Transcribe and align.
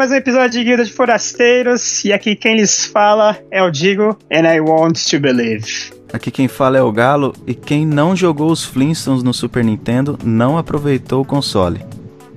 mais 0.00 0.12
um 0.12 0.14
episódio 0.14 0.52
de 0.52 0.64
Guilda 0.64 0.82
de 0.82 0.90
Forasteiros. 0.94 2.06
E 2.06 2.10
aqui 2.10 2.34
quem 2.34 2.56
lhes 2.56 2.86
fala 2.86 3.36
é 3.50 3.62
o 3.62 3.70
Digo, 3.70 4.16
and 4.32 4.50
I 4.50 4.58
want 4.58 4.98
to 5.10 5.20
believe. 5.20 5.92
Aqui 6.10 6.30
quem 6.30 6.48
fala 6.48 6.78
é 6.78 6.82
o 6.82 6.90
Galo, 6.90 7.34
e 7.46 7.52
quem 7.52 7.84
não 7.84 8.16
jogou 8.16 8.50
os 8.50 8.64
Flintstones 8.64 9.22
no 9.22 9.34
Super 9.34 9.62
Nintendo 9.62 10.18
não 10.24 10.56
aproveitou 10.56 11.20
o 11.20 11.24
console. 11.26 11.84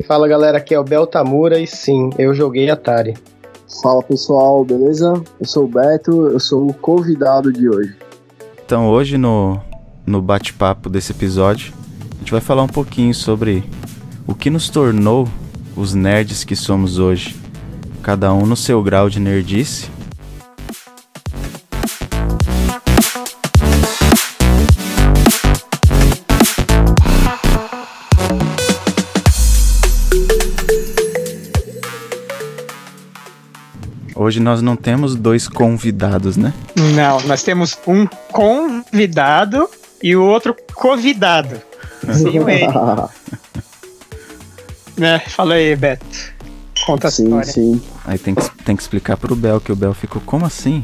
Fala 0.05 0.27
galera, 0.27 0.57
aqui 0.57 0.76
é 0.76 0.80
o 0.80 0.84
Beltamura 0.84 1.57
e 1.57 1.66
sim, 1.66 2.09
eu 2.18 2.34
joguei 2.34 2.70
Atari. 2.70 3.13
Fala 3.82 4.04
pessoal, 4.04 4.66
beleza? 4.66 5.23
Eu 5.40 5.48
sou 5.48 5.63
o 5.63 5.68
Beto, 5.70 6.27
eu 6.32 6.41
sou 6.41 6.68
o 6.70 6.73
convidado 6.73 7.49
de 7.49 7.70
hoje. 7.70 7.95
Então 8.66 8.90
hoje 8.90 9.18
no, 9.18 9.57
no 10.05 10.21
bate-papo 10.21 10.90
desse 10.90 11.13
episódio, 11.13 11.73
a 12.12 12.20
gente 12.20 12.32
vai 12.34 12.41
falar 12.41 12.63
um 12.63 12.68
pouquinho 12.68 13.13
sobre 13.13 13.63
o 14.27 14.35
que 14.35 14.49
nos 14.49 14.68
tornou 14.68 15.30
os 15.77 15.93
nerds 15.93 16.43
que 16.43 16.57
somos 16.57 16.99
hoje, 16.99 17.41
cada 18.03 18.34
um 18.34 18.45
no 18.45 18.57
seu 18.57 18.84
grau 18.84 19.09
de 19.09 19.17
nerdice. 19.17 19.89
Hoje 34.13 34.40
nós 34.40 34.62
não 34.62 34.76
temos 34.76 35.15
dois 35.15 35.48
convidados, 35.48 36.38
né? 36.38 36.54
Não, 36.76 37.21
nós 37.21 37.41
temos 37.41 37.76
um 37.88 38.05
convidado 38.32 39.67
e 40.01 40.15
o 40.15 40.23
outro 40.23 40.55
convidado. 40.73 41.62
Sim, 42.12 42.40
né? 44.98 45.20
Fala 45.20 45.55
aí, 45.55 45.76
Beto. 45.76 46.32
Conta 46.85 47.09
sim, 47.09 47.23
a 47.23 47.41
história. 47.41 47.51
Sim, 47.51 47.81
Aí 48.05 48.17
tem 48.17 48.35
que, 48.35 48.63
tem 48.63 48.76
que 48.76 48.81
explicar 48.81 49.17
pro 49.17 49.35
Bel, 49.35 49.62
que 49.62 49.71
o 49.71 49.76
Bel 49.76 49.93
ficou, 49.93 50.21
como 50.26 50.45
assim? 50.45 50.84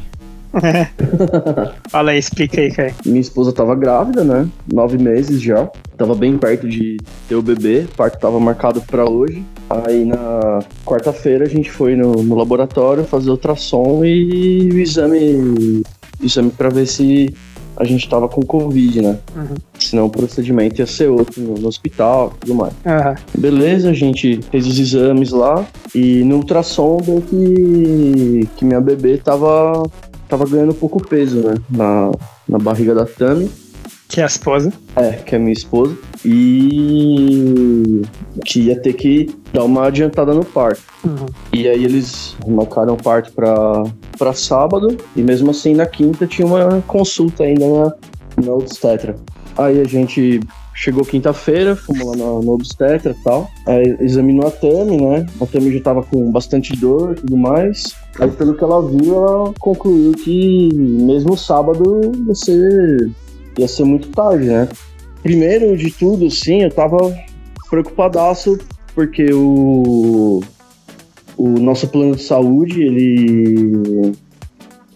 Fala 1.89 2.11
aí, 2.11 2.19
explica 2.19 2.59
aí, 2.59 2.71
cara. 2.71 2.93
Minha 3.05 3.21
esposa 3.21 3.53
tava 3.53 3.75
grávida, 3.75 4.23
né? 4.23 4.49
Nove 4.71 4.97
meses 4.97 5.41
já. 5.41 5.69
Tava 5.97 6.15
bem 6.15 6.37
perto 6.37 6.67
de 6.67 6.97
ter 7.27 7.35
o 7.35 7.41
bebê. 7.41 7.85
O 7.91 7.95
parto 7.95 8.19
tava 8.19 8.39
marcado 8.39 8.81
pra 8.81 9.07
hoje. 9.07 9.43
Aí 9.69 10.05
na 10.05 10.59
quarta-feira 10.83 11.45
a 11.45 11.47
gente 11.47 11.69
foi 11.69 11.95
no, 11.95 12.11
no 12.23 12.35
laboratório 12.35 13.03
fazer 13.03 13.29
ultrassom 13.29 14.03
e 14.03 14.69
o 14.71 14.79
exame, 14.79 15.83
exame 16.21 16.49
pra 16.49 16.69
ver 16.69 16.87
se 16.87 17.33
a 17.79 17.85
gente 17.85 18.07
tava 18.09 18.27
com 18.27 18.41
Covid, 18.41 19.01
né? 19.01 19.17
Uhum. 19.33 19.55
Senão 19.79 20.05
o 20.05 20.09
procedimento 20.09 20.79
ia 20.79 20.85
ser 20.85 21.09
outro 21.09 21.41
no, 21.41 21.53
no 21.55 21.67
hospital 21.69 22.33
e 22.35 22.39
tudo 22.41 22.55
mais. 22.55 22.73
Aham. 22.85 23.15
Beleza, 23.37 23.89
a 23.89 23.93
gente 23.93 24.41
fez 24.51 24.67
os 24.67 24.77
exames 24.77 25.31
lá 25.31 25.65
e 25.95 26.23
no 26.25 26.35
ultrassom 26.35 26.97
deu 26.97 27.21
que, 27.21 28.49
que 28.57 28.65
minha 28.65 28.81
bebê 28.81 29.17
tava, 29.17 29.89
tava 30.27 30.45
ganhando 30.45 30.73
pouco 30.73 31.01
peso, 31.01 31.37
né? 31.37 31.55
Na, 31.69 32.11
na 32.47 32.57
barriga 32.57 32.93
da 32.93 33.05
Tami, 33.05 33.49
Que 34.09 34.19
é 34.19 34.23
a 34.23 34.27
esposa. 34.27 34.73
é, 34.95 35.11
que 35.11 35.35
é 35.35 35.39
minha 35.39 35.53
esposa, 35.53 35.95
e 36.25 38.01
que 38.43 38.61
ia 38.61 38.79
ter 38.81 38.93
que 38.93 39.29
dar 39.53 39.63
uma 39.63 39.85
adiantada 39.85 40.33
no 40.33 40.43
parto. 40.43 40.81
Uhum. 41.05 41.27
E 41.53 41.67
aí 41.67 41.85
eles 41.85 42.35
marcaram 42.45 42.95
o 42.95 42.97
parto 42.97 43.31
pra, 43.31 43.83
pra 44.17 44.33
sábado, 44.33 44.97
e 45.15 45.21
mesmo 45.21 45.51
assim 45.51 45.75
na 45.75 45.85
quinta 45.85 46.25
tinha 46.25 46.47
uma 46.47 46.83
consulta 46.87 47.43
ainda 47.43 47.65
na, 47.67 47.93
na 48.45 48.53
obstetra. 48.53 49.15
Aí 49.55 49.79
a 49.79 49.83
gente 49.83 50.39
chegou 50.73 51.03
quinta-feira, 51.03 51.75
fomos 51.75 52.05
lá 52.07 52.15
no, 52.15 52.41
no 52.41 52.53
obstetra 52.53 53.11
e 53.11 53.23
tal, 53.23 53.47
aí 53.67 53.97
examinou 53.99 54.47
a 54.47 54.51
Tami, 54.51 54.97
né? 55.01 55.25
A 55.39 55.45
Tami 55.45 55.71
já 55.71 55.81
tava 55.81 56.01
com 56.01 56.31
bastante 56.31 56.75
dor 56.75 57.11
e 57.11 57.15
tudo 57.15 57.37
mais. 57.37 57.95
Aí 58.19 58.31
pelo 58.31 58.55
que 58.55 58.63
ela 58.63 58.81
viu, 58.89 59.15
ela 59.15 59.53
concluiu 59.59 60.13
que 60.13 60.69
mesmo 60.73 61.37
sábado 61.37 62.11
ser, 62.33 63.11
ia 63.57 63.67
ser 63.67 63.83
muito 63.83 64.09
tarde, 64.09 64.45
né? 64.45 64.67
Primeiro 65.23 65.75
de 65.75 65.91
tudo, 65.91 66.29
sim, 66.29 66.63
eu 66.63 66.71
tava 66.71 66.97
preocupadaço 67.69 68.57
porque 68.95 69.25
o, 69.33 70.41
o 71.37 71.47
nosso 71.47 71.87
plano 71.87 72.15
de 72.15 72.23
saúde, 72.23 72.81
ele 72.81 74.13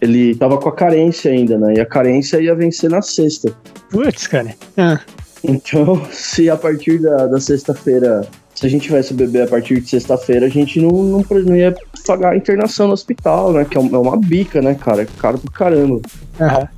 ele 0.00 0.34
tava 0.34 0.58
com 0.58 0.68
a 0.68 0.72
carência 0.74 1.30
ainda, 1.30 1.56
né? 1.58 1.74
E 1.76 1.80
a 1.80 1.86
carência 1.86 2.40
ia 2.40 2.54
vencer 2.54 2.90
na 2.90 3.00
sexta. 3.00 3.54
Putz, 3.90 4.26
cara. 4.26 4.54
Ah, 4.76 5.00
Então, 5.42 6.04
se 6.12 6.50
a 6.50 6.56
partir 6.56 7.00
da, 7.00 7.26
da 7.26 7.40
sexta-feira, 7.40 8.26
se 8.54 8.66
a 8.66 8.68
gente 8.68 8.82
tivesse 8.82 9.12
o 9.12 9.16
bebê 9.16 9.42
a 9.42 9.46
partir 9.46 9.80
de 9.80 9.88
sexta-feira, 9.88 10.46
a 10.46 10.50
gente 10.50 10.78
não, 10.80 10.90
não, 10.90 11.24
não 11.30 11.56
ia 11.56 11.74
pagar 12.06 12.32
a 12.32 12.36
internação 12.36 12.88
no 12.88 12.92
hospital, 12.92 13.52
né? 13.52 13.64
Que 13.64 13.78
é 13.78 13.80
é 13.80 13.98
uma 13.98 14.16
bica, 14.16 14.60
né, 14.60 14.74
cara? 14.74 15.02
É 15.02 15.06
caro 15.18 15.38
pra 15.38 15.52
caramba. 15.52 16.00
Aham. 16.38 16.68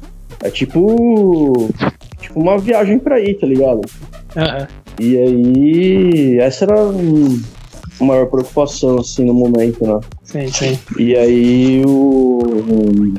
É 0.43 0.51
tipo. 0.51 1.69
Tipo 2.21 2.41
uma 2.41 2.59
viagem 2.59 2.99
pra 2.99 3.21
ir, 3.21 3.35
tá 3.35 3.47
ligado? 3.47 3.81
Aham. 4.37 4.67
E 4.99 5.17
aí, 5.17 6.39
essa 6.39 6.65
era 6.65 6.75
a 6.75 8.05
maior 8.05 8.27
preocupação, 8.27 8.99
assim, 8.99 9.25
no 9.25 9.35
momento, 9.35 9.87
né? 9.87 10.01
Sim, 10.23 10.49
sim. 10.49 10.79
E 10.99 11.15
aí 11.15 11.83
o, 11.87 13.15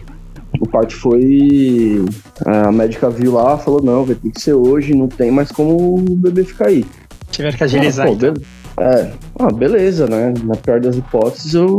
o 0.60 0.68
parto 0.70 0.96
foi. 0.96 2.04
A 2.46 2.72
médica 2.72 3.10
viu 3.10 3.34
lá, 3.34 3.58
falou, 3.58 3.82
não, 3.82 4.04
vai 4.04 4.16
ter 4.16 4.32
que 4.32 4.42
ser 4.42 4.54
hoje, 4.54 4.94
não 4.96 5.08
tem 5.08 5.32
mais 5.32 5.52
como 5.52 5.96
o 5.96 6.16
bebê 6.16 6.44
ficar 6.44 6.68
aí. 6.68 6.86
Tiveram 7.32 7.58
que 7.58 7.64
agilizar. 7.64 8.08
Ah, 8.08 8.10
pô, 8.10 8.16
então. 8.16 8.34
É, 8.80 9.12
ah, 9.40 9.52
beleza, 9.52 10.08
né? 10.08 10.34
Na 10.44 10.56
pior 10.56 10.80
das 10.80 10.96
hipóteses, 10.96 11.54
eu 11.54 11.76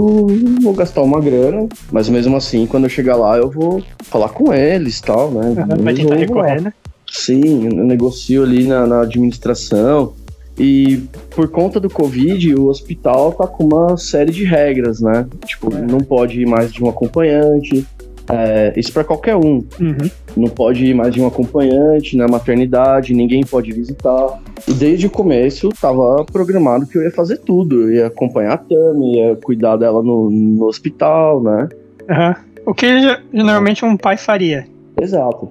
vou 0.60 0.72
gastar 0.74 1.02
uma 1.02 1.20
grana, 1.20 1.68
mas 1.92 2.08
mesmo 2.08 2.36
assim, 2.36 2.66
quando 2.66 2.84
eu 2.84 2.90
chegar 2.90 3.16
lá, 3.16 3.36
eu 3.36 3.50
vou 3.50 3.82
falar 4.02 4.30
com 4.30 4.52
eles 4.52 4.98
e 4.98 5.02
tal, 5.02 5.30
né? 5.30 5.54
Aham, 5.58 5.82
Vai 5.82 5.94
tentar 5.94 6.16
recorrer, 6.16 6.60
né? 6.60 6.72
Sim, 7.10 7.66
eu 7.66 7.84
negocio 7.84 8.42
ali 8.42 8.66
na, 8.66 8.86
na 8.86 9.02
administração. 9.02 10.12
E 10.58 11.04
por 11.30 11.48
conta 11.48 11.78
do 11.78 11.88
Covid, 11.88 12.52
o 12.56 12.66
hospital 12.66 13.32
tá 13.32 13.46
com 13.46 13.64
uma 13.64 13.96
série 13.96 14.32
de 14.32 14.42
regras, 14.44 15.00
né? 15.00 15.24
Tipo, 15.46 15.72
É. 15.72 15.80
não 15.80 16.00
pode 16.00 16.40
ir 16.40 16.46
mais 16.46 16.72
de 16.72 16.82
um 16.82 16.88
acompanhante. 16.88 17.86
É, 18.30 18.72
isso 18.76 18.92
para 18.92 19.04
qualquer 19.04 19.36
um. 19.36 19.64
Uhum. 19.80 20.10
Não 20.36 20.48
pode 20.48 20.84
ir 20.84 20.94
mais 20.94 21.12
de 21.14 21.20
um 21.20 21.26
acompanhante 21.26 22.16
na 22.16 22.28
maternidade, 22.28 23.14
ninguém 23.14 23.44
pode 23.44 23.72
visitar. 23.72 24.40
E 24.66 24.72
desde 24.72 25.06
o 25.06 25.10
começo 25.10 25.70
tava 25.80 26.24
programado 26.24 26.86
que 26.86 26.96
eu 26.98 27.02
ia 27.02 27.10
fazer 27.10 27.38
tudo. 27.38 27.82
Eu 27.82 27.92
ia 27.92 28.06
acompanhar 28.06 28.52
a 28.54 28.58
Tami, 28.58 29.16
ia 29.16 29.36
cuidar 29.36 29.76
dela 29.76 30.02
no, 30.02 30.30
no 30.30 30.64
hospital, 30.66 31.42
né? 31.42 31.68
Aham. 32.08 32.36
O 32.66 32.74
que 32.74 32.86
normalmente 33.32 33.84
um 33.84 33.96
pai 33.96 34.16
faria. 34.18 34.66
Exato. 35.00 35.48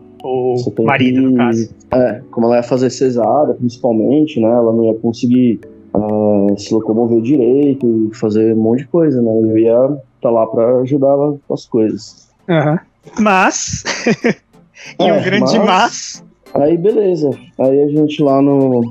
Tem 0.76 0.86
marido, 0.86 1.22
que- 1.22 1.28
no 1.28 1.36
caso. 1.38 1.70
É, 1.92 2.22
como 2.32 2.48
ela 2.48 2.58
ia 2.58 2.64
fazer 2.64 2.90
cesárea, 2.90 3.54
principalmente, 3.56 4.40
né? 4.40 4.48
Ela 4.50 4.72
não 4.74 4.86
ia 4.86 4.94
conseguir 4.96 5.60
ah, 5.94 6.48
se 6.58 6.74
locomover 6.74 7.22
direito, 7.22 8.12
fazer 8.14 8.54
um 8.54 8.58
monte 8.58 8.80
de 8.80 8.88
coisa, 8.88 9.22
né? 9.22 9.32
Eu 9.32 9.58
ia 9.58 9.98
estar 10.18 10.30
lá 10.30 10.46
pra 10.46 10.80
ajudar 10.82 11.08
ela 11.08 11.38
com 11.48 11.54
as 11.54 11.66
coisas. 11.66 12.27
Aham. 12.50 12.80
Mas. 13.20 13.84
e 15.00 15.04
um 15.04 15.16
É, 15.16 15.24
grande 15.24 15.60
mas- 15.60 15.66
mas. 15.66 16.24
Aí, 16.54 16.78
beleza. 16.78 17.30
Aí 17.60 17.84
a 17.84 17.88
gente 17.88 18.22
lá 18.24 18.42
no, 18.42 18.90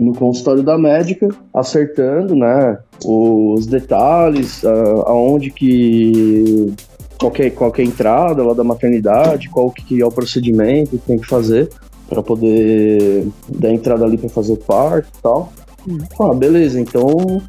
no 0.00 0.14
consultório 0.14 0.62
da 0.62 0.76
médica, 0.78 1.28
acertando, 1.54 2.34
né? 2.34 2.78
Os 3.04 3.66
detalhes, 3.66 4.64
ah, 4.64 5.02
aonde 5.06 5.50
que. 5.50 6.72
Qualquer, 7.18 7.50
qualquer 7.50 7.84
entrada 7.84 8.42
lá 8.42 8.52
da 8.52 8.64
maternidade, 8.64 9.48
qual 9.48 9.70
que 9.70 10.00
é 10.02 10.04
o 10.04 10.10
procedimento 10.10 10.90
que 10.90 10.98
tem 10.98 11.18
que 11.18 11.26
fazer 11.26 11.68
para 12.08 12.20
poder 12.20 13.28
dar 13.48 13.70
entrada 13.70 14.04
ali 14.04 14.18
para 14.18 14.28
fazer 14.28 14.54
o 14.54 14.56
parto 14.56 15.08
e 15.18 15.22
tal. 15.22 15.52
Hum. 15.88 15.98
Ah, 16.20 16.34
beleza, 16.34 16.80
então 16.80 17.06
o 17.06 17.42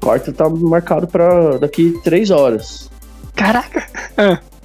parto 0.00 0.32
tá 0.32 0.48
marcado 0.48 1.08
para 1.08 1.58
daqui 1.58 1.98
três 2.04 2.30
horas. 2.30 2.88
Caraca! 3.34 3.82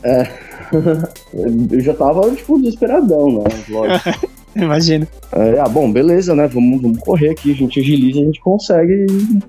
Eu 1.72 1.80
já 1.80 1.94
tava, 1.94 2.30
tipo, 2.32 2.58
desesperadão, 2.58 3.40
né? 3.40 3.44
Lógico. 3.70 4.36
Imagina. 4.56 5.06
É, 5.34 5.60
ah, 5.60 5.68
bom, 5.68 5.92
beleza, 5.92 6.34
né? 6.34 6.48
Vamos, 6.48 6.82
vamos 6.82 7.00
correr 7.00 7.32
aqui, 7.32 7.52
a 7.52 7.56
gente 7.56 7.80
agiliza, 7.80 8.22
a 8.22 8.24
gente 8.24 8.40
consegue 8.40 9.06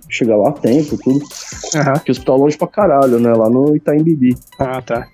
chegar 0.09 0.37
lá 0.37 0.49
a 0.49 0.53
tempo, 0.53 0.99
tudo. 0.99 1.25
Aham. 1.77 1.93
Porque 1.93 2.11
o 2.11 2.13
hospital 2.13 2.37
é 2.37 2.39
longe 2.41 2.59
pra 2.59 2.67
caralho, 2.67 3.21
né? 3.21 3.33
Lá 3.33 3.49
no 3.49 3.77
Itaim 3.77 4.03
Bibi. 4.03 4.37
Ah, 4.59 4.83
tá. 4.83 5.07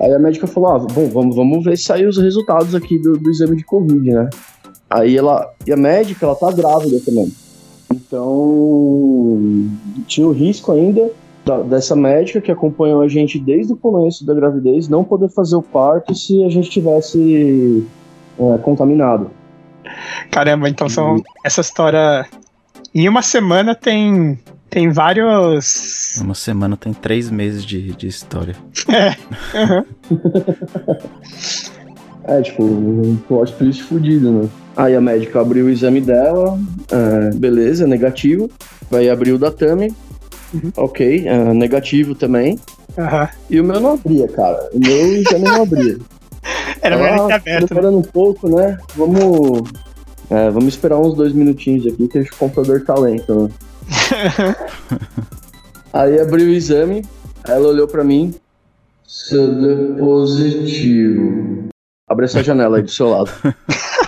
Aí 0.00 0.12
a 0.12 0.18
médica 0.20 0.46
falou: 0.46 0.70
ah, 0.70 0.78
bom, 0.78 1.08
vamos, 1.08 1.34
vamos 1.34 1.64
ver 1.64 1.76
se 1.76 1.84
saem 1.84 2.06
os 2.06 2.16
resultados 2.16 2.76
aqui 2.76 2.96
do, 2.98 3.18
do 3.18 3.30
exame 3.30 3.56
de 3.56 3.64
Covid, 3.64 4.08
né? 4.08 4.30
Aí 4.88 5.16
ela. 5.16 5.52
E 5.66 5.72
a 5.72 5.76
médica, 5.76 6.26
ela 6.26 6.36
tá 6.36 6.52
grávida 6.52 7.00
também. 7.04 7.32
Então. 7.92 9.68
Tinha 10.06 10.28
o 10.28 10.32
risco 10.32 10.70
ainda 10.70 11.10
da- 11.44 11.62
dessa 11.62 11.96
médica 11.96 12.40
que 12.40 12.50
acompanhou 12.50 13.00
a 13.02 13.08
gente 13.08 13.38
desde 13.38 13.72
o 13.72 13.76
começo 13.76 14.24
da 14.24 14.34
gravidez 14.34 14.88
não 14.88 15.04
poder 15.04 15.28
fazer 15.30 15.56
o 15.56 15.62
parto 15.62 16.14
se 16.14 16.44
a 16.44 16.48
gente 16.48 16.70
tivesse 16.70 17.86
é, 18.38 18.58
contaminado. 18.58 19.30
Caramba, 20.30 20.68
então 20.68 20.88
são. 20.88 21.22
Essa 21.44 21.60
história. 21.60 22.26
Em 22.94 23.08
uma 23.08 23.22
semana 23.22 23.74
tem 23.74 24.38
tem 24.68 24.88
vários. 24.90 26.20
Uma 26.20 26.34
semana 26.34 26.76
tem 26.76 26.92
três 26.92 27.28
meses 27.30 27.64
de, 27.64 27.92
de 27.92 28.06
história. 28.06 28.54
Aham. 29.54 29.84
É, 32.24 32.42
tipo, 32.42 32.62
um 32.62 33.16
plot 33.26 33.52
twist 33.54 33.82
fudido, 33.82 34.30
né? 34.30 34.48
Aí 34.76 34.94
a 34.94 35.00
médica 35.00 35.40
abriu 35.40 35.66
o 35.66 35.70
exame 35.70 36.00
dela, 36.00 36.58
é, 36.90 37.34
beleza, 37.34 37.86
negativo. 37.86 38.48
Vai 38.90 39.08
abrir 39.08 39.32
o 39.32 39.38
da 39.38 39.50
Tami, 39.50 39.92
Uhum. 40.52 40.72
ok, 40.76 41.28
é, 41.28 41.54
negativo 41.54 42.14
também. 42.14 42.58
Aham. 42.98 43.28
E 43.48 43.60
o 43.60 43.64
meu 43.64 43.80
não 43.80 43.94
abria, 43.94 44.28
cara. 44.28 44.68
O 44.72 44.78
meu 44.78 45.06
exame 45.16 45.44
não 45.44 45.62
abria. 45.62 45.98
Era 46.82 46.96
melhor 46.96 47.26
ter 47.26 47.34
aberto, 47.34 47.60
né? 47.60 47.66
demorando 47.68 47.98
um 47.98 48.02
pouco, 48.02 48.48
né? 48.48 48.78
Vamos, 48.96 49.70
é, 50.30 50.50
vamos 50.50 50.68
esperar 50.68 50.98
uns 50.98 51.14
dois 51.14 51.32
minutinhos 51.32 51.86
aqui 51.86 52.08
que 52.08 52.18
o 52.20 52.36
computador 52.36 52.82
tá 52.84 52.94
lento, 52.94 53.34
né? 53.34 53.50
Aí 55.92 56.20
abriu 56.20 56.46
o 56.46 56.50
exame, 56.50 57.04
ela 57.46 57.68
olhou 57.68 57.88
pra 57.88 58.04
mim. 58.04 58.34
Seu 59.06 59.96
positivo. 59.98 61.68
Abre 62.08 62.24
essa 62.24 62.42
janela 62.42 62.76
aí 62.78 62.82
do 62.82 62.90
seu 62.90 63.08
lado. 63.08 63.30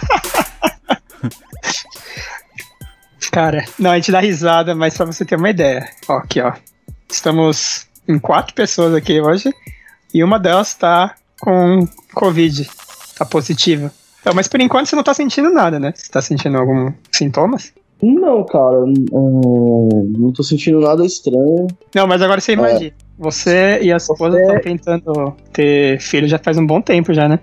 Cara, 3.33 3.65
não, 3.79 3.91
a 3.91 3.97
gente 3.97 4.13
dá 4.13 4.21
risada, 4.21 4.75
mas 4.75 4.95
pra 4.97 5.07
você 5.07 5.25
ter 5.25 5.37
uma 5.37 5.49
ideia. 5.51 5.89
Ó, 6.07 6.19
aqui, 6.19 6.41
ó. 6.41 6.53
Estamos 7.11 7.87
em 8.07 8.19
quatro 8.19 8.55
pessoas 8.55 8.95
aqui 8.95 9.21
hoje 9.21 9.51
e 10.13 10.23
uma 10.23 10.39
delas 10.39 10.75
tá 10.75 11.15
com 11.41 11.89
Covid. 12.15 12.69
Tá 13.19 13.25
positiva. 13.25 13.91
Então, 14.21 14.35
mas 14.35 14.49
por 14.49 14.61
enquanto 14.61 14.87
você 14.87 14.95
não 14.97 15.03
tá 15.03 15.15
sentindo 15.15 15.51
nada, 15.51 15.81
né? 15.81 15.93
Você 15.97 16.11
tá 16.11 16.21
sentindo 16.21 16.59
algum 16.59 16.93
sintomas? 17.11 17.73
Não, 18.03 18.45
cara, 18.45 18.77
é, 18.77 20.19
não 20.19 20.31
tô 20.33 20.43
sentindo 20.43 20.81
nada 20.81 21.05
estranho. 21.07 21.69
Não, 21.95 22.07
mas 22.07 22.21
agora 22.21 22.41
você 22.41 22.53
imagina. 22.53 22.93
Você 23.19 23.79
e 23.81 23.93
a 23.93 23.97
esposa 23.97 24.37
Você- 24.37 24.43
estão 24.43 24.61
tentando 24.61 25.37
ter 25.53 25.99
filho 26.01 26.29
já 26.29 26.39
faz 26.39 26.59
um 26.59 26.67
bom 26.67 26.81
tempo 26.83 27.15
já, 27.15 27.29
né? 27.29 27.39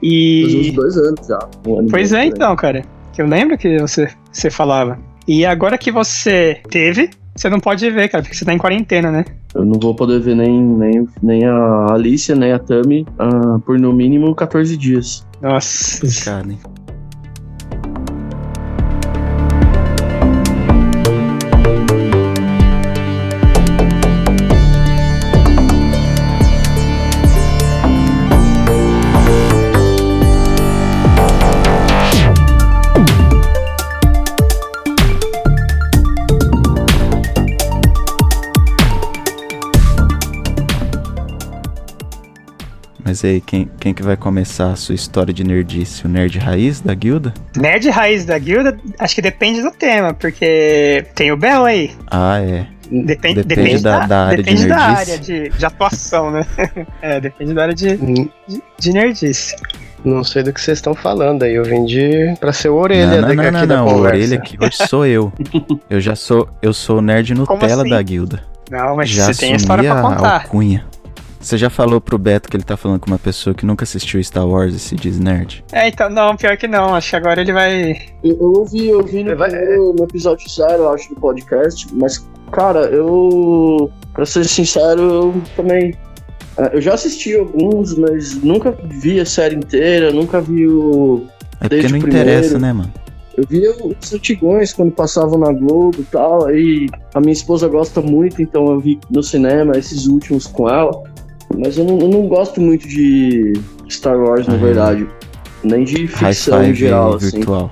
Faz 0.00 0.54
uns 0.54 0.66
E. 0.66 0.72
dois 0.72 0.96
anos 0.96 1.26
já. 1.26 1.38
um 1.66 1.78
ano 1.78 1.88
e 1.88 1.90
Pois 1.90 2.12
é, 2.12 2.24
então, 2.24 2.56
cara. 2.56 2.82
Que 3.12 3.22
eu 3.22 3.26
lembro 3.26 3.58
que 3.58 3.78
você, 3.78 4.08
você 4.30 4.50
falava. 4.50 4.98
E 5.26 5.44
agora 5.44 5.78
que 5.78 5.92
você 5.92 6.60
teve, 6.68 7.10
você 7.34 7.48
não 7.48 7.60
pode 7.60 7.88
ver, 7.90 8.08
cara, 8.08 8.22
porque 8.22 8.36
você 8.36 8.44
tá 8.44 8.52
em 8.52 8.58
quarentena, 8.58 9.10
né? 9.10 9.24
Eu 9.54 9.64
não 9.64 9.78
vou 9.78 9.94
poder 9.94 10.20
ver 10.20 10.34
nem, 10.34 10.60
nem, 10.60 11.08
nem 11.22 11.44
a 11.44 11.92
Alicia, 11.92 12.34
nem 12.34 12.52
a 12.52 12.58
Tami 12.58 13.06
ah, 13.18 13.58
por 13.64 13.78
no 13.78 13.92
mínimo 13.92 14.34
14 14.34 14.76
dias. 14.76 15.26
Nossa. 15.40 16.24
Cara, 16.24 16.46
Mas 43.12 43.22
aí, 43.26 43.42
quem, 43.42 43.68
quem 43.78 43.92
que 43.92 44.02
vai 44.02 44.16
começar 44.16 44.70
a 44.70 44.76
sua 44.76 44.94
história 44.94 45.34
de 45.34 45.44
nerdice? 45.44 46.06
O 46.06 46.08
nerd 46.08 46.38
raiz 46.38 46.80
da 46.80 46.94
guilda? 46.94 47.34
Nerd 47.54 47.90
raiz 47.90 48.24
da 48.24 48.38
guilda, 48.38 48.74
acho 48.98 49.14
que 49.14 49.20
depende 49.20 49.60
do 49.60 49.70
tema, 49.70 50.14
porque 50.14 51.04
tem 51.14 51.30
o 51.30 51.36
Bel 51.36 51.62
aí. 51.66 51.90
Ah, 52.10 52.40
é. 52.40 52.66
Depende, 52.90 53.42
Depende 53.42 53.82
da- 53.82 54.06
da 54.06 54.24
área 54.28 54.36
de 54.38 54.42
depende 54.44 54.66
da 54.66 54.76
nerdice. 54.88 55.00
área 55.10 55.18
de, 55.18 55.48
de 55.50 55.66
atuação, 55.66 56.30
né? 56.30 56.46
é, 57.02 57.20
depende 57.20 57.52
da 57.52 57.62
área 57.64 57.74
de, 57.74 57.98
de, 57.98 58.30
de 58.78 58.92
nerdice. 58.94 59.54
Não 60.02 60.24
sei 60.24 60.42
do 60.42 60.50
que 60.50 60.60
vocês 60.62 60.78
estão 60.78 60.94
falando 60.94 61.42
aí. 61.42 61.54
Eu 61.54 61.64
vim 61.64 61.84
de 61.84 62.34
pra 62.40 62.50
ser 62.54 62.70
o 62.70 62.76
orelha 62.76 63.20
não, 63.20 63.28
não, 63.28 63.28
da- 63.28 63.34
não, 63.34 63.42
aqui 63.42 63.52
não, 63.52 63.60
não. 63.60 63.66
da 63.66 63.84
O 63.84 63.88
conversa. 63.96 64.16
orelha 64.16 64.38
aqui 64.38 64.56
hoje 64.58 64.88
sou 64.88 65.04
eu. 65.04 65.30
Eu 65.90 66.00
já 66.00 66.16
sou, 66.16 66.48
eu 66.62 66.72
sou 66.72 66.96
o 66.96 67.02
nerd 67.02 67.34
Nutella 67.34 67.82
assim? 67.82 67.90
da 67.90 68.00
guilda. 68.00 68.42
Não, 68.70 68.96
mas 68.96 69.10
já 69.10 69.26
você 69.30 69.38
tem 69.38 69.52
a 69.52 69.56
história 69.56 69.84
pra 69.92 70.00
contar. 70.00 70.34
alcunha. 70.44 70.86
Você 71.42 71.58
já 71.58 71.68
falou 71.68 72.00
pro 72.00 72.16
Beto 72.16 72.48
que 72.48 72.56
ele 72.56 72.62
tá 72.64 72.76
falando 72.76 73.00
com 73.00 73.08
uma 73.08 73.18
pessoa 73.18 73.52
que 73.52 73.66
nunca 73.66 73.82
assistiu 73.82 74.22
Star 74.22 74.46
Wars 74.46 74.74
e 74.74 74.78
se 74.78 74.94
diz 74.94 75.18
nerd? 75.18 75.64
É, 75.72 75.88
então, 75.88 76.08
não, 76.08 76.36
pior 76.36 76.56
que 76.56 76.68
não. 76.68 76.94
Acho 76.94 77.10
que 77.10 77.16
agora 77.16 77.40
ele 77.40 77.52
vai. 77.52 77.92
Eu, 78.22 78.36
eu 78.38 78.52
ouvi, 78.52 78.88
eu 78.88 78.98
ouvi 78.98 79.24
no, 79.24 79.36
Vai- 79.36 79.50
primeiro- 79.50 79.92
no 79.98 80.04
episódio 80.04 80.48
zero, 80.48 80.84
eu 80.84 80.92
acho, 80.92 81.08
do 81.08 81.16
podcast, 81.20 81.86
mas, 81.92 82.24
cara, 82.52 82.82
eu. 82.86 83.90
Pra 84.14 84.24
ser 84.24 84.44
sincero, 84.44 85.00
eu 85.02 85.34
também. 85.56 85.94
eh, 86.58 86.70
Eu 86.74 86.80
já 86.80 86.94
assisti 86.94 87.34
alguns, 87.36 87.98
mas 87.98 88.40
nunca 88.42 88.70
vi 88.88 89.18
a 89.18 89.26
série 89.26 89.56
inteira, 89.56 90.12
nunca 90.12 90.40
vi 90.40 90.68
o. 90.68 91.24
É 91.60 91.68
porque 91.68 91.88
não 91.88 91.96
interessa, 91.98 92.58
né, 92.58 92.72
mano? 92.72 92.92
Eu 93.36 93.44
via 93.48 93.72
os 93.82 94.12
antigões 94.12 94.74
quando 94.74 94.92
passavam 94.92 95.38
na 95.38 95.50
Globo 95.52 95.96
e 96.00 96.04
tal, 96.04 96.44
aí 96.46 96.86
a 97.14 97.20
minha 97.20 97.32
esposa 97.32 97.66
gosta 97.66 98.02
muito, 98.02 98.42
então 98.42 98.66
eu 98.66 98.78
vi 98.78 99.00
no 99.10 99.22
cinema 99.22 99.72
esses 99.78 100.06
últimos 100.06 100.46
com 100.46 100.68
ela. 100.68 100.92
Mas 101.58 101.76
eu 101.78 101.84
não, 101.84 101.98
eu 101.98 102.08
não 102.08 102.26
gosto 102.28 102.60
muito 102.60 102.86
de 102.88 103.52
Star 103.88 104.16
Wars, 104.16 104.46
na 104.46 104.54
Ah, 104.54 104.56
é. 104.56 104.60
verdade. 104.60 105.06
Nem 105.64 105.84
de 105.84 106.06
ficção 106.08 106.60
em 106.62 106.66
five 106.66 106.74
geral, 106.78 107.14
assim. 107.14 107.36
virtual. 107.36 107.70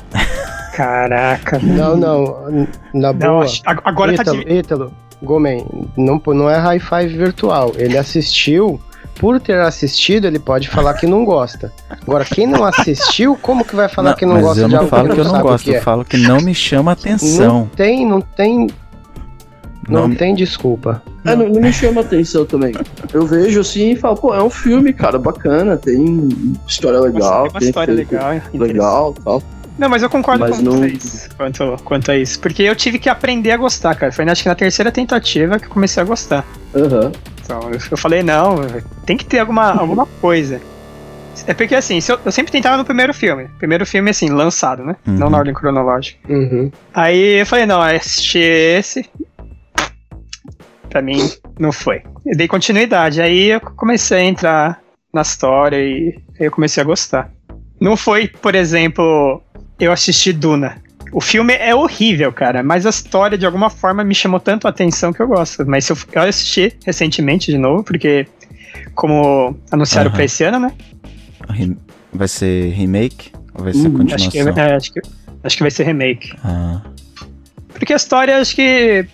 Caraca. 0.75 1.59
Não, 1.63 1.97
não. 1.97 2.67
Na 2.95 3.13
Não, 3.13 3.15
boa. 3.15 3.45
acho- 3.45 3.63
ag- 3.67 3.81
agora 3.85 4.15
tá 4.15 4.23
Ítalo, 4.23 4.45
de. 4.45 4.53
Ítalo, 4.53 4.93
Gomen, 5.23 5.67
não, 5.99 6.23
não 6.29 6.49
é 6.49 6.57
high 6.57 6.79
five 6.79 7.09
virtual. 7.17 7.73
Ele 7.77 7.99
assistiu. 7.99 8.81
Por 9.19 9.39
ter 9.39 9.61
assistido, 9.61 10.27
ele 10.27 10.39
pode 10.39 10.67
falar 10.71 10.95
que 10.95 11.07
não 11.07 11.27
gosta. 11.27 11.71
Agora, 11.91 12.25
quem 12.25 12.47
não 12.47 12.65
assistiu, 12.65 13.37
como 13.37 13.67
que 13.67 13.77
vai 13.77 13.87
falar 13.87 14.15
que 14.15 14.25
não 14.25 14.33
mas 14.37 14.43
gosta 14.45 14.61
eu 14.63 14.69
de 14.69 14.73
não 14.73 14.79
algo 14.81 14.91
falo 14.91 15.09
que 15.15 15.21
eu 15.21 15.25
não 15.25 15.43
gosto, 15.43 15.65
que 15.65 15.71
eu 15.71 15.75
é? 15.75 15.81
falo 15.83 16.05
que 16.07 16.17
não 16.17 16.41
me 16.41 16.55
chama 16.55 16.85
Não 16.85 16.93
atenção. 16.93 17.71
tem, 17.77 18.07
não 18.07 18.23
tem, 18.23 18.67
não, 19.89 20.09
Não, 20.09 20.15
tem 20.15 20.35
desculpa. 20.35 21.03
É, 21.25 21.35
não, 21.35 21.49
não 21.49 21.61
me 21.61 21.73
chama 21.73 22.01
atenção 22.03 22.45
também. 22.45 22.73
Eu 23.13 23.27
vejo 23.27 23.61
assim 23.61 23.93
e 23.93 23.97
falo, 23.97 24.17
pô, 24.17 24.35
é 24.35 24.43
um 24.43 24.51
filme, 24.51 24.93
cara, 24.93 25.19
bacana, 25.19 25.77
tem 25.77 26.29
história 26.67 27.01
legal, 27.01 27.21
Nossa, 27.21 27.43
tem 27.43 27.51
uma 27.51 27.59
tem 27.61 27.69
história 27.69 27.93
efeito 27.93 28.13
legal, 28.13 28.41
legal 28.55 29.15
tal. 29.25 29.43
Não, 29.79 29.89
mas 29.89 30.03
eu 30.03 30.11
concordo 30.11 30.41
Mas 30.41 30.59
com 30.59 30.63
não- 30.63 30.73
vocês 30.73 31.29
quanto, 31.39 31.77
quanto 31.85 32.11
a 32.11 32.17
isso. 32.17 32.39
Porque 32.41 32.63
eu 32.63 32.77
tive 32.77 32.99
que 32.99 33.09
aprender 33.09 33.53
a 33.53 33.57
gostar, 33.57 33.95
cara. 33.95 34.13
Foi 34.13 34.29
acho 34.29 34.43
que 34.43 34.49
na 34.49 34.55
terceira 34.55 34.93
tentativa 34.93 35.59
que 35.59 35.65
eu 35.65 35.71
comecei 35.71 36.03
a 36.03 36.05
gostar. 36.07 36.45
Aham. 36.75 37.11
Então 37.43 37.61
eu, 37.73 37.79
eu 37.91 37.97
falei, 37.97 38.23
não, 38.23 38.57
tem 39.07 39.17
que 39.17 39.25
ter 39.25 39.39
alguma, 39.39 39.73
alguma 39.73 40.05
coisa. 40.21 40.61
É 41.47 41.55
porque 41.55 41.75
assim, 41.75 41.99
se 42.03 42.13
eu, 42.13 42.19
eu 42.25 42.31
sempre 42.31 42.53
tentava 42.53 42.77
no 42.77 42.85
primeiro 42.85 43.15
filme. 43.15 43.49
Primeiro 43.59 43.87
filme, 43.87 44.11
assim, 44.11 44.29
lançado, 44.29 44.85
né? 44.85 44.97
Uhum. 45.07 45.15
Não 45.15 45.31
na 45.31 45.39
ordem 45.39 45.55
cronológica. 45.55 46.19
Uhum. 46.29 46.71
Aí 46.93 47.41
eu 47.41 47.47
falei, 47.47 47.65
não, 47.65 47.81
assisti 47.81 48.39
esse. 48.39 49.09
Pra 50.91 51.01
mim, 51.01 51.19
não 51.59 51.71
foi. 51.73 52.03
Eu 52.27 52.37
dei 52.37 52.49
continuidade. 52.49 53.21
Aí 53.23 53.51
eu 53.53 53.61
comecei 53.61 54.19
a 54.19 54.25
entrar 54.25 54.81
na 55.15 55.23
história 55.23 55.77
e 55.77 56.15
eu 56.39 56.51
comecei 56.51 56.83
a 56.83 56.87
gostar. 56.87 57.31
Não 57.81 57.97
foi, 57.97 58.29
por 58.29 58.55
exemplo, 58.55 59.41
eu 59.79 59.93
assisti 59.93 60.33
Duna. 60.33 60.83
O 61.13 61.21
filme 61.21 61.55
é 61.55 61.75
horrível, 61.75 62.33
cara, 62.33 62.63
mas 62.63 62.87
a 62.87 62.91
história 62.91 63.37
de 63.39 63.45
alguma 63.47 63.71
forma 63.71 64.05
me 64.05 64.15
chamou 64.15 64.39
tanto 64.39 64.67
a 64.67 64.71
atenção 64.71 65.13
que 65.13 65.21
eu 65.21 65.27
gosto. 65.29 65.65
Mas 65.67 65.89
eu, 65.89 65.97
eu 66.13 66.23
assisti 66.23 66.73
recentemente 66.85 67.51
de 67.51 67.59
novo, 67.59 67.83
porque 67.83 68.27
como 68.95 69.57
anunciaram 69.73 70.09
Aham. 70.09 70.17
pra 70.17 70.25
esse 70.25 70.45
ano, 70.45 70.61
né? 70.61 70.73
Vai 72.13 72.29
ser 72.29 72.71
remake 72.73 73.33
ou 73.55 73.65
vai 73.65 73.73
ser 73.73 73.89
Hum, 73.89 73.93
continuação? 73.97 74.29
Acho 74.29 74.31
que, 74.31 74.61
é, 74.61 74.75
acho, 74.75 74.93
que, 74.93 75.01
acho 75.45 75.57
que 75.57 75.63
vai 75.63 75.71
ser 75.71 75.85
remake. 75.85 76.33
Ah, 76.45 76.81
Porque 77.75 77.93
a 77.93 77.97
história 77.97 78.39
acho 78.39 78.55
que 78.55 79.07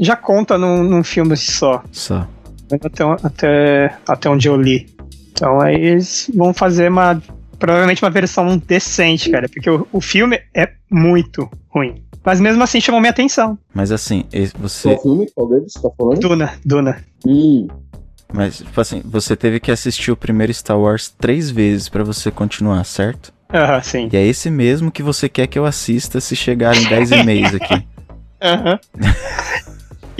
já 0.00 0.16
conta 0.16 0.56
num, 0.58 0.82
num 0.82 1.04
filme 1.04 1.36
só. 1.36 1.82
só. 1.92 2.26
Até, 2.72 3.04
até, 3.24 3.96
até 4.06 4.30
onde 4.30 4.48
eu 4.48 4.56
li. 4.56 4.86
Então 5.32 5.60
aí 5.60 5.74
eles 5.74 6.30
vão 6.34 6.52
fazer 6.54 6.88
uma. 6.90 7.20
Provavelmente 7.58 8.02
uma 8.02 8.10
versão 8.10 8.56
decente, 8.56 9.28
cara. 9.30 9.48
Porque 9.48 9.68
o, 9.68 9.86
o 9.92 10.00
filme 10.00 10.40
é 10.54 10.70
muito 10.90 11.48
ruim. 11.68 12.02
Mas 12.24 12.40
mesmo 12.40 12.62
assim 12.62 12.80
chamou 12.80 13.00
minha 13.00 13.10
atenção. 13.10 13.58
Mas 13.74 13.90
assim, 13.90 14.24
você. 14.58 14.90
Qual 14.94 15.02
filme? 15.02 15.30
Qual 15.34 15.48
deles 15.48 15.72
você 15.72 15.80
tá 15.82 15.88
falando? 15.96 16.20
Duna, 16.20 16.52
Duna. 16.64 17.04
Hum, 17.26 17.68
Mas, 18.32 18.58
tipo 18.58 18.80
assim, 18.80 19.02
você 19.04 19.34
teve 19.34 19.58
que 19.60 19.70
assistir 19.70 20.10
o 20.10 20.16
primeiro 20.16 20.52
Star 20.54 20.78
Wars 20.78 21.08
três 21.08 21.50
vezes 21.50 21.88
pra 21.88 22.04
você 22.04 22.30
continuar, 22.30 22.84
certo? 22.84 23.32
Aham, 23.52 23.82
sim. 23.82 24.08
E 24.12 24.16
é 24.16 24.24
esse 24.24 24.48
mesmo 24.50 24.90
que 24.90 25.02
você 25.02 25.28
quer 25.28 25.46
que 25.46 25.58
eu 25.58 25.66
assista 25.66 26.20
se 26.20 26.36
chegar 26.36 26.76
em 26.76 26.84
10 26.88 27.10
e-mails 27.12 27.54
aqui. 27.54 27.84
Aham. 28.40 28.78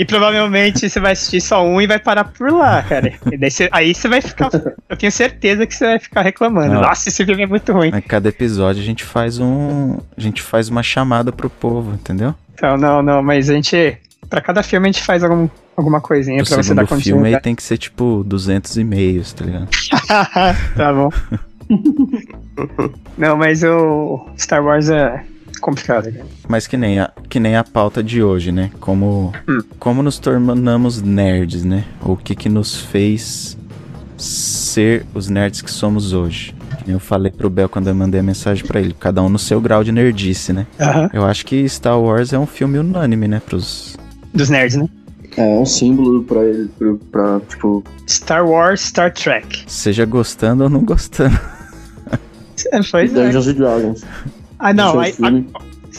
E 0.00 0.04
provavelmente 0.06 0.88
você 0.88 0.98
vai 0.98 1.12
assistir 1.12 1.40
só 1.42 1.62
um 1.64 1.80
e 1.80 1.86
vai 1.86 1.98
parar 1.98 2.24
por 2.24 2.50
lá, 2.50 2.82
cara. 2.82 3.12
Você- 3.40 3.68
aí 3.70 3.94
você 3.94 4.08
vai 4.08 4.20
ficar. 4.22 4.48
Eu 4.88 4.96
tenho 4.96 5.12
certeza 5.12 5.66
que 5.66 5.74
você 5.74 5.84
vai 5.84 5.98
ficar 5.98 6.22
reclamando. 6.22 6.72
Não. 6.74 6.80
Nossa, 6.80 7.08
esse 7.10 7.24
filme 7.24 7.42
é 7.42 7.46
muito 7.46 7.70
ruim. 7.72 7.90
Mas 7.92 8.04
cada 8.06 8.28
episódio 8.30 8.82
a 8.82 8.84
gente 8.84 9.04
faz 9.04 9.38
um. 9.38 9.98
A 10.16 10.20
gente 10.20 10.40
faz 10.40 10.68
uma 10.70 10.82
chamada 10.82 11.30
pro 11.30 11.50
povo, 11.50 11.92
entendeu? 11.94 12.34
Então, 12.54 12.76
não, 12.78 13.02
não, 13.02 13.22
mas 13.22 13.50
a 13.50 13.54
gente. 13.54 13.98
pra 14.28 14.40
cada 14.40 14.62
filme 14.62 14.88
a 14.88 14.92
gente 14.92 15.04
faz 15.04 15.22
algum, 15.22 15.48
alguma 15.76 16.00
coisinha 16.00 16.42
O 16.42 16.46
pra 16.46 16.56
você 16.62 16.72
dar 16.74 16.82
segundo 16.86 16.86
filme 16.86 16.94
aí 16.94 16.96
continuidade. 17.34 17.42
tem 17.42 17.54
que 17.54 17.62
ser 17.62 17.76
tipo 17.76 18.24
200 18.26 18.76
e-mails, 18.78 19.32
tá 19.34 19.44
ligado? 19.44 19.68
tá 20.76 20.92
bom. 20.94 21.10
Não, 23.18 23.36
mas 23.36 23.62
o 23.62 24.26
Star 24.38 24.64
Wars 24.64 24.88
é 24.88 25.22
complicado, 25.60 26.12
cara. 26.12 26.26
Mas 26.48 26.66
que 26.66 26.76
nem 26.76 26.98
a, 27.00 27.10
que 27.28 27.38
nem 27.40 27.56
a 27.56 27.64
pauta 27.64 28.02
de 28.02 28.22
hoje, 28.22 28.50
né? 28.52 28.70
Como, 28.80 29.32
Hum. 29.48 29.60
como 29.78 30.02
nos 30.02 30.18
tornamos 30.18 31.00
nerds, 31.02 31.64
né? 31.64 31.84
O 32.02 32.16
que 32.16 32.34
que 32.34 32.48
nos 32.48 32.76
fez 32.80 33.56
ser 34.16 35.04
os 35.14 35.28
nerds 35.28 35.62
que 35.62 35.70
somos 35.70 36.12
hoje. 36.12 36.54
Eu 36.86 36.98
falei 37.00 37.30
pro 37.30 37.48
Bel 37.50 37.68
quando 37.68 37.88
eu 37.88 37.94
mandei 37.94 38.20
a 38.20 38.22
mensagem 38.22 38.64
pra 38.66 38.80
ele, 38.80 38.94
cada 38.98 39.22
um 39.22 39.28
no 39.28 39.38
seu 39.38 39.60
grau 39.60 39.82
de 39.84 39.92
nerdice, 39.92 40.52
né? 40.52 40.66
Eu 41.12 41.24
acho 41.24 41.44
que 41.46 41.68
Star 41.68 41.98
Wars 42.00 42.32
é 42.32 42.38
um 42.38 42.46
filme 42.46 42.78
unânime, 42.78 43.28
né? 43.28 43.40
Pros... 43.44 43.96
Dos 44.34 44.48
nerds, 44.48 44.76
né? 44.76 44.88
É 45.36 45.42
um 45.44 45.64
símbolo 45.66 46.24
pra 46.24 46.42
ele, 46.44 46.68
pra, 46.78 46.94
pra, 47.12 47.40
tipo, 47.48 47.84
Star 48.08 48.44
Wars, 48.46 48.80
Star 48.80 49.12
Trek. 49.12 49.62
Seja 49.66 50.04
gostando 50.04 50.64
ou 50.64 50.70
não 50.70 50.84
gostando. 50.84 51.38
É, 52.72 52.80
Pois 52.90 53.10
é. 53.14 53.24
Dungeons 53.24 53.48
and 53.48 53.54
Dragons. 53.54 54.04
Ah, 54.60 54.72
não. 54.72 55.00
Aí- 55.00 55.14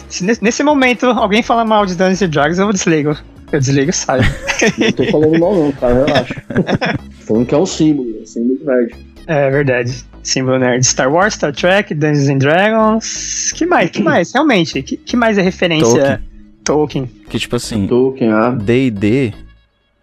se 0.07 0.23
nesse, 0.23 0.63
momento 0.63 1.05
alguém 1.05 1.43
falar 1.43 1.65
mal 1.65 1.85
de 1.85 1.95
Dungeons 1.95 2.21
and 2.21 2.29
Dragons, 2.29 2.59
eu 2.59 2.71
desligo. 2.71 3.17
Eu 3.51 3.59
desligo 3.59 3.89
e 3.89 3.93
saio. 3.93 4.23
Não 4.79 4.91
tô 4.93 5.05
falando 5.07 5.39
mal 5.39 5.53
não, 5.53 5.71
cara, 5.73 6.05
relaxa. 6.05 6.43
Falando 7.27 7.45
que 7.45 7.55
é 7.55 7.57
um 7.57 7.65
símbolo, 7.65 8.09
é 8.17 8.21
um 8.21 8.25
símbolo 8.25 8.59
de 8.59 8.65
nerd. 8.65 8.95
É 9.27 9.49
verdade. 9.51 10.05
Símbolo 10.23 10.57
nerd. 10.57 10.85
Star 10.85 11.11
Wars, 11.11 11.33
Star 11.33 11.53
Trek, 11.53 11.93
Dungeons 11.93 12.29
and 12.29 12.37
Dragons. 12.37 13.51
Que 13.53 13.65
mais? 13.65 13.89
Que 13.89 14.01
mais? 14.01 14.31
Realmente. 14.33 14.81
Que, 14.81 14.95
que 14.95 15.17
mais 15.17 15.37
é 15.37 15.41
referência? 15.41 16.21
Tolkien. 16.63 17.09
Que 17.29 17.39
tipo 17.39 17.55
assim, 17.55 17.87
Tolkien, 17.87 18.31
ah, 18.31 18.51
D&D, 18.51 19.33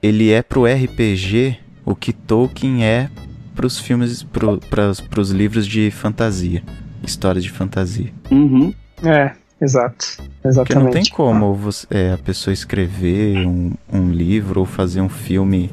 ele 0.02 0.30
é 0.30 0.42
pro 0.42 0.66
RPG 0.66 1.56
o 1.84 1.94
que 1.94 2.12
Tolkien 2.12 2.84
é 2.84 3.08
pros 3.54 3.78
filmes, 3.78 4.22
pro, 4.22 4.58
pras, 4.58 5.00
pros 5.00 5.30
livros 5.30 5.66
de 5.66 5.90
fantasia. 5.90 6.62
Histórias 7.02 7.44
de 7.44 7.50
fantasia. 7.50 8.12
uhum. 8.30 8.72
É, 9.04 9.32
exato. 9.60 10.16
Porque 10.16 10.48
Exatamente. 10.48 10.84
não 10.84 10.90
tem 10.90 11.04
como 11.12 11.54
você, 11.54 11.86
é, 11.90 12.12
a 12.12 12.18
pessoa 12.18 12.52
escrever 12.52 13.46
um, 13.46 13.72
um 13.92 14.10
livro 14.10 14.60
ou 14.60 14.66
fazer 14.66 15.00
um 15.00 15.08
filme 15.08 15.70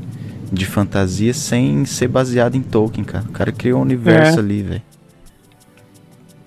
de 0.51 0.65
fantasia 0.65 1.33
sem 1.33 1.83
ser 1.85 2.07
baseado 2.07 2.55
em 2.55 2.61
Tolkien, 2.61 3.03
cara. 3.03 3.25
O 3.27 3.31
cara 3.31 3.51
criou 3.51 3.79
um 3.79 3.81
universo 3.81 4.37
É. 4.37 4.41
ali, 4.41 4.61
velho. 4.61 4.81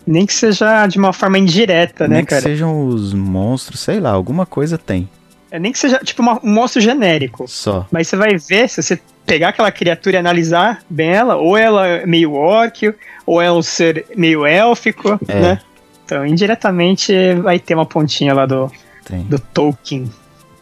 Nem 0.06 0.25
que 0.25 0.32
seja 0.32 0.87
de 0.87 0.99
uma 0.99 1.12
forma 1.12 1.38
indireta, 1.38 2.08
né, 2.08 2.16
Nem 2.16 2.25
que 2.25 2.30
cara? 2.30 2.40
sejam 2.42 2.87
os 2.87 3.12
monstros, 3.12 3.80
sei 3.80 4.00
lá, 4.00 4.11
alguma 4.11 4.47
coisa 4.47 4.78
tem. 4.78 5.08
É, 5.50 5.58
nem 5.58 5.73
que 5.73 5.78
seja 5.78 5.99
tipo 5.99 6.23
uma- 6.23 6.40
um 6.42 6.50
monstro 6.54 6.80
genérico. 6.80 7.47
Só. 7.49 7.87
Mas 7.90 8.08
você 8.08 8.16
vai 8.16 8.37
ver, 8.38 8.68
se 8.70 8.82
você 8.82 8.99
pegar 9.28 9.49
aquela 9.50 9.70
criatura 9.70 10.16
e 10.16 10.18
analisar 10.18 10.80
bem 10.88 11.11
ela, 11.11 11.37
ou 11.37 11.56
ela 11.56 11.87
é 11.87 12.06
meio 12.06 12.32
orc, 12.32 12.92
ou 13.26 13.40
é 13.40 13.52
um 13.52 13.62
ser 13.62 14.06
meio 14.16 14.44
élfico, 14.47 15.18
É. 15.28 15.40
né? 15.40 15.61
Então, 16.04 16.25
indiretamente, 16.26 17.12
vai 17.42 17.58
ter 17.58 17.75
uma 17.75 17.85
pontinha 17.85 18.32
lá 18.32 18.47
do, 18.47 18.73
Tem. 19.04 19.20
do 19.25 19.38
Tolkien. 19.38 20.11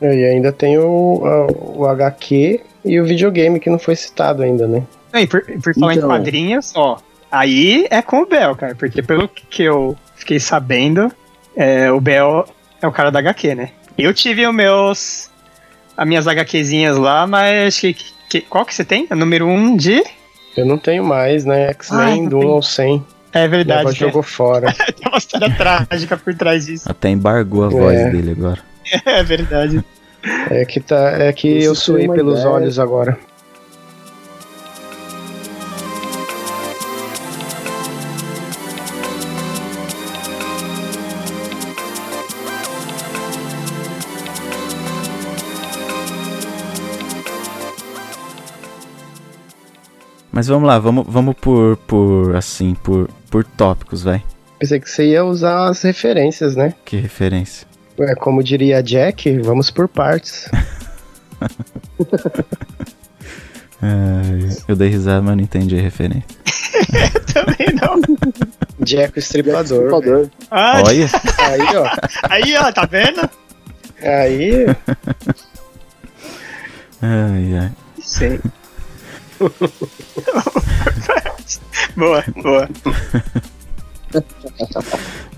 E 0.03 0.07
ainda 0.07 0.51
tem 0.53 0.77
o, 0.77 1.23
o 1.77 1.87
HQ 1.87 2.61
e 2.85 3.01
o 3.01 3.05
videogame 3.05 3.61
que 3.61 3.71
não 3.71 3.79
foi 3.79 3.95
citado 3.97 4.43
ainda, 4.43 4.67
né? 4.67 4.83
E 5.15 5.27
por, 5.27 5.41
por 5.63 5.73
falar 5.75 5.95
Então. 5.95 6.09
em 6.09 6.13
quadrinhos, 6.13 6.73
ó, 6.75 6.99
aí 7.31 7.87
é 7.91 8.03
com 8.03 8.23
o 8.23 8.27
Bel, 8.27 8.55
cara, 8.57 8.75
porque 8.75 9.01
pelo 9.03 9.29
que 9.29 9.63
eu 9.63 9.97
fiquei 10.17 10.39
sabendo, 10.41 11.11
é, 11.57 11.91
o 11.93 12.01
Bel 12.01 12.45
é 12.83 12.87
o 12.87 12.93
cara 12.93 13.11
da 13.11 13.21
HQ, 13.21 13.55
né? 13.55 13.71
Eu 13.97 14.13
tive 14.13 14.47
os 14.47 14.55
meus. 14.55 15.31
as 15.97 16.07
minhas 16.07 16.27
HQzinhas 16.27 16.99
lá, 16.99 17.27
mas 17.27 17.79
que, 17.79 17.95
que- 18.29 18.43
qual 18.43 18.65
que 18.65 18.75
você 18.75 18.85
tem? 18.85 19.07
O 19.11 19.17
número 19.17 19.47
1 19.47 19.55
um 19.55 19.77
de. 19.77 20.03
Eu 20.57 20.65
não 20.67 20.79
tenho 20.79 21.05
mais, 21.05 21.45
né? 21.45 21.69
X-Men 21.71 22.23
não 22.23 22.29
do 22.29 22.37
1 22.39 22.41
tem. 22.41 22.51
ao 22.51 22.63
100. 22.63 23.05
É 23.33 23.39
Minha 23.41 23.49
verdade, 23.51 23.81
avó 23.81 23.89
né? 23.91 23.95
jogou 23.95 24.23
fora. 24.23 24.73
tem 24.97 25.09
uma 25.09 25.19
história 25.19 25.51
trágica 25.55 26.17
por 26.17 26.35
trás 26.35 26.65
disso. 26.67 26.91
Até 26.91 27.11
embargou 27.11 27.65
a 27.65 27.67
É. 27.67 27.71
voz 27.71 28.13
dele 28.13 28.31
agora. 28.33 28.61
É 29.05 29.23
verdade. 29.23 29.85
É 30.51 30.65
que, 30.65 30.81
tá, 30.81 31.11
é 31.23 31.33
que 31.33 31.63
eu 31.63 31.75
suei 31.75 32.09
pelos 32.09 32.39
ideia- 32.41 32.51
olhos 32.55 32.79
agora. 32.79 33.19
Mas 50.37 50.47
vamos 50.49 50.69
lá, 50.69 50.79
vamos, 50.79 51.07
vamos 51.09 51.35
por, 51.35 51.79
por, 51.79 52.37
assim, 52.37 52.75
por, 52.75 53.09
por 53.31 53.43
tópicos, 53.43 54.03
vai. 54.03 54.23
Pensei 54.59 54.79
que 54.79 54.91
você 54.91 55.13
ia 55.13 55.25
usar 55.25 55.71
as 55.71 55.81
referências, 55.81 56.55
né? 56.55 56.75
Que 56.85 56.99
referência. 56.99 57.67
É, 57.99 58.15
como 58.15 58.45
diria 58.45 58.83
Jack, 58.83 59.39
vamos 59.39 59.71
por 59.71 59.89
partes. 59.89 60.51
Ai, 63.81 64.51
eu 64.69 64.77
dei 64.77 64.91
risada, 64.91 65.23
mas 65.23 65.39
não 65.39 65.43
entendi 65.43 65.79
a 65.79 65.81
referência. 65.81 66.27
Também 67.33 67.69
não. 67.81 67.99
Jack 68.81 69.19
o. 69.19 69.21
Estripador. 69.21 70.29
Ah, 70.51 70.83
Olha, 70.85 71.09
Aí, 71.39 71.77
ó. 71.79 71.91
aí, 72.29 72.55
ó, 72.59 72.71
tá 72.73 72.85
vendo? 72.85 73.27
Aí, 74.03 74.67
ai, 77.01 77.57
ai. 77.59 77.73
Sei. 78.03 78.39
boa, 81.97 82.25
boa. 82.43 82.69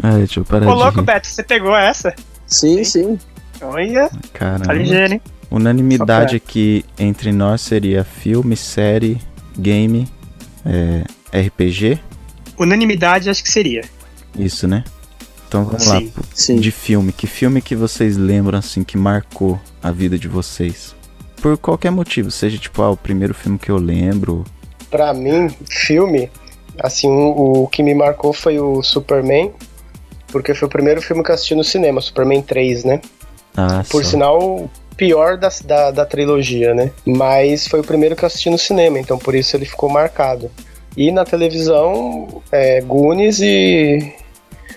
Ai, 0.02 0.18
deixa 0.18 0.40
eu 0.40 0.44
parar 0.44 0.68
Ô, 0.68 0.74
louco. 0.74 1.02
Beto, 1.02 1.26
você 1.26 1.42
pegou 1.42 1.76
essa? 1.76 2.14
Sim, 2.46 2.84
sim. 2.84 3.18
Olha, 3.60 4.08
tá 4.08 4.18
Caramba. 4.32 4.72
ligeiro, 4.72 5.14
hein? 5.14 5.20
Unanimidade 5.50 6.36
aqui 6.36 6.84
entre 6.98 7.32
nós 7.32 7.62
seria 7.62 8.04
filme, 8.04 8.56
série, 8.56 9.18
game, 9.58 10.06
é, 10.64 11.04
RPG. 11.48 11.98
Unanimidade, 12.58 13.30
acho 13.30 13.42
que 13.42 13.50
seria. 13.50 13.82
Isso, 14.38 14.68
né? 14.68 14.84
Então 15.48 15.64
vamos 15.64 15.84
Sim. 15.84 15.90
lá. 15.90 16.02
Sim. 16.34 16.56
De 16.56 16.70
filme, 16.70 17.10
que 17.10 17.26
filme 17.26 17.62
que 17.62 17.74
vocês 17.74 18.16
lembram 18.16 18.58
assim 18.58 18.84
que 18.84 18.98
marcou 18.98 19.58
a 19.82 19.90
vida 19.90 20.18
de 20.18 20.28
vocês? 20.28 20.94
Por 21.40 21.56
qualquer 21.58 21.90
motivo, 21.90 22.30
seja 22.30 22.58
tipo, 22.58 22.82
ah, 22.82 22.90
o 22.90 22.96
primeiro 22.96 23.32
filme 23.34 23.58
que 23.58 23.70
eu 23.70 23.76
lembro. 23.76 24.44
pra 24.90 25.12
mim, 25.14 25.48
filme, 25.70 26.30
assim, 26.78 27.08
o, 27.08 27.64
o 27.64 27.68
que 27.68 27.82
me 27.82 27.94
marcou 27.94 28.32
foi 28.32 28.58
o 28.58 28.82
Superman, 28.82 29.52
porque 30.28 30.54
foi 30.54 30.66
o 30.66 30.70
primeiro 30.70 31.00
filme 31.00 31.22
que 31.22 31.30
eu 31.30 31.34
assisti 31.34 31.54
no 31.54 31.64
cinema, 31.64 32.00
Superman 32.00 32.42
3, 32.42 32.84
né? 32.84 33.00
Ah, 33.56 33.84
Por 33.88 34.04
só. 34.04 34.10
sinal, 34.10 34.38
o 34.40 34.70
pior 34.96 35.36
da, 35.38 35.48
da, 35.64 35.90
da 35.90 36.04
trilogia, 36.06 36.74
né? 36.74 36.90
Mas 37.06 37.66
foi 37.66 37.80
o 37.80 37.84
primeiro 37.84 38.14
que 38.16 38.24
eu 38.24 38.26
assisti 38.26 38.50
no 38.50 38.58
cinema, 38.58 38.98
então 38.98 39.18
por 39.18 39.34
isso 39.34 39.56
ele 39.56 39.64
ficou 39.64 39.88
marcado. 39.88 40.50
E 40.96 41.12
na 41.12 41.24
televisão, 41.24 42.42
é, 42.50 42.80
Goonies 42.80 43.40
e 43.40 44.12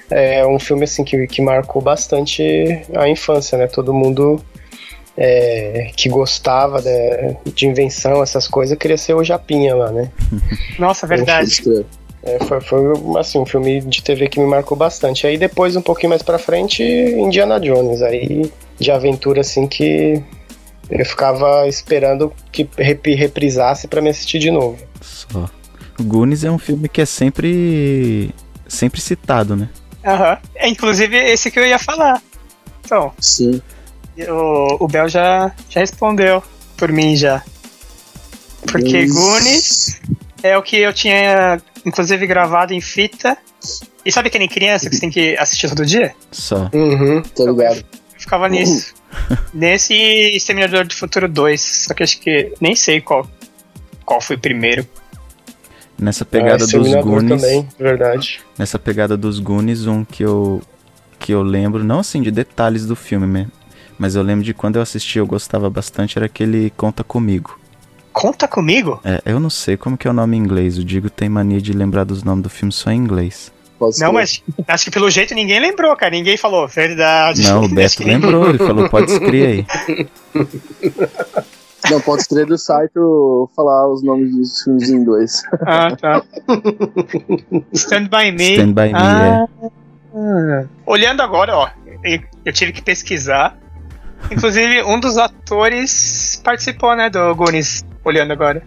é 0.10 0.46
um 0.46 0.60
filme 0.60 0.84
assim 0.84 1.04
que, 1.04 1.26
que 1.26 1.42
marcou 1.42 1.82
bastante 1.82 2.44
a 2.96 3.08
infância, 3.10 3.58
né? 3.58 3.66
Todo 3.68 3.94
mundo 3.94 4.40
é, 5.18 5.92
que 5.96 6.10
gostava 6.10 6.82
de, 6.82 7.52
de 7.54 7.68
invenção, 7.68 8.22
essas 8.24 8.48
coisas, 8.48 8.78
queria 8.78 8.98
ser 8.98 9.14
o 9.14 9.24
Japinha 9.24 9.76
lá, 9.76 9.92
né? 9.92 10.10
Nossa, 10.80 11.06
verdade. 11.08 11.62
Crer. 11.62 11.86
É, 12.24 12.38
foi, 12.46 12.62
foi 12.62 12.80
assim, 13.20 13.40
um 13.40 13.46
filme 13.46 13.82
de 13.82 14.04
TV 14.04 14.30
que 14.30 14.40
me 14.40 14.46
marcou 14.46 14.78
bastante. 14.78 15.26
Aí 15.26 15.38
depois, 15.38 15.76
um 15.76 15.82
pouquinho 15.82 16.12
mais 16.12 16.22
pra 16.22 16.38
frente, 16.38 16.84
Indiana 16.84 17.60
Jones. 17.60 18.02
Aí 18.04 18.52
de 18.80 18.92
aventura 18.92 19.42
assim 19.42 19.66
que 19.68 20.22
eu 20.90 21.06
ficava 21.06 21.68
esperando 21.68 22.32
que 22.52 22.70
rep- 22.78 23.16
reprisasse 23.16 23.88
pra 23.88 24.02
me 24.02 24.10
assistir 24.10 24.38
de 24.40 24.52
novo. 24.52 24.78
Só. 25.02 25.50
O 26.00 26.04
Goonies 26.04 26.44
é 26.44 26.52
um 26.52 26.60
filme 26.60 26.88
que 26.88 27.02
é 27.02 27.06
sempre 27.06 28.30
sempre 28.68 29.02
citado, 29.02 29.56
né? 29.56 29.68
Aham. 30.06 30.38
É, 30.56 30.68
inclusive, 30.68 31.16
esse 31.18 31.50
que 31.50 31.60
eu 31.60 31.66
ia 31.66 31.80
falar. 31.80 32.22
Então, 32.86 33.12
Sim. 33.20 33.62
O, 34.30 34.78
o 34.80 34.88
Bel 34.88 35.08
já, 35.10 35.52
já 35.70 35.80
respondeu 35.80 36.44
por 36.78 36.92
mim 36.92 37.16
já. 37.16 37.42
Porque 38.72 39.02
Mas- 39.02 39.12
Goonies 39.14 40.02
é 40.44 40.58
o 40.58 40.62
que 40.64 40.78
eu 40.78 40.94
tinha, 40.94 41.62
inclusive, 41.86 42.26
gravado 42.28 42.74
em 42.74 42.82
fita. 42.82 43.38
E 44.06 44.12
sabe 44.12 44.30
que 44.30 44.40
nem 44.40 44.48
criança 44.48 44.90
que 44.90 44.96
você 44.96 45.02
tem 45.02 45.10
que 45.12 45.38
assistir 45.38 45.70
todo 45.70 45.86
dia? 45.86 46.14
Só. 46.32 46.70
Uhum. 46.74 47.22
Tô 47.36 47.46
ligado. 47.52 47.78
Eu 47.78 48.20
ficava 48.20 48.50
nisso. 48.50 48.94
Nesse 49.54 49.94
e 49.94 50.36
Exterminador 50.36 50.86
do 50.86 50.96
Futuro 50.96 51.28
2. 51.28 51.62
Só 51.88 51.94
que 51.94 52.02
acho 52.04 52.20
que 52.20 52.54
nem 52.60 52.76
sei 52.76 53.00
qual, 53.02 53.30
qual 54.06 54.20
foi 54.22 54.38
primeiro. 54.38 54.88
Nessa 56.00 56.26
pegada 56.26 56.56
Ah, 56.64 56.68
dos 56.68 56.72
Goonies, 56.72 57.42
também, 57.42 57.70
verdade. 57.78 58.40
nessa 58.58 58.80
pegada 58.80 59.16
dos 59.16 59.38
Goonies, 59.40 59.86
um 59.86 60.04
que 60.04 60.24
eu 60.24 60.60
que 61.20 61.32
eu 61.32 61.44
lembro, 61.44 61.84
não 61.84 62.00
assim 62.00 62.20
de 62.24 62.32
detalhes 62.32 62.88
do 62.88 62.96
filme, 62.96 63.28
né? 63.28 63.48
Mas 64.02 64.16
eu 64.16 64.24
lembro 64.24 64.44
de 64.44 64.52
quando 64.52 64.78
eu 64.78 64.82
assisti, 64.82 65.20
eu 65.20 65.28
gostava 65.28 65.70
bastante, 65.70 66.18
era 66.18 66.26
aquele 66.26 66.72
Conta 66.72 67.04
Comigo. 67.04 67.60
Conta 68.12 68.48
comigo? 68.48 69.00
É, 69.06 69.22
eu 69.24 69.40
não 69.40 69.52
sei 69.52 69.78
como 69.78 69.96
que 69.96 70.08
é 70.08 70.10
o 70.10 70.14
nome 70.14 70.36
em 70.36 70.40
inglês. 70.40 70.80
O 70.80 70.84
Digo 70.84 71.08
tem 71.08 71.30
mania 71.30 71.62
de 71.62 71.72
lembrar 71.72 72.04
dos 72.04 72.24
nomes 72.24 72.42
do 72.42 72.50
filme 72.50 72.72
só 72.72 72.90
em 72.90 72.98
inglês. 72.98 73.52
Pode 73.78 74.00
Não, 74.00 74.12
mas 74.12 74.44
acho 74.68 74.86
que 74.86 74.90
pelo 74.90 75.08
jeito 75.08 75.36
ninguém 75.36 75.60
lembrou, 75.60 75.96
cara. 75.96 76.10
Ninguém 76.10 76.36
falou, 76.36 76.68
verdade. 76.68 77.44
Não, 77.44 77.66
o 77.66 77.70
Beto 77.70 78.04
lembrou, 78.04 78.50
ele 78.50 78.58
falou, 78.58 78.90
pode 78.90 79.12
escrever 79.12 79.46
aí. 79.46 80.08
Não, 81.92 82.02
pode 82.02 82.24
ser 82.24 82.48
do 82.48 82.58
site 82.58 82.94
falar 83.56 83.88
os 83.88 84.02
nomes 84.02 84.36
dos 84.36 84.64
filmes 84.64 84.90
em 84.90 84.96
inglês. 84.96 85.44
Ah, 85.62 85.96
tá. 85.96 86.24
Stand 87.72 88.06
by 88.06 88.32
me. 88.32 88.54
Stand 88.54 88.74
By 88.74 88.88
Me, 88.88 88.94
ah, 88.96 89.48
ah. 90.16 90.66
Olhando 90.88 91.22
agora, 91.22 91.56
ó, 91.56 91.70
eu 92.44 92.52
tive 92.52 92.72
que 92.72 92.82
pesquisar. 92.82 93.61
Inclusive, 94.30 94.84
um 94.84 95.00
dos 95.00 95.18
atores 95.18 96.42
participou, 96.44 96.96
né, 96.96 97.10
do 97.10 97.34
Goonies, 97.36 97.86
olhando 98.04 98.32
agora. 98.34 98.62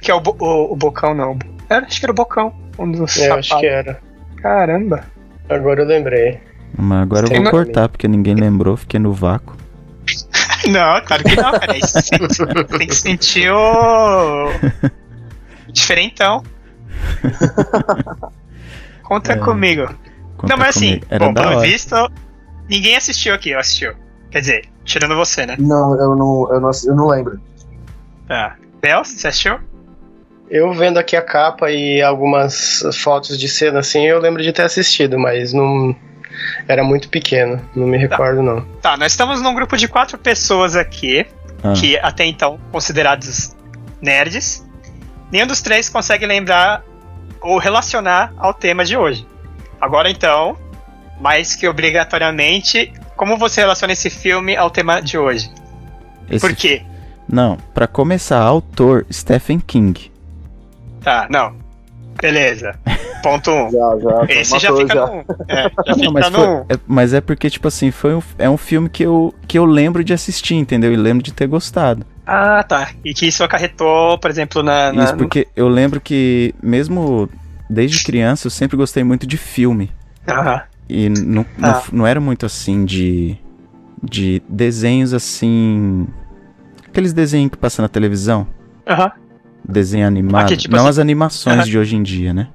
Que 0.00 0.10
é 0.10 0.14
o, 0.14 0.20
Bo- 0.20 0.36
o, 0.38 0.72
o 0.72 0.76
Bocão, 0.76 1.14
não. 1.14 1.38
Era, 1.68 1.86
acho 1.86 1.98
que 2.00 2.06
era 2.06 2.12
o 2.12 2.14
Bocão. 2.14 2.54
Um 2.78 2.90
dos 2.90 3.16
Eu 3.16 3.34
acho 3.34 3.58
que 3.58 3.66
era. 3.66 4.00
Caramba. 4.42 5.04
Agora 5.48 5.82
eu 5.82 5.86
lembrei. 5.86 6.40
Mas 6.76 7.02
agora 7.02 7.26
eu 7.32 7.42
vou 7.42 7.50
cortar, 7.50 7.88
porque 7.88 8.08
ninguém 8.08 8.34
lembrou, 8.34 8.76
fiquei 8.76 8.98
no 8.98 9.12
vácuo. 9.12 9.56
Não, 10.68 11.00
claro 11.02 11.22
que 11.24 11.36
não, 11.36 11.52
cara. 11.52 11.66
Tem- 12.78 12.86
que 12.88 12.94
sentir 12.94 13.50
o. 13.52 14.48
Diferentão. 15.70 16.42
Conta 19.02 19.32
É, 19.32 19.36
comigo. 19.36 19.86
Conta 20.36 20.54
não, 20.54 20.56
mas 20.58 20.76
assim, 20.76 20.98
comigo. 21.00 21.06
Era 21.10 21.26
bom, 21.26 21.34
pelo 21.34 21.48
hora. 21.48 21.60
visto, 21.60 21.94
ninguém 22.68 22.96
assistiu 22.96 23.34
aqui, 23.34 23.52
assistiu. 23.54 23.92
Quer 24.30 24.40
dizer, 24.40 24.64
tirando 24.84 25.16
você, 25.16 25.46
né? 25.46 25.56
Não, 25.58 25.98
eu 25.98 26.16
não, 26.16 26.48
eu 26.52 26.60
não, 26.60 26.70
eu 26.86 26.94
não 26.94 27.06
lembro. 27.08 27.40
Tá. 28.28 28.56
Bel, 28.80 29.04
você 29.04 29.28
assistiu? 29.28 29.58
Eu 30.50 30.72
vendo 30.74 30.98
aqui 30.98 31.16
a 31.16 31.22
capa 31.22 31.70
e 31.70 32.02
algumas 32.02 32.82
fotos 33.02 33.38
de 33.38 33.48
cena 33.48 33.80
assim, 33.80 34.04
eu 34.04 34.20
lembro 34.20 34.42
de 34.42 34.52
ter 34.52 34.62
assistido, 34.62 35.18
mas 35.18 35.52
não. 35.52 35.96
Era 36.66 36.82
muito 36.82 37.08
pequeno, 37.08 37.60
não 37.74 37.86
me 37.86 37.96
recordo 37.96 38.42
não. 38.42 38.62
Tá, 38.82 38.96
nós 38.96 39.12
estamos 39.12 39.40
num 39.40 39.54
grupo 39.54 39.76
de 39.76 39.86
quatro 39.86 40.18
pessoas 40.18 40.74
aqui, 40.76 41.26
Ah, 41.62 41.72
que 41.72 41.96
até 41.98 42.24
então 42.24 42.58
considerados 42.72 43.54
nerds. 44.02 44.66
Nenhum 45.30 45.46
dos 45.46 45.62
três 45.62 45.88
consegue 45.88 46.26
lembrar 46.26 46.84
ou 47.40 47.58
relacionar 47.58 48.32
ao 48.36 48.52
tema 48.52 48.84
de 48.84 48.96
hoje. 48.96 49.26
Agora 49.80 50.10
então, 50.10 50.58
mais 51.20 51.54
que 51.54 51.68
obrigatoriamente, 51.68 52.92
como 53.16 53.36
você 53.36 53.60
relaciona 53.60 53.92
esse 53.92 54.10
filme 54.10 54.56
ao 54.56 54.70
tema 54.70 55.00
de 55.00 55.16
hoje? 55.18 55.50
esse- 56.30 56.40
Por 56.46 56.54
quê? 56.54 56.82
Não, 57.28 57.56
pra 57.72 57.86
começar, 57.86 58.40
autor 58.40 59.06
Stephen 59.12 59.58
King. 59.60 60.10
Tá, 61.02 61.26
não. 61.30 61.54
Beleza. 62.20 62.78
Ponto 63.22 63.50
um. 63.50 63.70
Já, 63.72 63.98
já. 63.98 64.40
Esse 64.40 64.58
já 64.58 64.76
fica 64.76 64.94
no 64.94 65.12
1. 65.12 65.24
É, 65.48 65.62
já 65.62 65.70
Não, 65.88 65.94
fica 65.94 66.10
mas, 66.12 66.30
no 66.30 66.38
foi- 66.38 66.48
1. 66.48 66.60
é, 66.60 66.64
mas 66.86 67.14
é 67.14 67.20
porque, 67.20 67.50
tipo 67.50 67.66
assim, 67.68 67.90
foi 67.90 68.14
um, 68.14 68.22
é 68.38 68.48
um 68.48 68.56
filme 68.56 68.88
que 68.88 69.02
eu, 69.02 69.34
que 69.48 69.58
eu 69.58 69.64
lembro 69.64 70.04
de 70.04 70.12
assistir, 70.12 70.54
entendeu? 70.54 70.92
E 70.92 70.96
lembro 70.96 71.22
de 71.22 71.32
ter 71.32 71.46
gostado. 71.46 72.04
Ah, 72.26 72.62
tá. 72.62 72.90
E 73.04 73.12
que 73.12 73.26
isso 73.26 73.42
acarretou, 73.42 74.18
por 74.18 74.30
exemplo, 74.30 74.62
na. 74.62 74.92
na- 74.92 75.04
Isso 75.04 75.16
porque 75.16 75.48
eu 75.56 75.68
lembro 75.68 76.00
que, 76.00 76.54
mesmo 76.62 77.28
desde 77.68 78.02
criança, 78.04 78.46
eu 78.46 78.50
sempre 78.50 78.76
gostei 78.76 79.02
muito 79.02 79.26
de 79.26 79.36
filme. 79.36 79.90
Aham. 80.28 80.62
E 80.88 81.08
não, 81.08 81.46
não, 81.58 81.70
Ah. 81.70 81.82
não 81.92 82.06
era 82.06 82.20
muito 82.20 82.44
assim 82.46 82.84
de. 82.84 83.36
de 84.02 84.42
desenhos 84.48 85.12
assim. 85.14 86.06
Aqueles 86.86 87.12
desenhos 87.12 87.50
que 87.50 87.56
passam 87.56 87.82
na 87.82 87.88
televisão. 87.88 88.46
Aham. 88.86 89.12
Desenho 89.66 90.06
animado. 90.06 90.44
Aqui, 90.44 90.56
tipo 90.58 90.72
não 90.76 90.80
assim- 90.82 90.90
as 90.90 90.98
animações 90.98 91.56
Aham. 91.60 91.64
de 91.64 91.78
hoje 91.78 91.96
em 91.96 92.02
dia, 92.02 92.34
né? 92.34 92.48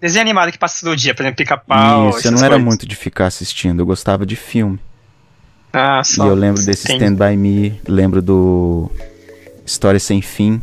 Desenho 0.00 0.22
animado 0.22 0.50
que 0.52 0.58
passa 0.58 0.84
todo 0.84 0.96
dia, 0.96 1.14
por 1.14 1.22
exemplo, 1.22 1.36
pica-pau. 1.38 2.10
Isso, 2.10 2.26
eu 2.26 2.32
não 2.32 2.40
era 2.40 2.48
coisas. 2.50 2.64
muito 2.64 2.86
de 2.88 2.94
ficar 2.96 3.26
assistindo, 3.26 3.80
eu 3.80 3.86
gostava 3.86 4.26
de 4.26 4.36
filme. 4.36 4.78
Ah, 5.72 6.02
só. 6.04 6.24
E 6.26 6.28
eu 6.28 6.34
lembro 6.34 6.62
desse. 6.62 6.92
Stand 6.92 7.14
By 7.14 7.36
Me, 7.36 7.80
lembro 7.88 8.20
do 8.20 8.90
História 9.64 9.98
Sem 10.00 10.20
Fim. 10.20 10.60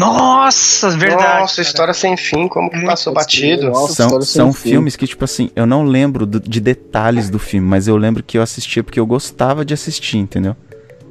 Nossa, 0.00 0.90
verdade. 0.90 1.40
Nossa, 1.40 1.56
cara. 1.56 1.68
história 1.68 1.94
sem 1.94 2.16
fim, 2.16 2.48
como 2.48 2.68
que 2.70 2.76
Muito 2.76 2.88
passou 2.88 3.12
batido? 3.12 3.68
nossa. 3.70 3.94
São, 3.94 4.20
são 4.22 4.52
Fim. 4.52 4.70
filmes 4.70 4.96
que, 4.96 5.06
tipo 5.06 5.24
assim, 5.24 5.50
eu 5.54 5.66
não 5.66 5.84
lembro 5.84 6.24
do- 6.26 6.40
de 6.40 6.60
detalhes 6.60 7.28
do 7.30 7.38
filme, 7.38 7.66
mas 7.66 7.86
eu 7.86 7.96
lembro 7.96 8.22
que 8.22 8.38
eu 8.38 8.42
assistia 8.42 8.82
porque 8.82 8.98
eu 8.98 9.06
gostava 9.06 9.64
de 9.64 9.74
assistir, 9.74 10.16
entendeu? 10.18 10.56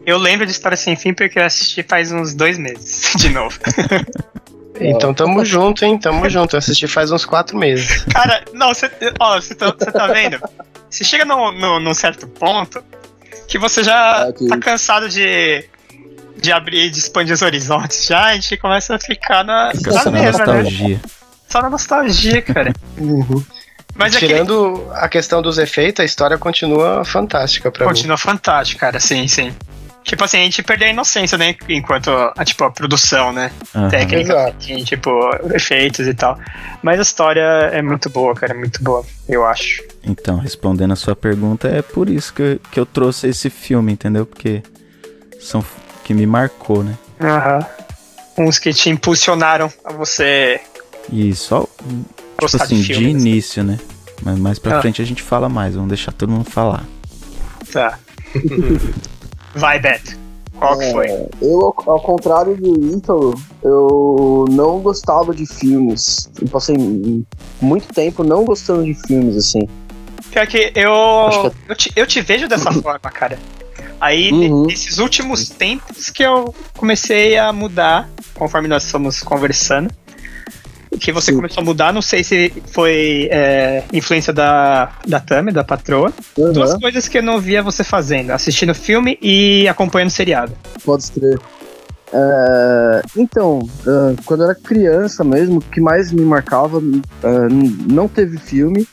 Eu 0.05 0.17
lembro 0.17 0.45
de 0.45 0.51
História 0.51 0.75
Sem 0.77 0.95
Fim 0.95 1.13
porque 1.13 1.37
eu 1.39 1.43
assisti 1.45 1.83
faz 1.83 2.11
uns 2.11 2.33
dois 2.33 2.57
meses, 2.57 3.13
de 3.17 3.29
novo. 3.29 3.57
Então 4.81 5.13
tamo 5.13 5.43
junto, 5.43 5.83
hein? 5.83 5.97
Tamo 5.97 6.29
junto. 6.29 6.55
Eu 6.55 6.59
assisti 6.59 6.87
faz 6.87 7.11
uns 7.11 7.25
quatro 7.25 7.57
meses. 7.57 8.01
Cara, 8.13 8.45
não, 8.53 8.69
você 8.69 8.89
ó, 9.19 9.35
você 9.35 9.53
tá, 9.53 9.73
você 9.77 9.91
tá 9.91 10.07
vendo? 10.07 10.39
Você 10.89 11.03
chega 11.03 11.25
num, 11.25 11.51
num, 11.51 11.81
num 11.81 11.93
certo 11.93 12.25
ponto 12.27 12.81
que 13.45 13.59
você 13.59 13.83
já 13.83 14.27
É 14.29 14.47
tá 14.47 14.57
cansado 14.57 15.09
de, 15.09 15.65
de 16.41 16.51
abrir, 16.51 16.89
de 16.89 16.99
expandir 16.99 17.33
os 17.33 17.41
horizontes. 17.41 18.05
Já 18.05 18.25
a 18.27 18.33
gente 18.33 18.55
começa 18.57 18.95
a 18.95 18.99
ficar 18.99 19.43
na, 19.43 19.71
Fica 19.75 19.91
na 19.91 19.99
só 20.03 20.11
na 20.11 20.21
mesma, 20.21 20.45
né? 20.45 20.53
nostalgia. 20.53 21.01
Só 21.47 21.61
na 21.61 21.69
nostalgia, 21.69 22.41
cara. 22.41 22.73
Mas 23.95 24.15
é 24.15 24.19
Tirando 24.19 24.87
a 24.93 25.09
questão 25.09 25.41
dos 25.41 25.57
efeitos, 25.57 26.01
a 26.01 26.05
história 26.05 26.37
continua 26.37 27.03
fantástica 27.03 27.69
pra 27.69 27.85
mim. 27.85 27.91
continua 27.91 28.17
fantástico, 28.17 28.79
cara, 28.79 28.99
sim, 28.99 29.27
sim. 29.27 29.53
Tipo 30.05 30.23
assim, 30.23 30.37
a 30.37 30.43
gente 30.43 30.63
perdeu 30.63 30.87
a 30.87 30.91
inocência, 30.91 31.37
né? 31.37 31.55
Enquanto 31.67 32.09
a, 32.09 32.45
tipo, 32.45 32.63
a 32.63 32.71
produção, 32.71 33.33
né? 33.33 33.51
Aham. 33.75 33.89
Técnica, 33.89 34.31
Exato. 34.33 34.55
assim, 34.57 34.83
tipo, 34.85 35.11
efeitos 35.53 36.07
e 36.07 36.13
tal. 36.13 36.39
Mas 36.81 36.97
a 36.99 37.01
história 37.01 37.41
é 37.73 37.81
muito 37.81 38.09
boa, 38.09 38.33
cara, 38.33 38.53
é 38.53 38.57
muito 38.57 38.81
boa, 38.81 39.05
eu 39.27 39.45
acho. 39.45 39.83
Então, 40.03 40.37
respondendo 40.37 40.93
a 40.93 40.95
sua 40.95 41.15
pergunta, 41.15 41.67
é 41.67 41.81
por 41.81 42.09
isso 42.09 42.33
que, 42.33 42.41
eu- 42.41 42.59
que 42.71 42.79
eu 42.79 42.85
trouxe 42.85 43.27
esse 43.27 43.49
filme, 43.49 43.91
entendeu? 43.91 44.25
Porque 44.25 44.63
são 45.41 45.63
que 46.09 46.13
me 46.15 46.25
marcou, 46.25 46.83
né? 46.83 46.97
Aham. 47.21 47.59
Uns 48.35 48.57
que 48.57 48.73
te 48.73 48.89
impulsionaram 48.89 49.71
a 49.85 49.93
você 49.93 50.59
E 51.13 51.35
só, 51.35 51.67
tipo 52.39 52.45
assim, 52.45 52.77
de 52.81 52.87
de, 52.87 52.93
filmes. 52.95 53.23
início, 53.23 53.63
né? 53.63 53.77
Mas 54.23 54.39
mais 54.39 54.57
pra 54.57 54.79
Ah. 54.79 54.81
frente 54.81 55.03
a 55.03 55.05
gente 55.05 55.21
fala 55.21 55.47
mais, 55.47 55.75
vamos 55.75 55.89
deixar 55.89 56.11
todo 56.11 56.31
mundo 56.31 56.49
falar. 56.49 56.83
Tá. 57.71 57.99
Vai, 59.53 59.79
Beto. 59.79 60.17
Qual 60.57 60.79
que 60.79 60.91
foi? 60.91 61.07
Eu, 61.41 61.73
ao, 61.85 62.01
contrário 62.01 62.57
do 62.57 62.97
Ítalo, 62.97 63.39
eu 63.63 64.45
não 64.49 64.79
gostava 64.79 65.33
de 65.33 65.45
filmes. 65.45 66.27
Eu 66.41 66.47
passei 66.49 66.75
muito 67.61 67.93
tempo 67.93 68.23
não 68.23 68.43
gostando 68.43 68.83
de 68.83 68.95
filmes, 69.07 69.37
assim. 69.37 69.61
Pior 70.31 70.47
que 70.47 70.71
eu. 70.75 70.91
Acho 71.27 71.51
Eu 71.67 71.75
te, 71.75 71.91
eu 71.95 72.07
te 72.07 72.19
vejo 72.21 72.47
dessa 72.47 72.71
forma, 72.81 72.99
cara. 73.11 73.37
Aí, 73.99 74.31
Uhum. 74.31 74.65
nesses 74.67 74.97
últimos 74.97 75.49
tempos 75.49 76.09
que 76.09 76.23
eu 76.23 76.53
comecei 76.77 77.37
a 77.37 77.51
mudar, 77.51 78.09
conforme 78.33 78.67
nós 78.67 78.89
fomos 78.89 79.21
conversando. 79.21 79.89
Que 80.99 81.11
você 81.11 81.31
Sim. 81.31 81.35
começou 81.37 81.61
a 81.61 81.65
mudar, 81.65 81.93
não 81.93 82.01
sei 82.01 82.23
se 82.23 82.51
foi 82.71 83.29
é, 83.31 83.83
influência 83.93 84.33
da, 84.33 84.91
da 85.07 85.19
Tami, 85.19 85.51
da 85.51 85.63
patroa. 85.63 86.11
Duas 86.35 86.71
Aham, 86.71 86.79
coisas 86.79 87.07
que 87.07 87.19
eu 87.19 87.23
não 87.23 87.39
via 87.39 87.61
você 87.61 87.83
fazendo: 87.83 88.31
assistindo 88.31 88.73
filme 88.73 89.17
e 89.21 89.67
acompanhando 89.67 90.09
seriado. 90.09 90.51
pode 90.83 91.03
escrever. 91.03 91.39
É, 92.11 93.01
então, 93.15 93.59
ah, 93.87 94.13
quando 94.25 94.41
eu 94.41 94.49
era 94.49 94.55
criança 94.55 95.23
mesmo, 95.23 95.59
o 95.59 95.61
que 95.61 95.79
mais 95.79 96.11
me 96.11 96.23
marcava 96.23 96.79
n- 96.81 97.01
não 97.87 98.07
teve 98.07 98.37
filme. 98.37 98.87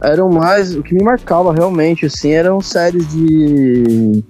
Eram 0.00 0.30
mais. 0.30 0.74
O 0.76 0.82
que 0.82 0.94
me 0.94 1.02
marcava 1.02 1.52
realmente, 1.52 2.06
assim, 2.06 2.30
eram 2.32 2.60
séries 2.60 3.06
de. 3.08 4.24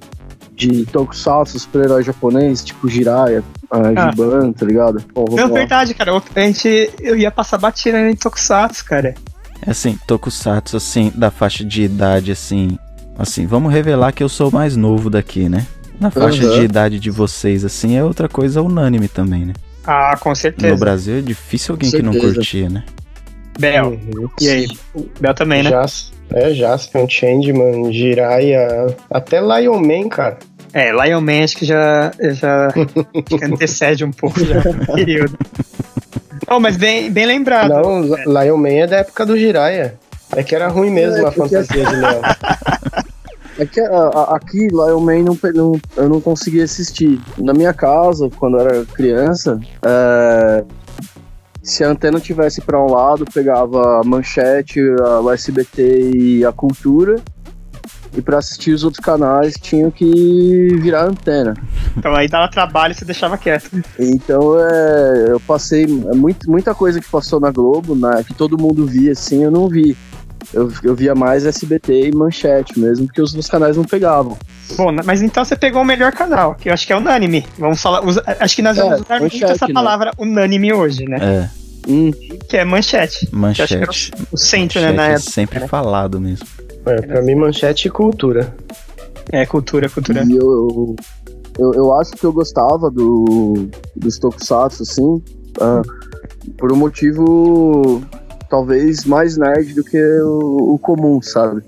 De 0.68 0.85
tokusatsu, 0.87 1.59
super-herói 1.59 2.03
japonês, 2.03 2.62
tipo 2.64 2.88
Jiraiya, 2.88 3.42
Ah. 3.70 4.11
Giban, 4.11 4.53
tá 4.53 4.66
ligado? 4.66 5.03
Pô, 5.14 5.25
lá. 5.31 5.46
verdade, 5.46 5.94
cara. 5.94 6.12
A 6.35 6.40
gente, 6.40 6.90
eu 7.01 7.16
ia 7.16 7.31
passar 7.31 7.59
batida 7.59 7.98
em 8.11 8.14
Tokusatsu, 8.16 8.85
cara. 8.85 9.14
É 9.66 9.70
assim, 9.70 9.98
Tokusatsu, 10.07 10.77
assim, 10.77 11.12
da 11.14 11.31
faixa 11.31 11.64
de 11.64 11.83
idade, 11.83 12.31
assim. 12.33 12.79
Assim, 13.18 13.46
vamos 13.46 13.72
revelar 13.72 14.12
que 14.12 14.22
eu 14.22 14.29
sou 14.29 14.48
o 14.51 14.53
mais 14.53 14.77
novo 14.77 15.09
daqui, 15.09 15.48
né? 15.48 15.66
Na 16.01 16.11
faixa 16.11 16.42
Aham. 16.44 16.59
de 16.59 16.64
idade 16.64 16.98
de 16.98 17.11
vocês, 17.11 17.64
assim, 17.64 17.96
é 17.96 18.03
outra 18.03 18.29
coisa 18.29 18.61
unânime 18.61 19.07
também, 19.09 19.44
né? 19.46 19.53
Ah, 19.87 20.16
com 20.20 20.31
No 20.31 20.37
certeza. 20.37 20.77
Brasil 20.77 21.16
é 21.16 21.20
difícil 21.20 21.75
alguém 21.75 21.90
que 21.90 22.03
não 22.03 22.12
curtia, 22.14 22.68
né? 22.68 22.85
Bel. 23.59 23.88
Uhum. 23.90 24.29
E 24.40 24.48
aí? 24.48 24.68
Bel 25.20 25.35
também, 25.35 25.62
né? 25.62 25.70
Jas- 25.70 26.12
é, 26.31 26.55
Jaspion, 26.55 27.07
Changeman, 27.09 27.92
Jiraiya, 27.92 28.96
até 29.11 29.40
Lion 29.40 29.79
Man, 29.81 30.09
cara. 30.09 30.38
É, 30.75 30.91
Lion 30.91 31.21
Man 31.21 31.45
acho 31.45 31.57
que 31.57 31.65
já, 31.67 32.11
já 32.19 32.69
que 33.27 33.45
antecede 33.45 34.05
um 34.05 34.11
pouco 34.11 34.43
já 34.45 34.59
o 34.61 34.95
período. 34.95 35.37
Oh, 36.51 36.59
mas 36.59 36.77
bem, 36.77 37.11
bem 37.11 37.27
lembrado. 37.27 37.69
Não, 37.71 38.01
Lion 38.03 38.57
Man 38.57 38.69
é 38.71 38.87
da 38.87 38.97
época 38.99 39.25
do 39.27 39.37
Jiraiya. 39.37 39.99
É 40.35 40.43
que 40.43 40.55
era 40.55 40.69
ruim 40.69 40.91
mesmo 40.91 41.25
É, 41.25 41.29
a 41.29 41.33
fantasia 41.33 41.85
de 41.85 41.97
Leão. 41.97 42.21
É 43.59 43.67
que 43.67 43.79
a- 43.83 43.91
a- 44.15 44.37
aqui, 44.37 44.69
Lion 44.69 44.99
Man, 45.01 45.19
não, 45.25 45.39
não- 45.55 45.81
eu 45.95 46.09
não 46.09 46.23
consegui 46.23 46.63
assistir. 46.63 47.21
Na 47.37 47.53
minha 47.53 47.75
casa, 47.75 48.31
quando 48.39 48.57
eu 48.57 48.67
era 48.67 48.85
criança, 48.87 49.61
é, 49.85 50.65
se 51.63 51.85
a 51.85 51.89
antena 51.91 52.19
tivesse 52.19 52.63
pra 52.63 52.83
um 52.83 52.91
lado, 52.91 53.27
pegava 53.33 54.01
a 54.01 54.05
manchete, 54.05 54.81
a, 55.05 55.21
o 55.21 55.31
SBT 55.31 56.13
e 56.15 56.45
a 56.47 56.51
cultura. 56.51 57.17
E 58.16 58.20
pra 58.20 58.38
assistir 58.38 58.72
os 58.72 58.85
outros 58.85 59.03
canais, 59.03 59.55
tinha 59.61 59.90
que 59.90 60.77
virar 60.81 61.05
antena. 61.07 61.55
Então 61.96 62.14
aí 62.14 62.29
dava 62.29 62.46
trabalho 62.48 62.92
e 62.92 62.94
você 62.94 63.05
deixava 63.07 63.38
quieto. 63.38 63.70
Então 63.98 64.59
é, 64.61 65.27
eu 65.31 65.40
passei 65.40 65.85
é 65.85 66.14
muito, 66.14 66.51
muita 66.51 66.75
coisa 66.75 67.01
que 67.01 67.09
passou 67.09 67.40
na 67.40 67.51
Globo, 67.51 67.94
né, 67.94 68.22
que 68.27 68.35
todo 68.35 68.59
mundo 68.59 68.87
via 68.87 69.12
assim, 69.12 69.42
eu 69.44 69.51
não 69.51 69.68
vi. 69.68 69.96
Eu, 70.53 70.70
eu 70.83 70.94
via 70.94 71.14
mais 71.14 71.46
SBT 71.46 72.09
e 72.09 72.12
manchete 72.14 72.79
mesmo, 72.79 73.07
porque 73.07 73.22
os 73.22 73.31
outros 73.33 73.48
canais 73.51 73.77
não 73.77 73.85
pegavam. 73.85 74.37
Bom, 74.77 74.92
mas 75.05 75.22
então 75.22 75.42
você 75.44 75.57
pegou 75.57 75.81
o 75.81 75.85
melhor 75.85 76.12
canal, 76.12 76.55
que 76.55 76.68
eu 76.68 76.75
acho 76.75 76.87
que 76.87 76.92
é 76.92 76.96
unânime. 76.96 77.46
Vamos 77.59 77.81
falar. 77.81 78.05
usa- 78.05 78.22
acho 78.40 78.57
que 78.57 78.61
nós 78.61 78.77
É, 78.77 78.83
vamos 78.83 79.01
usar 79.01 79.20
muito 79.20 79.33
manchete, 79.33 79.53
essa 79.53 79.68
né? 79.68 79.72
palavra 79.72 80.11
unânime 80.18 80.72
hoje, 80.72 81.05
né? 81.07 81.18
É, 81.20 81.62
Hum, 81.88 82.11
Que 82.48 82.59
é 82.59 82.64
manchete. 82.64 83.27
Que 83.27 83.35
eu 83.35 83.44
acho 83.48 83.66
que 83.66 83.75
era 83.75 83.87
manchete. 83.87 84.12
o, 84.31 84.37
centro, 84.37 84.81
né, 84.81 84.87
Manchete 84.92 84.96
na 84.96 85.09
é 85.09 85.14
época. 85.14 85.31
sempre 85.31 85.61
né? 85.61 85.66
falado 85.68 86.20
mesmo. 86.20 86.46
É, 86.87 87.01
pra 87.01 87.23
mim, 87.23 87.35
manchete 87.35 87.88
e 87.88 87.90
cultura. 87.90 88.55
É, 89.31 89.47
cultura, 89.47 89.88
cultura. 89.88 90.25
E 90.25 90.37
eu, 90.37 90.97
eu, 91.59 91.75
eu 91.75 91.95
acho 91.95 92.12
que 92.12 92.25
eu 92.25 92.33
gostava 92.33 92.90
do, 92.90 93.68
dos 93.97 94.18
Tokusatsu, 94.18 94.83
assim, 94.83 95.23
ah, 95.61 95.83
por 96.59 96.73
um 96.73 96.77
motivo 96.77 98.03
talvez 98.51 99.05
mais 99.05 99.37
nerd 99.37 99.75
do 99.75 99.85
que 99.85 100.03
o, 100.23 100.75
o 100.75 100.79
comum, 100.79 101.23
sabe? 101.23 101.62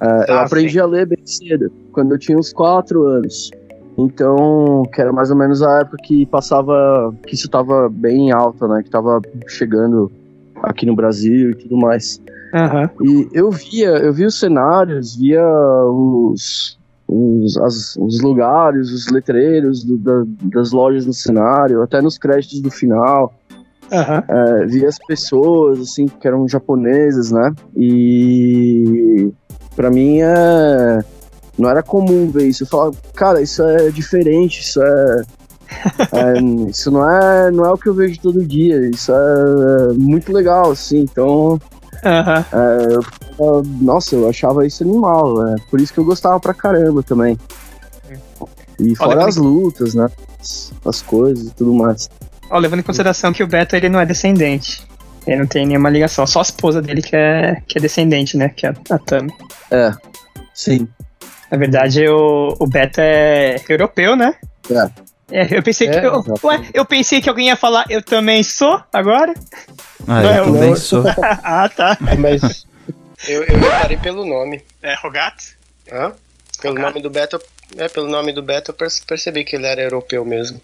Ah, 0.00 0.24
eu 0.28 0.34
Ah, 0.34 0.42
aprendi 0.42 0.78
a 0.80 0.86
ler 0.86 1.06
bem 1.06 1.24
cedo, 1.26 1.70
quando 1.92 2.12
eu 2.14 2.18
tinha 2.18 2.38
uns 2.38 2.52
4 2.52 3.02
anos. 3.06 3.50
Então, 3.98 4.84
que 4.92 5.00
era 5.00 5.12
mais 5.12 5.30
ou 5.30 5.36
menos 5.36 5.62
a 5.62 5.80
época 5.80 5.98
que 6.02 6.24
passava, 6.26 7.14
que 7.26 7.34
isso 7.34 7.48
tava 7.48 7.88
bem 7.90 8.32
alta, 8.32 8.66
né? 8.66 8.82
Que 8.82 8.88
tava 8.90 9.20
chegando 9.48 10.10
aqui 10.62 10.86
no 10.86 10.96
Brasil 10.96 11.50
e 11.50 11.54
tudo 11.54 11.76
mais. 11.76 12.20
Aham. 12.52 12.90
E 13.02 13.28
eu 13.32 13.50
via, 13.50 13.90
eu 13.98 14.12
via 14.12 14.26
os 14.26 14.38
cenários, 14.38 15.16
via 15.16 15.42
os, 15.86 16.78
os, 17.08 17.56
as- 17.58 17.96
os 17.96 18.20
lugares, 18.20 18.90
os 18.90 19.08
letreiros 19.10 19.82
do- 19.84 19.96
da- 19.98 20.24
das 20.44 20.70
lojas 20.72 21.06
no 21.06 21.12
cenário, 21.14 21.82
até 21.82 22.00
nos 22.02 22.18
créditos 22.18 22.60
do 22.60 22.70
final. 22.70 23.32
Aham. 23.90 24.22
É, 24.28 24.66
via 24.66 24.88
as 24.88 24.98
pessoas, 25.06 25.80
assim, 25.80 26.06
que 26.06 26.26
eram 26.26 26.46
japonesas, 26.48 27.30
né? 27.30 27.52
E 27.76 29.30
pra 29.76 29.90
mim 29.90 30.20
é. 30.20 31.00
Não 31.58 31.68
era 31.68 31.82
comum 31.82 32.30
ver 32.30 32.46
isso. 32.48 32.62
Eu 32.62 32.66
falava, 32.66 32.96
cara, 33.14 33.42
isso 33.42 33.62
é 33.62 33.90
diferente, 33.90 34.60
isso 34.62 34.82
é. 34.82 35.22
é, 36.12 36.40
isso 36.70 36.90
não 36.90 37.08
é, 37.10 37.50
não 37.50 37.64
é 37.66 37.70
o 37.72 37.76
que 37.76 37.88
eu 37.88 37.94
vejo 37.94 38.18
todo 38.20 38.44
dia. 38.44 38.88
Isso 38.88 39.12
é 39.12 39.92
muito 39.94 40.32
legal, 40.32 40.70
assim. 40.70 41.00
Então, 41.00 41.60
Aham. 42.04 42.44
é, 42.52 42.94
eu 42.94 43.62
nossa, 43.80 44.14
eu 44.14 44.28
achava 44.28 44.66
isso 44.66 44.82
animal, 44.82 45.46
é 45.48 45.56
por 45.70 45.80
isso 45.80 45.92
que 45.92 46.00
eu 46.00 46.04
gostava 46.04 46.38
pra 46.40 46.54
caramba 46.54 47.02
também. 47.02 47.38
E 48.78 48.94
fora 48.96 49.26
as 49.26 49.36
lutas, 49.36 49.94
né? 49.94 50.08
As, 50.40 50.72
as 50.84 51.02
coisas 51.02 51.48
e 51.48 51.54
tudo 51.54 51.72
mais. 51.72 52.10
Ó, 52.50 52.58
levando 52.58 52.80
em 52.80 52.84
consideração 52.84 53.32
que 53.32 53.42
o 53.42 53.46
Beto 53.46 53.76
ele 53.76 53.88
não 53.88 54.00
é 54.00 54.06
descendente. 54.06 54.86
Ele 55.26 55.36
não 55.36 55.46
tem 55.46 55.64
nenhuma 55.64 55.88
ligação. 55.88 56.26
Só 56.26 56.40
a 56.40 56.42
esposa 56.42 56.82
dele 56.82 57.00
que 57.00 57.14
é, 57.14 57.62
que 57.66 57.78
é 57.78 57.80
descendente, 57.80 58.36
né? 58.36 58.48
Que 58.48 58.66
é 58.66 58.74
a 58.90 58.98
Tami. 58.98 59.32
É, 59.70 59.92
sim. 60.52 60.88
Na 61.50 61.56
verdade, 61.56 62.06
o, 62.08 62.56
o 62.58 62.66
Beto 62.66 63.00
é 63.00 63.56
europeu, 63.68 64.16
né? 64.16 64.34
É. 64.70 64.90
É, 65.32 65.56
eu 65.58 65.62
pensei 65.62 65.88
que. 65.88 65.96
É, 65.96 66.06
eu, 66.06 66.14
exatamente. 66.20 66.44
ué, 66.46 66.70
eu 66.74 66.84
pensei 66.84 67.20
que 67.20 67.28
alguém 67.28 67.46
ia 67.48 67.56
falar, 67.56 67.86
eu 67.88 68.02
também 68.02 68.42
sou 68.42 68.82
agora? 68.92 69.32
Ah, 70.06 70.20
Não, 70.22 70.30
eu 70.30 70.36
eu- 70.36 70.52
também 70.52 70.70
eu- 70.70 70.76
sou. 70.76 71.04
ah, 71.42 71.68
tá. 71.68 71.96
Mas 72.18 72.66
eu, 73.26 73.42
eu 73.44 73.58
reparei 73.58 73.96
pelo 73.96 74.24
nome. 74.26 74.62
É, 74.82 74.94
Rogato? 74.94 75.44
Hã? 75.90 76.12
Pelo 76.60 76.74
Rogato. 76.74 76.88
nome 76.90 77.02
do 77.02 77.10
Beto, 77.10 77.40
é, 77.76 77.88
pelo 77.88 78.08
nome 78.08 78.32
do 78.32 78.42
Beto 78.42 78.70
eu 78.70 78.74
perce- 78.74 79.02
percebi 79.04 79.42
que 79.44 79.56
ele 79.56 79.66
era 79.66 79.80
europeu 79.80 80.24
mesmo. 80.24 80.60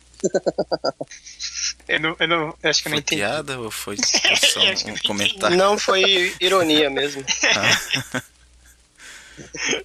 Eu, 1.88 2.00
não, 2.00 2.16
eu, 2.20 2.28
não, 2.28 2.54
eu 2.62 2.70
acho 2.70 2.82
que 2.82 2.88
eu 2.88 2.90
não 2.90 2.96
Foi 2.96 3.00
entendi. 3.00 3.20
piada 3.22 3.58
ou 3.58 3.70
foi 3.70 3.96
só 4.02 4.60
Eu 4.62 4.74
que 4.74 4.84
um 4.84 4.88
não 4.94 4.96
comentário? 5.06 5.56
Não 5.56 5.78
foi 5.78 6.34
ironia 6.40 6.90
mesmo. 6.90 7.24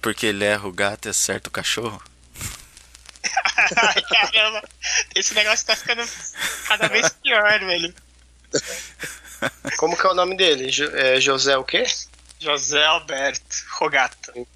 Porque 0.02 0.26
ele 0.26 0.44
erra 0.44 0.66
o 0.68 0.72
gato 0.72 1.06
e 1.06 1.10
acerta 1.10 1.48
o 1.48 1.52
cachorro? 1.52 2.02
Ai, 3.56 4.02
caramba. 4.02 4.62
Esse 5.14 5.34
negócio 5.34 5.66
tá 5.66 5.76
ficando 5.76 6.02
cada 6.66 6.88
vez 6.88 7.08
pior, 7.22 7.58
velho. 7.60 7.94
Como 9.76 9.96
que 9.96 10.06
é 10.06 10.10
o 10.10 10.14
nome 10.14 10.36
dele? 10.36 10.70
Jo- 10.70 10.90
é 10.94 11.20
José 11.20 11.56
o 11.56 11.64
quê? 11.64 11.84
José 12.40 12.84
Alberto 12.84 13.56
Rogato. 13.72 14.46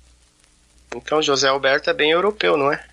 Então 0.94 1.22
José 1.22 1.48
Alberto 1.48 1.90
é 1.90 1.94
bem 1.94 2.11
europeu, 2.11 2.56
não 2.56 2.72
é? 2.72 2.84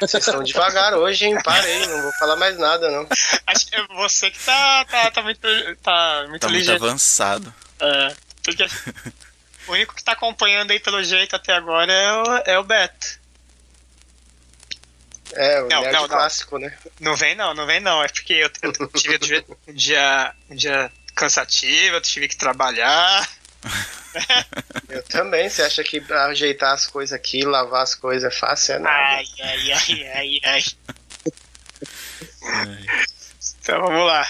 Vocês 0.00 0.26
estão 0.26 0.42
devagar 0.42 0.94
hoje, 0.94 1.24
hein? 1.26 1.38
Parei, 1.42 1.86
não 1.86 2.02
vou 2.02 2.12
falar 2.12 2.36
mais 2.36 2.58
nada, 2.58 2.90
não. 2.90 3.06
Acho 3.46 3.66
que 3.66 3.74
é 3.76 3.86
você 3.88 4.30
que 4.30 4.38
tá, 4.40 4.84
tá, 4.84 5.10
tá 5.10 5.22
muito, 5.22 5.40
tá 5.82 6.24
muito 6.28 6.40
Tá 6.40 6.48
muito 6.48 6.48
ligeiro. 6.48 6.84
avançado. 6.84 7.52
É, 7.80 8.14
porque 8.44 8.64
o 9.66 9.72
único 9.72 9.94
que 9.94 10.04
tá 10.04 10.12
acompanhando 10.12 10.70
aí 10.70 10.78
pelo 10.80 11.02
jeito 11.02 11.34
até 11.34 11.54
agora 11.54 11.92
é 11.92 12.12
o, 12.12 12.36
é 12.46 12.58
o 12.58 12.64
Beto. 12.64 13.20
É, 15.34 15.62
o 15.62 15.68
Não, 15.68 15.80
nerd 15.82 15.92
não, 15.92 16.00
não. 16.02 16.08
clássico, 16.08 16.58
né? 16.58 16.76
Não 17.00 17.16
vem 17.16 17.34
não, 17.34 17.54
não 17.54 17.66
vem 17.66 17.80
não. 17.80 18.02
É 18.02 18.08
porque 18.08 18.34
eu, 18.34 18.50
eu 18.62 18.88
tive 18.88 19.16
um 19.16 19.18
dia, 19.18 19.44
um 19.68 19.72
dia, 19.72 20.34
um 20.50 20.54
dia 20.54 20.92
cansativo, 21.14 21.96
eu 21.96 22.00
tive 22.00 22.28
que 22.28 22.36
trabalhar. 22.36 23.28
Eu 24.88 25.02
também. 25.04 25.48
Você 25.48 25.62
acha 25.62 25.82
que 25.82 26.02
ajeitar 26.10 26.74
as 26.74 26.86
coisas 26.86 27.14
aqui, 27.14 27.44
lavar 27.46 27.82
as 27.82 27.94
coisas 27.94 28.30
é 28.30 28.36
fácil? 28.36 28.74
É 28.74 28.78
nada. 28.78 28.98
Ai, 28.98 29.24
ai, 29.40 29.72
ai, 29.72 30.10
ai, 30.12 30.40
ai. 30.44 30.64
Então 33.62 33.80
vamos 33.80 34.04
lá. 34.06 34.26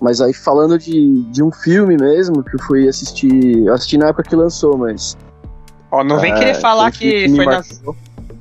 Mas 0.00 0.20
aí 0.20 0.32
falando 0.32 0.78
de, 0.78 1.22
de 1.30 1.42
um 1.42 1.50
filme 1.50 1.96
mesmo, 1.96 2.42
que 2.42 2.54
eu 2.54 2.62
fui 2.64 2.88
assistir. 2.88 3.66
Eu 3.66 3.74
assisti 3.74 3.98
na 3.98 4.08
época 4.08 4.22
que 4.22 4.36
lançou, 4.36 4.76
mas. 4.76 5.16
Ó, 5.90 6.04
não 6.04 6.20
vem 6.20 6.32
é, 6.32 6.38
querer 6.38 6.54
falar 6.54 6.90
que 6.92 7.26
me 7.28 7.36
foi 7.36 7.46
nas, 7.46 7.82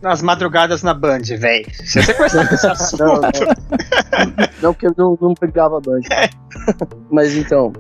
nas 0.02 0.22
madrugadas 0.22 0.84
na 0.84 0.94
Band, 0.94 1.22
velho. 1.38 1.66
Se 1.74 2.02
você 2.02 2.14
começar 2.14 2.46
com 2.48 2.56
esse 2.56 2.68
assunto. 2.68 3.04
Não, 3.04 3.16
não. 3.16 3.22
não, 4.62 4.74
porque 4.74 4.88
eu 4.88 4.94
não, 4.98 5.18
não 5.20 5.34
pegava 5.34 5.80
Band. 5.82 6.02
Mas 7.10 7.36
então. 7.36 7.74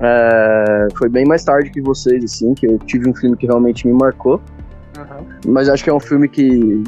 é, 0.00 0.88
foi 0.96 1.08
bem 1.08 1.24
mais 1.24 1.44
tarde 1.44 1.70
que 1.70 1.80
vocês, 1.80 2.24
assim, 2.24 2.54
que 2.54 2.66
eu 2.66 2.78
tive 2.78 3.08
um 3.08 3.14
filme 3.14 3.36
que 3.36 3.46
realmente 3.46 3.86
me 3.86 3.92
marcou. 3.92 4.40
Aham. 4.98 5.24
Mas 5.46 5.68
acho 5.68 5.84
que 5.84 5.90
é 5.90 5.94
um 5.94 6.00
filme 6.00 6.28
que 6.28 6.82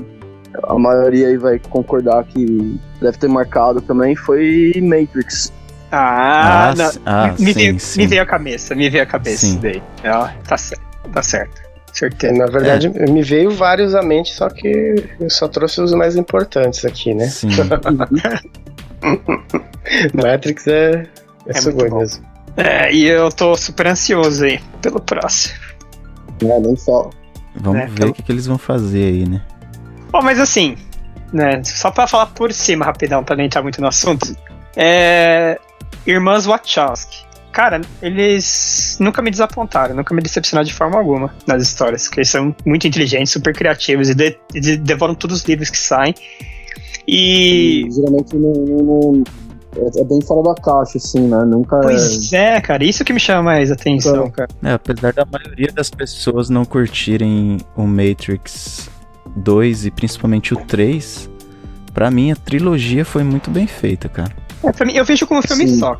a 0.64 0.78
maioria 0.78 1.28
aí 1.28 1.36
vai 1.36 1.60
concordar 1.70 2.24
que 2.24 2.80
deve 3.00 3.18
ter 3.18 3.28
marcado 3.28 3.80
também. 3.80 4.16
Foi 4.16 4.72
Matrix. 4.82 5.52
Ah, 5.90 6.74
Ah. 6.76 6.90
Ah, 7.06 7.34
me, 7.38 7.46
sim, 7.46 7.52
veio, 7.54 7.80
sim. 7.80 8.00
me 8.00 8.06
veio 8.06 8.22
a 8.22 8.26
cabeça, 8.26 8.74
me 8.74 8.90
veio 8.90 9.02
a 9.04 9.06
cabeça 9.06 9.46
Sim. 9.46 9.58
daí. 9.58 9.82
Ó, 10.04 10.28
tá 10.46 10.56
certo, 10.58 10.82
tá 11.12 11.22
certo. 11.22 11.62
Certeza. 11.92 12.34
Na 12.34 12.46
verdade, 12.46 12.88
me 12.90 13.22
veio 13.22 13.50
vários 13.50 13.94
à 13.94 14.02
mente, 14.02 14.32
só 14.34 14.48
que 14.50 14.94
eu 15.18 15.30
só 15.30 15.48
trouxe 15.48 15.80
os 15.80 15.92
mais 15.94 16.14
importantes 16.16 16.84
aqui, 16.84 17.14
né? 17.14 17.26
Sim. 17.28 17.48
Matrix 20.14 20.66
é, 20.66 20.90
é, 20.90 21.06
É 21.46 21.54
sugoi 21.54 21.82
muito 21.82 21.90
bom. 21.92 21.98
mesmo. 22.00 22.24
É, 22.56 22.92
e 22.92 23.04
eu 23.06 23.30
tô 23.30 23.56
super 23.56 23.86
ansioso 23.86 24.44
aí 24.44 24.60
pelo 24.82 25.00
próximo. 25.00 25.54
É, 26.42 26.60
nem 26.60 26.76
fala. 26.76 27.10
Vamos 27.56 27.80
É, 27.82 27.86
ver 27.86 27.92
então- 27.94 28.08
o 28.10 28.12
que, 28.12 28.22
que 28.22 28.32
eles 28.32 28.46
vão 28.46 28.58
fazer 28.58 29.04
aí, 29.04 29.28
né? 29.28 29.40
Bom, 30.12 30.22
mas 30.22 30.38
assim, 30.38 30.76
né, 31.32 31.62
só 31.64 31.90
pra 31.90 32.06
falar 32.06 32.26
por 32.26 32.52
cima 32.52 32.84
rapidão, 32.84 33.22
pra 33.24 33.36
não 33.36 33.44
entrar 33.44 33.62
muito 33.62 33.80
no 33.80 33.86
assunto. 33.88 34.36
É. 34.76 35.58
Irmãs 36.06 36.46
Wachowski. 36.46 37.26
Cara, 37.52 37.80
eles 38.02 38.96
nunca 39.00 39.20
me 39.22 39.30
desapontaram, 39.30 39.94
nunca 39.96 40.14
me 40.14 40.20
decepcionaram 40.22 40.66
de 40.66 40.72
forma 40.72 40.96
alguma 40.98 41.34
nas 41.46 41.62
histórias, 41.62 42.04
porque 42.06 42.20
eles 42.20 42.28
são 42.30 42.54
muito 42.64 42.86
inteligentes, 42.86 43.32
super 43.32 43.54
criativos 43.54 44.08
e, 44.10 44.14
de- 44.14 44.38
e 44.54 44.76
devoram 44.76 45.14
todos 45.14 45.38
os 45.38 45.44
livros 45.44 45.68
que 45.70 45.78
saem. 45.78 46.14
E. 47.06 47.86
geralmente 47.90 48.36
não, 48.36 48.52
não- 48.52 49.24
é, 49.76 50.00
é 50.00 50.04
bem 50.04 50.20
fora 50.22 50.42
da 50.42 50.54
caixa, 50.60 50.98
assim, 50.98 51.26
né? 51.28 51.44
Nunca. 51.44 51.78
Pois 51.80 52.32
é, 52.32 52.60
cara, 52.60 52.84
isso 52.84 53.04
que 53.04 53.12
me 53.12 53.20
chama 53.20 53.42
mais 53.44 53.70
atenção, 53.70 54.14
Então. 54.26 54.30
cara. 54.30 54.48
É, 54.62 54.72
apesar 54.72 55.12
da 55.12 55.24
maioria 55.24 55.72
das 55.72 55.90
pessoas 55.90 56.48
não 56.50 56.64
curtirem 56.64 57.58
o 57.76 57.86
Matrix 57.86 58.88
2 59.36 59.86
e 59.86 59.90
principalmente 59.90 60.52
o 60.54 60.56
3, 60.58 61.28
pra 61.94 62.10
mim 62.10 62.30
a 62.32 62.36
trilogia 62.36 63.04
foi 63.04 63.22
muito 63.22 63.50
bem 63.50 63.66
feita, 63.66 64.08
cara. 64.08 64.32
É, 64.64 64.72
pra 64.72 64.86
mim, 64.86 64.94
eu 64.94 65.04
vejo 65.04 65.26
como 65.26 65.40
um 65.40 65.42
filme 65.42 65.68
Sim. 65.68 65.78
só. 65.78 65.96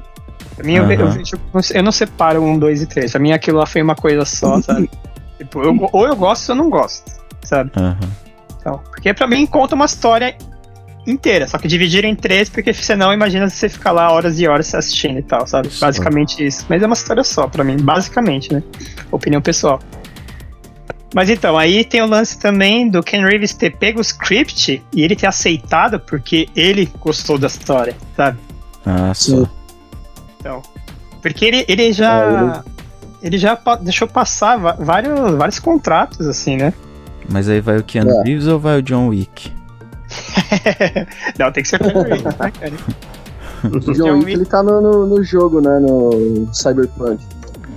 Pra 0.57 0.65
mim, 0.65 0.75
eu, 0.75 0.87
ve- 0.87 0.97
eu 0.97 1.07
Aham. 1.07 1.11
vejo 1.17 1.37
eu 1.75 1.83
não 1.83 1.93
separo 1.93 2.43
um, 2.43 2.59
dois 2.59 2.83
e 2.83 2.87
três. 2.87 3.13
Pra 3.13 3.21
mim, 3.21 3.33
aquilo 3.33 3.59
lá 3.59 3.67
foi 3.67 3.81
uma 3.83 3.95
coisa 3.95 4.25
só, 4.25 4.61
sabe? 4.63 4.91
tipo, 5.39 5.63
eu 5.63 5.89
ou 5.93 6.07
eu 6.07 6.17
gosto 6.17 6.49
ou 6.51 6.57
eu 6.57 6.63
não 6.63 6.71
gosto, 6.71 7.13
sabe? 7.45 7.71
Aham. 7.77 7.99
Então, 8.61 8.81
porque 8.91 9.15
pra 9.15 9.27
mim 9.27 9.47
conta 9.47 9.75
uma 9.77 9.85
história 9.85 10.37
inteira, 11.07 11.47
só 11.47 11.57
que 11.59 11.69
dividir 11.69 12.05
em 12.05 12.15
três, 12.15 12.49
porque 12.51 12.75
senão 12.75 13.13
imagina 13.15 13.49
você 13.49 13.69
ficar 13.69 13.93
lá 13.93 14.11
horas 14.13 14.39
e 14.41 14.47
horas 14.49 14.75
assistindo 14.75 15.19
e 15.19 15.23
tal, 15.23 15.47
sabe? 15.47 15.71
Só. 15.71 15.87
Basicamente 15.87 16.45
isso. 16.45 16.67
Mas 16.69 16.83
é 16.83 16.87
uma 16.87 16.95
história 16.95 17.23
só 17.25 17.47
pra 17.47 17.63
mim, 17.63 17.77
basicamente, 17.77 18.53
né? 18.53 18.63
Opinião 19.13 19.41
pessoal. 19.41 19.79
Mas 21.15 21.31
então, 21.31 21.57
aí 21.57 21.85
tem 21.85 22.03
o 22.03 22.07
lance 22.07 22.39
também 22.39 22.91
do 22.91 23.03
Ken 23.03 23.25
Reeves 23.25 23.55
ter 23.55 23.71
pego 23.77 23.99
o 24.01 24.03
script 24.03 24.83
e 24.93 25.03
ele 25.03 25.17
ter 25.17 25.27
aceitado 25.27 25.99
porque 26.01 26.49
ele 26.55 26.91
gostou 27.01 27.39
da 27.39 27.47
história, 27.47 27.97
sabe? 28.15 28.39
Ah, 28.89 29.13
só. 29.15 29.37
Sim. 29.37 29.47
Então, 30.41 30.63
porque 31.21 31.45
ele, 31.45 31.65
ele 31.69 31.93
já. 31.93 32.63
ele... 33.23 33.37
já 33.37 33.55
pa- 33.55 33.77
deixou 33.77 34.09
passar 34.09 34.57
vários, 34.57 35.35
vários 35.37 35.59
contratos, 35.59 36.27
assim, 36.27 36.57
né? 36.57 36.73
Mas 37.29 37.49
aí 37.49 37.61
vai 37.61 37.77
o 37.77 37.85
Keanu 37.85 38.11
É. 38.11 38.23
Reeves 38.23 38.47
ou 38.47 38.59
vai 38.59 38.79
o 38.79 38.83
John 38.83 39.09
Wick? 39.09 39.53
Não, 41.39 41.53
tem 41.53 41.63
que 41.63 41.69
ser 41.69 41.77
o 41.77 41.85
Ken 41.85 42.03
Reeves, 42.03 42.25
né, 42.25 42.33
cara? 42.33 42.73
O 43.65 43.81
John 43.81 43.93
John 43.93 44.19
Wick, 44.21 44.33
ele 44.33 44.45
tá 44.47 44.63
no, 44.63 44.81
no, 44.81 45.07
no 45.07 45.23
jogo, 45.23 45.61
né? 45.61 45.79
No 45.81 46.49
Cyberpunk. 46.55 47.23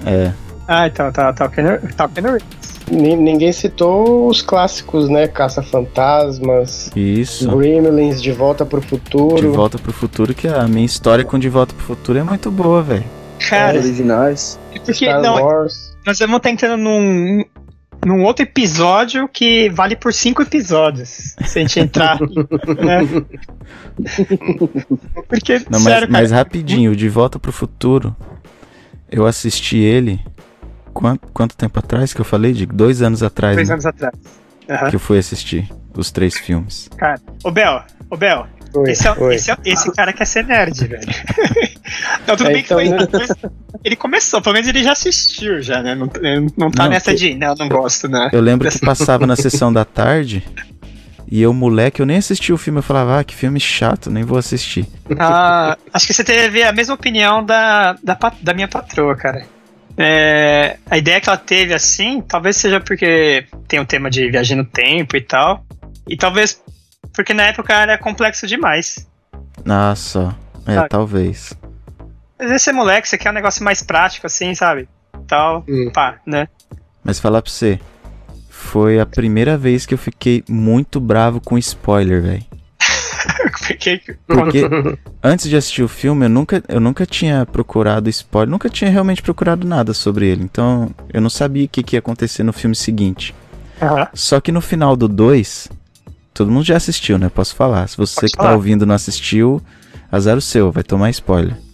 É. 0.05 0.31
Ah, 0.67 0.87
então, 0.87 1.11
tá, 1.11 1.33
tá 1.33 1.45
o 1.45 1.49
Ken 1.49 1.63
tá 1.97 2.05
o 2.05 2.09
Ken 2.09 2.21
Reeves. 2.21 2.45
Ni- 2.91 3.15
Ninguém 3.15 3.51
citou 3.51 4.27
os 4.27 4.41
clássicos, 4.41 5.07
né? 5.09 5.27
Caça-Fantasmas, 5.27 6.91
Isso. 6.95 7.49
Gremlins, 7.55 8.21
De 8.21 8.31
Volta 8.31 8.65
pro 8.65 8.81
Futuro. 8.81 9.35
De 9.37 9.47
Volta 9.47 9.77
pro 9.77 9.93
Futuro, 9.93 10.33
que 10.33 10.47
a 10.47 10.67
minha 10.67 10.85
história 10.85 11.23
com 11.23 11.39
De 11.39 11.49
Volta 11.49 11.73
pro 11.73 11.83
Futuro 11.85 12.19
é 12.19 12.23
muito 12.23 12.51
boa, 12.51 12.81
velho. 12.81 13.05
Cara, 13.49 13.77
originais. 13.79 14.59
porque 14.71 14.93
Star 14.93 15.21
não, 15.21 15.35
Wars. 15.43 15.95
nós 16.05 16.19
vamos 16.19 16.37
estar 16.37 16.49
entrando 16.51 16.77
num, 16.79 17.43
num 18.05 18.23
outro 18.23 18.43
episódio 18.43 19.27
que 19.27 19.69
vale 19.69 19.95
por 19.95 20.13
cinco 20.13 20.41
episódios. 20.43 21.35
Se 21.45 21.57
a 21.57 21.61
gente 21.61 21.79
entrar. 21.79 22.19
né? 22.79 23.23
Porque, 25.27 25.53
Não, 25.59 25.79
mas, 25.79 25.83
sério, 25.83 26.07
cara. 26.07 26.11
mas 26.21 26.31
rapidinho, 26.31 26.91
o 26.91 26.95
De 26.95 27.09
Volta 27.09 27.39
pro 27.39 27.51
Futuro, 27.51 28.15
eu 29.11 29.25
assisti 29.25 29.77
ele. 29.77 30.19
Quanto, 30.93 31.27
quanto 31.33 31.55
tempo 31.55 31.79
atrás 31.79 32.13
que 32.13 32.21
eu 32.21 32.25
falei? 32.25 32.53
De 32.53 32.65
dois 32.65 33.01
anos 33.01 33.23
atrás, 33.23 33.55
Dois 33.55 33.67
né? 33.69 33.73
anos 33.73 33.85
atrás. 33.85 34.13
Aham. 34.69 34.89
Que 34.89 34.95
eu 34.95 34.99
fui 34.99 35.17
assistir 35.17 35.69
os 35.95 36.11
três 36.11 36.35
filmes. 36.37 36.89
Cara, 36.97 37.19
ô 37.43 37.51
Bel, 37.51 37.83
ô 38.09 38.15
Bel, 38.17 38.47
Oi, 38.73 38.91
esse, 38.91 39.05
é, 39.07 39.11
esse, 39.35 39.51
é- 39.51 39.57
esse 39.65 39.91
cara 39.91 40.13
quer 40.13 40.25
ser 40.25 40.45
nerd, 40.45 40.87
velho. 40.87 41.01
não, 42.25 42.37
tudo 42.37 42.49
É, 42.49 42.53
bem 42.53 42.63
que 42.63 42.73
então, 42.73 42.79
foi. 42.79 43.49
Ele 43.83 43.95
começou, 43.97 44.41
pelo 44.41 44.53
menos 44.53 44.69
ele 44.69 44.81
já 44.83 44.93
assistiu, 44.93 45.61
já, 45.61 45.81
né? 45.83 45.93
Não, 45.95 46.09
não 46.57 46.71
tá 46.71 46.83
Não, 46.83 46.89
nessa 46.91 47.11
que- 47.11 47.17
de, 47.17 47.35
não, 47.35 47.53
não 47.55 47.67
gosto, 47.67 48.07
né? 48.07 48.29
Eu 48.31 48.39
lembro 48.39 48.69
que 48.69 48.79
passava 48.79 49.27
na 49.27 49.35
sessão 49.37 49.73
da 49.73 49.83
tarde. 49.83 50.41
E 51.29 51.41
eu, 51.41 51.53
moleque, 51.53 52.01
eu 52.01 52.05
nem 52.05 52.17
assisti 52.17 52.51
o 52.53 52.57
filme. 52.57 52.79
Eu 52.79 52.83
falava, 52.83 53.19
ah, 53.19 53.23
que 53.23 53.35
filme 53.35 53.59
chato, 53.59 54.09
nem 54.09 54.23
vou 54.23 54.37
assistir. 54.37 54.85
Ah, 55.17 55.77
acho 55.93 56.07
que 56.07 56.13
você 56.13 56.23
teve 56.23 56.61
a 56.63 56.71
mesma 56.73 56.93
opinião 56.93 57.43
da, 57.43 57.93
da, 58.03 58.17
da 58.41 58.53
minha 58.53 58.67
patroa, 58.67 59.15
cara. 59.15 59.45
É, 59.97 60.77
a 60.89 60.97
ideia 60.97 61.19
que 61.21 61.29
ela 61.29 61.37
teve 61.37 61.73
assim, 61.73 62.21
talvez 62.21 62.57
seja 62.57 62.79
porque 62.79 63.45
tem 63.67 63.79
um 63.79 63.85
tema 63.85 64.09
de 64.09 64.29
viagem 64.29 64.57
no 64.57 64.65
tempo 64.65 65.15
e 65.17 65.21
tal. 65.21 65.65
E 66.07 66.15
talvez 66.17 66.61
porque 67.13 67.33
na 67.33 67.43
época 67.43 67.73
era 67.73 67.97
complexo 67.97 68.47
demais. 68.47 69.07
Nossa, 69.65 70.35
é, 70.65 70.75
Sabe? 70.75 70.89
talvez. 70.89 71.53
Vezes 72.39 72.63
você 72.63 72.69
é 72.71 72.73
moleque, 72.73 73.07
você 73.07 73.17
quer 73.17 73.29
um 73.29 73.33
negócio 73.33 73.63
mais 73.63 73.83
prático 73.83 74.25
assim, 74.27 74.55
sabe? 74.55 74.87
Tal, 75.27 75.63
Hum. 75.67 75.91
pá, 75.93 76.19
né? 76.25 76.47
Mas 77.03 77.19
falar 77.19 77.41
pra 77.41 77.51
você, 77.51 77.79
foi 78.49 78.99
a 78.99 79.05
primeira 79.05 79.57
vez 79.57 79.85
que 79.85 79.93
eu 79.93 79.97
fiquei 79.97 80.43
muito 80.49 80.99
bravo 80.99 81.39
com 81.39 81.57
spoiler, 81.57 82.21
velho. 82.21 82.45
Porque, 84.27 84.61
antes 85.23 85.49
de 85.49 85.55
assistir 85.55 85.83
o 85.83 85.87
filme, 85.87 86.25
eu 86.25 86.29
nunca, 86.29 86.63
eu 86.67 86.79
nunca 86.79 87.05
tinha 87.05 87.45
procurado 87.45 88.09
spoiler, 88.09 88.49
nunca 88.49 88.69
tinha 88.69 88.89
realmente 88.89 89.21
procurado 89.21 89.67
nada 89.67 89.93
sobre 89.93 90.27
ele. 90.27 90.43
Então, 90.43 90.89
eu 91.13 91.21
não 91.21 91.29
sabia 91.29 91.65
o 91.65 91.67
que, 91.69 91.83
que 91.83 91.95
ia 91.95 91.99
acontecer 91.99 92.43
no 92.43 92.53
filme 92.53 92.75
seguinte. 92.75 93.33
Aham. 93.81 94.07
Só 94.13 94.39
que 94.39 94.51
no 94.51 94.61
final 94.61 94.95
do 94.95 95.07
2, 95.07 95.69
todo 96.33 96.51
mundo 96.51 96.65
já 96.65 96.77
assistiu, 96.77 97.17
né? 97.17 97.29
Posso 97.29 97.55
falar. 97.55 97.87
Se 97.87 97.97
você 97.97 98.21
Pode 98.21 98.31
que 98.31 98.37
tá 98.37 98.43
falar. 98.43 98.55
ouvindo 98.55 98.85
não 98.85 98.95
assistiu, 98.95 99.61
azar 100.11 100.37
o 100.37 100.41
seu, 100.41 100.71
vai 100.71 100.83
tomar 100.83 101.09
spoiler. 101.09 101.55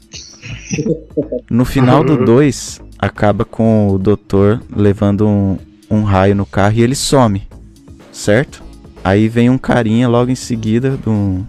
No 1.50 1.64
final 1.64 2.04
do 2.04 2.26
2, 2.26 2.82
acaba 3.00 3.46
com 3.46 3.90
o 3.90 3.98
doutor 3.98 4.62
levando 4.74 5.28
um, 5.28 5.58
um 5.90 6.04
raio 6.04 6.36
no 6.36 6.46
carro 6.46 6.76
e 6.76 6.82
ele 6.82 6.96
some, 6.96 7.48
certo? 8.12 8.62
Aí 9.04 9.30
vem 9.30 9.50
um 9.50 9.58
carinha 9.58 10.08
logo 10.10 10.30
em 10.30 10.36
seguida, 10.36 10.98
do, 10.98 11.12
um 11.12 11.46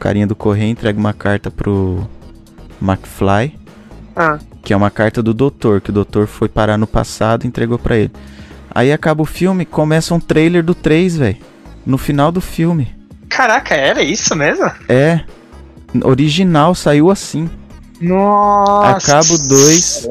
carinha 0.00 0.26
do 0.26 0.34
correio, 0.34 0.70
entrega 0.72 0.98
uma 0.98 1.12
carta 1.12 1.50
pro 1.50 2.08
McFly, 2.82 3.56
Ah, 4.16 4.38
que 4.62 4.72
é 4.72 4.76
uma 4.76 4.90
carta 4.90 5.22
do 5.22 5.32
doutor, 5.34 5.80
que 5.80 5.90
o 5.90 5.92
doutor 5.92 6.26
foi 6.26 6.48
parar 6.48 6.76
no 6.76 6.86
passado 6.86 7.44
e 7.44 7.46
entregou 7.48 7.78
pra 7.78 7.96
ele. 7.96 8.10
Aí 8.74 8.92
acaba 8.92 9.22
o 9.22 9.26
filme, 9.26 9.64
começa 9.64 10.14
um 10.14 10.20
trailer 10.20 10.62
do 10.64 10.74
3, 10.74 11.16
velho. 11.16 11.36
No 11.84 11.98
final 11.98 12.30
do 12.32 12.40
filme. 12.40 12.88
caraca, 13.28 13.74
era 13.74 14.02
isso 14.02 14.34
mesmo? 14.34 14.70
É. 14.88 15.20
Original, 16.04 16.74
saiu 16.74 17.10
assim. 17.10 17.48
Nossa. 18.00 18.90
Acaba 19.12 19.34
o 19.34 19.48
2. 19.48 20.08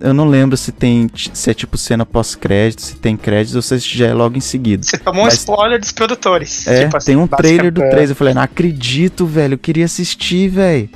Eu 0.00 0.14
não 0.14 0.24
lembro 0.26 0.56
se 0.56 0.72
tem 0.72 1.10
se 1.14 1.50
é 1.50 1.54
tipo 1.54 1.76
cena 1.76 2.06
pós-crédito, 2.06 2.80
se 2.80 2.96
tem 2.96 3.16
créditos 3.16 3.54
ou 3.56 3.60
se 3.62 3.78
já 3.78 4.06
é 4.06 4.14
logo 4.14 4.36
em 4.38 4.40
seguida. 4.40 4.82
Você 4.82 4.96
tomou 4.96 5.24
Mas- 5.24 5.34
um 5.34 5.36
spoiler 5.36 5.78
dos 5.78 5.92
produtores. 5.92 6.66
É, 6.66 6.84
Tipo 6.84 6.96
assim, 6.96 7.06
tem 7.06 7.16
um 7.16 7.26
trailer 7.26 7.70
do 7.70 7.80
basicamente. 7.80 7.90
3. 7.96 8.10
Eu 8.10 8.16
falei, 8.16 8.34
não 8.34 8.42
acredito, 8.42 9.26
velho. 9.26 9.54
Eu 9.54 9.58
queria 9.58 9.84
assistir, 9.84 10.48
velho. 10.48 10.88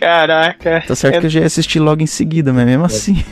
Caraca. 0.00 0.84
Tá 0.86 0.94
certo 0.94 1.14
eu, 1.16 1.20
que 1.22 1.26
eu 1.26 1.30
já 1.30 1.40
ia 1.40 1.46
assistir 1.46 1.80
logo 1.80 2.02
em 2.02 2.06
seguida, 2.06 2.52
mas 2.52 2.66
mesmo 2.66 2.84
assim. 2.84 3.24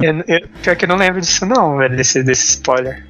eu, 0.00 0.22
eu- 0.28 0.48
pior 0.62 0.76
que 0.76 0.84
eu 0.84 0.88
não 0.88 0.96
lembro 0.96 1.20
disso, 1.20 1.44
não, 1.46 1.76
velho, 1.78 1.96
desse, 1.96 2.22
desse 2.22 2.50
spoiler. 2.50 3.06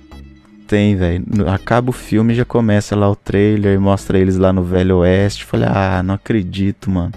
Tem, 0.67 0.97
velho. 0.97 1.25
Acaba 1.53 1.91
o 1.91 1.93
filme 1.93 2.33
e 2.33 2.37
já 2.37 2.45
começa 2.45 2.97
lá 2.97 3.11
o 3.11 3.15
trailer, 3.17 3.79
mostra 3.79 4.19
eles 4.19 4.37
lá 4.39 4.51
no 4.51 4.63
Velho 4.65 4.97
Oeste. 4.99 5.45
Falei, 5.45 5.69
ah, 5.71 6.03
não 6.03 6.15
acredito, 6.15 6.91
mano. 6.91 7.13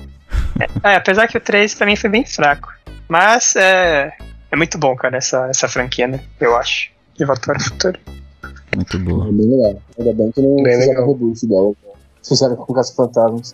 É, 0.83 0.95
apesar 0.95 1.27
que 1.27 1.37
o 1.37 1.41
3 1.41 1.73
pra 1.73 1.85
mim 1.87 1.95
foi 1.95 2.09
bem 2.09 2.25
fraco. 2.25 2.69
Mas 3.07 3.55
é, 3.55 4.13
é 4.51 4.55
muito 4.55 4.77
bom, 4.77 4.95
cara, 4.95 5.17
essa, 5.17 5.47
essa 5.49 5.67
franquia, 5.67 6.07
né? 6.07 6.19
Eu 6.39 6.55
acho. 6.57 6.89
De 7.17 7.25
volta 7.25 7.41
para 7.41 7.57
o 7.57 7.63
futuro. 7.63 7.99
Muito 8.75 8.99
boa. 8.99 9.27
É 9.27 9.31
bem 9.31 9.49
legal. 9.49 9.81
Ainda 9.97 10.13
bem 10.13 10.31
que 10.31 10.41
não 10.41 10.55
Bem 10.63 10.73
fizeram 10.79 10.89
legal. 10.89 11.07
reboot 11.07 11.45
igual 11.45 11.75
fizeram 12.27 12.55
com 12.57 12.73
Caça 12.73 12.93
Fantasmas. 12.93 13.53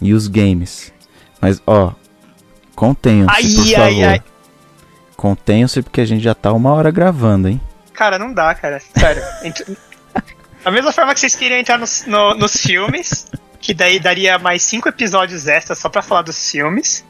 E 0.00 0.12
os 0.12 0.26
games. 0.26 0.92
Mas, 1.40 1.62
ó, 1.66 1.92
contenham-se, 2.82 3.32
Ai, 3.36 3.42
por 3.54 3.80
ai, 3.80 3.90
favor. 3.94 4.08
ai. 4.08 4.22
Contenham-se 5.16 5.82
porque 5.82 6.00
a 6.00 6.04
gente 6.04 6.22
já 6.24 6.34
tá 6.34 6.52
uma 6.52 6.72
hora 6.72 6.90
gravando, 6.90 7.48
hein? 7.48 7.60
Cara, 7.94 8.18
não 8.18 8.32
dá, 8.32 8.52
cara. 8.56 8.80
Sério. 8.80 9.22
Da 10.64 10.70
mesma 10.70 10.92
forma 10.92 11.12
que 11.12 11.18
vocês 11.18 11.34
queriam 11.34 11.58
entrar 11.58 11.76
nos, 11.76 12.04
no- 12.06 12.34
nos 12.34 12.56
filmes, 12.56 13.26
que 13.60 13.74
daí 13.74 13.98
daria 13.98 14.38
mais 14.38 14.62
cinco 14.62 14.88
episódios 14.88 15.48
extras 15.48 15.76
só 15.76 15.88
pra 15.88 16.02
falar 16.02 16.22
dos 16.22 16.50
filmes. 16.52 17.04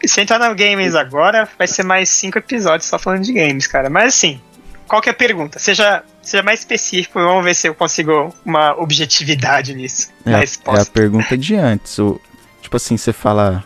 E 0.00 0.08
se 0.08 0.20
entrar 0.20 0.38
no 0.38 0.54
games 0.54 0.94
agora, 0.94 1.48
vai 1.58 1.66
ser 1.66 1.82
mais 1.82 2.08
cinco 2.10 2.38
episódios 2.38 2.88
só 2.88 2.96
falando 2.96 3.22
de 3.24 3.32
games, 3.32 3.66
cara. 3.66 3.90
Mas 3.90 4.14
assim, 4.14 4.40
qual 4.86 5.02
que 5.02 5.08
é 5.08 5.12
a 5.12 5.16
pergunta? 5.16 5.58
Seja, 5.58 6.04
seja 6.22 6.44
mais 6.44 6.60
específico, 6.60 7.18
vamos 7.18 7.42
ver 7.44 7.54
se 7.56 7.66
eu 7.68 7.74
consigo 7.74 8.32
uma 8.44 8.72
objetividade 8.80 9.74
nisso. 9.74 10.12
É, 10.24 10.30
na 10.30 10.38
a- 10.38 10.78
é 10.78 10.80
a 10.82 10.86
pergunta 10.86 11.36
de 11.36 11.56
antes. 11.56 11.98
O, 11.98 12.20
tipo 12.62 12.76
assim, 12.76 12.96
você 12.96 13.12
fala. 13.12 13.64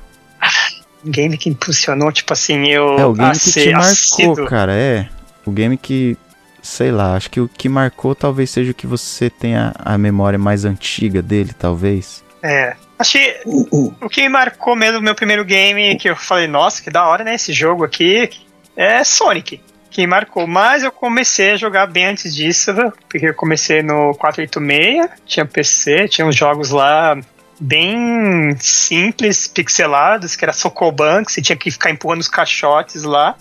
Um 1.04 1.10
game 1.10 1.38
que 1.38 1.48
impulsionou, 1.48 2.10
tipo 2.10 2.32
assim, 2.32 2.68
eu 2.68 2.98
É 2.98 3.06
o 3.06 3.12
game 3.12 3.38
que 3.38 3.52
te 3.52 3.72
marcou, 3.72 4.46
cara. 4.46 4.72
É. 4.74 5.08
O 5.44 5.50
game 5.50 5.76
que. 5.76 6.16
Sei 6.60 6.90
lá, 6.90 7.14
acho 7.14 7.30
que 7.30 7.40
o 7.40 7.48
que 7.48 7.68
marcou 7.68 8.14
talvez 8.14 8.50
seja 8.50 8.72
o 8.72 8.74
que 8.74 8.86
você 8.86 9.30
tenha 9.30 9.72
a 9.78 9.96
memória 9.96 10.38
mais 10.38 10.64
antiga 10.64 11.22
dele, 11.22 11.52
talvez. 11.56 12.22
É. 12.42 12.74
Que 13.04 13.40
o 13.44 14.08
que 14.08 14.28
marcou 14.28 14.74
mesmo 14.74 14.98
no 14.98 15.04
meu 15.04 15.14
primeiro 15.14 15.44
game, 15.44 15.96
que 15.96 16.10
eu 16.10 16.16
falei, 16.16 16.48
nossa, 16.48 16.82
que 16.82 16.90
da 16.90 17.06
hora, 17.06 17.22
né? 17.22 17.36
Esse 17.36 17.52
jogo 17.52 17.84
aqui 17.84 18.28
é 18.76 19.02
Sonic. 19.04 19.62
que 19.88 20.06
marcou. 20.06 20.46
Mas 20.46 20.82
eu 20.82 20.92
comecei 20.92 21.52
a 21.52 21.56
jogar 21.56 21.86
bem 21.86 22.06
antes 22.06 22.34
disso, 22.34 22.72
porque 23.08 23.26
eu 23.26 23.34
comecei 23.34 23.82
no 23.82 24.14
486, 24.14 25.10
tinha 25.24 25.46
PC, 25.46 26.08
tinha 26.08 26.26
uns 26.26 26.36
jogos 26.36 26.70
lá 26.70 27.18
bem 27.60 28.56
simples, 28.60 29.46
pixelados, 29.46 30.36
que 30.36 30.44
era 30.44 30.52
Sokoban, 30.52 31.24
que 31.24 31.32
você 31.32 31.42
tinha 31.42 31.56
que 31.56 31.70
ficar 31.70 31.90
empurrando 31.90 32.20
os 32.20 32.28
caixotes 32.28 33.02
lá, 33.02 33.36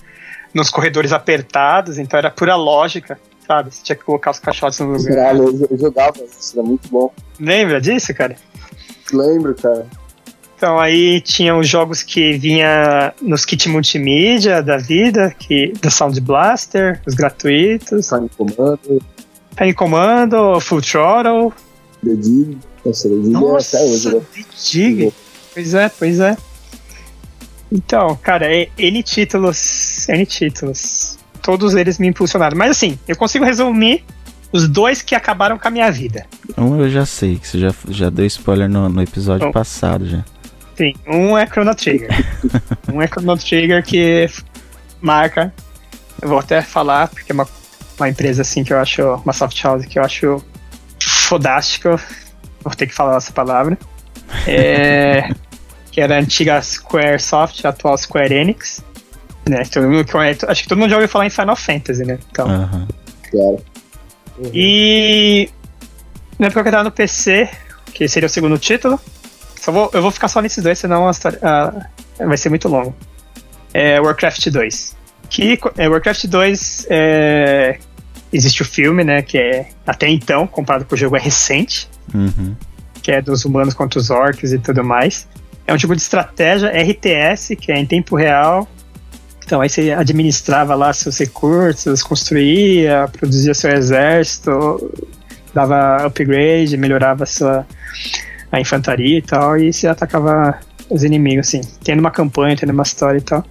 nos 0.53 0.69
corredores 0.69 1.11
apertados, 1.11 1.97
então 1.97 2.17
era 2.17 2.31
pura 2.31 2.55
lógica, 2.55 3.19
sabe? 3.45 3.73
Você 3.73 3.83
tinha 3.83 3.95
que 3.95 4.03
colocar 4.03 4.31
os 4.31 4.39
caixotes 4.39 4.79
no 4.79 4.87
lugar. 4.87 5.15
Caralho, 5.15 5.67
eu 5.69 5.77
jogava 5.77 6.17
isso, 6.23 6.57
era 6.57 6.67
muito 6.67 6.89
bom. 6.89 7.11
Lembra 7.39 7.79
disso, 7.79 8.13
cara? 8.13 8.35
Lembro, 9.13 9.55
cara. 9.55 9.85
Então 10.57 10.79
aí 10.79 11.21
tinha 11.21 11.55
os 11.55 11.67
jogos 11.67 12.01
que 12.01 12.35
vinha 12.39 13.13
nos 13.21 13.45
kit 13.45 13.69
multimídia 13.69 14.63
da 14.63 14.77
vida, 14.77 15.33
que 15.37 15.71
da 15.79 15.91
Sound 15.91 16.19
Blaster, 16.19 16.99
os 17.05 17.13
gratuitos. 17.13 18.07
Time 18.07 18.27
Commando, 18.35 19.01
Time 19.55 19.73
Commando, 19.73 20.59
Full 20.59 20.81
Throttle. 20.81 21.53
The 22.03 22.15
Dig. 22.15 22.57
Nossa, 22.85 23.07
é 23.07 23.11
Nossa, 23.11 23.77
até 23.77 23.85
hoje, 23.85 24.15
né? 24.15 24.21
Dig. 24.71 25.13
Pois 25.53 25.73
é, 25.73 25.89
pois 25.89 26.19
é. 26.19 26.37
Então, 27.71 28.15
cara, 28.21 28.45
é- 28.53 28.69
N 28.77 29.03
títulos, 29.03 30.07
N 30.07 30.25
títulos. 30.25 31.17
Todos 31.41 31.75
eles 31.75 31.97
me 31.97 32.07
impulsionaram. 32.07 32.57
Mas 32.57 32.71
assim, 32.71 32.97
eu 33.07 33.15
consigo 33.15 33.43
resumir 33.45 34.03
os 34.51 34.67
dois 34.67 35.01
que 35.01 35.15
acabaram 35.15 35.57
com 35.57 35.67
a 35.67 35.71
minha 35.71 35.91
vida. 35.91 36.25
Um 36.57 36.79
eu 36.79 36.89
já 36.89 37.05
sei, 37.05 37.37
que 37.37 37.47
você 37.47 37.59
já, 37.59 37.73
já 37.89 38.09
deu 38.09 38.25
spoiler 38.25 38.69
no, 38.69 38.87
no 38.89 39.01
episódio 39.01 39.47
Bom. 39.47 39.51
passado 39.51 40.07
já. 40.07 40.23
Sim, 40.75 40.93
um 41.07 41.37
é 41.37 41.45
Chrono 41.45 41.73
Trigger. 41.73 42.09
um 42.93 43.01
é 43.01 43.07
Chrono 43.07 43.37
Trigger 43.37 43.83
que 43.83 44.29
marca. 45.01 45.53
Eu 46.21 46.29
vou 46.29 46.39
até 46.39 46.61
falar, 46.61 47.07
porque 47.07 47.31
é 47.31 47.35
uma, 47.35 47.47
uma 47.97 48.09
empresa 48.09 48.41
assim 48.41 48.63
que 48.63 48.71
eu 48.71 48.79
acho, 48.79 49.03
uma 49.23 49.33
soft 49.33 49.61
house 49.63 49.85
que 49.85 49.99
eu 49.99 50.03
acho 50.03 50.43
fodástico. 50.99 51.99
Vou 52.63 52.73
ter 52.75 52.87
que 52.87 52.93
falar 52.93 53.17
essa 53.17 53.31
palavra. 53.31 53.77
É, 54.47 55.29
que 55.91 56.01
era 56.01 56.15
a 56.15 56.19
antiga 56.19 56.61
Squaresoft, 56.61 57.65
a 57.65 57.69
atual 57.69 57.97
Square 57.97 58.33
Enix. 58.33 58.83
Né, 59.47 59.63
todo 59.71 59.87
mundo 59.87 60.05
conhece- 60.11 60.45
acho 60.45 60.63
que 60.63 60.67
todo 60.69 60.77
mundo 60.77 60.89
já 60.89 60.97
ouviu 60.97 61.07
falar 61.07 61.25
em 61.25 61.29
Final 61.29 61.55
Fantasy, 61.55 62.03
né? 62.03 62.19
Então, 62.29 62.47
Aham. 62.49 62.87
Cara. 63.31 63.57
e 64.53 65.49
na 66.37 66.47
época 66.47 66.63
que 66.63 66.67
eu 66.67 66.71
tava 66.73 66.83
no 66.83 66.91
PC, 66.91 67.49
que 67.93 68.07
seria 68.09 68.27
o 68.27 68.29
segundo 68.29 68.57
título, 68.57 68.99
só 69.55 69.71
vou, 69.71 69.89
eu 69.93 70.01
vou 70.01 70.11
ficar 70.11 70.27
só 70.27 70.41
nesses 70.41 70.63
dois, 70.63 70.77
senão 70.77 71.07
a 71.07 71.11
história 71.11 71.39
vai 72.19 72.37
ser 72.37 72.49
muito 72.49 72.67
longo. 72.67 72.93
É 73.73 73.99
Warcraft 73.99 74.49
2. 74.49 74.95
Que 75.29 75.59
é, 75.77 75.87
Warcraft 75.89 76.25
2 76.25 76.87
é, 76.89 77.79
existe 78.31 78.61
o 78.61 78.65
filme, 78.65 79.03
né? 79.03 79.21
Que 79.21 79.37
é 79.37 79.69
até 79.85 80.09
então, 80.09 80.47
comparado 80.47 80.85
com 80.85 80.95
o 80.95 80.97
jogo, 80.97 81.15
é 81.15 81.19
recente, 81.19 81.89
Uhum. 82.13 82.55
que 83.01 83.11
é 83.11 83.21
dos 83.21 83.45
humanos 83.45 83.73
contra 83.73 83.99
os 83.99 84.09
orcs 84.09 84.51
e 84.51 84.59
tudo 84.59 84.83
mais. 84.83 85.27
É 85.65 85.73
um 85.73 85.77
tipo 85.77 85.95
de 85.95 86.01
estratégia 86.01 86.69
RTS, 86.69 87.55
que 87.55 87.71
é 87.71 87.77
em 87.77 87.85
tempo 87.85 88.15
real. 88.15 88.67
Então 89.45 89.61
aí 89.61 89.69
você 89.69 89.91
administrava 89.91 90.75
lá 90.75 90.91
seus 90.91 91.17
recursos, 91.19 92.03
construía, 92.03 93.07
produzia 93.11 93.53
seu 93.53 93.71
exército, 93.71 94.91
dava 95.53 96.05
upgrade, 96.05 96.75
melhorava 96.77 97.23
a 97.23 97.27
sua 97.27 97.65
a 98.51 98.61
infantaria 98.61 99.17
e 99.17 99.21
tal, 99.21 99.57
e 99.57 99.73
você 99.73 99.87
atacava 99.87 100.57
os 100.89 101.03
inimigos, 101.03 101.47
assim, 101.47 101.61
tendo 101.83 101.99
uma 101.99 102.11
campanha, 102.11 102.55
tendo 102.55 102.71
uma 102.71 102.83
história 102.83 103.17
e 103.17 103.21
tal. 103.21 103.45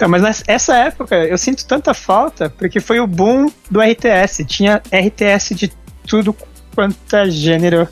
Então, 0.00 0.08
mas 0.08 0.22
nessa 0.48 0.74
época 0.78 1.14
eu 1.14 1.36
sinto 1.36 1.66
tanta 1.66 1.92
falta, 1.92 2.48
porque 2.48 2.80
foi 2.80 3.00
o 3.00 3.06
boom 3.06 3.50
do 3.70 3.82
RTS. 3.82 4.46
Tinha 4.46 4.80
RTS 4.90 5.54
de 5.54 5.70
tudo 6.06 6.34
quanto 6.74 7.14
é 7.14 7.28
gênero. 7.28 7.86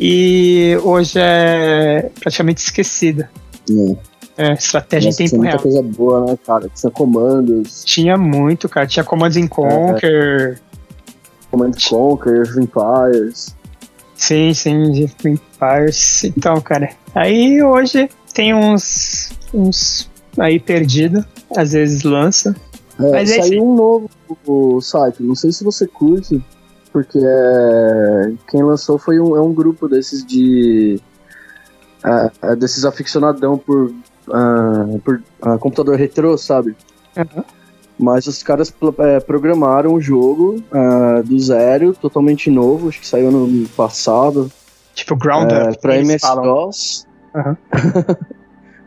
E 0.00 0.76
hoje 0.82 1.20
é 1.20 2.10
praticamente 2.18 2.64
esquecida. 2.64 3.30
É. 3.70 4.14
É, 4.36 4.52
estratégia 4.54 5.10
Nossa, 5.10 5.22
em 5.22 5.26
tinha 5.26 5.30
tempo 5.30 5.42
muita 5.42 5.52
real. 5.52 5.62
coisa 5.62 5.82
boa, 5.82 6.26
né, 6.26 6.38
cara? 6.44 6.68
Tinha 6.74 6.90
comandos, 6.90 7.84
Tinha 7.84 8.16
muito, 8.16 8.68
cara. 8.68 8.84
Tinha 8.88 9.04
Command 9.04 9.36
and 9.36 9.46
Conquer. 9.46 10.60
Command 11.48 11.74
Conquer, 11.88 12.42
Empires. 12.58 13.54
Sim, 14.16 14.52
sim, 14.52 15.08
Empires. 15.24 16.24
Então, 16.24 16.60
cara. 16.60 16.90
Aí 17.14 17.62
hoje 17.62 18.08
tem 18.32 18.52
uns. 18.52 19.30
uns 19.54 20.12
aí 20.38 20.58
perdido. 20.58 21.24
Às 21.56 21.72
vezes 21.72 22.02
lança. 22.02 22.54
É, 22.98 23.10
Mas 23.10 23.30
é 23.30 23.42
saiu 23.42 23.64
um 23.64 23.74
novo 23.74 24.10
o 24.46 24.80
site, 24.80 25.22
não 25.22 25.34
sei 25.34 25.52
se 25.52 25.64
você 25.64 25.86
curte, 25.86 26.42
porque 26.92 27.18
é, 27.18 28.32
quem 28.48 28.62
lançou 28.62 28.98
foi 28.98 29.18
um, 29.20 29.36
é 29.36 29.40
um 29.40 29.52
grupo 29.52 29.88
desses 29.88 30.24
de. 30.24 31.00
desses 32.58 32.84
aficionadão 32.84 33.58
por, 33.58 33.92
ah, 34.30 34.86
por 35.04 35.22
ah, 35.42 35.58
computador 35.58 35.96
retrô, 35.96 36.36
sabe? 36.36 36.76
Uhum. 37.16 37.44
Mas 37.98 38.26
os 38.26 38.42
caras 38.42 38.74
é, 38.98 39.20
programaram 39.20 39.94
o 39.94 40.00
jogo 40.00 40.62
ah, 40.72 41.22
do 41.24 41.38
zero, 41.38 41.94
totalmente 41.94 42.50
novo, 42.50 42.88
acho 42.88 43.00
que 43.00 43.06
saiu 43.06 43.30
no 43.30 43.44
ano 43.44 43.68
passado, 43.70 44.50
Tipo 44.94 45.16
Ground 45.16 45.50
é, 45.50 45.70
Up. 45.70 45.78
falam. 45.80 45.98
MS-DOS. 46.00 47.06
Aham. 47.34 47.56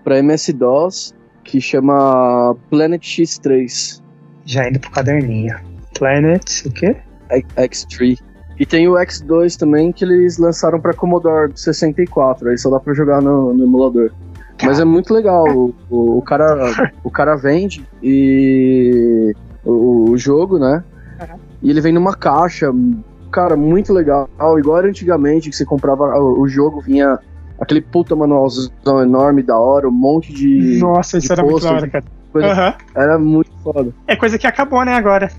para 0.03 0.19
MS-DOS, 0.19 1.13
que 1.47 1.62
chama 1.62 2.55
Planet 2.69 3.01
X3. 3.01 4.01
Já 4.45 4.67
indo 4.67 4.79
pro 4.79 4.91
caderninho. 4.91 5.55
Planet, 5.97 6.65
o 6.65 6.71
quê? 6.71 6.95
X3. 7.29 8.19
E 8.60 8.65
tem 8.65 8.88
o 8.88 8.93
X2 8.93 9.57
também 9.57 9.91
que 9.91 10.03
eles 10.03 10.38
lançaram 10.38 10.79
pra 10.79 10.93
Commodore 10.93 11.51
64, 11.55 12.49
aí 12.49 12.57
só 12.57 12.69
dá 12.69 12.79
pra 12.79 12.93
jogar 12.93 13.21
no, 13.21 13.53
no 13.53 13.63
emulador. 13.63 14.12
Mas 14.63 14.79
é 14.79 14.86
muito 14.86 15.13
legal, 15.13 15.45
o, 15.47 15.73
o, 15.89 16.17
o 16.17 16.21
cara, 16.21 16.91
o 17.03 17.12
cara 17.12 17.36
vende 17.36 17.88
e 18.01 19.33
o, 19.63 20.12
o 20.12 20.17
jogo, 20.17 20.57
né? 20.57 20.83
Uhum. 21.19 21.39
E 21.62 21.69
ele 21.69 21.79
vem 21.79 21.93
numa 21.93 22.15
caixa, 22.15 22.73
cara, 23.31 23.55
muito 23.55 23.93
legal. 23.93 24.27
Igual 24.57 24.79
era 24.79 24.88
antigamente 24.88 25.49
que 25.49 25.55
você 25.55 25.63
comprava 25.63 26.05
o, 26.19 26.41
o 26.41 26.47
jogo, 26.47 26.81
vinha 26.81 27.19
aquele 27.60 27.82
puta 27.82 28.15
manualzão 28.15 29.02
enorme 29.02 29.43
da 29.43 29.58
hora, 29.58 29.88
um 29.88 29.91
monte 29.91 30.32
de 30.34 30.80
Nossa, 30.80 31.17
isso 31.17 31.28
de 31.28 31.34
era 31.34 31.43
muito 31.43 31.63
da 31.63 31.72
hora, 31.74 31.88
cara. 31.89 32.06
coisa. 32.32 32.48
Aham. 32.52 32.74
Era 32.96 33.17
muito 33.20 33.52
foda. 33.63 33.91
É 34.08 34.15
coisa 34.15 34.38
que 34.38 34.48
acabou, 34.48 34.84
né, 34.86 34.93
agora. 34.93 35.30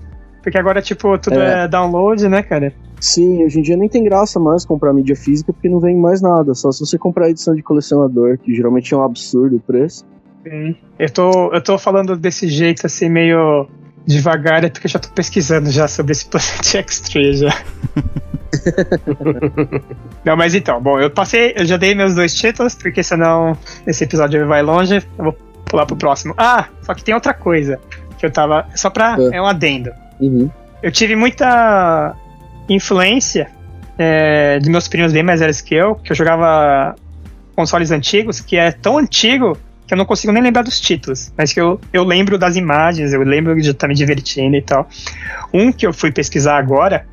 Porque 0.41 0.57
agora, 0.57 0.81
tipo, 0.81 1.17
tudo 1.17 1.39
é, 1.39 1.65
É. 1.65 1.67
download, 1.67 2.27
né, 2.29 2.41
cara? 2.41 2.73
Sim, 2.99 3.43
hoje 3.43 3.59
em 3.59 3.61
dia 3.61 3.77
nem 3.77 3.87
tem 3.89 4.03
graça 4.03 4.39
mais 4.39 4.65
comprar 4.65 4.93
mídia 4.93 5.15
física 5.15 5.51
porque 5.53 5.69
não 5.69 5.79
vem 5.79 5.97
mais 5.97 6.21
nada. 6.21 6.53
Só 6.53 6.71
se 6.71 6.79
você 6.79 6.97
comprar 6.97 7.25
a 7.25 7.29
edição 7.29 7.53
de 7.55 7.61
colecionador, 7.61 8.37
que 8.37 8.53
geralmente 8.53 8.93
é 8.93 8.97
um 8.97 9.03
absurdo 9.03 9.57
o 9.57 9.59
preço. 9.59 10.05
Sim. 10.43 10.75
Eu 10.97 11.09
tô, 11.09 11.53
eu 11.53 11.61
tô 11.61 11.77
falando 11.77 12.15
desse 12.17 12.47
jeito, 12.47 12.85
assim, 12.85 13.09
meio 13.09 13.67
devagar, 14.09 14.63
é 14.63 14.69
porque 14.69 14.87
eu 14.87 14.91
já 14.91 14.97
tô 14.97 15.09
pesquisando 15.09 15.69
já 15.69 15.87
sobre 15.87 16.13
esse 16.13 16.25
Planet 16.25 16.65
X3 16.65 17.37
já. 17.37 17.55
Não, 20.25 20.35
mas 20.35 20.55
então, 20.55 20.81
bom, 20.81 20.99
eu 20.99 21.11
passei, 21.11 21.53
eu 21.55 21.63
já 21.63 21.77
dei 21.77 21.93
meus 21.93 22.15
dois 22.15 22.33
títulos, 22.33 22.73
porque 22.73 23.03
senão 23.03 23.55
esse 23.85 24.03
episódio 24.03 24.47
vai 24.47 24.63
longe, 24.63 24.95
eu 24.95 25.23
vou 25.23 25.33
pular 25.65 25.85
pro 25.85 25.95
próximo. 25.95 26.33
Ah, 26.35 26.67
só 26.81 26.95
que 26.95 27.03
tem 27.03 27.13
outra 27.13 27.35
coisa 27.35 27.79
que 28.17 28.25
eu 28.25 28.31
tava. 28.31 28.65
Só 28.75 28.89
pra. 28.89 29.15
É. 29.31 29.37
É 29.37 29.41
um 29.41 29.45
adendo. 29.45 29.91
Uhum. 30.19 30.49
Eu 30.81 30.91
tive 30.91 31.15
muita 31.15 32.15
influência 32.67 33.51
é, 33.95 34.57
de 34.57 34.71
meus 34.71 34.87
primos 34.87 35.13
bem 35.13 35.21
mais 35.21 35.39
velhos 35.39 35.61
que 35.61 35.75
eu, 35.75 35.93
que 35.95 36.11
eu 36.11 36.15
jogava 36.15 36.95
consoles 37.55 37.91
antigos, 37.91 38.39
que 38.41 38.57
é 38.57 38.71
tão 38.71 38.97
antigo 38.97 39.55
que 39.89 39.93
eu 39.95 39.97
não 39.97 40.05
consigo 40.05 40.31
nem 40.31 40.43
lembrar 40.43 40.61
dos 40.61 40.79
títulos, 40.79 41.33
mas 41.35 41.51
que 41.51 41.59
eu, 41.59 41.81
eu 41.91 42.03
lembro 42.03 42.37
das 42.37 42.55
imagens, 42.55 43.11
eu 43.11 43.23
lembro 43.23 43.59
de 43.59 43.71
estar 43.71 43.87
me 43.87 43.95
divertindo 43.95 44.55
e 44.55 44.61
tal. 44.61 44.87
Um 45.51 45.71
que 45.71 45.87
eu 45.87 45.91
fui 45.91 46.11
pesquisar 46.11 46.59
agora 46.59 47.07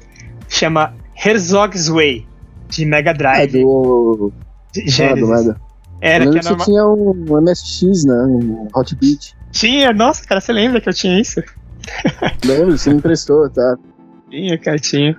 chama 0.47 0.95
Herzog's 1.24 1.89
Way, 1.89 2.27
de 2.68 2.85
Mega 2.85 3.12
É 3.12 3.14
Drive. 3.14 3.62
do. 3.62 4.31
de 4.74 4.81
Ah, 5.03 5.14
do 5.14 5.27
Genesis. 5.27 5.55
Era 6.03 6.24
Eu 6.27 6.33
que 6.33 6.39
é 6.39 6.43
você 6.43 6.49
normal. 6.51 6.66
tinha 6.66 6.87
um 6.87 7.41
MSX, 7.41 8.05
né? 8.05 8.14
Um 8.14 8.68
Hot 8.74 8.95
Beat. 8.97 9.33
Tinha, 9.53 9.95
nossa, 9.95 10.22
cara, 10.27 10.39
você 10.43 10.53
lembra 10.53 10.79
que 10.79 10.89
eu 10.91 10.93
tinha 10.93 11.18
isso? 11.18 11.43
Lembro, 12.45 12.77
você 12.77 12.91
me 12.91 12.97
emprestou, 12.97 13.49
tá? 13.49 13.79
Tinha, 14.29 14.59
cara, 14.59 14.79
tinha. 14.79 15.16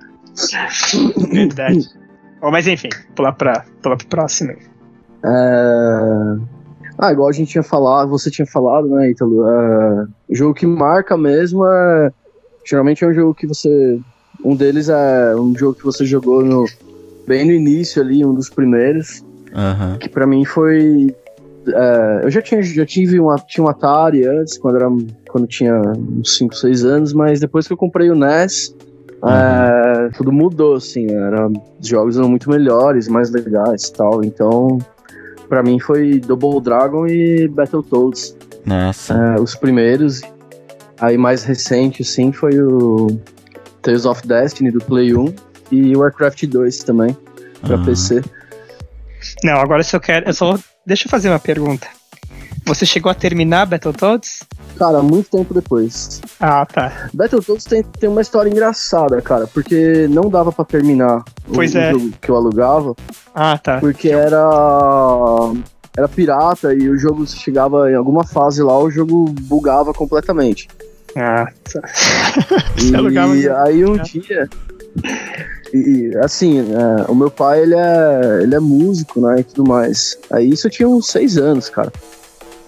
Verdade. 1.32 1.88
Bom, 2.40 2.52
mas 2.52 2.68
enfim, 2.68 2.88
pular, 3.16 3.32
pra, 3.32 3.64
pular 3.82 3.96
pro 3.96 4.06
próximo. 4.06 4.52
É... 5.24 6.57
Ah, 6.98 7.12
igual 7.12 7.28
a 7.28 7.32
gente 7.32 7.52
tinha 7.52 7.62
falado, 7.62 8.10
você 8.10 8.30
tinha 8.30 8.46
falado, 8.46 8.88
né, 8.88 9.10
Ítalo? 9.10 9.48
É... 9.48 10.06
O 10.28 10.34
jogo 10.34 10.54
que 10.54 10.66
marca 10.66 11.16
mesmo 11.16 11.64
é. 11.64 12.10
Geralmente 12.66 13.04
é 13.04 13.08
um 13.08 13.14
jogo 13.14 13.34
que 13.34 13.46
você. 13.46 14.00
Um 14.44 14.56
deles 14.56 14.88
é 14.88 15.34
um 15.36 15.56
jogo 15.56 15.74
que 15.74 15.84
você 15.84 16.04
jogou 16.04 16.44
no... 16.44 16.66
bem 17.26 17.44
no 17.44 17.52
início 17.52 18.02
ali, 18.02 18.24
um 18.24 18.34
dos 18.34 18.50
primeiros. 18.50 19.22
Aham. 19.54 19.96
que 19.96 20.10
pra 20.10 20.26
mim 20.26 20.44
foi 20.44 21.14
é, 21.74 22.20
eu 22.24 22.30
já, 22.30 22.40
tinha, 22.40 22.62
já 22.62 22.84
tive 22.86 23.20
uma, 23.20 23.36
tinha 23.36 23.64
um 23.64 23.68
Atari 23.68 24.26
antes, 24.26 24.58
quando, 24.58 24.76
era, 24.76 24.88
quando 25.28 25.46
tinha 25.46 25.74
uns 25.80 26.36
5, 26.36 26.54
6 26.54 26.84
anos, 26.84 27.12
mas 27.12 27.40
depois 27.40 27.66
que 27.66 27.72
eu 27.72 27.76
comprei 27.76 28.10
o 28.10 28.14
NES, 28.14 28.74
uhum. 29.22 29.30
é, 29.30 30.10
tudo 30.16 30.32
mudou, 30.32 30.76
assim, 30.76 31.10
era, 31.10 31.48
os 31.48 31.86
jogos 31.86 32.16
eram 32.16 32.28
muito 32.28 32.48
melhores, 32.50 33.08
mais 33.08 33.30
legais 33.30 33.84
e 33.84 33.92
tal, 33.92 34.24
então 34.24 34.78
para 35.48 35.62
mim 35.62 35.78
foi 35.78 36.20
Double 36.20 36.60
Dragon 36.60 37.06
e 37.06 37.48
Battletoads. 37.48 38.36
Nossa. 38.64 39.14
É, 39.14 39.40
os 39.40 39.54
primeiros. 39.54 40.20
Aí 41.00 41.16
mais 41.16 41.44
recente, 41.44 42.04
sim, 42.04 42.32
foi 42.32 42.60
o 42.60 43.06
Tales 43.82 44.04
of 44.04 44.26
Destiny 44.26 44.70
do 44.70 44.80
Play 44.80 45.14
1 45.14 45.34
e 45.70 45.96
Warcraft 45.96 46.44
2 46.44 46.78
também, 46.78 47.16
pra 47.60 47.76
uhum. 47.76 47.84
PC. 47.84 48.22
Não, 49.44 49.54
agora 49.54 49.82
se 49.82 49.94
eu 49.94 50.00
quero. 50.00 50.28
Eu 50.28 50.34
só. 50.34 50.58
Deixa 50.84 51.06
eu 51.06 51.10
fazer 51.10 51.28
uma 51.28 51.38
pergunta. 51.38 51.86
Você 52.64 52.84
chegou 52.84 53.10
a 53.10 53.14
terminar 53.14 53.66
Battletoads? 53.66 54.40
Cara, 54.78 55.02
muito 55.02 55.30
tempo 55.30 55.52
depois. 55.52 56.20
Ah, 56.38 56.64
tá. 56.64 57.08
Battletoads 57.12 57.64
tem, 57.64 57.82
tem 57.82 58.08
uma 58.08 58.20
história 58.20 58.48
engraçada, 58.48 59.20
cara, 59.20 59.46
porque 59.46 60.06
não 60.08 60.30
dava 60.30 60.52
para 60.52 60.64
terminar 60.64 61.24
pois 61.52 61.74
o, 61.74 61.78
é. 61.78 61.90
jogo 61.90 62.10
que 62.20 62.30
eu 62.30 62.36
alugava. 62.36 62.94
Ah, 63.34 63.58
tá. 63.58 63.78
Porque 63.80 64.08
era 64.08 64.48
era 65.96 66.08
pirata 66.08 66.72
e 66.72 66.88
o 66.88 66.96
jogo 66.96 67.26
chegava 67.26 67.90
em 67.90 67.94
alguma 67.96 68.24
fase 68.24 68.62
lá, 68.62 68.78
o 68.78 68.88
jogo 68.88 69.24
bugava 69.42 69.92
completamente. 69.92 70.68
Ah, 71.16 71.48
tá. 71.72 71.80
e 73.34 73.48
aí 73.48 73.84
um 73.84 73.96
dia 73.98 74.48
e, 75.72 76.16
assim, 76.22 76.60
é, 76.60 77.10
o 77.10 77.14
meu 77.14 77.30
pai, 77.30 77.62
ele 77.62 77.74
é, 77.74 78.42
ele 78.42 78.54
é 78.54 78.60
músico, 78.60 79.20
né, 79.20 79.40
e 79.40 79.44
tudo 79.44 79.68
mais. 79.68 80.18
Aí 80.30 80.50
isso 80.50 80.66
eu 80.66 80.70
tinha 80.70 80.88
uns 80.88 81.08
seis 81.08 81.36
anos, 81.36 81.68
cara. 81.68 81.92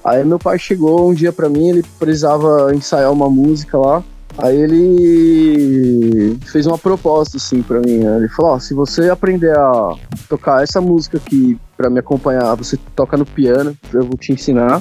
Aí 0.05 0.25
meu 0.25 0.39
pai 0.39 0.59
chegou 0.59 1.11
um 1.11 1.15
dia 1.15 1.33
pra 1.33 1.49
mim, 1.49 1.69
ele 1.69 1.85
precisava 1.99 2.75
ensaiar 2.75 3.13
uma 3.13 3.29
música 3.29 3.79
lá. 3.79 4.03
Aí 4.39 4.57
ele 4.57 6.39
fez 6.47 6.67
uma 6.67 6.79
proposta, 6.79 7.37
assim, 7.37 7.63
pra 7.63 7.81
mim. 7.81 8.05
Ele 8.05 8.29
falou, 8.29 8.53
ó, 8.53 8.59
se 8.59 8.73
você 8.73 9.11
aprender 9.11 9.57
a 9.57 9.95
tocar 10.29 10.63
essa 10.63 10.81
música 10.81 11.19
aqui 11.19 11.59
pra 11.77 11.91
me 11.91 11.99
acompanhar, 11.99 12.55
você 12.55 12.79
toca 12.97 13.17
no 13.17 13.27
piano, 13.27 13.77
eu 13.93 14.05
vou 14.05 14.17
te 14.17 14.33
ensinar. 14.33 14.81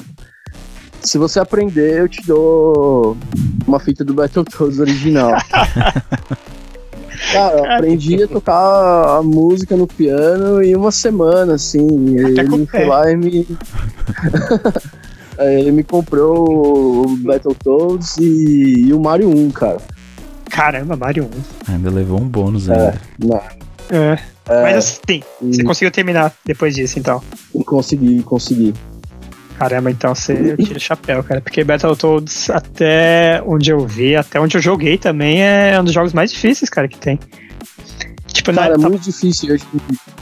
Se 1.02 1.18
você 1.18 1.40
aprender, 1.40 2.00
eu 2.00 2.08
te 2.08 2.26
dou 2.26 3.16
uma 3.66 3.80
fita 3.80 4.04
do 4.04 4.14
Battletoads 4.14 4.78
original. 4.78 5.32
Cara, 7.32 7.58
eu 7.58 7.72
aprendi 7.72 8.22
a 8.22 8.28
tocar 8.28 9.18
a 9.18 9.22
música 9.22 9.76
no 9.76 9.86
piano 9.86 10.62
em 10.62 10.74
uma 10.74 10.90
semana, 10.90 11.54
assim. 11.54 12.16
Ele 12.16 12.66
foi 12.66 12.86
lá 12.86 13.10
e 13.10 13.16
me. 13.16 13.46
ele 15.40 15.72
me 15.72 15.82
comprou 15.82 17.04
o 17.04 17.16
Battletoads 17.16 18.16
e, 18.18 18.88
e 18.88 18.92
o 18.92 19.00
Mario 19.00 19.28
1, 19.28 19.50
cara. 19.50 19.78
Caramba, 20.50 20.96
Mario 20.96 21.30
1. 21.68 21.72
Ainda 21.72 21.90
levou 21.90 22.20
um 22.20 22.28
bônus 22.28 22.68
é, 22.68 22.72
ainda. 22.72 23.00
Não. 23.18 23.36
É. 23.90 24.18
é. 24.48 24.62
Mas 24.62 24.76
assim, 24.76 25.22
você 25.40 25.62
conseguiu 25.62 25.90
terminar 25.90 26.34
depois 26.44 26.74
disso, 26.74 26.98
então? 26.98 27.22
Consegui, 27.64 28.22
consegui. 28.22 28.74
Caramba, 29.58 29.90
então 29.90 30.14
você 30.14 30.56
tira 30.56 30.78
o 30.78 30.80
chapéu, 30.80 31.22
cara. 31.22 31.40
Porque 31.40 31.62
Battletoads, 31.62 32.48
até 32.50 33.42
onde 33.46 33.70
eu 33.70 33.86
vi, 33.86 34.16
até 34.16 34.40
onde 34.40 34.56
eu 34.56 34.60
joguei 34.60 34.96
também, 34.96 35.42
é 35.42 35.78
um 35.78 35.84
dos 35.84 35.92
jogos 35.92 36.12
mais 36.12 36.32
difíceis, 36.32 36.70
cara, 36.70 36.88
que 36.88 36.98
tem. 36.98 37.18
Tipo, 38.32 38.52
cara, 38.52 38.74
é 38.74 38.78
tá... 38.78 38.88
muito 38.88 39.02
difícil. 39.02 39.56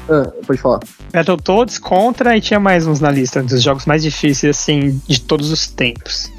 Ah, 0.08 0.32
pode 0.46 0.60
falar. 0.60 0.80
Battletoads 1.12 1.78
contra 1.78 2.36
e 2.36 2.40
tinha 2.40 2.58
mais 2.58 2.86
uns 2.86 3.00
na 3.00 3.10
lista, 3.10 3.42
dos 3.42 3.62
jogos 3.62 3.86
mais 3.86 4.02
difíceis, 4.02 4.56
assim, 4.56 5.00
de 5.06 5.20
todos 5.20 5.50
os 5.50 5.68
tempos. 5.68 6.30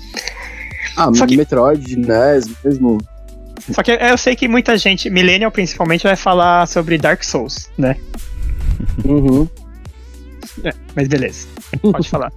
Ah, 0.98 1.14
Só 1.14 1.26
que... 1.26 1.38
Metroid, 1.38 1.96
NES 1.96 2.50
mesmo. 2.64 2.98
Só 3.72 3.84
que 3.84 3.92
eu 3.92 4.18
sei 4.18 4.36
que 4.36 4.48
muita 4.48 4.78
gente, 4.78 5.10
Millennial 5.10 5.52
principalmente, 5.52 6.04
vai 6.04 6.16
falar 6.16 6.68
sobre 6.68 6.98
Dark 6.98 7.24
Souls, 7.24 7.70
né? 7.78 7.96
Uhum. 9.06 9.48
É, 10.64 10.74
mas 10.96 11.08
beleza. 11.08 11.48
Pode 11.82 12.08
falar. 12.10 12.32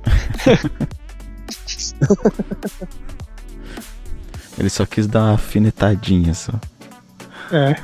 Ele 4.58 4.68
só 4.68 4.84
quis 4.84 5.06
dar 5.06 5.20
uma 5.20 5.34
afinetadinha 5.34 6.34
só. 6.34 6.52
É. 7.52 7.76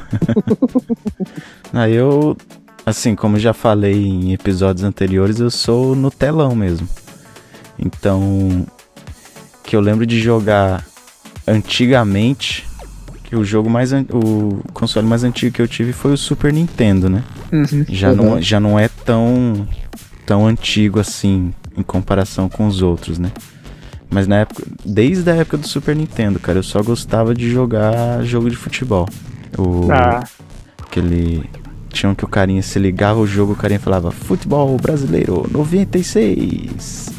Aí 1.72 1.94
eu, 1.94 2.36
assim, 2.84 3.14
como 3.14 3.38
já 3.38 3.52
falei 3.52 4.06
em 4.06 4.32
episódios 4.32 4.84
anteriores, 4.84 5.38
eu 5.38 5.50
sou 5.50 5.94
no 5.94 6.10
telão 6.10 6.54
mesmo. 6.54 6.88
Então, 7.78 8.66
que 9.62 9.76
eu 9.76 9.80
lembro 9.80 10.06
de 10.06 10.18
jogar 10.20 10.84
antigamente, 11.46 12.66
que 13.24 13.36
o 13.36 13.44
jogo 13.44 13.68
mais 13.68 13.92
o 13.92 14.62
console 14.72 15.06
mais 15.06 15.22
antigo 15.22 15.54
que 15.54 15.62
eu 15.62 15.68
tive 15.68 15.92
foi 15.92 16.12
o 16.12 16.16
Super 16.16 16.52
Nintendo, 16.52 17.08
né? 17.08 17.22
Uhum. 17.52 17.84
Já. 17.88 18.12
Não, 18.14 18.40
já 18.40 18.58
não 18.58 18.78
é 18.78 18.88
tão 18.88 19.68
tão 20.26 20.46
antigo 20.46 21.00
assim 21.00 21.54
em 21.76 21.82
comparação 21.82 22.48
com 22.48 22.66
os 22.66 22.82
outros, 22.82 23.18
né? 23.18 23.30
Mas 24.10 24.26
na 24.26 24.36
época, 24.36 24.62
desde 24.84 25.30
a 25.30 25.34
época 25.34 25.58
do 25.58 25.68
Super 25.68 25.94
Nintendo, 25.94 26.38
cara, 26.38 26.58
eu 26.58 26.62
só 26.62 26.82
gostava 26.82 27.34
de 27.34 27.50
jogar 27.50 28.22
jogo 28.24 28.48
de 28.48 28.56
futebol. 28.56 29.06
O 29.56 29.88
ah. 29.90 30.22
aquele 30.82 31.48
tinha 31.90 32.10
um 32.10 32.14
que 32.14 32.24
o 32.24 32.28
carinha 32.28 32.62
se 32.62 32.78
ligava 32.78 33.18
o 33.18 33.26
jogo, 33.26 33.52
o 33.52 33.56
carinha 33.56 33.80
falava 33.80 34.10
futebol 34.10 34.76
brasileiro 34.76 35.46
96. 35.50 37.10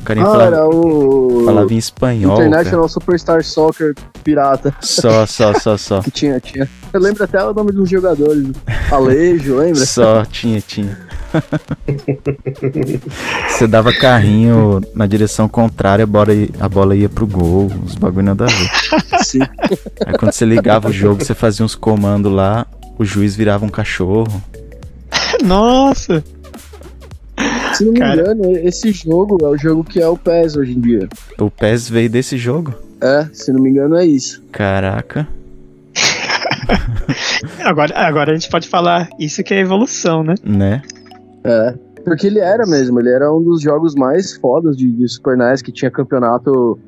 O 0.00 0.04
carinha 0.04 0.26
ah, 0.26 0.30
falava, 0.30 0.68
o... 0.68 1.42
falava 1.44 1.72
em 1.72 1.78
espanhol. 1.78 2.36
International 2.36 2.80
cara. 2.80 2.88
Superstar 2.88 3.44
Soccer 3.44 3.94
pirata. 4.24 4.74
Só, 4.80 5.26
só, 5.26 5.52
só, 5.54 5.76
só. 5.76 6.00
que 6.02 6.10
tinha, 6.10 6.40
tinha. 6.40 6.68
Eu 6.92 7.00
lembro 7.00 7.22
até 7.22 7.42
o 7.44 7.52
nome 7.52 7.72
dos 7.72 7.88
jogadores. 7.88 8.48
Alejo, 8.90 9.56
lembra? 9.56 9.84
Só, 9.84 10.24
tinha, 10.24 10.60
tinha. 10.60 10.98
Você 13.48 13.66
dava 13.66 13.92
carrinho 13.92 14.80
na 14.94 15.06
direção 15.06 15.48
contrária, 15.48 16.04
a 16.04 16.06
bola, 16.06 16.32
a 16.60 16.68
bola 16.68 16.96
ia 16.96 17.08
pro 17.08 17.26
gol, 17.26 17.70
os 17.84 17.94
bagulho 17.94 18.26
nada 18.26 18.44
a 18.44 18.48
ver. 18.48 19.24
Sim. 19.24 19.40
Aí 20.06 20.16
quando 20.18 20.32
você 20.32 20.44
ligava 20.44 20.88
o 20.88 20.92
jogo, 20.92 21.24
você 21.24 21.34
fazia 21.34 21.64
uns 21.64 21.74
comandos 21.74 22.32
lá, 22.32 22.66
o 22.98 23.04
juiz 23.04 23.34
virava 23.34 23.64
um 23.64 23.68
cachorro. 23.68 24.42
Nossa! 25.44 26.22
Se 27.74 27.84
não 27.84 27.92
me 27.92 27.98
Cara. 27.98 28.20
engano, 28.20 28.56
esse 28.58 28.92
jogo 28.92 29.38
é 29.42 29.48
o 29.48 29.56
jogo 29.56 29.82
que 29.82 30.00
é 30.00 30.06
o 30.06 30.16
PES 30.16 30.56
hoje 30.56 30.72
em 30.72 30.80
dia. 30.80 31.08
O 31.38 31.50
PES 31.50 31.88
veio 31.88 32.10
desse 32.10 32.36
jogo? 32.36 32.74
É, 33.00 33.26
se 33.32 33.52
não 33.52 33.60
me 33.60 33.70
engano 33.70 33.96
é 33.96 34.06
isso. 34.06 34.42
Caraca. 34.52 35.26
agora, 37.64 37.96
agora 37.96 38.32
a 38.32 38.34
gente 38.34 38.48
pode 38.48 38.68
falar 38.68 39.08
isso 39.18 39.42
que 39.42 39.54
é 39.54 39.60
evolução, 39.60 40.22
né? 40.22 40.34
Né? 40.44 40.82
É. 41.44 41.74
Porque 42.04 42.26
ele 42.26 42.40
era 42.40 42.66
mesmo, 42.66 42.98
ele 42.98 43.10
era 43.10 43.32
um 43.32 43.42
dos 43.42 43.60
jogos 43.60 43.94
mais 43.94 44.34
fodas 44.36 44.76
de, 44.76 44.90
de 44.90 45.08
Super 45.08 45.36
NES, 45.36 45.62
que 45.62 45.70
tinha 45.70 45.90
campeonato 45.90 46.78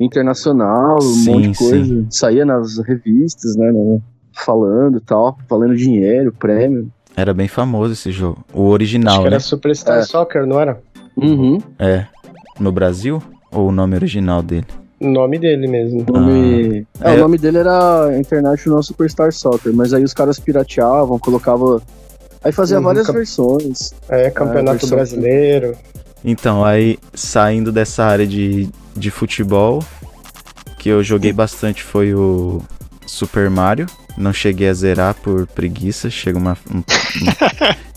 internacional, 0.00 0.96
um 0.96 1.00
sim, 1.00 1.30
monte 1.30 1.50
de 1.50 1.58
coisa. 1.58 1.84
Sim. 1.84 2.06
Saía 2.10 2.44
nas 2.44 2.78
revistas, 2.78 3.54
né, 3.56 3.70
né? 3.70 4.00
Falando 4.32 4.98
e 4.98 5.00
tal, 5.00 5.38
valendo 5.48 5.76
dinheiro, 5.76 6.32
prêmio. 6.32 6.90
Era 7.16 7.32
bem 7.32 7.46
famoso 7.46 7.92
esse 7.92 8.10
jogo. 8.10 8.44
O 8.52 8.68
original, 8.68 9.14
Acho 9.14 9.22
que 9.22 9.30
né? 9.30 9.34
era 9.36 9.40
Superstar 9.40 9.98
é. 9.98 10.02
Soccer, 10.02 10.44
não 10.44 10.58
era? 10.58 10.80
Uhum. 11.16 11.58
É. 11.78 12.06
No 12.58 12.72
Brasil? 12.72 13.22
Ou 13.52 13.68
o 13.68 13.72
nome 13.72 13.94
original 13.94 14.42
dele? 14.42 14.66
O 14.98 15.08
nome 15.08 15.38
dele 15.38 15.68
mesmo. 15.68 16.04
O 16.08 16.12
nome... 16.12 16.86
Ah, 17.00 17.12
é, 17.12 17.14
é, 17.14 17.18
o 17.18 17.20
nome 17.20 17.38
dele 17.38 17.58
era 17.58 18.18
International 18.18 18.82
Superstar 18.82 19.32
Soccer, 19.32 19.72
mas 19.72 19.94
aí 19.94 20.02
os 20.02 20.12
caras 20.12 20.40
pirateavam, 20.40 21.18
colocavam 21.20 21.80
Aí 22.44 22.52
fazia 22.52 22.76
uhum, 22.76 22.84
várias 22.84 23.06
versões. 23.06 23.94
É, 24.08 24.30
campeonato 24.30 24.84
é, 24.84 24.88
brasileiro. 24.90 25.76
Então, 26.22 26.64
aí 26.64 26.98
saindo 27.14 27.72
dessa 27.72 28.04
área 28.04 28.26
de, 28.26 28.68
de 28.94 29.10
futebol, 29.10 29.82
que 30.78 30.90
eu 30.90 31.02
joguei 31.02 31.32
bastante 31.32 31.82
foi 31.82 32.14
o 32.14 32.62
Super 33.06 33.48
Mario. 33.48 33.86
Não 34.16 34.32
cheguei 34.32 34.68
a 34.68 34.74
zerar 34.74 35.14
por 35.14 35.46
preguiça. 35.46 36.10
Chega 36.10 36.38
uma. 36.38 36.56
Um, 36.70 36.78
um... 36.78 36.84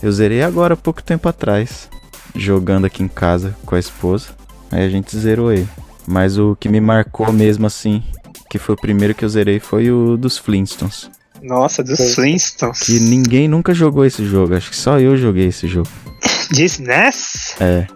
eu 0.02 0.10
zerei 0.10 0.42
agora, 0.42 0.76
pouco 0.76 1.02
tempo 1.02 1.28
atrás. 1.28 1.88
Jogando 2.34 2.86
aqui 2.86 3.02
em 3.02 3.08
casa 3.08 3.54
com 3.66 3.74
a 3.74 3.78
esposa. 3.78 4.28
Aí 4.70 4.84
a 4.84 4.88
gente 4.88 5.16
zerou 5.16 5.52
ele. 5.52 5.68
Mas 6.06 6.38
o 6.38 6.56
que 6.56 6.68
me 6.68 6.80
marcou 6.80 7.30
mesmo 7.32 7.66
assim, 7.66 8.02
que 8.48 8.58
foi 8.58 8.74
o 8.74 8.80
primeiro 8.80 9.14
que 9.14 9.24
eu 9.24 9.28
zerei, 9.28 9.60
foi 9.60 9.90
o 9.90 10.16
dos 10.16 10.38
Flintstones. 10.38 11.10
Nossa, 11.42 11.82
dos 11.82 12.14
Flintstones. 12.14 12.80
Que 12.80 12.98
ninguém 13.00 13.48
nunca 13.48 13.72
jogou 13.72 14.04
esse 14.04 14.24
jogo. 14.24 14.54
Acho 14.54 14.70
que 14.70 14.76
só 14.76 14.98
eu 14.98 15.16
joguei 15.16 15.46
esse 15.46 15.66
jogo. 15.66 15.88
De 16.52 16.64
SNES? 16.64 17.56
É. 17.60 17.86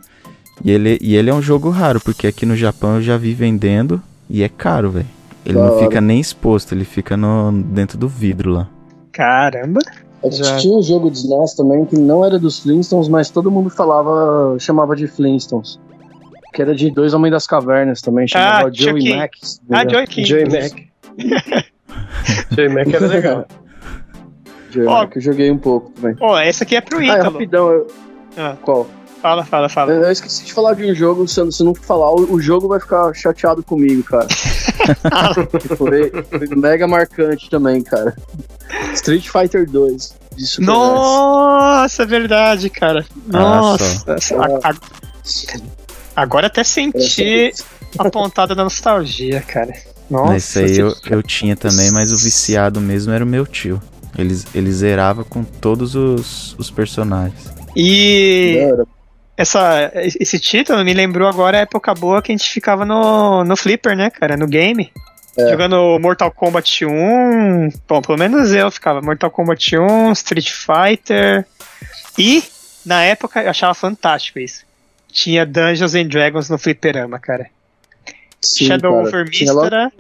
E 0.65 0.71
ele, 0.71 0.99
e 1.01 1.17
ele 1.17 1.31
é 1.31 1.35
um 1.35 1.43
jogo 1.43 1.71
raro, 1.71 2.01
porque 2.01 2.27
aqui 2.27 2.47
no 2.47 2.55
Japão 2.55 2.97
eu 2.97 3.03
já 3.03 3.17
vi 3.17 3.33
vendendo 3.35 4.01
e 4.29 4.43
é 4.43 4.49
caro, 4.49 4.91
velho. 4.91 5.07
Ele 5.45 5.59
não 5.59 5.79
fica 5.81 6.01
nem 6.01 6.21
exposto, 6.21 6.73
ele 6.73 6.85
fica 6.85 7.17
no, 7.17 7.51
dentro 7.51 7.99
do 7.99 8.07
vidro 8.09 8.51
lá. 8.53 8.69
Caramba! 9.11 9.81
Já... 10.31 10.57
Tinha 10.59 10.77
um 10.77 10.83
jogo 10.83 11.11
de 11.11 11.19
SNES 11.19 11.55
também 11.55 11.85
que 11.85 11.97
não 11.97 12.25
era 12.25 12.39
dos 12.39 12.61
Flintstones, 12.61 13.09
mas 13.09 13.29
todo 13.29 13.51
mundo 13.51 13.69
falava, 13.71 14.57
chamava 14.61 14.95
de 14.95 15.09
Flintstones. 15.09 15.81
Que 16.55 16.63
era 16.63 16.75
de 16.75 16.91
dois 16.93 17.13
Homens 17.13 17.33
das 17.33 17.47
Cavernas 17.47 18.01
também, 18.01 18.29
chamava 18.29 18.69
Ah, 18.69 18.71
Joey. 18.73 19.17
Mac. 19.17 19.33
Ah, 19.69 19.83
Joey 19.89 20.07
King. 20.07 20.29
Joey 20.29 20.45
Mac. 20.45 20.73
Joey 22.51 22.69
Mac 22.69 22.93
era 22.93 23.07
legal. 23.07 23.47
Joey 24.71 24.87
Ó. 24.87 25.01
Mac, 25.03 25.17
eu 25.17 25.23
joguei 25.23 25.51
um 25.51 25.59
pouco 25.59 25.91
também. 25.91 26.15
Pô, 26.17 26.37
essa 26.39 26.65
aqui 26.65 26.77
é 26.77 26.81
pro 26.81 26.99
Ah, 26.99 27.03
é 27.03 27.07
Ítalo. 27.07 27.33
rapidão. 27.33 27.71
Eu... 27.71 27.87
Ah. 28.37 28.57
Qual? 28.63 28.89
Fala, 29.21 29.45
fala, 29.45 29.69
fala. 29.69 29.93
Eu 29.93 30.03
eu 30.03 30.11
esqueci 30.11 30.45
de 30.45 30.53
falar 30.53 30.75
de 30.75 30.85
um 30.91 30.95
jogo, 30.95 31.29
se 31.29 31.39
eu 31.41 31.53
se 31.53 31.63
eu 31.63 31.67
não 31.67 31.75
falar, 31.77 32.11
o 32.13 32.33
o 32.35 32.41
jogo 32.41 32.67
vai 32.67 32.81
ficar 32.81 33.13
chateado 33.15 33.63
comigo, 33.63 34.03
cara. 34.03 34.27
Que 35.61 35.77
foi, 35.77 36.11
foi 36.11 36.49
mega 36.57 36.89
marcante 36.89 37.49
também, 37.49 37.83
cara. 37.83 38.17
Street 38.95 39.29
Fighter 39.29 39.69
2 39.71 40.13
de 40.37 40.45
Super 40.47 40.67
NES. 40.67 40.77
Nossa, 40.77 42.03
é 42.03 42.07
verdade, 42.07 42.69
cara. 42.69 43.05
Ah, 43.33 43.39
Nossa. 43.39 44.17
A- 44.65 44.71
a- 44.71 44.75
agora 46.17 46.49
até 46.49 46.65
senti 46.65 47.53
a 47.97 48.11
pontada 48.11 48.57
da 48.57 48.65
nostalgia, 48.65 49.41
cara. 49.43 49.73
Nossa. 50.13 50.37
Esse 50.37 50.59
aí 50.59 50.79
eu, 50.79 50.95
eu 51.11 51.23
tinha 51.23 51.57
também, 51.57 51.91
mas 51.91 52.13
o 52.13 52.17
viciado 52.17 52.81
mesmo 52.81 53.13
era 53.13 53.25
o 53.25 53.27
meu 53.27 53.47
tio. 53.47 53.81
Ele, 54.17 54.39
ele 54.55 54.71
zerava 54.71 55.25
com 55.25 55.43
todos 55.43 55.95
os, 55.95 56.55
os 56.59 56.71
personagens. 56.71 57.51
E 57.75 58.59
essa, 59.37 59.91
esse 59.95 60.39
título 60.39 60.85
me 60.85 60.93
lembrou 60.93 61.27
agora 61.27 61.57
a 61.57 61.61
época 61.63 61.95
boa 61.95 62.21
que 62.21 62.31
a 62.31 62.37
gente 62.37 62.51
ficava 62.51 62.85
no, 62.85 63.43
no 63.43 63.57
Flipper, 63.57 63.97
né, 63.97 64.11
cara? 64.11 64.37
No 64.37 64.47
game. 64.47 64.93
É. 65.39 65.49
Jogando 65.49 65.99
Mortal 65.99 66.31
Kombat 66.31 66.85
1. 66.85 67.71
Bom, 67.89 68.03
pelo 68.03 68.19
menos 68.19 68.53
eu 68.53 68.71
ficava. 68.71 69.01
Mortal 69.01 69.31
Kombat 69.31 69.79
1, 69.79 70.13
Street 70.13 70.51
Fighter. 70.51 71.47
E, 72.19 72.45
na 72.85 73.03
época, 73.03 73.43
eu 73.43 73.49
achava 73.49 73.73
fantástico 73.73 74.39
isso. 74.39 74.65
Tinha 75.11 75.47
Dungeons 75.47 75.95
and 75.95 76.09
Dragons 76.09 76.51
no 76.51 76.59
Fliperama, 76.59 77.19
cara. 77.19 77.47
Sim, 78.45 78.67
Shadow 78.67 78.93
cara. 78.93 79.09
Over 79.09 79.31
Tinha 79.31 79.53
logo- 79.53 79.63
Mistra 79.63 79.93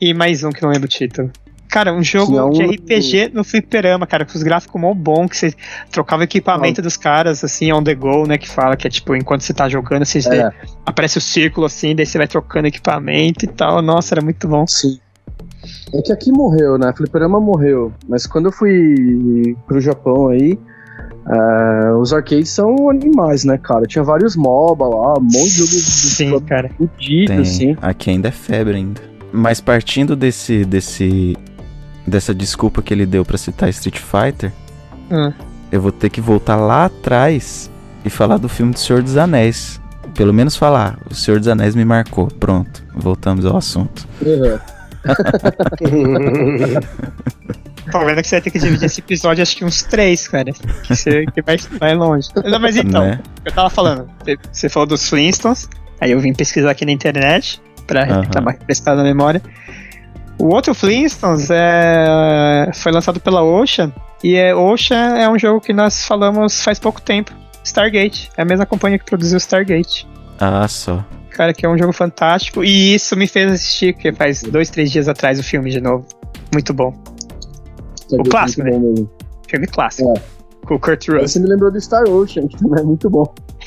e 0.00 0.12
mais 0.14 0.44
um 0.44 0.50
que 0.50 0.62
não 0.62 0.70
lembro 0.70 0.86
o 0.86 0.88
título. 0.88 1.30
Cara, 1.68 1.92
um 1.92 2.04
jogo 2.04 2.38
um- 2.40 2.50
de 2.50 2.62
RPG 2.62 3.30
no 3.34 3.42
fliperama, 3.42 4.06
cara, 4.06 4.24
com 4.24 4.32
os 4.34 4.42
gráficos 4.44 4.80
mó 4.80 4.94
bom, 4.94 5.26
que 5.28 5.36
você 5.36 5.52
trocava 5.90 6.20
o 6.20 6.24
equipamento 6.24 6.80
dos 6.80 6.96
caras, 6.96 7.42
assim, 7.42 7.72
on 7.72 7.82
the 7.82 7.94
go, 7.96 8.26
né, 8.28 8.38
que 8.38 8.48
fala 8.48 8.76
que 8.76 8.86
é 8.86 8.90
tipo, 8.90 9.16
enquanto 9.16 9.40
você 9.40 9.52
tá 9.52 9.68
jogando, 9.68 10.04
você 10.04 10.20
É, 10.28 10.52
aparece 10.86 11.18
o 11.18 11.20
círculo, 11.20 11.66
assim, 11.66 11.96
daí 11.96 12.06
você 12.06 12.16
vai 12.18 12.28
trocando 12.28 12.68
equipamento 12.68 13.44
e 13.44 13.48
tal. 13.48 13.82
Nossa, 13.82 14.14
era 14.14 14.22
muito 14.22 14.46
bom. 14.46 14.64
sim. 14.68 15.00
É 15.94 16.02
que 16.02 16.12
aqui 16.12 16.30
morreu, 16.30 16.76
né? 16.76 16.92
Fliperama 16.94 17.40
morreu. 17.40 17.92
Mas 18.06 18.26
quando 18.26 18.46
eu 18.46 18.52
fui 18.52 19.56
pro 19.66 19.80
Japão 19.80 20.28
aí, 20.28 20.58
é, 21.26 21.92
os 21.94 22.12
arcades 22.12 22.50
são 22.50 22.90
animais, 22.90 23.44
né, 23.44 23.58
cara? 23.58 23.86
Tinha 23.86 24.04
vários 24.04 24.36
MOBA 24.36 24.86
lá, 24.86 25.14
um 25.18 25.22
monte 25.22 25.32
de 25.50 25.58
jogo 25.58 25.68
Sim, 25.70 26.40
cara. 26.40 26.70
fudido, 26.76 27.28
Tem, 27.28 27.38
assim. 27.40 27.76
aqui 27.80 28.10
ainda 28.10 28.28
é 28.28 28.32
febre 28.32 28.76
ainda. 28.76 29.00
Mas 29.32 29.60
partindo 29.60 30.14
desse, 30.14 30.64
desse 30.64 31.36
dessa 32.06 32.34
desculpa 32.34 32.82
que 32.82 32.92
ele 32.92 33.06
deu 33.06 33.24
pra 33.24 33.38
citar 33.38 33.68
Street 33.70 33.98
Fighter, 33.98 34.52
Hum. 35.10 35.32
eu 35.72 35.80
vou 35.80 35.90
ter 35.92 36.10
que 36.10 36.20
voltar 36.20 36.56
lá 36.56 36.84
atrás 36.86 37.70
e 38.04 38.10
falar 38.10 38.36
do 38.38 38.48
filme 38.48 38.72
do 38.72 38.78
Senhor 38.78 39.02
dos 39.02 39.16
Anéis. 39.16 39.80
Pelo 40.14 40.32
menos 40.32 40.54
falar, 40.56 40.98
o 41.10 41.14
Senhor 41.14 41.38
dos 41.40 41.48
Anéis 41.48 41.74
me 41.74 41.84
marcou. 41.84 42.28
Pronto, 42.28 42.82
voltamos 42.94 43.44
ao 43.44 43.56
assunto. 43.56 44.06
Uhum. 44.22 44.58
Tô 47.90 48.04
vendo 48.04 48.20
que 48.22 48.28
você 48.28 48.36
vai 48.36 48.40
ter 48.42 48.50
que 48.50 48.58
dividir 48.58 48.84
esse 48.86 49.00
episódio, 49.00 49.42
acho 49.42 49.56
que 49.56 49.64
uns 49.64 49.82
três, 49.82 50.26
cara. 50.26 50.52
Que, 50.52 50.94
você, 50.94 51.26
que 51.26 51.42
vai, 51.42 51.56
vai 51.78 51.94
longe. 51.94 52.28
Mas 52.60 52.76
então, 52.76 53.02
né? 53.04 53.20
eu 53.44 53.52
tava 53.52 53.68
falando, 53.70 54.08
você- 54.52 54.68
falou 54.68 54.86
dos 54.86 55.08
Flintstones, 55.08 55.68
aí 56.00 56.10
eu 56.10 56.20
vim 56.20 56.32
pesquisar 56.32 56.70
aqui 56.70 56.84
na 56.86 56.92
internet, 56.92 57.60
pra 57.86 58.40
uma 58.40 58.52
refrescada 58.52 58.98
na 58.98 59.04
memória. 59.04 59.42
O 60.38 60.46
outro 60.46 60.74
Flintstones 60.74 61.48
é, 61.50 62.70
foi 62.74 62.90
lançado 62.90 63.20
pela 63.20 63.42
Ocean, 63.42 63.92
e 64.22 64.34
é, 64.36 64.54
Ocean 64.54 65.16
é 65.18 65.28
um 65.28 65.38
jogo 65.38 65.60
que 65.60 65.72
nós 65.72 66.06
falamos 66.06 66.62
faz 66.62 66.78
pouco 66.78 67.00
tempo. 67.00 67.32
Stargate, 67.62 68.30
é 68.36 68.42
a 68.42 68.44
mesma 68.44 68.66
companhia 68.66 68.98
que 68.98 69.04
produziu 69.04 69.38
Stargate. 69.38 70.06
Ah, 70.38 70.66
só. 70.68 71.04
Cara, 71.30 71.52
que 71.54 71.64
é 71.64 71.68
um 71.68 71.76
jogo 71.78 71.92
fantástico, 71.92 72.62
e 72.64 72.94
isso 72.94 73.16
me 73.16 73.26
fez 73.26 73.52
assistir, 73.52 73.94
que 73.94 74.12
faz 74.12 74.42
dois, 74.42 74.70
três 74.70 74.90
dias 74.90 75.08
atrás, 75.08 75.38
o 75.38 75.42
filme 75.42 75.70
de 75.70 75.80
novo. 75.80 76.06
Muito 76.52 76.72
bom. 76.72 76.94
O 78.12 78.22
clássico, 78.24 78.62
bom 78.68 78.78
mesmo. 78.80 79.10
Filme 79.48 79.66
clássico. 79.66 80.12
É. 80.16 80.20
Com 80.66 80.76
o 80.76 80.78
Kurt 80.78 81.08
Russell. 81.08 81.28
Você 81.28 81.40
me 81.40 81.48
lembrou 81.48 81.70
do 81.70 81.78
Star 81.80 82.04
Ocean, 82.08 82.48
que 82.48 82.56
também 82.56 82.80
é 82.80 82.82
muito 82.82 83.10
bom. 83.10 83.24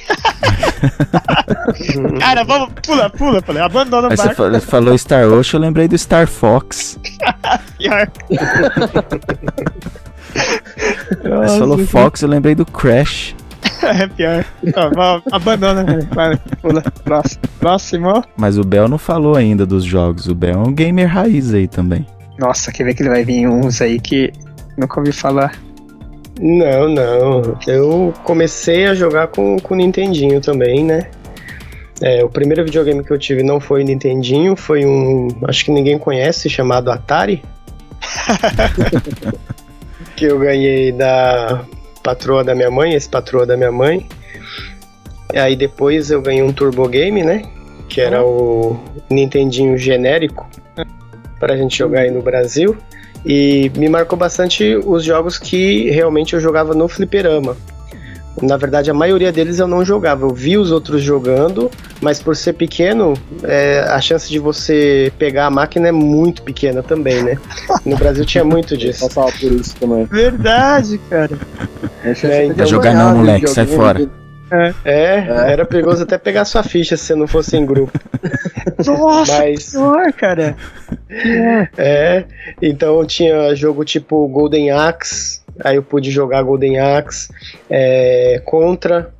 Cara, 2.19 2.43
vamos, 2.43 2.69
pula, 2.85 3.09
pula, 3.09 3.41
pula. 3.41 3.65
Abandona 3.65 4.07
o 4.07 4.11
Aí 4.11 4.17
você 4.17 4.27
barco. 4.27 4.51
fa- 4.53 4.59
falou 4.61 4.97
Star 4.97 5.27
Ocean, 5.27 5.57
eu 5.57 5.61
lembrei 5.61 5.87
do 5.87 5.97
Star 5.97 6.27
Fox. 6.27 6.99
Pior. 7.77 8.07
Você 10.33 11.59
falou 11.59 11.77
Fox, 11.85 12.21
eu 12.21 12.29
lembrei 12.29 12.55
do 12.55 12.65
Crash. 12.65 13.35
É 13.83 14.07
pior. 14.07 14.43
Abandona, 15.31 15.83
velho. 15.83 16.07
Vai, 16.13 16.35
pula. 16.61 16.81
Próximo. 17.03 17.41
Próximo. 17.59 18.23
Mas 18.35 18.57
o 18.57 18.63
Bel 18.63 18.87
não 18.87 18.97
falou 18.97 19.35
ainda 19.35 19.67
dos 19.67 19.83
jogos. 19.83 20.27
O 20.27 20.33
Bel 20.33 20.55
é 20.55 20.67
um 20.67 20.73
gamer 20.73 21.07
raiz 21.07 21.53
aí 21.53 21.67
também. 21.67 22.05
Nossa, 22.37 22.71
quer 22.71 22.83
ver 22.83 22.93
que 22.93 23.01
ele 23.01 23.09
vai 23.09 23.23
vir 23.23 23.47
uns 23.47 23.81
aí 23.81 23.99
que 23.99 24.31
nunca 24.77 24.99
ouvi 24.99 25.11
falar. 25.11 25.59
Não, 26.39 26.87
não. 26.87 27.57
Eu 27.65 28.13
comecei 28.23 28.85
a 28.85 28.93
jogar 28.93 29.27
com 29.27 29.57
o 29.57 29.75
Nintendinho 29.75 30.39
também, 30.39 30.83
né? 30.83 31.09
É, 31.99 32.23
o 32.23 32.29
primeiro 32.29 32.63
videogame 32.63 33.03
que 33.03 33.11
eu 33.11 33.17
tive 33.17 33.41
não 33.41 33.59
foi 33.59 33.83
Nintendinho, 33.83 34.55
foi 34.55 34.85
um. 34.85 35.29
Acho 35.47 35.65
que 35.65 35.71
ninguém 35.71 35.97
conhece, 35.97 36.47
chamado 36.47 36.91
Atari. 36.91 37.43
que 40.15 40.25
eu 40.25 40.37
ganhei 40.37 40.91
da 40.91 41.65
patroa 42.03 42.43
da 42.43 42.53
minha 42.53 42.69
mãe, 42.69 42.93
ex-patroa 42.93 43.47
da 43.47 43.57
minha 43.57 43.71
mãe. 43.71 44.07
E 45.33 45.39
aí 45.39 45.55
depois 45.55 46.11
eu 46.11 46.21
ganhei 46.21 46.43
um 46.43 46.53
Turbo 46.53 46.87
Game, 46.87 47.23
né? 47.23 47.41
Que 47.89 47.99
era 47.99 48.23
o 48.23 48.79
Nintendinho 49.09 49.75
genérico 49.75 50.47
pra 51.39 51.55
gente 51.57 51.77
jogar 51.77 52.01
aí 52.01 52.11
no 52.11 52.21
Brasil. 52.21 52.75
E 53.25 53.71
me 53.75 53.89
marcou 53.89 54.17
bastante 54.17 54.75
os 54.85 55.03
jogos 55.03 55.37
que 55.37 55.89
realmente 55.89 56.33
eu 56.33 56.39
jogava 56.39 56.73
no 56.73 56.87
fliperama. 56.87 57.57
Na 58.39 58.55
verdade, 58.55 58.91
a 58.91 58.93
maioria 58.93 59.31
deles 59.31 59.57
eu 59.57 59.67
não 59.67 59.83
jogava. 59.83 60.23
Eu 60.25 60.29
vi 60.29 60.59
os 60.59 60.69
outros 60.71 61.01
jogando, 61.01 61.71
mas 61.99 62.21
por 62.21 62.35
ser 62.35 62.53
pequeno, 62.53 63.15
é, 63.43 63.79
a 63.89 63.99
chance 63.99 64.29
de 64.29 64.37
você 64.37 65.11
pegar 65.17 65.47
a 65.47 65.49
máquina 65.49 65.87
é 65.87 65.91
muito 65.91 66.43
pequena 66.43 66.83
também, 66.83 67.23
né? 67.23 67.37
No 67.83 67.97
Brasil 67.97 68.23
tinha 68.25 68.43
muito 68.43 68.77
disso. 68.77 68.99
Passava 69.07 69.31
por 69.31 69.51
isso 69.51 69.75
também. 69.77 70.05
Verdade, 70.05 70.99
cara. 71.09 71.35
É, 72.03 72.13
É, 72.27 72.45
então- 72.45 72.65
jogar 72.67 72.93
não, 72.93 73.17
moleque, 73.17 73.47
sai 73.47 73.65
fora. 73.65 74.07
É, 74.85 75.51
era 75.51 75.65
perigoso 75.65 76.03
até 76.03 76.17
pegar 76.17 76.45
sua 76.45 76.63
ficha 76.63 76.95
se 76.95 77.05
você 77.05 77.15
não 77.15 77.27
fosse 77.27 77.57
em 77.57 77.65
grupo. 77.65 77.99
Nossa, 78.85 79.39
Mas, 79.39 79.71
pior, 79.71 80.13
cara. 80.13 80.55
é, 81.77 82.23
então 82.61 83.05
tinha 83.05 83.55
jogo 83.55 83.83
tipo 83.83 84.27
Golden 84.27 84.71
Axe, 84.71 85.41
aí 85.63 85.75
eu 85.75 85.83
pude 85.83 86.11
jogar 86.11 86.43
Golden 86.43 86.79
Axe, 86.79 87.29
é, 87.69 88.41
Contra, 88.45 89.11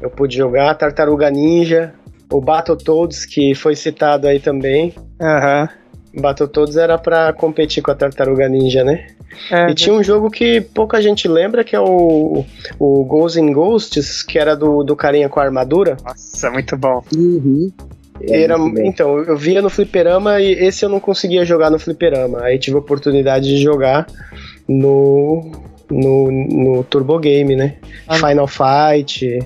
eu 0.00 0.10
pude 0.10 0.36
jogar 0.36 0.74
Tartaruga 0.74 1.30
Ninja, 1.30 1.94
o 2.30 2.40
Battletoads, 2.40 3.24
que 3.24 3.54
foi 3.54 3.76
citado 3.76 4.26
aí 4.26 4.40
também. 4.40 4.94
Aham. 5.20 5.68
Battletoads 6.20 6.76
era 6.76 6.96
pra 6.98 7.32
competir 7.32 7.82
com 7.82 7.90
a 7.90 7.94
Tartaruga 7.94 8.48
Ninja, 8.48 8.84
né? 8.84 9.06
É, 9.50 9.70
E 9.70 9.74
tinha 9.74 9.94
um 9.94 10.02
jogo 10.02 10.30
que 10.30 10.60
pouca 10.60 11.02
gente 11.02 11.26
lembra, 11.26 11.64
que 11.64 11.74
é 11.74 11.80
o, 11.80 12.44
o 12.78 13.04
Ghosts 13.04 13.42
and 13.42 13.52
Ghosts, 13.52 14.22
que 14.22 14.38
era 14.38 14.54
do, 14.54 14.82
do 14.84 14.94
carinha 14.94 15.28
com 15.28 15.40
a 15.40 15.44
armadura. 15.44 15.96
Nossa, 16.04 16.50
muito 16.50 16.76
bom. 16.76 17.02
Uhum. 17.14 17.72
É 18.22 18.42
Era, 18.42 18.56
muito 18.56 18.80
bom. 18.80 18.86
então, 18.86 19.18
eu 19.18 19.36
via 19.36 19.60
no 19.60 19.68
fliperama 19.68 20.40
e 20.40 20.52
esse 20.52 20.84
eu 20.84 20.88
não 20.88 21.00
conseguia 21.00 21.44
jogar 21.44 21.70
no 21.70 21.78
fliperama. 21.78 22.42
Aí 22.42 22.58
tive 22.58 22.76
a 22.76 22.80
oportunidade 22.80 23.46
de 23.46 23.60
jogar 23.60 24.06
no, 24.68 25.50
no, 25.90 26.30
no 26.30 26.84
Turbo 26.84 27.18
Game, 27.18 27.56
né? 27.56 27.74
Ah. 28.06 28.14
Final 28.14 28.46
Fight, 28.46 29.40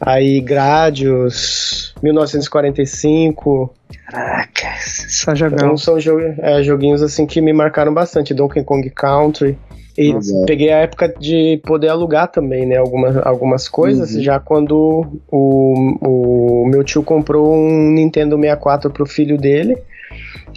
aí 0.00 0.40
Gradius, 0.40 1.94
1945. 2.02 3.74
Caraca, 4.14 4.68
só 5.08 5.34
jogão. 5.34 5.58
Então 5.58 5.76
são 5.76 5.98
é, 6.38 6.62
joguinhos 6.62 7.02
assim 7.02 7.26
que 7.26 7.40
me 7.40 7.52
marcaram 7.52 7.92
bastante. 7.92 8.32
Donkey 8.32 8.62
Kong 8.62 8.88
Country. 8.90 9.58
E 9.98 10.12
Nossa. 10.12 10.44
peguei 10.46 10.72
a 10.72 10.78
época 10.78 11.08
de 11.08 11.60
poder 11.64 11.88
alugar 11.88 12.28
também, 12.28 12.66
né? 12.66 12.76
Algumas, 12.76 13.16
algumas 13.18 13.68
coisas, 13.68 14.14
Uhum. 14.14 14.22
já 14.22 14.38
quando 14.40 15.20
o, 15.30 16.62
o 16.62 16.66
meu 16.66 16.82
tio 16.84 17.02
comprou 17.02 17.52
um 17.54 17.90
Nintendo 17.92 18.36
64 18.36 18.90
pro 18.90 19.06
filho 19.06 19.36
dele. 19.36 19.76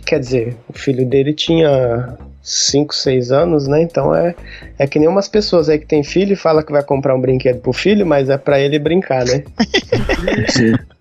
Quer 0.05 0.19
dizer, 0.19 0.55
o 0.69 0.73
filho 0.73 1.05
dele 1.05 1.33
tinha 1.33 2.15
5, 2.41 2.95
6 2.95 3.31
anos, 3.31 3.67
né? 3.67 3.81
Então 3.81 4.15
é, 4.15 4.33
é 4.77 4.87
que 4.87 4.99
nem 4.99 5.07
umas 5.07 5.27
pessoas 5.27 5.67
aí 5.69 5.77
que 5.79 5.85
tem 5.85 6.03
filho 6.03 6.33
e 6.33 6.37
fala 6.37 6.63
que 6.63 6.71
vai 6.71 6.83
comprar 6.83 7.15
um 7.15 7.21
brinquedo 7.21 7.59
pro 7.59 7.73
filho, 7.73 8.05
mas 8.05 8.29
é 8.29 8.37
pra 8.37 8.59
ele 8.59 8.79
brincar, 8.79 9.25
né? 9.25 9.43
Sim. 10.49 10.73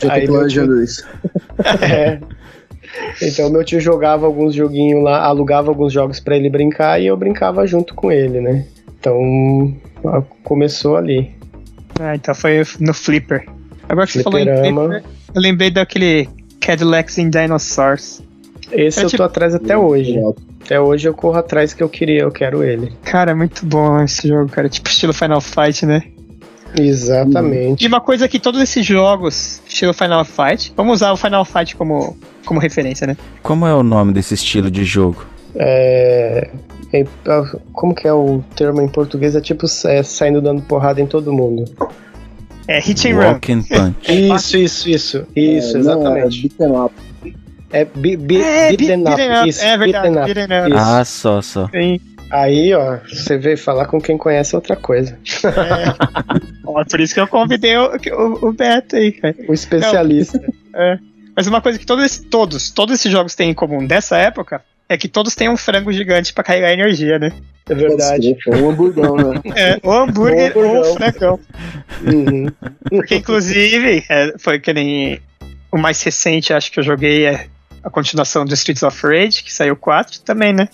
Já 0.00 0.12
Aí 0.12 0.26
tô 0.26 0.32
meu 0.32 0.40
planejando 0.40 0.82
isso. 0.82 1.06
É. 1.82 2.20
Então 3.20 3.50
meu 3.50 3.62
tio 3.64 3.80
jogava 3.80 4.26
alguns 4.26 4.54
joguinhos 4.54 5.02
lá, 5.02 5.22
alugava 5.24 5.68
alguns 5.70 5.92
jogos 5.92 6.20
pra 6.20 6.36
ele 6.36 6.48
brincar 6.48 7.00
e 7.00 7.06
eu 7.06 7.16
brincava 7.16 7.66
junto 7.66 7.94
com 7.94 8.10
ele, 8.10 8.40
né? 8.40 8.64
Então 8.98 9.76
começou 10.42 10.96
ali. 10.96 11.30
Ah, 12.00 12.14
então 12.14 12.34
foi 12.34 12.62
no 12.80 12.94
Flipper. 12.94 13.44
Agora 13.88 14.06
que 14.06 14.12
você 14.14 14.22
falou 14.22 14.38
em. 14.38 14.44
Flipper, 14.44 15.02
eu 15.34 15.40
lembrei 15.40 15.70
daquele 15.70 16.28
Cadillacs 16.60 17.18
in 17.18 17.28
Dinosaurs. 17.30 18.22
Esse 18.72 19.00
É 19.00 19.04
eu 19.04 19.08
tipo- 19.08 19.18
tô 19.18 19.24
atrás 19.24 19.54
até 19.54 19.76
hoje. 19.76 20.18
Até 20.64 20.80
hoje 20.80 21.08
eu 21.08 21.14
corro 21.14 21.38
atrás 21.38 21.72
que 21.72 21.82
eu 21.82 21.88
queria, 21.88 22.22
eu 22.22 22.30
quero 22.30 22.62
ele. 22.62 22.92
Cara, 23.04 23.30
é 23.30 23.34
muito 23.34 23.64
bom 23.64 24.00
esse 24.02 24.28
jogo, 24.28 24.50
cara. 24.50 24.68
Tipo 24.68 24.88
estilo 24.88 25.12
Final 25.14 25.40
Fight, 25.40 25.84
né? 25.86 26.02
Exatamente. 26.76 27.84
E 27.84 27.88
uma 27.88 28.00
coisa 28.00 28.28
que 28.28 28.38
todos 28.38 28.60
esses 28.60 28.84
jogos, 28.84 29.60
estilo 29.66 29.92
Final 29.94 30.24
Fight, 30.24 30.72
vamos 30.76 30.94
usar 30.94 31.12
o 31.12 31.16
Final 31.16 31.44
Fight 31.44 31.74
como, 31.76 32.16
como 32.44 32.60
referência, 32.60 33.06
né? 33.06 33.16
Como 33.42 33.66
é 33.66 33.74
o 33.74 33.82
nome 33.82 34.12
desse 34.12 34.34
estilo 34.34 34.70
de 34.70 34.84
jogo? 34.84 35.24
É, 35.54 36.50
é, 36.92 37.04
ah, 37.26 37.56
como 37.72 37.94
que 37.94 38.06
é 38.06 38.12
o 38.12 38.42
termo 38.54 38.80
em 38.82 38.88
português? 38.88 39.34
É 39.34 39.40
tipo 39.40 39.66
é, 39.86 40.02
saindo 40.02 40.40
dando 40.40 40.62
porrada 40.62 41.00
em 41.00 41.06
todo 41.06 41.32
mundo. 41.32 41.64
É 42.66 42.78
Hit 42.80 43.08
and 43.10 43.16
Run. 43.16 43.24
Walk 43.32 43.52
and 43.52 43.62
Punch. 43.62 43.96
Isso, 44.34 44.56
isso, 44.58 44.90
isso. 44.90 45.26
Isso, 45.34 45.76
É, 45.78 45.80
não, 45.80 46.16
é 46.16 46.20
exatamente. 46.26 46.52
up. 46.60 46.94
É 47.70 47.84
bi, 47.84 48.12
É, 48.42 48.68
beat 48.76 48.78
them 48.88 49.04
beat- 49.04 49.08
up. 49.08 49.16
beaten 49.16 49.40
up, 49.40 49.48
Isso, 49.48 49.64
é 49.64 49.78
verdade, 49.78 50.08
beaten 50.10 50.22
up. 50.22 50.34
beaten 50.34 50.58
up. 50.60 50.70
Isso. 50.70 50.78
Ah, 50.78 51.04
só, 51.04 51.42
só. 51.42 51.68
Sim. 51.68 52.00
Aí, 52.30 52.74
ó, 52.74 52.98
você 53.08 53.38
veio 53.38 53.56
falar 53.56 53.86
com 53.86 54.00
quem 54.00 54.18
conhece 54.18 54.54
outra 54.54 54.76
coisa. 54.76 55.18
Ó, 56.64 56.84
por 56.84 57.00
isso 57.00 57.14
que 57.14 57.20
eu 57.20 57.28
convidei 57.28 57.76
o, 57.76 57.90
o, 58.12 58.48
o 58.48 58.52
Beto 58.52 58.96
aí, 58.96 59.12
cara. 59.12 59.34
O 59.48 59.52
especialista. 59.54 60.40
Mas 61.34 61.46
uma 61.46 61.60
coisa 61.60 61.78
que 61.78 61.86
todos, 61.86 62.04
esses- 62.04 62.24
todos, 62.28 62.70
todos 62.70 62.94
esses 62.94 63.10
jogos 63.10 63.34
têm 63.34 63.50
em 63.50 63.54
comum 63.54 63.86
dessa 63.86 64.16
época 64.18 64.62
é 64.88 64.96
que 64.96 65.08
todos 65.08 65.34
têm 65.34 65.48
um 65.48 65.56
frango 65.56 65.92
gigante 65.92 66.32
pra 66.32 66.42
carregar 66.44 66.72
energia, 66.72 67.18
né? 67.18 67.32
É 67.68 67.74
verdade. 67.74 68.36
É 68.48 68.56
um 68.56 68.70
hamburgão, 68.70 69.16
né? 69.16 69.40
É, 69.54 69.78
o 69.82 69.92
hambúrguer 69.92 70.52
ou 70.56 70.64
o 70.64 70.66
hamburgão. 70.78 70.94
frangão. 70.96 71.40
Uhum. 72.06 72.46
Porque, 72.90 73.16
inclusive, 73.16 74.04
é, 74.08 74.34
foi 74.38 74.58
que 74.58 74.72
nem 74.72 75.20
o 75.70 75.76
mais 75.78 76.02
recente, 76.02 76.52
acho 76.52 76.72
que 76.72 76.80
eu 76.80 76.84
joguei 76.84 77.26
é 77.26 77.46
a 77.84 77.90
continuação 77.90 78.44
do 78.44 78.54
Streets 78.54 78.82
of 78.82 79.06
Rage, 79.06 79.42
que 79.44 79.52
saiu 79.52 79.76
4 79.76 80.20
também, 80.20 80.52
né? 80.54 80.68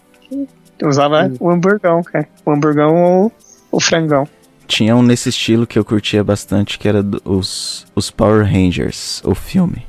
Eu 0.78 0.88
usava 0.88 1.24
Hum. 1.26 1.36
o 1.40 1.50
hamburgão, 1.50 2.02
cara. 2.02 2.28
O 2.44 2.50
hamburgão 2.52 2.94
ou 2.96 3.32
o 3.70 3.80
frangão. 3.80 4.26
Tinha 4.66 4.96
um 4.96 5.02
nesse 5.02 5.28
estilo 5.28 5.66
que 5.66 5.78
eu 5.78 5.84
curtia 5.84 6.24
bastante, 6.24 6.78
que 6.78 6.88
era 6.88 7.02
do- 7.02 7.20
os, 7.24 7.86
os 7.94 8.10
Power 8.10 8.44
Rangers, 8.44 9.22
o 9.24 9.34
filme. 9.34 9.86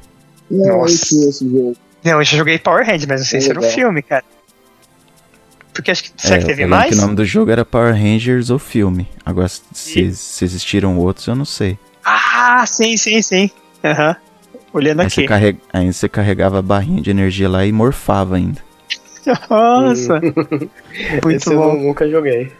Não, 0.51 0.65
eu 0.67 0.77
Nossa. 0.79 1.15
esse 1.29 1.49
jogo. 1.49 1.75
Não, 2.03 2.11
eu 2.19 2.23
já 2.23 2.38
joguei 2.38 2.59
Power 2.59 2.86
Rangers, 2.86 3.05
mas 3.07 3.21
não 3.21 3.25
sei 3.27 3.39
É 3.39 3.41
se 3.41 3.49
era 3.49 3.59
um 3.59 3.61
legal. 3.61 3.75
filme, 3.75 4.01
cara. 4.03 4.23
Porque 5.73 5.91
acho 5.91 6.03
que. 6.03 6.11
Será 6.21 6.36
É, 6.36 6.39
que 6.39 6.45
teve 6.45 6.65
mais? 6.65 6.89
que 6.89 6.97
o 6.97 7.01
nome 7.01 7.15
do 7.15 7.25
jogo 7.25 7.51
era 7.51 7.65
Power 7.65 7.93
Rangers, 7.93 8.49
o 8.49 8.59
filme. 8.59 9.07
Agora, 9.25 9.47
se, 9.49 10.13
se 10.13 10.45
existiram 10.45 10.97
outros, 10.97 11.27
eu 11.27 11.36
não 11.36 11.45
sei. 11.45 11.77
Ah, 12.03 12.63
sim, 12.67 12.95
sim, 12.97 13.21
sim. 13.21 13.49
Aham. 13.83 14.15
Olhando 14.71 15.01
Aí 15.01 15.09
você, 15.09 15.21
aqui. 15.21 15.27
carrega, 15.29 15.57
aí 15.73 15.91
você 15.91 16.07
carregava 16.09 16.59
a 16.59 16.61
barrinha 16.61 17.01
de 17.01 17.09
energia 17.09 17.47
lá 17.49 17.65
e 17.65 17.71
morfava 17.71 18.36
ainda. 18.36 18.61
Nossa. 19.49 20.19
Muito 21.23 21.30
Esse 21.32 21.53
eu 21.53 21.57
bom, 21.59 21.76
nunca 21.76 22.09
joguei. 22.09 22.51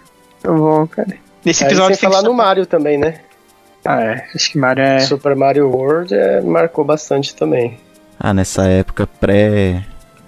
muito 0.44 0.62
bom, 0.64 0.88
cara. 0.88 1.18
Nesse 1.44 1.64
Aí 1.64 1.70
episódio 1.70 1.96
sem 1.98 2.10
falar 2.10 2.22
no 2.24 2.34
Mario 2.34 2.66
também, 2.66 2.98
né? 2.98 3.20
Ah, 3.84 4.02
é. 4.02 4.26
Acho 4.34 4.52
que 4.52 4.58
Mario 4.58 4.84
é. 4.84 5.00
Super 5.02 5.36
Mario 5.36 5.70
World 5.70 6.14
é, 6.14 6.42
marcou 6.42 6.84
bastante 6.84 7.36
também. 7.36 7.78
Ah, 8.20 8.34
nessa 8.34 8.66
época 8.68 9.06
pré 9.06 9.84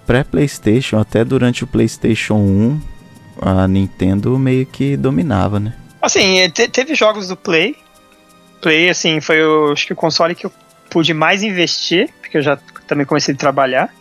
pré 0.05 0.23
PlayStation, 0.23 0.99
até 0.99 1.25
durante 1.25 1.63
o 1.63 1.67
PlayStation 1.67 2.35
1, 2.35 2.79
a 3.41 3.67
Nintendo 3.67 4.37
meio 4.39 4.65
que 4.65 4.95
dominava, 4.95 5.59
né? 5.59 5.73
Assim, 6.01 6.39
é, 6.39 6.49
te- 6.49 6.69
teve 6.69 6.95
jogos 6.95 7.27
do 7.27 7.35
Play. 7.35 7.75
Play, 8.61 8.89
assim, 8.89 9.19
foi 9.19 9.43
o, 9.43 9.71
acho 9.73 9.85
que 9.87 9.93
o 9.93 9.95
console 9.97 10.33
que 10.35 10.45
eu 10.45 10.51
pude 10.89 11.13
mais 11.13 11.43
investir, 11.43 12.09
porque 12.21 12.37
eu 12.37 12.41
já 12.41 12.57
também 12.87 13.05
comecei 13.05 13.33
a 13.33 13.37
trabalhar. 13.37 13.93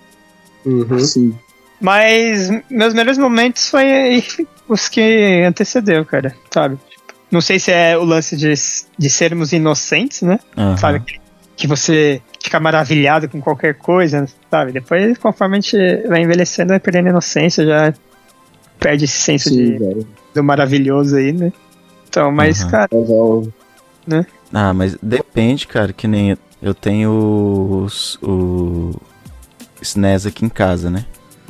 Uhum. 0.64 0.99
Sim. 1.01 1.39
Mas 1.81 2.51
meus 2.70 2.95
melhores 2.95 3.18
momentos 3.18 3.68
foi 3.68 4.24
os 4.68 4.89
que 4.89 5.43
antecedeu, 5.47 6.05
cara, 6.05 6.35
sabe? 6.53 6.77
Tipo, 6.91 7.14
Não 7.31 7.41
sei 7.41 7.59
se 7.59 7.70
é 7.70 7.97
o 7.97 8.05
lance 8.05 8.37
de, 8.37 8.53
de 8.99 9.11
sermos 9.11 9.53
inocentes, 9.53 10.22
né? 10.22 10.39
Aham. 10.57 10.77
Sabe? 10.77 11.01
Que- 11.01 11.20
Que 11.57 11.66
você 11.66 12.20
fica 12.43 12.61
maravilhado 12.61 13.29
com 13.29 13.41
qualquer 13.41 13.74
coisa, 13.74 14.27
sabe? 14.51 14.72
Depois, 14.72 15.16
conforme 15.18 15.57
a 15.57 15.61
gente 15.61 15.77
vai 16.07 16.22
envelhecendo, 16.22 16.68
vai 16.68 16.79
perdendo 16.81 17.07
a 17.07 17.11
inocência, 17.11 17.64
já 17.64 17.95
perde 18.79 19.05
esse 19.07 19.16
senso 19.16 19.49
Sim, 19.49 19.57
de, 19.72 19.79
velho. 19.79 20.07
do 20.35 20.45
maravilhoso 20.45 21.16
aí, 21.16 21.33
né? 21.33 21.51
Então, 22.09 22.31
mas, 22.31 22.61
Aham. 22.62 22.70
cara, 22.70 22.89
Mas, 22.93 23.11
ó, 23.11 23.43
Ah, 24.53 24.72
mas 24.74 24.97
depende, 25.03 25.66
cara, 25.66 25.93
que 25.95 26.07
nem 26.07 26.37
eu 26.62 26.74
tenho 26.74 27.11
os, 27.85 28.18
o 28.22 28.93
SNES 29.83 30.27
aqui 30.27 30.45
em 30.45 30.49
casa, 30.51 30.91
né? 30.91 31.05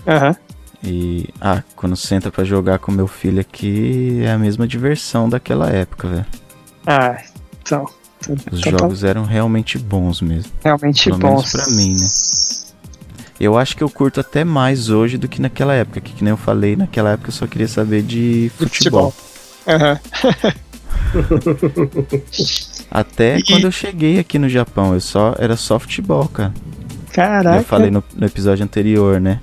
Aham. 0.06 0.36
E, 0.84 1.28
ah, 1.40 1.62
quando 1.74 1.96
senta 1.96 2.30
pra 2.30 2.44
jogar 2.44 2.78
com 2.78 2.92
meu 2.92 3.06
filho 3.08 3.40
aqui, 3.40 4.20
é 4.22 4.30
a 4.32 4.38
mesma 4.38 4.66
diversão 4.68 5.28
daquela 5.28 5.68
época, 5.70 6.06
velho. 6.08 6.26
Ah, 6.86 7.16
então. 7.62 7.84
Os 8.52 8.60
então 8.60 8.78
jogos 8.78 9.04
eram 9.04 9.24
realmente 9.24 9.78
bons 9.78 10.20
mesmo. 10.20 10.50
realmente 10.62 11.04
pelo 11.04 11.18
menos 11.18 11.42
bons. 11.42 11.52
pra 11.52 11.66
mim, 11.74 11.94
né? 11.94 12.06
Eu 13.38 13.58
acho 13.58 13.76
que 13.76 13.82
eu 13.84 13.90
curto 13.90 14.20
até 14.20 14.44
mais 14.44 14.88
hoje 14.88 15.18
do 15.18 15.28
que 15.28 15.40
naquela 15.42 15.74
época, 15.74 16.00
que, 16.00 16.12
que 16.12 16.24
nem 16.24 16.30
eu 16.30 16.36
falei, 16.36 16.74
naquela 16.76 17.10
época 17.12 17.28
eu 17.28 17.34
só 17.34 17.46
queria 17.46 17.68
saber 17.68 18.02
de 18.02 18.50
futebol. 18.56 19.12
Aham. 19.66 19.98
Até 22.90 23.38
E- 23.38 23.42
quando 23.44 23.64
eu 23.64 23.72
cheguei 23.72 24.18
aqui 24.18 24.38
no 24.38 24.48
Japão, 24.48 24.94
eu 24.94 25.00
só 25.00 25.34
era 25.38 25.56
só 25.56 25.78
futebol, 25.78 26.26
cara. 26.28 26.52
Caraca. 27.12 27.58
Eu 27.58 27.64
falei 27.64 27.90
no, 27.90 28.02
no 28.14 28.26
episódio 28.26 28.64
anterior, 28.64 29.20
né? 29.20 29.40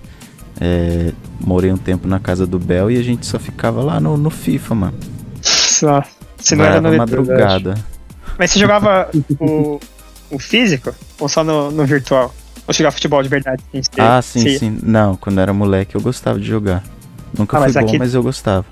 É, 0.61 1.11
morei 1.39 1.71
um 1.71 1.77
tempo 1.77 2.07
na 2.07 2.19
casa 2.19 2.45
do 2.47 2.59
Bel 2.59 2.89
e 2.91 2.97
a 2.97 3.03
gente 3.03 3.25
só 3.25 3.39
ficava 3.39 3.81
lá 3.81 3.99
no, 3.99 4.17
no 4.17 4.29
FIFA, 4.29 4.75
mano. 4.75 4.93
Só. 5.41 6.03
Se 6.37 6.55
não 6.55 6.65
era 6.65 6.81
no 6.81 6.95
madrugada. 6.95 7.75
Mas 8.37 8.51
você 8.51 8.59
jogava 8.59 9.09
o, 9.39 9.79
o 10.31 10.39
físico 10.39 10.93
ou 11.19 11.27
só 11.29 11.43
no, 11.43 11.71
no 11.71 11.85
virtual? 11.85 12.33
Ou 12.67 12.73
jogava 12.73 12.93
futebol 12.93 13.21
de 13.21 13.29
verdade? 13.29 13.61
Ah, 13.97 14.21
sim, 14.21 14.57
sim. 14.57 14.79
Não, 14.83 15.15
quando 15.15 15.39
era 15.39 15.53
moleque 15.53 15.95
eu 15.95 16.01
gostava 16.01 16.39
de 16.39 16.45
jogar. 16.45 16.83
Nunca 17.37 17.57
Ah, 17.57 17.61
fui 17.61 17.67
mas 17.67 17.73
bom, 17.75 17.79
aqui- 17.89 17.97
mas 17.99 18.13
eu 18.13 18.23
gostava. 18.23 18.65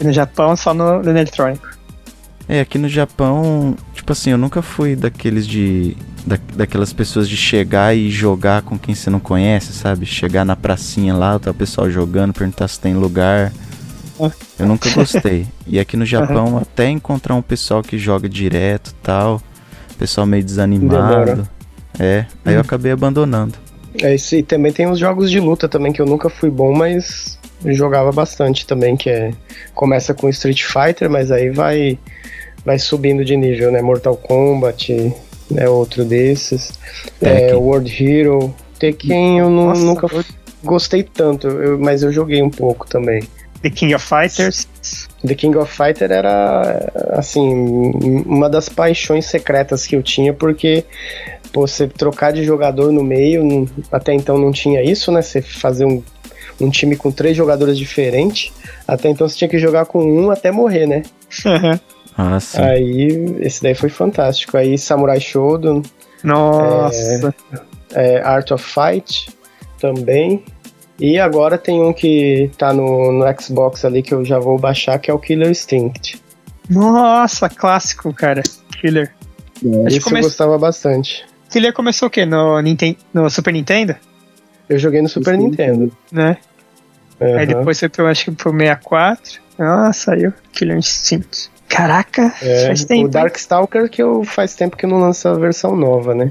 E 0.00 0.04
no 0.04 0.12
Japão, 0.12 0.56
só 0.56 0.72
no, 0.74 1.02
no 1.02 1.10
eletrônico. 1.10 1.68
É, 2.52 2.60
aqui 2.60 2.76
no 2.76 2.86
Japão, 2.86 3.74
tipo 3.94 4.12
assim, 4.12 4.28
eu 4.28 4.36
nunca 4.36 4.60
fui 4.60 4.94
daqueles 4.94 5.46
de. 5.46 5.96
Da, 6.26 6.38
daquelas 6.54 6.92
pessoas 6.92 7.26
de 7.26 7.34
chegar 7.34 7.96
e 7.96 8.10
jogar 8.10 8.60
com 8.60 8.78
quem 8.78 8.94
você 8.94 9.08
não 9.08 9.18
conhece, 9.18 9.72
sabe? 9.72 10.04
Chegar 10.04 10.44
na 10.44 10.54
pracinha 10.54 11.14
lá, 11.14 11.38
tá 11.38 11.50
o 11.50 11.54
pessoal 11.54 11.90
jogando, 11.90 12.34
perguntar 12.34 12.68
se 12.68 12.78
tem 12.78 12.92
lugar. 12.92 13.50
Eu 14.58 14.66
nunca 14.66 14.90
gostei. 14.92 15.46
E 15.66 15.80
aqui 15.80 15.96
no 15.96 16.04
Japão, 16.04 16.58
até 16.58 16.90
encontrar 16.90 17.34
um 17.36 17.40
pessoal 17.40 17.82
que 17.82 17.96
joga 17.96 18.28
direto 18.28 18.94
tal, 19.02 19.40
pessoal 19.98 20.26
meio 20.26 20.44
desanimado. 20.44 21.48
É, 21.98 22.26
aí 22.44 22.52
eu 22.52 22.60
acabei 22.60 22.92
abandonando. 22.92 23.54
É 23.98 24.14
isso, 24.14 24.36
e 24.36 24.42
também 24.42 24.72
tem 24.72 24.86
os 24.86 24.98
jogos 24.98 25.30
de 25.30 25.40
luta 25.40 25.70
também, 25.70 25.90
que 25.90 26.02
eu 26.02 26.06
nunca 26.06 26.28
fui 26.28 26.50
bom, 26.50 26.74
mas 26.74 27.38
jogava 27.64 28.12
bastante 28.12 28.66
também, 28.66 28.94
que 28.94 29.08
é. 29.08 29.30
Começa 29.74 30.12
com 30.12 30.28
Street 30.28 30.62
Fighter, 30.64 31.08
mas 31.08 31.30
aí 31.30 31.48
vai, 31.48 31.98
vai 32.64 32.78
subindo 32.78 33.24
de 33.24 33.36
nível, 33.36 33.70
né? 33.72 33.82
Mortal 33.82 34.16
Kombat 34.16 35.12
é 35.56 35.68
outro 35.68 36.04
desses. 36.04 36.72
É. 37.20 37.54
World 37.54 37.92
Hero. 38.04 38.54
Tekken 38.78 39.38
eu 39.38 39.48
Nossa, 39.50 39.80
nunca 39.80 40.08
gostei 40.64 41.02
tanto, 41.04 41.46
eu- 41.46 41.78
mas 41.78 42.02
eu 42.02 42.12
joguei 42.12 42.42
um 42.42 42.50
pouco 42.50 42.88
também. 42.88 43.22
The 43.62 43.70
King 43.70 43.94
of 43.94 44.04
Fighters. 44.04 44.66
The 45.24 45.34
King 45.36 45.56
of 45.56 45.72
Fighter 45.72 46.10
era, 46.10 46.90
assim, 47.12 47.92
uma 48.26 48.50
das 48.50 48.68
paixões 48.68 49.26
secretas 49.26 49.86
que 49.86 49.94
eu 49.94 50.02
tinha, 50.02 50.34
porque 50.34 50.84
pô, 51.52 51.64
você 51.66 51.86
trocar 51.86 52.32
de 52.32 52.42
jogador 52.42 52.90
no 52.90 53.04
meio, 53.04 53.68
até 53.92 54.12
então 54.14 54.36
não 54.36 54.50
tinha 54.50 54.82
isso, 54.82 55.12
né? 55.12 55.22
Você 55.22 55.40
fazer 55.40 55.84
um, 55.84 56.02
um 56.60 56.70
time 56.70 56.96
com 56.96 57.12
três 57.12 57.36
jogadores 57.36 57.78
diferentes, 57.78 58.52
até 58.88 59.08
então 59.10 59.28
você 59.28 59.36
tinha 59.36 59.48
que 59.48 59.58
jogar 59.60 59.84
com 59.86 60.02
um 60.02 60.28
até 60.32 60.50
morrer, 60.50 60.86
né? 60.88 61.02
Ah, 62.16 62.38
sim. 62.40 62.60
Aí, 62.60 63.36
esse 63.40 63.62
daí 63.62 63.74
foi 63.74 63.88
fantástico. 63.88 64.56
Aí, 64.56 64.76
Samurai 64.76 65.20
Shodown, 65.20 65.82
Nossa. 66.22 67.34
é, 67.94 68.20
Art 68.22 68.50
of 68.50 68.62
Fight 68.64 69.28
também. 69.80 70.44
E 71.00 71.18
agora 71.18 71.58
tem 71.58 71.80
um 71.82 71.92
que 71.92 72.50
tá 72.58 72.72
no, 72.72 73.10
no 73.12 73.24
Xbox 73.40 73.84
ali 73.84 74.02
que 74.02 74.14
eu 74.14 74.24
já 74.24 74.38
vou 74.38 74.58
baixar, 74.58 74.98
que 74.98 75.10
é 75.10 75.14
o 75.14 75.18
Killer 75.18 75.50
Instinct. 75.50 76.22
Nossa, 76.70 77.48
clássico, 77.48 78.12
cara. 78.12 78.42
Killer. 78.80 79.12
É, 79.64 79.68
Acho 79.68 79.82
que 79.82 79.88
Esse 79.88 80.00
come- 80.00 80.18
eu 80.20 80.22
gostava 80.24 80.58
bastante. 80.58 81.24
Killer 81.50 81.72
começou 81.72 82.08
o 82.08 82.10
quê? 82.10 82.24
No, 82.24 82.60
Ninten 82.60 82.96
no 83.12 83.28
Super 83.28 83.52
Nintendo? 83.52 83.96
Eu 84.68 84.78
joguei 84.78 85.02
no 85.02 85.08
Super 85.08 85.36
Sim. 85.36 85.44
Nintendo. 85.48 85.92
Né? 86.10 86.36
Aí 87.20 87.34
Aham. 87.34 87.46
depois 87.46 87.78
foi 87.80 87.88
pro, 87.88 88.06
acho 88.06 88.24
que 88.26 88.30
pro 88.32 88.50
64. 88.52 89.40
Ah, 89.58 89.92
saiu 89.92 90.32
Killer 90.52 90.76
Instinct. 90.78 91.50
Caraca, 91.72 92.32
É, 92.42 92.66
faz 92.66 92.84
tempo. 92.84 93.06
o? 93.06 93.08
Darkstalker 93.08 93.88
que 93.88 94.02
eu 94.02 94.22
faz 94.24 94.54
tempo 94.54 94.76
que 94.76 94.86
não 94.86 94.98
lança 94.98 95.30
a 95.30 95.34
versão 95.34 95.74
nova, 95.74 96.14
né? 96.14 96.30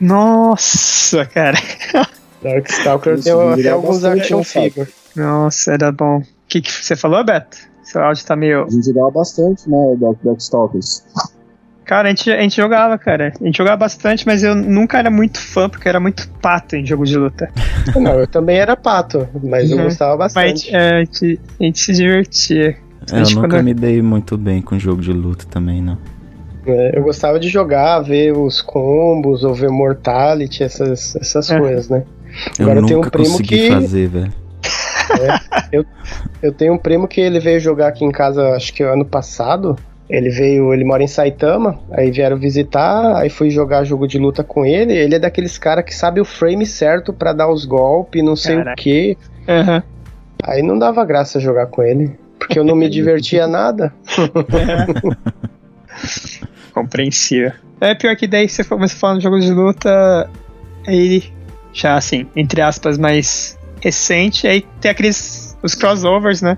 Nossa, 0.00 1.24
cara. 1.26 1.56
Darkstalker 2.42 3.20
tem 3.20 3.32
até 3.32 3.54
viria 3.56 3.72
alguns 3.72 4.04
action 4.04 4.42
figure. 4.44 4.88
Nossa, 5.14 5.72
era 5.72 5.90
bom. 5.90 6.18
O 6.18 6.24
que, 6.48 6.60
que 6.60 6.70
você 6.70 6.94
falou, 6.94 7.24
Beto? 7.24 7.56
Seu 7.82 8.02
áudio 8.02 8.24
tá 8.26 8.36
meio. 8.36 8.64
A 8.64 8.70
gente 8.70 8.84
jogava 8.86 9.10
bastante, 9.10 9.68
né, 9.68 9.96
Dark 9.98 10.16
Darkstalkers. 10.22 11.04
Cara, 11.84 12.08
a 12.08 12.10
gente, 12.10 12.30
a 12.32 12.40
gente 12.42 12.56
jogava, 12.56 12.98
cara. 12.98 13.32
A 13.40 13.44
gente 13.44 13.56
jogava 13.56 13.76
bastante, 13.76 14.26
mas 14.26 14.42
eu 14.42 14.54
nunca 14.56 14.98
era 14.98 15.08
muito 15.10 15.40
fã, 15.40 15.68
porque 15.68 15.86
eu 15.86 15.90
era 15.90 16.00
muito 16.00 16.28
pato 16.42 16.74
em 16.76 16.84
jogo 16.84 17.04
de 17.04 17.16
luta. 17.16 17.48
Não, 17.94 18.18
eu 18.18 18.26
também 18.26 18.58
era 18.58 18.76
pato, 18.76 19.26
mas 19.42 19.70
eu 19.70 19.78
Uhum. 19.78 19.84
gostava 19.84 20.16
Mas 20.16 20.34
bastante. 20.34 20.74
é, 20.74 20.96
a, 20.96 20.98
gente, 21.04 21.40
a 21.60 21.62
gente 21.64 21.78
se 21.78 21.92
divertia. 21.92 22.76
É, 23.12 23.18
eu 23.18 23.22
Acho 23.22 23.34
que 23.36 23.42
nunca 23.42 23.62
me 23.62 23.72
dei 23.74 24.02
muito 24.02 24.36
bem 24.36 24.60
com 24.60 24.78
jogo 24.78 25.00
de 25.00 25.12
luta 25.12 25.44
também, 25.50 25.80
não. 25.82 25.96
É, 26.66 26.98
eu 26.98 27.02
gostava 27.04 27.38
de 27.38 27.48
jogar, 27.48 28.00
ver 28.00 28.32
os 28.36 28.60
combos, 28.60 29.44
ou 29.44 29.54
ver 29.54 29.70
Mortality, 29.70 30.64
essas, 30.64 31.14
essas 31.16 31.50
É. 31.50 31.58
coisas, 31.58 31.88
né? 31.88 32.02
Eu 32.58 32.64
Agora 32.66 32.80
eu 32.80 32.86
tenho 32.86 32.96
nunca 32.98 33.08
um 33.08 33.10
primo 33.10 33.30
consegui 33.30 33.58
que- 33.58 33.68
fazer, 33.70 34.08
velho. 34.08 34.32
Eu 36.42 36.52
tenho 36.52 36.74
um 36.74 36.78
primo 36.78 37.06
que 37.08 37.20
ele 37.20 37.38
veio 37.40 37.60
jogar 37.60 37.88
aqui 37.88 38.04
em 38.04 38.10
casa, 38.10 38.50
acho 38.54 38.72
que 38.72 38.82
ano 38.82 39.04
passado. 39.04 39.76
Ele 40.08 40.30
veio, 40.30 40.72
ele 40.72 40.84
mora 40.84 41.02
em 41.02 41.08
Saitama, 41.08 41.80
aí 41.90 42.12
vieram 42.12 42.36
visitar, 42.36 43.16
aí 43.16 43.28
fui 43.28 43.50
jogar 43.50 43.82
jogo 43.82 44.06
de 44.06 44.18
luta 44.18 44.44
com 44.44 44.64
ele. 44.64 44.92
Ele 44.92 45.16
é 45.16 45.18
daqueles 45.18 45.58
cara 45.58 45.82
que 45.82 45.94
sabe 45.94 46.20
o 46.20 46.24
frame 46.24 46.64
certo 46.64 47.12
pra 47.12 47.32
dar 47.32 47.48
os 47.50 47.64
golpes, 47.64 48.22
não 48.22 48.36
sei 48.36 48.56
Caraca. 48.56 48.72
o 48.80 48.82
que. 48.82 49.18
Aham. 49.48 49.82
Aí 50.44 50.62
não 50.62 50.78
dava 50.78 51.04
graça 51.04 51.40
jogar 51.40 51.66
com 51.66 51.82
ele, 51.82 52.12
porque 52.38 52.58
eu 52.58 52.64
não 52.64 52.74
me 52.76 52.88
divertia 52.88 53.46
nada. 53.46 53.92
Compreensível. 56.72 57.52
É 57.80 57.94
pior 57.94 58.16
que 58.16 58.26
daí 58.26 58.48
você 58.48 58.64
começa 58.64 58.96
falando 58.96 59.18
de 59.18 59.24
jogo 59.24 59.38
de 59.38 59.50
luta, 59.50 60.30
aí 60.86 61.24
já 61.72 61.96
assim, 61.96 62.26
entre 62.34 62.60
aspas, 62.62 62.96
mais 62.98 63.58
recente, 63.80 64.46
aí 64.46 64.64
tem 64.80 64.90
aqueles 64.90 65.56
os 65.62 65.74
crossovers, 65.74 66.40
né? 66.42 66.56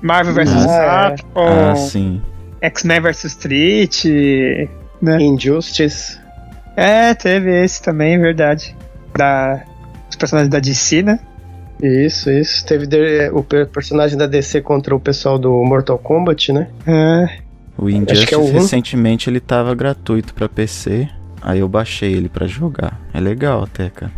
Marvel 0.00 0.34
vs 0.34 0.66
Ah, 0.66 0.72
é. 0.72 1.10
Capcom, 1.10 1.70
Ah, 1.70 1.76
sim. 1.76 2.22
X-Men 2.60 3.00
vs 3.00 3.24
Street, 3.24 4.04
né? 5.00 5.20
Injustice. 5.20 6.20
É, 6.76 7.14
teve 7.14 7.64
esse 7.64 7.82
também, 7.82 8.18
verdade. 8.18 8.76
Da 9.16 9.62
os 10.08 10.16
personagens 10.16 10.50
da 10.50 10.58
DC, 10.58 11.02
né? 11.02 11.18
Isso, 11.82 12.30
isso. 12.30 12.64
Teve 12.64 12.86
de- 12.86 13.28
o 13.32 13.42
per- 13.42 13.66
personagem 13.66 14.16
da 14.16 14.26
DC 14.26 14.60
contra 14.60 14.94
o 14.94 15.00
pessoal 15.00 15.38
do 15.38 15.50
Mortal 15.64 15.98
Kombat, 15.98 16.52
né? 16.52 16.68
É, 16.86 17.38
O 17.76 17.86
Acho 17.88 17.96
Injustice 17.96 18.26
que 18.26 18.34
é 18.34 18.38
o 18.38 18.44
recentemente 18.52 19.28
ele 19.28 19.40
tava 19.40 19.74
gratuito 19.74 20.32
pra 20.32 20.48
PC, 20.48 21.08
aí 21.42 21.58
eu 21.58 21.68
baixei 21.68 22.12
ele 22.12 22.28
pra 22.28 22.46
jogar. 22.46 23.00
É 23.12 23.18
legal 23.18 23.64
até, 23.64 23.90
cara. 23.90 24.12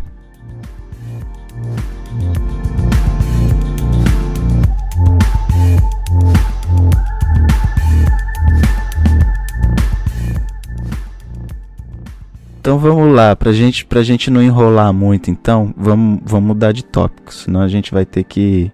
Então 12.75 12.93
vamos 12.93 13.15
lá, 13.15 13.33
pra 13.37 13.53
gente, 13.53 13.85
pra 13.85 14.03
gente 14.03 14.29
não 14.29 14.43
enrolar 14.43 14.91
muito, 14.91 15.31
então, 15.31 15.73
vamos, 15.77 16.19
vamos 16.25 16.47
mudar 16.47 16.73
de 16.73 16.83
tópico, 16.83 17.33
senão 17.33 17.61
a 17.61 17.69
gente 17.69 17.93
vai 17.93 18.05
ter 18.05 18.25
que, 18.25 18.69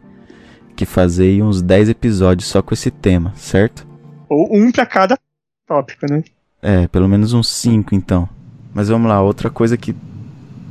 que 0.75 0.87
fazer 0.87 1.43
uns 1.43 1.61
10 1.61 1.89
episódios 1.89 2.47
só 2.47 2.63
com 2.63 2.73
esse 2.73 2.89
tema, 2.89 3.31
certo? 3.35 3.87
ou 4.27 4.49
um 4.51 4.71
pra 4.71 4.87
cada 4.87 5.19
tópico, 5.67 6.07
né? 6.09 6.23
É, 6.63 6.87
pelo 6.87 7.07
menos 7.07 7.31
uns 7.33 7.47
5 7.47 7.93
então. 7.93 8.27
Mas 8.73 8.89
vamos 8.89 9.07
lá, 9.07 9.21
outra 9.21 9.51
coisa 9.51 9.77
que 9.77 9.95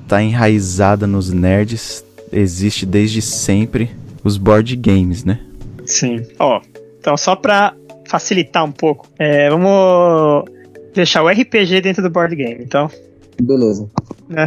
tá 0.09 0.21
enraizada 0.21 1.07
nos 1.07 1.31
nerds, 1.31 2.05
existe 2.33 2.85
desde 2.85 3.23
sempre, 3.23 3.95
os 4.25 4.37
board 4.37 4.75
games, 4.75 5.23
né? 5.23 5.39
Sim. 5.87 6.27
Ó, 6.37 6.61
então 6.99 7.17
só 7.17 7.37
pra 7.37 7.75
facilitar 8.09 8.65
um 8.65 8.73
pouco, 8.73 9.07
é, 9.17 9.49
vamos 9.49 10.47
deixar 10.93 11.23
o 11.23 11.29
RPG 11.29 11.81
dentro 11.81 12.03
do 12.03 12.11
board 12.11 12.35
game, 12.35 12.65
então. 12.65 12.91
Beleza. 13.41 13.89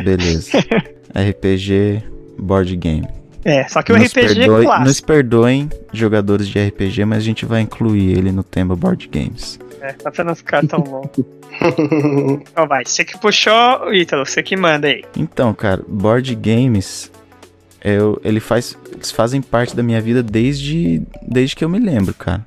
Beleza. 0.04 0.58
RPG, 1.16 2.04
board 2.40 2.76
game. 2.78 3.08
É, 3.46 3.68
só 3.68 3.82
que 3.82 3.92
o 3.92 3.98
nos, 3.98 4.08
RPG 4.08 4.14
perdoe- 4.28 4.62
é 4.62 4.66
clássico. 4.66 4.88
nos 4.88 5.02
perdoem, 5.02 5.70
jogadores 5.92 6.48
de 6.48 6.60
RPG, 6.66 7.04
mas 7.06 7.18
a 7.20 7.22
gente 7.26 7.46
vai 7.46 7.62
incluir 7.62 8.18
ele 8.18 8.32
no 8.32 8.42
tema 8.44 8.76
board 8.76 9.08
games. 9.12 9.60
É, 9.82 9.94
só 10.02 10.10
pra 10.10 10.24
não 10.24 10.36
ficar 10.36 10.66
tão 10.66 10.80
longo. 10.80 11.12
Então 12.42 12.68
vai, 12.68 12.84
você 12.84 13.06
que 13.06 13.16
puxou, 13.20 13.94
Ítalo, 13.94 14.26
você 14.26 14.42
que 14.42 14.56
manda 14.58 14.88
aí. 14.88 15.04
Então, 15.16 15.54
cara, 15.54 15.84
board 15.88 16.34
games, 16.34 17.12
eu, 17.84 18.20
ele 18.24 18.40
faz, 18.40 18.76
eles 18.92 19.12
fazem 19.12 19.40
parte 19.40 19.76
da 19.76 19.84
minha 19.84 20.02
vida 20.02 20.24
desde, 20.24 21.04
desde 21.22 21.56
que 21.56 21.64
eu 21.64 21.70
me 21.70 21.78
lembro, 21.80 22.12
cara. 22.16 22.44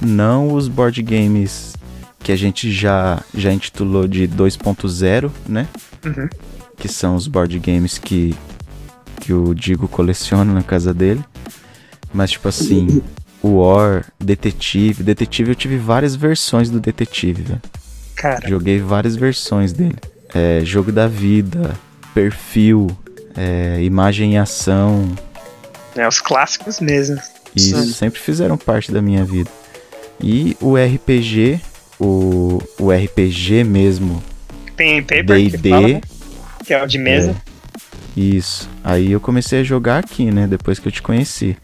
Não 0.00 0.52
os 0.54 0.66
board 0.66 1.00
games 1.02 1.74
que 2.22 2.32
a 2.32 2.36
gente 2.36 2.70
já, 2.72 3.22
já 3.34 3.52
intitulou 3.52 4.06
de 4.06 4.28
2.0, 4.28 5.30
né? 5.48 5.66
Uhum. 6.04 6.28
Que 6.76 6.88
são 6.88 7.16
os 7.16 7.26
board 7.26 7.58
games 7.58 7.98
que, 7.98 8.34
que 9.20 9.32
o 9.32 9.54
Digo 9.54 9.88
coleciona 9.88 10.52
na 10.52 10.62
casa 10.62 10.94
dele. 10.94 11.22
Mas, 12.12 12.30
tipo 12.32 12.48
assim, 12.48 13.02
o 13.42 13.58
War, 13.60 14.06
Detetive. 14.20 15.02
Detetive, 15.02 15.50
eu 15.50 15.54
tive 15.54 15.76
várias 15.76 16.14
versões 16.14 16.70
do 16.70 16.78
Detetive, 16.78 17.42
velho. 17.42 17.62
Cara, 18.14 18.48
Joguei 18.48 18.78
várias 18.78 19.16
versões 19.16 19.72
dele. 19.72 19.96
É, 20.34 20.60
jogo 20.64 20.92
da 20.92 21.06
vida, 21.08 21.74
perfil, 22.14 22.86
é, 23.36 23.82
imagem 23.82 24.34
e 24.34 24.38
ação. 24.38 25.10
é 25.96 26.06
os 26.06 26.20
clássicos 26.20 26.80
mesmo. 26.80 27.18
Isso 27.54 27.76
Sim. 27.76 27.92
sempre 27.92 28.20
fizeram 28.20 28.56
parte 28.56 28.92
da 28.92 29.02
minha 29.02 29.24
vida. 29.24 29.50
E 30.22 30.56
o 30.60 30.76
RPG, 30.76 31.60
o, 32.04 32.62
o 32.78 32.90
RPG 32.90 33.64
mesmo, 33.64 34.22
Pen 34.76 35.02
paper, 35.02 35.24
que, 35.24 35.56
D&D, 35.56 35.70
né? 35.94 36.00
que 36.64 36.74
é 36.74 36.82
o 36.82 36.86
de 36.86 36.98
mesa. 36.98 37.34
isso. 38.16 38.68
Aí 38.82 39.12
eu 39.12 39.20
comecei 39.20 39.60
a 39.60 39.64
jogar 39.64 39.98
aqui, 39.98 40.30
né, 40.30 40.46
depois 40.46 40.78
que 40.78 40.88
eu 40.88 40.92
te 40.92 41.02
conheci. 41.02 41.56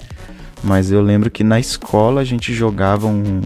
Mas 0.62 0.90
eu 0.90 1.00
lembro 1.00 1.30
que 1.30 1.44
na 1.44 1.58
escola 1.60 2.20
a 2.20 2.24
gente 2.24 2.52
jogava 2.52 3.06
um 3.06 3.42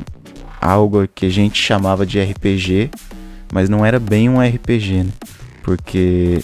algo 0.61 1.07
que 1.15 1.27
a 1.27 1.29
gente 1.29 1.61
chamava 1.61 2.07
de 2.07 2.21
RPG, 2.23 2.91
mas 3.53 3.69
não 3.69 3.85
era 3.85 3.99
bem 3.99 4.29
um 4.31 4.41
RPG, 4.41 5.03
né? 5.05 5.11
Porque, 5.63 6.41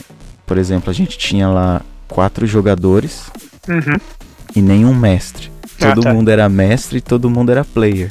por 0.46 0.58
exemplo, 0.58 0.90
a 0.90 0.92
gente 0.92 1.16
tinha 1.16 1.48
lá 1.48 1.82
quatro 2.06 2.46
jogadores 2.46 3.30
Uhum. 3.68 3.98
e 4.56 4.60
nenhum 4.60 4.94
mestre. 4.94 5.50
Ah, 5.80 5.94
Todo 5.94 6.02
tá. 6.02 6.12
mundo 6.12 6.28
era 6.30 6.48
mestre 6.48 6.98
e 6.98 7.00
todo 7.00 7.30
mundo 7.30 7.50
era 7.50 7.64
player. 7.64 8.10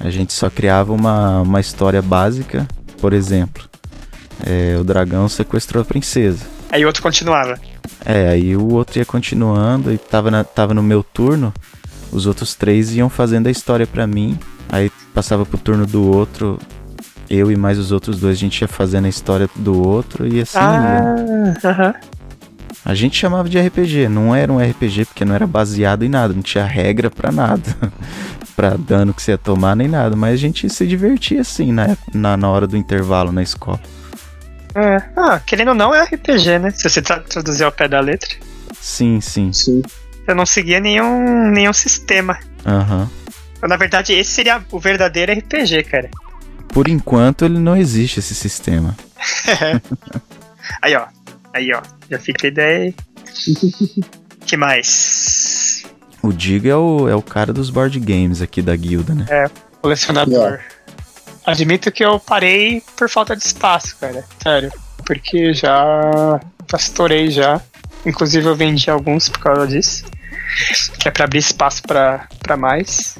A 0.00 0.10
gente 0.10 0.32
só 0.32 0.48
criava 0.50 0.92
uma, 0.92 1.40
uma 1.42 1.60
história 1.60 2.00
básica, 2.02 2.66
por 3.00 3.12
exemplo. 3.12 3.64
é, 4.44 4.76
o 4.78 4.84
dragão 4.84 5.28
sequestrou 5.28 5.82
a 5.82 5.84
princesa. 5.84 6.44
Aí 6.70 6.84
o 6.84 6.86
outro 6.88 7.02
continuava. 7.02 7.58
É, 8.04 8.28
aí 8.28 8.56
o 8.56 8.68
outro 8.72 8.98
ia 8.98 9.04
continuando 9.04 9.92
e 9.92 9.98
tava, 9.98 10.30
na- 10.30 10.44
tava 10.44 10.74
no 10.74 10.82
meu 10.82 11.02
turno, 11.02 11.52
os 12.12 12.26
outros 12.26 12.54
três 12.54 12.94
iam 12.94 13.08
fazendo 13.08 13.46
a 13.46 13.50
história 13.50 13.86
pra 13.86 14.06
mim, 14.06 14.38
aí 14.68 14.90
passava 15.14 15.46
pro 15.46 15.58
turno 15.58 15.86
do 15.86 16.04
outro, 16.14 16.58
eu 17.30 17.50
e 17.50 17.56
mais 17.56 17.78
os 17.78 17.92
outros 17.92 18.18
dois, 18.20 18.36
a 18.36 18.40
gente 18.40 18.60
ia 18.60 18.68
fazendo 18.68 19.06
a 19.06 19.08
história 19.08 19.48
do 19.56 19.80
outro 19.86 20.26
e 20.26 20.40
assim 20.40 20.58
ia. 20.58 21.14
ah, 21.64 21.68
aham. 21.68 21.94
A 22.86 22.94
gente 22.94 23.18
chamava 23.18 23.48
de 23.48 23.58
RPG, 23.58 24.08
não 24.08 24.32
era 24.32 24.52
um 24.52 24.60
RPG 24.60 25.06
porque 25.06 25.24
não 25.24 25.34
era 25.34 25.44
baseado 25.44 26.04
em 26.04 26.08
nada, 26.08 26.32
não 26.32 26.40
tinha 26.40 26.64
regra 26.64 27.10
pra 27.10 27.32
nada. 27.32 27.76
pra 28.54 28.76
dano 28.76 29.12
que 29.12 29.20
você 29.20 29.32
ia 29.32 29.38
tomar 29.38 29.74
nem 29.74 29.88
nada, 29.88 30.14
mas 30.14 30.34
a 30.34 30.36
gente 30.36 30.70
se 30.70 30.86
divertia 30.86 31.40
assim 31.40 31.72
na, 31.72 31.96
na, 32.14 32.36
na 32.36 32.48
hora 32.48 32.64
do 32.64 32.76
intervalo 32.76 33.32
na 33.32 33.42
escola. 33.42 33.80
É. 34.72 35.02
Ah, 35.16 35.40
querendo 35.44 35.70
ou 35.70 35.74
não, 35.74 35.92
é 35.92 36.04
RPG, 36.04 36.60
né? 36.60 36.70
Se 36.70 36.88
você 36.88 37.02
tra- 37.02 37.18
traduzir 37.18 37.64
ao 37.64 37.72
pé 37.72 37.88
da 37.88 37.98
letra. 37.98 38.36
Sim, 38.80 39.20
sim. 39.20 39.52
Sim. 39.52 39.82
Você 40.24 40.32
não 40.32 40.46
seguia 40.46 40.78
nenhum, 40.78 41.50
nenhum 41.50 41.72
sistema. 41.72 42.38
Aham. 42.64 43.10
Então, 43.56 43.68
na 43.68 43.76
verdade, 43.76 44.12
esse 44.12 44.30
seria 44.30 44.62
o 44.70 44.78
verdadeiro 44.78 45.32
RPG, 45.32 45.82
cara. 45.82 46.08
Por 46.68 46.86
enquanto 46.86 47.44
ele 47.44 47.58
não 47.58 47.76
existe 47.76 48.20
esse 48.20 48.34
sistema. 48.34 48.94
Aí, 50.80 50.94
ó. 50.94 51.15
Aí, 51.56 51.72
ó. 51.72 51.80
Já 52.10 52.18
fica 52.18 52.46
a 52.46 52.48
ideia. 52.48 52.94
que 54.46 54.56
mais? 54.58 55.84
O 56.22 56.30
Diga 56.30 56.68
é 56.70 56.76
o, 56.76 57.08
é 57.08 57.14
o 57.14 57.22
cara 57.22 57.50
dos 57.50 57.70
board 57.70 57.98
games 57.98 58.42
aqui 58.42 58.60
da 58.60 58.76
guilda, 58.76 59.14
né? 59.14 59.26
Colecionador. 59.80 60.60
Admito 61.46 61.90
que 61.90 62.04
eu 62.04 62.20
parei 62.20 62.82
por 62.94 63.08
falta 63.08 63.34
de 63.34 63.42
espaço, 63.42 63.96
cara. 63.98 64.22
Sério. 64.42 64.70
porque 65.06 65.54
já, 65.54 66.40
estourei 66.76 67.30
já. 67.30 67.60
Inclusive 68.04 68.46
eu 68.46 68.54
vendi 68.54 68.90
alguns 68.90 69.28
por 69.30 69.40
causa 69.40 69.66
disso. 69.66 70.04
Que 70.98 71.08
é 71.08 71.10
pra 71.10 71.24
abrir 71.24 71.38
espaço 71.38 71.82
pra, 71.84 72.28
pra 72.40 72.56
mais. 72.56 73.16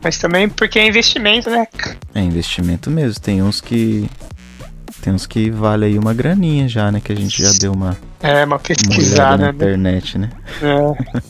Mas 0.00 0.16
também 0.18 0.48
porque 0.48 0.78
é 0.78 0.86
investimento, 0.86 1.50
né? 1.50 1.66
É 2.14 2.20
investimento 2.20 2.88
mesmo. 2.88 3.20
Tem 3.20 3.42
uns 3.42 3.60
que. 3.60 4.08
Tem 5.04 5.12
uns 5.12 5.26
que 5.26 5.50
vale 5.50 5.84
aí 5.84 5.98
uma 5.98 6.14
graninha 6.14 6.66
já, 6.66 6.90
né? 6.90 6.98
Que 6.98 7.12
a 7.12 7.14
gente 7.14 7.42
já 7.42 7.52
deu 7.60 7.72
uma, 7.72 7.94
É, 8.22 8.42
uma 8.42 8.58
pesquisada, 8.58 9.36
na 9.36 9.44
né? 9.44 9.50
internet, 9.50 10.16
né? 10.16 10.30
É. 10.62 11.20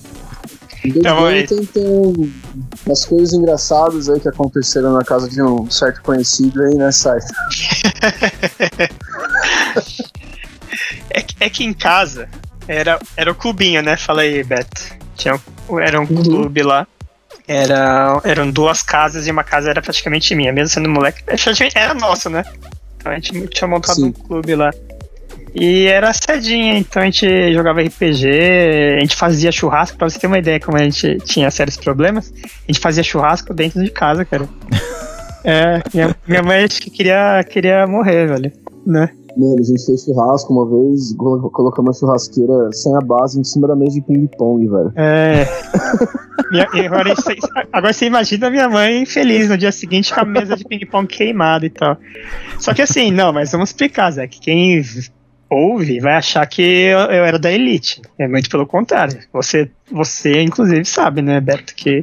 Então, 0.84 1.24
aí- 1.26 1.44
tem, 1.44 1.64
tem 1.64 2.32
umas 2.86 3.04
coisas 3.04 3.32
engraçadas 3.32 4.08
aí 4.08 4.20
que 4.20 4.28
aconteceram 4.28 4.92
na 4.92 5.02
casa 5.02 5.28
de 5.28 5.42
um 5.42 5.68
certo 5.68 6.00
conhecido 6.02 6.62
aí, 6.62 6.74
né, 6.76 6.92
site? 6.92 7.26
É, 11.10 11.22
que- 11.22 11.36
é 11.40 11.48
que 11.50 11.64
em 11.64 11.72
casa 11.72 12.28
era, 12.66 12.98
era 13.16 13.30
o 13.30 13.34
clubinho, 13.34 13.82
né? 13.82 13.96
Fala 13.96 14.22
aí, 14.22 14.42
Beto. 14.42 14.82
Tinha, 15.16 15.40
era 15.80 16.00
um 16.00 16.06
clube 16.06 16.62
lá. 16.62 16.86
Era, 17.46 18.20
eram 18.24 18.50
duas 18.50 18.82
casas 18.82 19.26
e 19.26 19.30
uma 19.30 19.44
casa 19.44 19.70
era 19.70 19.80
praticamente 19.82 20.34
minha, 20.34 20.52
mesmo 20.52 20.70
sendo 20.74 20.88
moleque. 20.88 21.22
é, 21.26 21.34
Era 21.78 21.94
nossa, 21.94 22.28
né? 22.30 22.44
Então 23.04 23.12
a 23.12 23.14
gente 23.16 23.48
tinha 23.48 23.68
montado 23.68 23.96
Sim. 23.96 24.06
um 24.06 24.12
clube 24.12 24.54
lá. 24.54 24.72
E 25.54 25.86
era 25.86 26.12
cedinha, 26.12 26.78
então 26.78 27.02
a 27.02 27.04
gente 27.04 27.52
jogava 27.52 27.80
RPG, 27.80 28.26
a 28.96 29.00
gente 29.00 29.14
fazia 29.14 29.52
churrasco, 29.52 29.96
pra 29.96 30.08
você 30.08 30.18
ter 30.18 30.26
uma 30.26 30.38
ideia 30.38 30.58
como 30.58 30.76
a 30.76 30.82
gente 30.82 31.18
tinha 31.18 31.48
sérios 31.48 31.76
problemas, 31.76 32.32
a 32.44 32.72
gente 32.72 32.80
fazia 32.80 33.04
churrasco 33.04 33.54
dentro 33.54 33.82
de 33.82 33.90
casa, 33.90 34.24
cara. 34.24 34.48
É, 35.46 35.82
minha, 35.92 36.16
minha 36.26 36.42
mãe 36.42 36.64
acho 36.64 36.80
que 36.80 36.88
queria, 36.88 37.44
queria 37.44 37.86
morrer, 37.86 38.26
velho. 38.26 38.50
Né? 38.86 39.10
Mano, 39.36 39.56
a 39.58 39.62
gente 39.62 39.84
fez 39.84 40.04
churrasco 40.04 40.52
uma 40.52 40.64
vez, 40.68 41.14
colo- 41.16 41.50
colocamos 41.50 41.96
a 41.96 41.98
churrasqueira 42.00 42.70
sem 42.72 42.94
a 42.96 43.00
base 43.00 43.38
em 43.40 43.44
cima 43.44 43.66
da 43.68 43.74
mesa 43.74 43.92
de 43.94 44.02
ping-pong, 44.02 44.66
velho. 44.68 44.92
É. 44.96 45.44
E 46.52 46.60
agora, 46.86 47.12
agora 47.72 47.92
você 47.92 48.06
imagina 48.06 48.46
a 48.46 48.50
minha 48.50 48.68
mãe 48.68 49.04
feliz 49.06 49.48
no 49.48 49.56
dia 49.58 49.72
seguinte 49.72 50.14
com 50.14 50.20
a 50.20 50.24
mesa 50.24 50.54
de 50.56 50.64
ping-pong 50.64 51.06
queimada 51.08 51.64
e 51.66 51.70
tal. 51.70 51.96
Só 52.60 52.72
que 52.74 52.82
assim, 52.82 53.10
não, 53.10 53.32
mas 53.32 53.50
vamos 53.50 53.70
explicar, 53.70 54.10
Zé, 54.12 54.28
que 54.28 54.38
quem 54.40 54.80
ouve 55.50 55.98
vai 56.00 56.14
achar 56.14 56.46
que 56.46 56.62
eu, 56.62 56.98
eu 56.98 57.24
era 57.24 57.38
da 57.40 57.50
elite. 57.50 58.02
É 58.18 58.28
muito 58.28 58.48
pelo 58.50 58.66
contrário. 58.66 59.18
Você, 59.32 59.68
você 59.90 60.42
inclusive, 60.42 60.84
sabe, 60.84 61.22
né, 61.22 61.40
Beto, 61.40 61.74
que, 61.74 62.02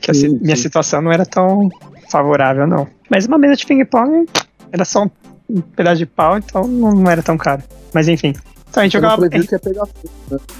que 0.00 0.10
a 0.10 0.14
si- 0.14 0.20
Sim, 0.30 0.38
minha 0.40 0.56
sim. 0.56 0.62
situação 0.62 1.02
não 1.02 1.12
era 1.12 1.26
tão 1.26 1.68
favorável, 2.10 2.66
não. 2.66 2.86
Mas 3.10 3.26
uma 3.26 3.36
mesa 3.36 3.56
de 3.56 3.66
ping-pong 3.66 4.26
era 4.72 4.84
só 4.86 5.02
um, 5.04 5.10
um 5.48 5.60
pedaço 5.60 5.98
de 5.98 6.06
pau, 6.06 6.38
então 6.38 6.66
não, 6.66 7.08
era 7.10 7.22
tão 7.22 7.36
caro. 7.36 7.62
Mas 7.92 8.08
enfim. 8.08 8.34
Então 8.68 8.82
a 8.82 8.84
gente 8.84 8.96
Eu 8.96 9.02
jogava. 9.02 9.28
que 9.28 9.38
ia 9.38 9.58
pegar 9.58 9.86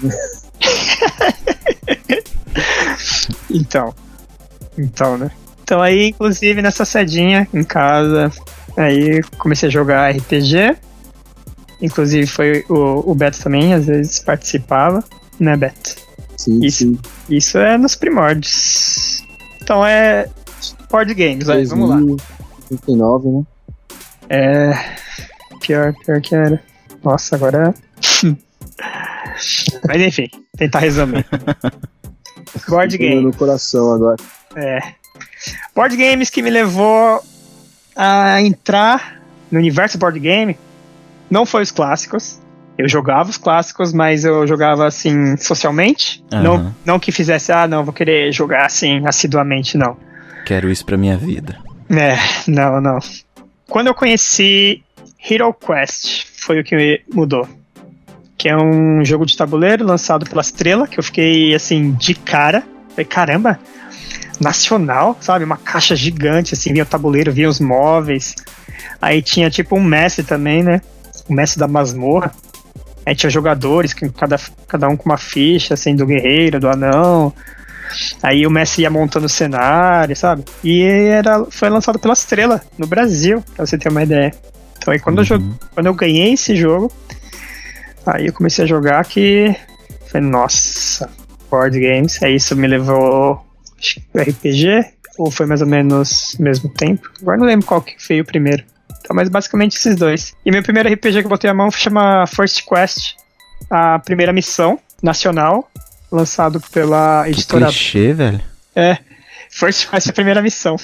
né? 0.01 0.11
Então. 3.49 3.93
Então, 4.77 5.17
né? 5.17 5.31
Então 5.63 5.81
aí, 5.81 6.09
inclusive, 6.09 6.61
nessa 6.61 6.85
sedinha 6.85 7.47
em 7.53 7.63
casa, 7.63 8.31
aí 8.75 9.21
comecei 9.37 9.67
a 9.67 9.71
jogar 9.71 10.11
RPG. 10.15 10.77
Inclusive 11.81 12.25
foi 12.25 12.65
o, 12.69 13.11
o 13.11 13.15
Beto 13.15 13.41
também, 13.41 13.73
às 13.73 13.85
vezes 13.85 14.19
participava, 14.19 15.03
né, 15.39 15.55
Beto? 15.55 15.95
Sim, 16.37 16.59
Isso. 16.63 16.77
sim. 16.79 16.99
Isso 17.29 17.57
é 17.57 17.77
nos 17.77 17.95
primórdios. 17.95 19.23
Então 19.61 19.85
é 19.85 20.27
board 20.89 21.13
games, 21.13 21.49
aí, 21.49 21.65
vamos 21.65 21.89
lá. 21.89 21.97
2039, 21.97 23.29
né? 23.29 23.43
É. 24.29 24.73
Pior, 25.61 25.93
pior 26.05 26.21
que 26.21 26.35
era. 26.35 26.61
Nossa, 27.03 27.35
agora. 27.35 27.73
Mas 29.87 30.01
enfim, 30.01 30.29
tentar 30.57 30.79
resumir. 30.79 31.25
Board 32.67 32.97
game. 32.97 33.21
no 33.21 33.33
coração 33.33 33.93
agora. 33.93 34.17
É. 34.55 34.79
Board 35.75 35.95
games 35.95 36.29
que 36.29 36.41
me 36.41 36.49
levou 36.49 37.21
a 37.95 38.41
entrar 38.41 39.21
no 39.51 39.59
universo 39.59 39.97
board 39.97 40.19
game 40.19 40.57
não 41.29 41.45
foi 41.45 41.63
os 41.63 41.71
clássicos. 41.71 42.39
Eu 42.77 42.87
jogava 42.87 43.29
os 43.29 43.37
clássicos, 43.37 43.91
mas 43.91 44.23
eu 44.23 44.45
jogava 44.45 44.85
assim 44.85 45.35
socialmente. 45.37 46.23
Aham. 46.31 46.43
Não, 46.43 46.75
não 46.85 46.99
que 46.99 47.11
fizesse, 47.11 47.51
ah, 47.51 47.67
não, 47.67 47.83
vou 47.83 47.93
querer 47.93 48.31
jogar 48.31 48.65
assim 48.65 49.01
assiduamente, 49.05 49.77
não. 49.77 49.97
Quero 50.45 50.69
isso 50.69 50.85
pra 50.85 50.95
minha 50.95 51.17
vida. 51.17 51.57
É, 51.89 52.15
não, 52.47 52.79
não. 52.79 52.99
Quando 53.69 53.87
eu 53.87 53.93
conheci 53.93 54.83
Hero 55.29 55.53
Quest, 55.53 56.25
foi 56.37 56.59
o 56.59 56.63
que 56.63 57.01
mudou. 57.13 57.47
Que 58.37 58.49
é 58.49 58.55
um 58.55 59.03
jogo 59.03 59.25
de 59.25 59.35
tabuleiro 59.35 59.85
lançado 59.85 60.25
pela 60.29 60.41
Estrela, 60.41 60.87
que 60.87 60.99
eu 60.99 61.03
fiquei 61.03 61.53
assim, 61.53 61.91
de 61.93 62.13
cara. 62.13 62.63
Falei, 62.89 63.05
caramba, 63.05 63.59
nacional, 64.39 65.17
sabe? 65.19 65.43
Uma 65.43 65.57
caixa 65.57 65.95
gigante, 65.95 66.53
assim, 66.53 66.71
vinha 66.71 66.83
o 66.83 66.87
tabuleiro, 66.87 67.31
vinha 67.31 67.49
os 67.49 67.59
móveis. 67.59 68.35
Aí 69.01 69.21
tinha 69.21 69.49
tipo 69.49 69.75
um 69.75 69.83
mestre 69.83 70.23
também, 70.23 70.63
né? 70.63 70.81
O 71.27 71.33
mestre 71.33 71.59
da 71.59 71.67
masmorra. 71.67 72.31
Aí 73.05 73.15
tinha 73.15 73.29
jogadores, 73.29 73.93
cada, 73.93 74.37
cada 74.67 74.87
um 74.87 74.97
com 74.97 75.09
uma 75.09 75.17
ficha, 75.17 75.73
assim, 75.73 75.95
do 75.95 76.05
guerreiro, 76.05 76.59
do 76.59 76.69
anão. 76.69 77.33
Aí 78.21 78.45
o 78.45 78.49
Messi 78.51 78.81
ia 78.81 78.89
montando 78.89 79.25
o 79.25 79.29
cenário, 79.29 80.15
sabe? 80.15 80.43
E 80.63 80.81
era, 80.83 81.45
foi 81.49 81.69
lançado 81.69 81.97
pela 81.99 82.13
Estrela, 82.13 82.61
no 82.77 82.87
Brasil, 82.87 83.43
pra 83.55 83.65
você 83.65 83.77
ter 83.77 83.89
uma 83.89 84.03
ideia. 84.03 84.33
Então 84.77 84.93
aí 84.93 84.99
quando, 84.99 85.19
eu, 85.19 85.23
jo- 85.23 85.35
Uhum. 85.35 85.55
quando 85.73 85.85
eu 85.87 85.93
ganhei 85.93 86.33
esse 86.33 86.55
jogo, 86.55 86.91
aí 88.05 88.27
eu 88.27 88.33
comecei 88.33 88.63
a 88.65 88.67
jogar 88.67 89.03
que. 89.05 89.55
Falei, 90.11 90.27
nossa, 90.29 91.09
board 91.51 91.79
games. 91.79 92.21
Aí 92.23 92.35
isso 92.35 92.55
me 92.55 92.67
levou 92.67 93.45
RPG, 94.15 94.85
ou 95.17 95.29
foi 95.31 95.45
mais 95.45 95.61
ou 95.61 95.67
menos 95.67 96.35
mesmo 96.39 96.69
tempo. 96.69 97.09
Agora 97.21 97.37
não 97.37 97.45
lembro 97.45 97.65
qual 97.65 97.81
que 97.81 97.95
foi 98.01 98.21
o 98.21 98.25
primeiro. 98.25 98.63
Então, 98.99 99.15
mas 99.15 99.29
basicamente 99.29 99.75
esses 99.77 99.95
dois. 99.95 100.33
E 100.45 100.51
meu 100.51 100.63
primeiro 100.63 100.89
RPG 100.91 101.19
que 101.19 101.25
eu 101.25 101.29
botei 101.29 101.49
a 101.49 101.53
mão 101.53 101.69
chama 101.71 102.25
First 102.27 102.63
Quest, 102.67 103.15
a 103.69 103.99
primeira 103.99 104.31
missão 104.33 104.79
nacional, 105.01 105.69
lançado 106.11 106.59
pela 106.71 107.23
Que 107.25 107.31
editora 107.31 107.65
clichê, 107.67 108.13
velho. 108.13 108.41
é. 108.75 108.97
First 109.49 109.89
Quest 109.89 110.07
é 110.07 110.09
a 110.09 110.13
primeira 110.13 110.41
missão. 110.41 110.75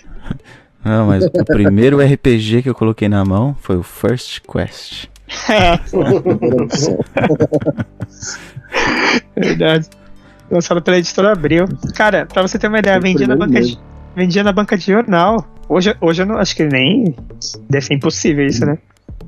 Não, 0.84 1.06
mas 1.06 1.24
o 1.24 1.44
primeiro 1.44 2.00
RPG 2.00 2.62
que 2.62 2.68
eu 2.68 2.74
coloquei 2.74 3.08
na 3.08 3.24
mão 3.24 3.56
foi 3.60 3.76
o 3.76 3.82
First 3.82 4.40
Quest. 4.40 5.06
Verdade. 9.36 9.86
Lançado 10.50 10.82
pela 10.82 10.98
editora 10.98 11.32
Abril. 11.32 11.66
Cara, 11.94 12.26
pra 12.26 12.42
você 12.42 12.58
ter 12.58 12.68
uma 12.68 12.78
ideia, 12.78 13.00
vendia 13.00 13.26
na 13.26 13.36
banca 13.36 13.60
de, 13.60 13.78
vendia 14.14 14.42
na 14.42 14.52
banca 14.52 14.76
de 14.76 14.84
jornal. 14.86 15.46
Hoje, 15.68 15.94
hoje 16.00 16.22
eu 16.22 16.26
não 16.26 16.36
acho 16.36 16.54
que 16.56 16.64
nem. 16.64 17.14
Deve 17.70 17.86
ser 17.86 17.94
impossível 17.94 18.46
isso, 18.46 18.64
né? 18.66 18.76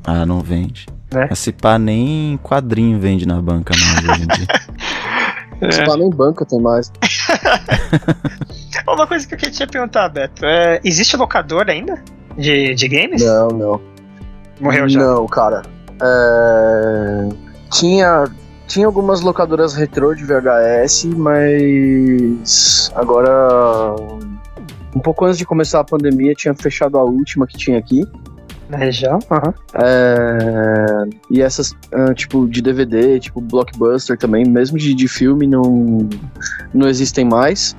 Ah, 0.04 0.26
não 0.26 0.40
vende. 0.40 0.86
É. 1.14 1.26
Mas 1.30 1.38
se 1.38 1.52
pá, 1.52 1.78
nem 1.78 2.38
quadrinho 2.42 2.98
vende 2.98 3.26
na 3.26 3.40
banca 3.40 3.74
mais 3.78 4.08
hoje 4.08 4.22
em 4.22 4.26
dia. 4.26 4.46
Você 5.60 5.84
tá 5.84 5.96
nem 5.96 6.10
banca 6.10 6.44
tem 6.44 6.60
mais. 6.60 6.92
Uma 8.86 9.06
coisa 9.06 9.26
que 9.26 9.34
eu 9.34 9.38
queria 9.38 9.54
te 9.54 9.66
perguntar, 9.66 10.08
Beto. 10.08 10.44
É, 10.44 10.80
existe 10.84 11.16
locador 11.16 11.66
ainda? 11.68 12.02
De, 12.36 12.74
de 12.74 12.88
games? 12.88 13.24
Não, 13.24 13.48
não. 13.48 13.80
Morreu 14.60 14.88
já. 14.88 15.00
Não, 15.00 15.26
cara. 15.26 15.62
É, 16.02 17.28
Tinha, 17.70 18.24
tinha 18.66 18.86
algumas 18.86 19.20
locadoras 19.20 19.74
retrô 19.74 20.14
de 20.14 20.24
VHS, 20.24 21.04
mas 21.16 22.90
agora, 22.94 23.94
um 24.94 25.00
pouco 25.00 25.24
antes 25.24 25.38
de 25.38 25.46
começar 25.46 25.80
a 25.80 25.84
pandemia, 25.84 26.34
tinha 26.34 26.54
fechado 26.54 26.98
a 26.98 27.04
última 27.04 27.46
que 27.46 27.56
tinha 27.56 27.78
aqui. 27.78 28.04
Na 28.74 28.84
região? 28.84 29.18
Aham. 29.30 29.54
É, 29.74 31.04
E 31.30 31.40
essas, 31.40 31.72
ah, 31.92 32.12
tipo, 32.12 32.48
de 32.48 32.60
DVD, 32.60 33.20
tipo, 33.20 33.40
Blockbuster 33.40 34.18
também, 34.18 34.44
mesmo 34.44 34.76
de, 34.76 34.94
de 34.94 35.06
filme, 35.08 35.46
não, 35.46 36.08
não 36.72 36.88
existem 36.88 37.24
mais. 37.24 37.74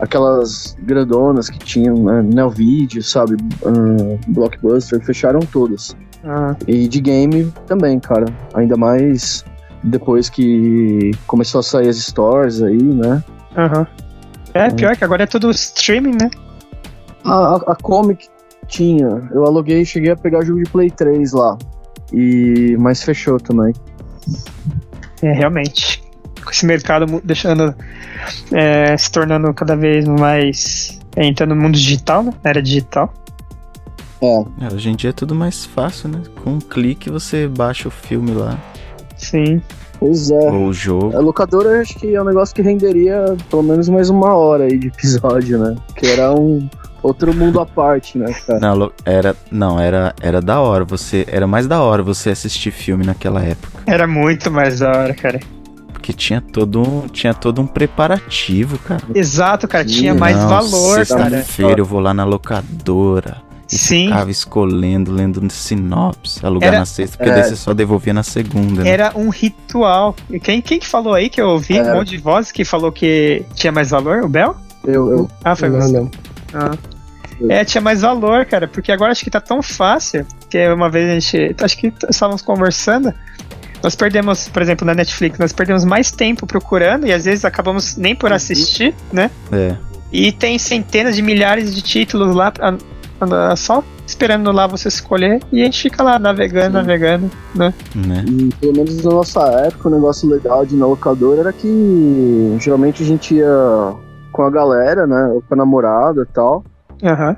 Aquelas 0.00 0.76
grandonas 0.80 1.48
que 1.48 1.58
tinham, 1.60 1.94
né, 2.02 2.22
Neovideo, 2.22 3.02
sabe, 3.02 3.36
ah, 3.64 4.18
Blockbuster, 4.28 5.00
fecharam 5.04 5.40
todas. 5.40 5.96
Ah, 6.24 6.56
E 6.66 6.88
de 6.88 7.00
game 7.00 7.52
também, 7.66 8.00
cara. 8.00 8.26
Ainda 8.54 8.76
mais 8.76 9.44
depois 9.84 10.28
que 10.28 11.12
começou 11.26 11.60
a 11.60 11.62
sair 11.62 11.88
as 11.88 11.96
stores 11.98 12.62
aí, 12.62 12.82
né? 12.82 13.22
Aham. 13.56 13.86
É, 14.54 14.70
pior 14.70 14.96
que 14.96 15.04
agora 15.04 15.22
é 15.22 15.26
tudo 15.26 15.50
streaming, 15.50 16.16
né? 16.20 16.30
A, 17.24 17.32
a, 17.54 17.56
a 17.72 17.76
Comic 17.76 18.28
tinha. 18.66 19.28
Eu 19.32 19.44
aluguei 19.44 19.82
e 19.82 19.86
cheguei 19.86 20.10
a 20.10 20.16
pegar 20.16 20.44
jogo 20.44 20.62
de 20.62 20.70
Play 20.70 20.90
3 20.90 21.32
lá. 21.32 21.58
E 22.12 22.76
mas 22.78 23.02
fechou 23.02 23.38
também. 23.38 23.72
É, 25.22 25.32
realmente. 25.32 26.02
Com 26.44 26.50
esse 26.50 26.66
mercado 26.66 27.20
deixando. 27.24 27.74
é, 28.52 28.96
se 28.96 29.10
tornando 29.10 29.52
cada 29.54 29.76
vez 29.76 30.06
mais. 30.06 30.98
é, 31.16 31.26
entrando 31.26 31.54
no 31.54 31.62
mundo 31.62 31.74
digital, 31.74 32.22
né? 32.22 32.32
Na 32.42 32.50
era 32.50 32.62
digital. 32.62 33.12
É, 34.22 34.66
É, 34.66 34.74
hoje 34.74 34.88
em 34.88 34.94
dia 34.94 35.10
é 35.10 35.12
tudo 35.12 35.34
mais 35.34 35.64
fácil, 35.64 36.08
né? 36.08 36.22
Com 36.42 36.52
um 36.52 36.58
clique 36.60 37.10
você 37.10 37.48
baixa 37.48 37.88
o 37.88 37.90
filme 37.90 38.32
lá, 38.32 38.56
Sim. 39.16 39.60
pois 39.98 40.30
é. 40.30 40.50
ou 40.50 40.66
o 40.68 40.72
jogo. 40.72 41.16
A 41.16 41.20
locadora 41.20 41.80
acho 41.80 41.98
que 41.98 42.14
é 42.14 42.22
um 42.22 42.24
negócio 42.24 42.54
que 42.54 42.62
renderia 42.62 43.36
pelo 43.50 43.64
menos 43.64 43.88
mais 43.88 44.10
uma 44.10 44.32
hora 44.34 44.64
aí 44.64 44.78
de 44.78 44.86
episódio, 44.88 45.58
né? 45.58 45.74
Que 45.96 46.06
era 46.06 46.32
um 46.32 46.68
outro 47.02 47.34
mundo 47.34 47.60
à 47.60 47.66
parte, 47.66 48.16
né, 48.18 48.32
cara? 48.46 48.60
Não, 48.60 48.92
era, 49.04 49.36
não, 49.50 49.80
era, 49.80 50.14
era 50.20 50.40
da 50.40 50.60
hora. 50.60 50.84
Você 50.84 51.24
era 51.28 51.46
mais 51.46 51.66
da 51.66 51.80
hora 51.82 52.02
você 52.02 52.30
assistir 52.30 52.70
filme 52.70 53.04
naquela 53.04 53.42
época, 53.42 53.80
Era 53.86 54.06
muito 54.06 54.50
mais 54.50 54.78
da 54.80 54.88
hora, 54.90 55.14
cara. 55.14 55.40
porque 55.92 56.12
tinha 56.12 56.40
todo 56.40 56.80
um, 56.82 57.06
tinha 57.08 57.32
todo 57.34 57.60
um 57.60 57.66
preparativo, 57.66 58.78
cara. 58.78 59.02
Exato, 59.14 59.68
cara. 59.68 59.86
Sim, 59.86 59.94
Tinha 59.94 60.14
mais 60.14 60.36
Não, 60.36 60.48
valor, 60.48 61.06
cara. 61.06 61.30
Sexta-feira 61.30 61.80
eu 61.80 61.84
vou 61.84 62.00
lá 62.00 62.12
na 62.14 62.24
locadora. 62.24 63.36
E 63.70 63.78
Sim. 63.78 64.08
ficava 64.08 64.30
escolhendo, 64.30 65.10
lendo 65.10 65.50
sinopse, 65.50 66.44
alugar 66.44 66.68
Era- 66.68 66.78
na 66.80 66.84
sexta, 66.84 67.16
porque 67.16 67.30
É. 67.30 67.34
daí 67.34 67.44
você 67.44 67.56
só 67.56 67.72
devolvia 67.72 68.12
na 68.12 68.22
segunda, 68.22 68.82
né? 68.84 68.90
Era 68.90 69.12
um 69.16 69.30
ritual. 69.30 70.14
E 70.28 70.38
quem, 70.38 70.60
quem 70.60 70.78
que 70.78 70.86
falou 70.86 71.14
aí 71.14 71.30
que 71.30 71.40
eu 71.40 71.48
ouvi? 71.48 71.78
Era. 71.78 71.94
Um 71.94 71.96
monte 71.98 72.10
de 72.10 72.18
voz 72.18 72.52
que 72.52 72.66
falou 72.66 72.92
que 72.92 73.42
tinha 73.54 73.72
mais 73.72 73.88
valor? 73.88 74.24
O 74.24 74.28
Bel? 74.28 74.54
Eu, 74.84 75.10
eu, 75.10 75.30
Ah, 75.42 75.56
foi 75.56 75.70
não, 75.70 75.80
você. 75.80 75.92
não. 75.92 76.10
Ah. 76.52 76.72
É, 77.48 77.64
tinha 77.64 77.80
mais 77.80 78.02
valor, 78.02 78.44
cara, 78.44 78.68
porque 78.68 78.92
agora 78.92 79.12
acho 79.12 79.24
que 79.24 79.30
tá 79.30 79.40
tão 79.40 79.62
fácil 79.62 80.26
que 80.48 80.68
uma 80.68 80.90
vez 80.90 81.08
a 81.08 81.18
gente. 81.18 81.56
Acho 81.62 81.76
que 81.76 81.92
estávamos 82.08 82.42
conversando. 82.42 83.12
Nós 83.82 83.96
perdemos, 83.96 84.48
por 84.48 84.62
exemplo, 84.62 84.86
na 84.86 84.94
Netflix, 84.94 85.38
nós 85.38 85.52
perdemos 85.52 85.84
mais 85.84 86.10
tempo 86.12 86.46
procurando 86.46 87.06
e 87.06 87.12
às 87.12 87.24
vezes 87.24 87.44
acabamos 87.44 87.96
nem 87.96 88.14
por 88.14 88.32
assistir, 88.32 88.94
né? 89.12 89.28
É. 89.50 89.76
E 90.12 90.30
tem 90.30 90.58
centenas 90.58 91.16
de 91.16 91.22
milhares 91.22 91.74
de 91.74 91.82
títulos 91.82 92.34
lá, 92.34 92.52
só 93.56 93.82
esperando 94.06 94.52
lá 94.52 94.66
você 94.66 94.88
escolher 94.88 95.40
e 95.50 95.62
a 95.62 95.64
gente 95.64 95.80
fica 95.82 96.02
lá 96.02 96.18
navegando, 96.18 96.66
Sim. 96.66 96.72
navegando, 96.74 97.30
né? 97.54 97.74
né? 97.94 98.24
E 98.28 98.54
pelo 98.60 98.72
menos 98.72 99.02
na 99.02 99.10
nossa 99.10 99.40
época, 99.66 99.88
o 99.88 99.92
negócio 99.92 100.28
legal 100.28 100.66
de 100.66 100.74
ir 100.74 100.78
na 100.78 100.86
locadora 100.86 101.40
era 101.40 101.52
que 101.52 102.56
geralmente 102.60 103.02
a 103.02 103.06
gente 103.06 103.34
ia 103.34 103.94
com 104.30 104.42
a 104.42 104.50
galera, 104.50 105.06
né? 105.06 105.28
Ou 105.32 105.42
com 105.42 105.54
a 105.54 105.56
namorada 105.56 106.22
e 106.22 106.32
tal. 106.32 106.64
Aham. 107.02 107.36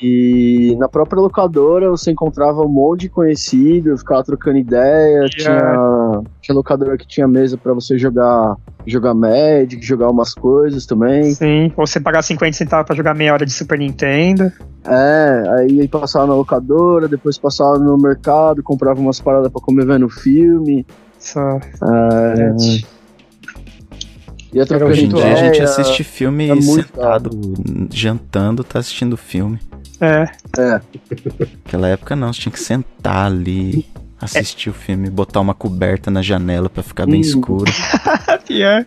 E 0.00 0.76
na 0.78 0.88
própria 0.88 1.20
locadora 1.20 1.90
você 1.90 2.12
encontrava 2.12 2.62
um 2.62 2.68
monte 2.68 3.00
de 3.02 3.08
conhecido, 3.08 3.98
ficava 3.98 4.22
trocando 4.22 4.56
ideia, 4.56 5.26
Yeah. 5.26 5.28
tinha, 5.28 6.22
tinha 6.40 6.54
locadora 6.54 6.96
que 6.96 7.06
tinha 7.06 7.26
mesa 7.26 7.58
pra 7.58 7.74
você 7.74 7.98
jogar 7.98 8.56
jogar 8.86 9.12
Magic, 9.12 9.84
jogar 9.84 10.08
umas 10.08 10.34
coisas 10.34 10.86
também. 10.86 11.24
Sim. 11.34 11.72
Ou 11.76 11.86
você 11.86 12.00
pagar 12.00 12.22
50 12.22 12.52
centavos 12.56 12.86
pra 12.86 12.96
jogar 12.96 13.12
meia 13.12 13.32
hora 13.32 13.44
de 13.44 13.52
Super 13.52 13.78
Nintendo. 13.78 14.52
É, 14.86 15.42
aí, 15.58 15.80
aí 15.80 15.88
passava 15.88 16.26
na 16.28 16.34
locadora, 16.34 17.08
depois 17.08 17.36
passava 17.36 17.78
no 17.78 17.98
mercado, 17.98 18.62
comprava 18.62 19.00
umas 19.00 19.20
paradas 19.20 19.50
pra 19.50 19.60
comer 19.60 19.84
vendo 19.84 20.08
filme. 20.08 20.86
Só. 21.18 21.58
É, 21.58 22.54
ia 24.52 24.66
trocando 24.66 24.90
Hoje 24.90 25.04
em 25.04 25.08
dia 25.08 25.24
a 25.24 25.30
ideia. 25.32 25.36
gente 25.54 25.62
assiste 25.62 26.04
filme 26.04 26.48
é 26.48 26.54
muito 26.54 26.72
sentado, 26.88 27.30
jantando, 27.92 28.64
tá 28.64 28.78
assistindo 28.78 29.16
filme. 29.16 29.58
É. 30.00 30.24
É, 30.58 30.80
Naquela 31.64 31.88
época 31.88 32.14
não, 32.16 32.32
você 32.32 32.40
tinha 32.42 32.52
que 32.52 32.60
sentar 32.60 33.26
ali, 33.26 33.84
assistir 34.20 34.70
o 34.70 34.72
filme, 34.72 35.10
botar 35.10 35.40
uma 35.40 35.54
coberta 35.54 36.10
na 36.10 36.22
janela 36.22 36.68
pra 36.70 36.82
ficar 36.82 37.06
bem 37.06 37.16
Hum. 37.18 37.20
escuro. 37.20 37.70
Pior. 38.46 38.86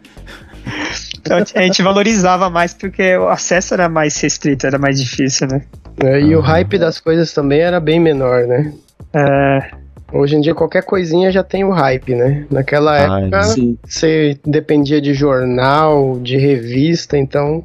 Então, 1.19 1.37
a 1.55 1.61
gente 1.63 1.81
valorizava 1.81 2.49
mais 2.49 2.73
porque 2.73 3.15
o 3.17 3.27
acesso 3.29 3.73
era 3.73 3.87
mais 3.89 4.19
restrito, 4.19 4.65
era 4.65 4.77
mais 4.77 4.99
difícil, 4.99 5.47
né? 5.47 5.63
É, 6.03 6.19
E 6.21 6.35
o 6.35 6.39
Ah. 6.39 6.45
hype 6.47 6.77
das 6.79 6.99
coisas 6.99 7.33
também 7.33 7.59
era 7.59 7.79
bem 7.79 7.99
menor, 7.99 8.47
né? 8.47 8.73
É, 9.13 9.71
Hoje 10.11 10.35
em 10.35 10.41
dia 10.41 10.53
qualquer 10.53 10.83
coisinha 10.83 11.31
já 11.31 11.43
tem 11.43 11.63
o 11.63 11.71
hype, 11.71 12.13
né? 12.15 12.45
Naquela 12.51 12.97
Ah, 13.15 13.21
época 13.21 13.43
sim. 13.43 13.77
você 13.85 14.37
dependia 14.45 14.99
de 15.01 15.13
jornal, 15.13 16.19
de 16.21 16.37
revista, 16.37 17.17
então 17.17 17.63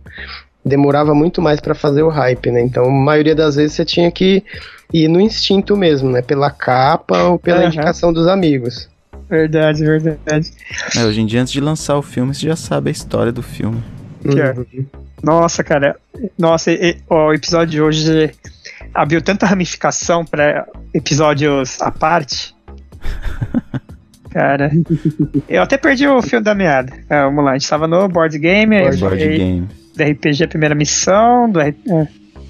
demorava 0.65 1.15
muito 1.15 1.41
mais 1.43 1.61
pra 1.61 1.75
fazer 1.75 2.03
o 2.03 2.09
hype, 2.09 2.51
né? 2.51 2.61
Então, 2.61 2.85
a 2.87 2.91
maioria 2.91 3.35
das 3.35 3.57
vezes 3.57 3.73
você 3.75 3.85
tinha 3.85 4.11
que 4.11 4.43
ir 4.93 5.09
no 5.09 5.21
instinto 5.21 5.77
mesmo, 5.77 6.11
né? 6.11 6.23
Pela 6.23 6.51
capa 6.51 7.25
ou 7.25 7.39
pela 7.39 7.59
Aham. 7.59 7.67
indicação 7.69 8.13
dos 8.13 8.27
amigos. 8.27 8.89
verdade, 9.29 9.85
verdade. 9.85 10.53
É, 10.97 11.05
hoje 11.05 11.21
em 11.21 11.27
dia, 11.27 11.41
antes 11.41 11.53
de 11.53 11.61
lançar 11.61 11.97
o 11.97 12.03
filme, 12.03 12.33
você 12.35 12.47
já 12.47 12.55
sabe 12.57 12.91
a 12.91 12.93
história 12.93 13.33
do 13.33 13.43
filme. 13.43 13.83
Pior. 14.23 14.57
Uhum. 14.59 14.87
Nossa, 15.23 15.65
cara. 15.65 15.97
Nossa, 16.39 16.71
e- 16.71 16.91
e- 16.91 16.97
ó, 17.11 17.29
o 17.29 17.35
episódio 17.35 17.71
de 17.73 17.83
hoje 17.83 18.31
abriu 18.97 19.21
tanta 19.23 19.47
ramificação 19.47 20.25
pra 20.25 20.67
episódios 20.95 21.81
à 21.81 21.91
parte. 21.91 22.55
Cara, 24.31 24.71
eu 25.49 25.63
até 25.63 25.79
perdi 25.79 26.07
o 26.07 26.21
fio 26.21 26.41
da 26.43 26.55
meada. 26.55 26.93
É, 27.09 27.23
vamos 27.23 27.43
lá, 27.45 27.53
a 27.53 27.59
gente 27.59 27.69
tava 27.69 27.87
no 27.87 28.07
board 28.09 28.39
game, 28.39 28.79
Board 28.81 28.99
Board 28.99 29.19
game. 29.29 29.69
do 29.97 30.05
RPG 30.05 30.45
a 30.45 30.49
primeira 30.49 30.75
missão, 30.75 31.49
do 31.51 31.59
é. 31.61 31.75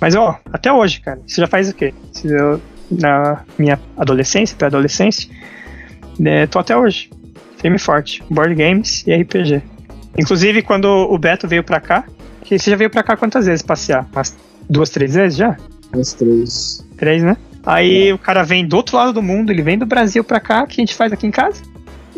Mas 0.00 0.14
ó, 0.16 0.38
até 0.52 0.72
hoje, 0.72 1.00
cara, 1.00 1.20
isso 1.26 1.40
já 1.40 1.46
faz 1.46 1.70
o 1.70 1.74
quê? 1.74 1.94
Eu- 2.24 2.60
na 2.90 3.40
minha 3.58 3.78
adolescência, 3.96 4.56
pré-adolescência, 4.56 5.28
né, 6.20 6.46
tô 6.46 6.58
até 6.60 6.76
hoje. 6.76 7.10
Firme 7.58 7.78
forte. 7.78 8.22
Board 8.30 8.54
games 8.54 9.04
e 9.06 9.12
RPG. 9.14 9.60
Inclusive, 10.18 10.62
quando 10.62 10.86
o 10.86 11.18
Beto 11.18 11.48
veio 11.48 11.64
pra 11.64 11.80
cá, 11.80 12.04
que 12.42 12.56
você 12.58 12.70
já 12.70 12.76
veio 12.76 12.88
pra 12.90 13.02
cá 13.02 13.16
quantas 13.16 13.46
vezes 13.46 13.62
passear? 13.62 14.06
Umas 14.12 14.36
duas, 14.70 14.88
três 14.90 15.14
vezes 15.14 15.36
já? 15.38 15.56
As 15.92 16.12
três. 16.12 16.84
Três, 16.96 17.22
né? 17.22 17.36
Aí 17.64 18.12
o 18.12 18.18
cara 18.18 18.42
vem 18.42 18.66
do 18.66 18.76
outro 18.76 18.96
lado 18.96 19.12
do 19.12 19.22
mundo, 19.22 19.50
ele 19.50 19.62
vem 19.62 19.76
do 19.78 19.86
Brasil 19.86 20.22
pra 20.22 20.38
cá, 20.38 20.62
o 20.62 20.66
que 20.66 20.80
a 20.80 20.82
gente 20.84 20.94
faz 20.94 21.12
aqui 21.12 21.26
em 21.26 21.30
casa? 21.30 21.62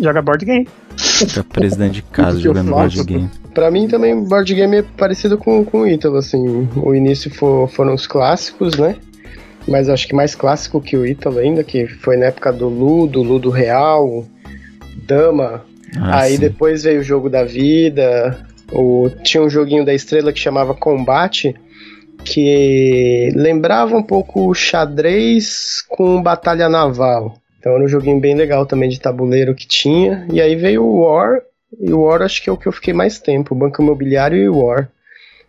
Joga 0.00 0.20
board 0.22 0.44
game. 0.44 0.68
Fica 0.96 1.42
preso 1.44 1.76
dentro 1.78 1.94
de 1.94 2.02
casa 2.02 2.38
jogando 2.38 2.70
board 2.70 3.02
game. 3.04 3.30
Pra 3.54 3.70
mim 3.70 3.88
também 3.88 4.22
board 4.24 4.54
game 4.54 4.76
é 4.76 4.82
parecido 4.82 5.38
com, 5.38 5.64
com 5.64 5.80
o 5.80 5.86
Ítalo, 5.88 6.16
assim. 6.16 6.68
O 6.76 6.94
início 6.94 7.30
fo- 7.34 7.66
foram 7.68 7.94
os 7.94 8.06
clássicos, 8.06 8.76
né? 8.78 8.96
Mas 9.66 9.88
acho 9.88 10.06
que 10.06 10.14
mais 10.14 10.34
clássico 10.34 10.80
que 10.80 10.96
o 10.96 11.06
Ítalo 11.06 11.38
ainda, 11.38 11.62
que 11.64 11.86
foi 11.86 12.16
na 12.16 12.26
época 12.26 12.52
do 12.52 12.68
Ludo, 12.68 13.22
Ludo 13.22 13.50
Real, 13.50 14.24
Dama. 15.06 15.64
Ah, 15.96 16.20
Aí 16.22 16.34
sim. 16.34 16.40
depois 16.40 16.82
veio 16.84 17.00
o 17.00 17.02
jogo 17.04 17.28
da 17.30 17.44
vida. 17.44 18.46
O, 18.72 19.08
tinha 19.24 19.42
um 19.42 19.48
joguinho 19.50 19.84
da 19.84 19.94
estrela 19.94 20.32
que 20.32 20.38
chamava 20.38 20.74
Combate, 20.74 21.54
que 22.32 23.30
lembrava 23.34 23.96
um 23.96 24.02
pouco 24.02 24.48
o 24.48 24.54
xadrez 24.54 25.82
com 25.88 26.22
batalha 26.22 26.68
naval. 26.68 27.36
Então 27.58 27.72
era 27.74 27.84
um 27.84 27.88
joguinho 27.88 28.20
bem 28.20 28.34
legal 28.34 28.66
também 28.66 28.88
de 28.88 29.00
tabuleiro 29.00 29.54
que 29.54 29.66
tinha. 29.66 30.26
E 30.32 30.40
aí 30.40 30.54
veio 30.54 30.84
o 30.84 31.00
War, 31.00 31.40
e 31.80 31.92
o 31.92 32.02
War 32.02 32.22
acho 32.22 32.42
que 32.42 32.48
é 32.48 32.52
o 32.52 32.56
que 32.56 32.66
eu 32.68 32.72
fiquei 32.72 32.94
mais 32.94 33.18
tempo. 33.18 33.54
Banco 33.54 33.82
Imobiliário 33.82 34.38
e 34.38 34.48
War. 34.48 34.88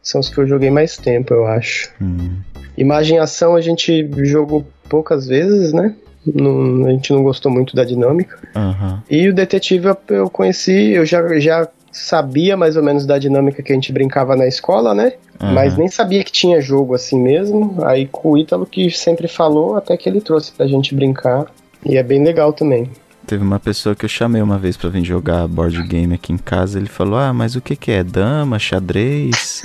São 0.02 0.22
os 0.22 0.30
que 0.30 0.38
eu 0.40 0.48
joguei 0.48 0.72
mais 0.72 0.98
tempo, 0.98 1.34
eu 1.34 1.46
acho. 1.46 1.90
Hum. 2.02 2.38
Imagem 2.78 3.20
ação 3.20 3.56
a 3.56 3.62
gente 3.62 4.10
jogou 4.26 4.66
poucas 4.90 5.28
vezes, 5.28 5.74
né? 5.74 5.94
Não- 6.26 6.86
a 6.88 6.92
gente 6.92 7.12
não 7.14 7.24
gostou 7.24 7.52
muito 7.52 7.76
da 7.76 7.84
dinâmica. 7.84 8.38
Aham. 8.56 9.04
E 9.10 9.28
o 9.28 9.34
detetive 9.34 9.88
eu- 9.90 9.98
eu 10.10 10.30
conheci, 10.30 10.92
eu 10.92 11.06
já, 11.06 11.38
já 11.40 11.68
sabia 11.92 12.56
mais 12.56 12.76
ou 12.76 12.84
menos 12.84 13.06
da 13.06 13.18
dinâmica 13.18 13.64
que 13.64 13.72
a 13.72 13.76
gente 13.76 13.92
brincava 13.92 14.36
na 14.36 14.48
escola, 14.48 14.94
né? 14.94 15.14
aham. 15.40 15.54
Mas 15.54 15.78
nem 15.78 15.88
sabia 15.88 16.24
que 16.24 16.32
tinha 16.32 16.62
jogo 16.62 16.94
assim 16.94 17.20
mesmo. 17.20 17.78
Aí 17.86 18.08
com 18.08 18.32
o 18.32 18.38
Ítalo 18.38 18.66
que 18.66 18.90
sempre 18.92 19.28
falou, 19.28 19.76
até 19.76 19.96
que 19.98 20.10
ele 20.10 20.22
trouxe 20.22 20.52
pra 20.52 20.68
gente 20.68 20.94
brincar. 20.94 21.46
E 21.86 21.98
é 21.98 22.04
bem 22.04 22.24
legal 22.24 22.52
também. 22.52 22.90
Teve 23.26 23.44
uma 23.44 23.60
pessoa 23.60 23.96
que 23.96 24.06
eu 24.06 24.10
chamei 24.10 24.42
uma 24.42 24.58
vez 24.58 24.76
pra 24.76 24.90
vir 24.90 25.04
jogar 25.04 25.48
board 25.48 25.88
game 25.88 26.16
aqui 26.16 26.34
em 26.34 26.38
casa. 26.38 26.80
Ele 26.80 26.90
falou: 26.90 27.20
Ah, 27.20 27.32
mas 27.32 27.56
o 27.56 27.62
que 27.62 27.76
que 27.76 27.92
é? 27.92 28.04
Dama, 28.04 28.58
xadrez? 28.58 29.62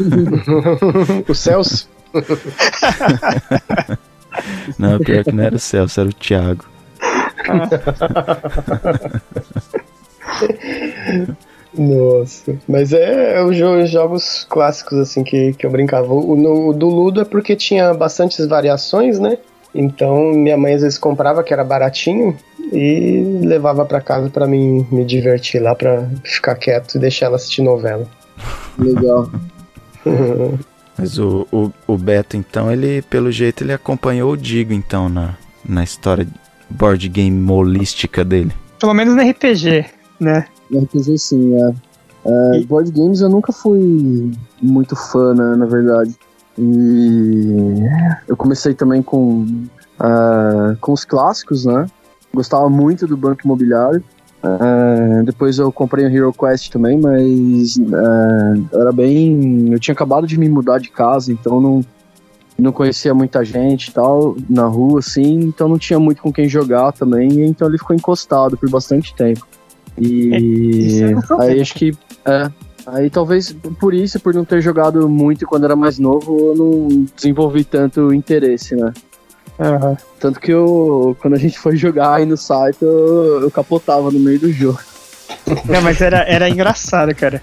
o 1.28 1.34
Celso? 1.34 1.88
Não, 4.78 4.98
pior 4.98 5.24
que 5.24 5.32
não 5.32 5.44
era 5.44 5.56
o 5.56 5.58
Celso, 5.58 6.00
era 6.00 6.08
o 6.08 6.12
Thiago. 6.12 6.64
Nossa. 11.76 12.56
Mas 12.68 12.92
é, 12.92 13.38
é 13.38 13.44
os 13.44 13.56
jo- 13.56 13.86
jogos 13.86 14.44
clássicos 14.48 14.98
assim 14.98 15.22
que, 15.22 15.52
que 15.52 15.64
eu 15.64 15.70
brincava. 15.70 16.12
O, 16.12 16.34
no, 16.36 16.68
o 16.68 16.72
do 16.72 16.88
Ludo 16.88 17.20
é 17.20 17.24
porque 17.24 17.54
tinha 17.54 17.94
bastantes 17.94 18.46
variações, 18.46 19.18
né? 19.20 19.38
Então 19.74 20.32
minha 20.32 20.56
mãe 20.56 20.74
às 20.74 20.82
vezes 20.82 20.98
comprava 20.98 21.44
que 21.44 21.52
era 21.52 21.62
baratinho 21.62 22.36
e 22.72 23.40
levava 23.44 23.84
pra 23.84 24.00
casa 24.00 24.28
pra 24.28 24.46
mim 24.46 24.84
me 24.90 25.04
divertir 25.04 25.62
lá 25.62 25.74
pra 25.76 26.08
ficar 26.24 26.56
quieto 26.56 26.96
e 26.96 26.98
deixar 26.98 27.26
ela 27.26 27.36
assistir 27.36 27.62
novela. 27.62 28.04
Legal. 28.78 29.30
Mas 30.98 31.18
o, 31.18 31.46
o, 31.52 31.70
o 31.86 31.96
Beto, 31.96 32.36
então, 32.36 32.70
ele, 32.70 33.00
pelo 33.02 33.30
jeito, 33.32 33.64
ele 33.64 33.72
acompanhou 33.72 34.32
o 34.32 34.36
Digo, 34.36 34.72
então, 34.74 35.08
na, 35.08 35.34
na 35.66 35.82
história 35.82 36.26
board 36.68 37.08
game 37.08 37.38
molística 37.40 38.22
dele. 38.22 38.52
Pelo 38.78 38.92
menos 38.92 39.14
no 39.16 39.22
RPG, 39.22 39.86
né? 40.20 40.46
No 40.70 40.80
RPG 40.82 41.18
sim, 41.18 41.54
é. 41.54 41.74
É, 42.24 42.58
E- 42.58 42.66
Board 42.66 42.90
games 42.90 43.20
eu 43.20 43.28
nunca 43.28 43.52
fui 43.52 44.30
muito 44.60 44.94
fã, 44.94 45.34
né, 45.34 45.56
na 45.56 45.66
verdade. 45.66 46.14
E 46.58 47.80
eu 48.28 48.36
comecei 48.36 48.74
também 48.74 49.02
com, 49.02 49.42
uh, 49.98 50.76
com 50.80 50.92
os 50.92 51.04
clássicos, 51.04 51.64
né? 51.64 51.86
Gostava 52.34 52.68
muito 52.68 53.06
do 53.06 53.16
Banco 53.16 53.40
Imobiliário. 53.44 54.04
Uh, 54.42 55.22
depois 55.24 55.58
eu 55.58 55.70
comprei 55.72 56.06
o 56.06 56.08
Hero 56.08 56.32
Quest 56.32 56.70
também, 56.70 56.98
mas 56.98 57.76
uh, 57.76 58.68
era 58.78 58.92
bem. 58.92 59.72
Eu 59.72 59.78
tinha 59.78 59.94
acabado 59.94 60.26
de 60.26 60.38
me 60.38 60.48
mudar 60.48 60.78
de 60.78 60.90
casa, 60.90 61.32
então 61.32 61.60
não, 61.60 61.80
não 62.58 62.72
conhecia 62.72 63.14
muita 63.14 63.44
gente 63.44 63.88
e 63.88 63.92
tal, 63.92 64.36
na 64.48 64.64
rua, 64.64 65.00
assim, 65.00 65.34
então 65.40 65.68
não 65.68 65.78
tinha 65.78 65.98
muito 65.98 66.22
com 66.22 66.32
quem 66.32 66.48
jogar 66.48 66.92
também, 66.92 67.44
então 67.44 67.68
ele 67.68 67.78
ficou 67.78 67.94
encostado 67.96 68.56
por 68.56 68.68
bastante 68.70 69.14
tempo. 69.14 69.46
E 70.00 71.02
é, 71.02 71.42
aí 71.42 71.60
acho 71.60 71.74
que. 71.74 71.92
É, 72.24 72.50
aí 72.86 73.10
talvez 73.10 73.52
por 73.78 73.92
isso, 73.92 74.18
por 74.18 74.34
não 74.34 74.44
ter 74.44 74.60
jogado 74.60 75.08
muito 75.08 75.46
quando 75.46 75.64
era 75.64 75.76
mais 75.76 75.98
novo, 75.98 76.38
eu 76.38 76.54
não 76.54 77.06
desenvolvi 77.14 77.64
tanto 77.64 78.12
interesse, 78.12 78.74
né? 78.74 78.92
Uhum. 79.58 79.96
Tanto 80.18 80.40
que 80.40 80.50
eu, 80.50 81.14
quando 81.20 81.34
a 81.34 81.38
gente 81.38 81.58
foi 81.58 81.76
jogar 81.76 82.14
aí 82.14 82.24
no 82.24 82.36
site, 82.36 82.78
eu, 82.80 83.42
eu 83.42 83.50
capotava 83.50 84.10
no 84.10 84.18
meio 84.18 84.40
do 84.40 84.50
jogo. 84.50 84.80
Não, 85.66 85.82
mas 85.82 86.00
era, 86.00 86.22
era 86.22 86.48
engraçado, 86.48 87.14
cara. 87.14 87.42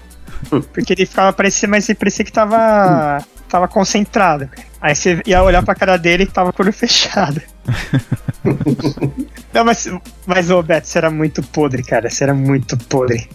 Porque 0.72 0.92
ele 0.92 1.06
ficava, 1.06 1.32
parecia, 1.32 1.68
mas 1.68 1.88
ele 1.88 1.98
parecia 1.98 2.24
que 2.24 2.32
tava, 2.32 3.24
tava 3.48 3.68
concentrado. 3.68 4.48
Aí 4.80 4.94
você 4.94 5.22
ia 5.26 5.42
olhar 5.42 5.62
pra 5.64 5.74
cara 5.74 5.96
dele 5.96 6.24
e 6.24 6.26
tava 6.26 6.52
com 6.52 6.62
o 6.62 6.66
olho 6.66 6.72
fechado. 6.72 7.40
Não, 9.52 9.64
mas, 9.64 9.88
mas 10.26 10.50
ô 10.50 10.62
Beto, 10.62 10.86
você 10.86 10.98
era 10.98 11.10
muito 11.10 11.42
podre, 11.42 11.82
cara. 11.82 12.08
Você 12.08 12.24
era 12.24 12.34
muito 12.34 12.76
podre. 12.76 13.28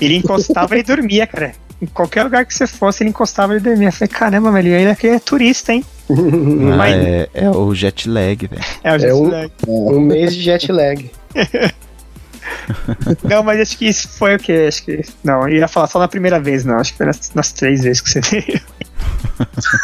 Ele 0.00 0.16
encostava 0.16 0.76
e 0.76 0.82
dormia, 0.82 1.26
cara. 1.26 1.52
Em 1.80 1.86
qualquer 1.86 2.24
lugar 2.24 2.44
que 2.44 2.52
você 2.52 2.66
fosse, 2.66 3.02
ele 3.02 3.10
encostava 3.10 3.56
e 3.56 3.60
dormia. 3.60 3.88
Eu 3.88 3.92
falei, 3.92 4.08
caramba, 4.08 4.52
mas 4.52 4.64
ele 4.64 4.90
aqui 4.90 5.08
é 5.08 5.18
turista, 5.18 5.72
hein? 5.72 5.84
Ah, 6.10 6.76
mas... 6.76 6.94
é, 6.94 7.28
é, 7.34 7.50
o 7.50 7.74
jet 7.74 8.08
lag, 8.08 8.46
velho. 8.46 8.62
É 8.84 8.94
o 8.94 8.98
jet 8.98 9.10
é 9.10 9.14
um, 9.14 9.28
lag. 9.28 9.52
Um 9.66 10.00
mês 10.00 10.34
de 10.34 10.42
jet 10.42 10.70
lag. 10.70 11.10
não, 13.24 13.42
mas 13.42 13.60
acho 13.60 13.78
que 13.78 13.86
isso 13.86 14.08
foi 14.08 14.36
o 14.36 14.38
que? 14.38 14.52
Acho 14.52 14.84
que. 14.84 15.02
Não, 15.24 15.48
eu 15.48 15.56
ia 15.56 15.68
falar 15.68 15.86
só 15.86 15.98
na 15.98 16.08
primeira 16.08 16.38
vez, 16.38 16.64
não. 16.64 16.76
Acho 16.76 16.92
que 16.92 16.98
foi 16.98 17.06
nas, 17.06 17.30
nas 17.34 17.52
três 17.52 17.82
vezes 17.82 18.00
que 18.02 18.10
você 18.10 18.20
veio. 18.20 18.60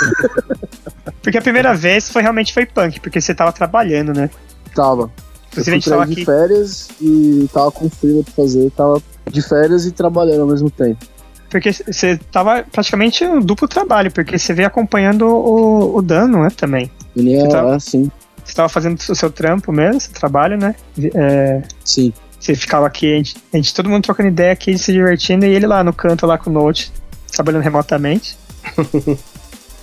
porque 1.23 1.39
a 1.39 1.43
primeira 1.43 1.75
vez 1.75 2.11
foi 2.11 2.23
realmente 2.23 2.53
foi 2.53 2.67
punk, 2.67 3.01
porque 3.01 3.21
você 3.21 3.35
tava 3.35 3.53
trabalhando, 3.53 4.13
né? 4.13 4.31
Tava. 4.75 5.11
Inclusive, 5.51 5.77
eu 5.77 5.83
fui 5.83 5.93
tava 5.93 6.07
de 6.07 6.13
aqui... 6.13 6.25
férias 6.25 6.89
e 7.01 7.49
tava 7.53 7.71
com 7.71 7.89
fila 7.89 8.23
pra 8.23 8.33
fazer, 8.35 8.71
tava 8.73 9.03
de 9.31 9.43
férias 9.43 9.87
e 9.87 9.93
trabalhando 9.93 10.43
ao 10.43 10.47
mesmo 10.47 10.71
tempo. 10.71 11.05
Porque 11.49 11.73
você 11.73 12.19
tava 12.31 12.65
praticamente 12.71 13.25
um 13.25 13.41
duplo 13.41 13.69
trabalho, 13.69 14.11
porque 14.11 14.39
você 14.39 14.53
veio 14.53 14.69
acompanhando 14.69 15.27
o, 15.27 15.97
o 15.97 16.03
dano, 16.03 16.43
né, 16.43 16.49
também. 16.55 16.91
Ele 17.17 17.35
é, 17.35 17.49
tava, 17.49 17.77
assim. 17.77 18.11
Você 18.45 18.55
tava 18.55 18.69
fazendo 18.69 18.99
o 18.99 19.15
seu 19.15 19.31
trampo 19.31 19.73
mesmo, 19.73 20.01
seu 20.01 20.13
trabalho, 20.13 20.59
né? 20.59 20.75
É, 21.15 21.63
sim. 21.85 22.13
Você 22.39 22.55
ficava 22.55 22.87
aqui, 22.87 23.13
a 23.13 23.17
gente, 23.17 23.37
a 23.53 23.57
gente, 23.57 23.75
todo 23.75 23.89
mundo 23.89 24.05
trocando 24.05 24.29
ideia 24.29 24.53
aqui, 24.53 24.77
se 24.77 24.93
divertindo, 24.93 25.47
e 25.47 25.49
ele 25.49 25.67
lá 25.67 25.83
no 25.83 25.93
canto, 25.93 26.27
lá 26.27 26.37
com 26.37 26.51
o 26.51 26.53
Note, 26.53 26.93
trabalhando 27.33 27.63
remotamente. 27.63 28.37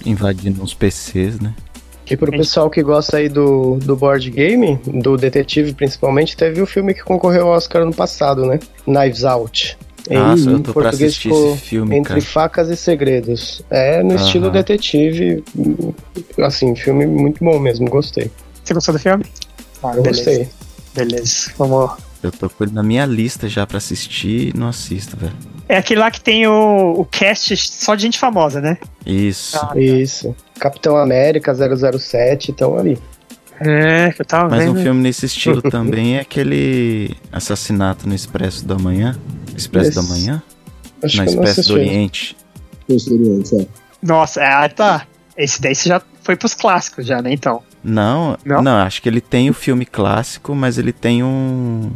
Invadindo 0.06 0.62
uns 0.62 0.74
PCs, 0.74 1.40
né? 1.40 1.54
E 2.10 2.18
pro 2.18 2.32
pessoal 2.32 2.70
que 2.70 2.84
gosta 2.84 3.18
aí 3.18 3.30
do, 3.30 3.78
do 3.78 3.96
board 3.96 4.30
game, 4.30 4.78
do 4.86 5.16
detetive 5.16 5.74
principalmente, 5.74 6.36
teve 6.36 6.62
o 6.62 6.66
filme 6.66 6.94
que 6.94 7.02
concorreu 7.02 7.48
ao 7.48 7.54
Oscar 7.54 7.84
ano 7.84 7.94
passado, 7.94 8.46
né? 8.46 8.60
Knives 8.86 9.24
Out. 9.24 9.78
Nossa, 10.10 10.50
em 10.50 10.54
eu 10.54 10.60
tô 10.60 10.74
português 10.74 11.14
pra 11.14 11.22
ficou 11.22 11.54
esse 11.54 11.62
filme, 11.62 11.96
Entre 11.96 12.10
cara. 12.10 12.22
Facas 12.22 12.70
e 12.70 12.76
Segredos. 12.76 13.62
É 13.70 14.04
no 14.04 14.16
estilo 14.16 14.52
detetive, 14.52 15.44
assim, 16.40 16.76
filme 16.76 17.08
muito 17.08 17.44
bom 17.44 17.58
mesmo, 17.58 17.90
gostei. 17.90 18.30
Você 18.64 18.74
gostou 18.74 18.94
do 18.94 19.00
filme? 19.00 19.24
Ah, 19.82 19.96
eu 19.96 20.04
Beleza. 20.04 20.26
gostei. 20.26 20.50
Beleza, 20.94 21.52
vamos. 21.58 21.92
Eu 22.24 22.32
tô 22.32 22.50
com 22.50 22.64
ele 22.64 22.74
na 22.74 22.82
minha 22.82 23.06
lista 23.06 23.50
já 23.50 23.68
pra 23.68 23.78
assistir 23.78 24.56
e 24.56 24.58
não 24.58 24.70
assisto, 24.70 25.18
velho. 25.18 25.34
É 25.68 25.78
aquele 25.78 26.00
lá 26.00 26.10
que 26.10 26.22
tem 26.22 26.48
o, 26.48 26.94
o 26.98 27.06
cast 27.06 27.56
só 27.58 27.96
de 27.96 28.04
gente 28.04 28.18
famosa, 28.18 28.62
né? 28.62 28.78
Isso. 29.06 29.58
Ah, 29.58 29.68
tá. 29.68 29.80
Isso. 29.80 30.34
Capitão 30.58 30.96
América 30.96 31.54
007 31.54 32.52
estão 32.52 32.78
ali. 32.78 32.98
É, 33.60 34.12
que 34.12 34.22
eu 34.22 34.26
tava 34.26 34.50
Mas 34.50 34.64
vendo. 34.64 34.78
um 34.78 34.82
filme 34.82 35.02
nesse 35.02 35.26
estilo 35.26 35.62
também 35.70 36.18
é 36.18 36.22
aquele 36.22 37.16
Assassinato 37.32 38.08
no 38.08 38.16
Expresso 38.16 38.66
da 38.66 38.78
Manhã. 38.78 39.18
Expresso 39.56 39.90
Esse... 39.90 39.96
da 39.96 40.04
Manhã? 40.04 40.44
Acho 41.04 41.18
na 41.18 41.26
Expresso 41.26 41.68
do 41.68 41.74
Oriente. 41.74 42.38
Expresso 42.88 43.10
do 43.10 43.16
Oriente, 43.16 43.56
é. 43.56 43.68
Nossa, 44.02 44.42
é, 44.42 44.68
tá. 44.70 45.06
Esse 45.38 45.62
daí 45.62 45.76
você 45.76 45.90
já 45.90 46.02
foi 46.22 46.36
pros 46.36 46.54
clássicos 46.54 47.06
já, 47.06 47.22
né, 47.22 47.34
então? 47.34 47.62
Não, 47.84 48.38
não, 48.46 48.62
não, 48.62 48.78
acho 48.78 49.02
que 49.02 49.10
ele 49.10 49.20
tem 49.20 49.50
o 49.50 49.54
filme 49.54 49.86
clássico, 49.86 50.56
mas 50.56 50.78
ele 50.78 50.94
tem 50.94 51.22
um 51.22 51.92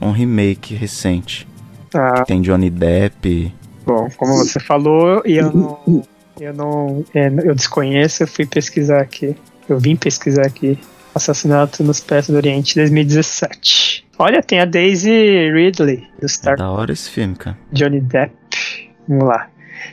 um 0.00 0.10
remake 0.10 0.74
recente. 0.74 1.46
Ah. 1.94 2.24
Tem 2.24 2.40
Johnny 2.40 2.70
Depp. 2.70 3.52
Bom, 3.84 4.08
como 4.16 4.36
você 4.36 4.60
falou, 4.60 5.22
e 5.24 5.36
eu 5.36 5.52
não 5.52 6.04
eu 6.40 6.54
não 6.54 7.04
é, 7.14 7.26
eu 7.26 7.54
desconheço, 7.54 8.22
eu 8.22 8.26
fui 8.26 8.46
pesquisar 8.46 9.00
aqui. 9.00 9.34
Eu 9.68 9.78
vim 9.78 9.96
pesquisar 9.96 10.46
aqui. 10.46 10.78
Assassinato 11.14 11.82
nos 11.82 12.00
Pés 12.00 12.28
do 12.28 12.36
Oriente 12.36 12.74
2017. 12.76 14.06
Olha, 14.18 14.42
tem 14.42 14.60
a 14.60 14.64
Daisy 14.64 15.50
Ridley 15.50 16.06
do 16.20 16.28
Star. 16.28 16.54
É 16.54 16.56
da 16.56 16.70
hora 16.70 16.92
esse 16.92 17.10
filme, 17.10 17.34
cara. 17.34 17.56
Johnny 17.72 18.00
Depp. 18.00 18.34
Vamos 19.08 19.26
lá. 19.26 19.48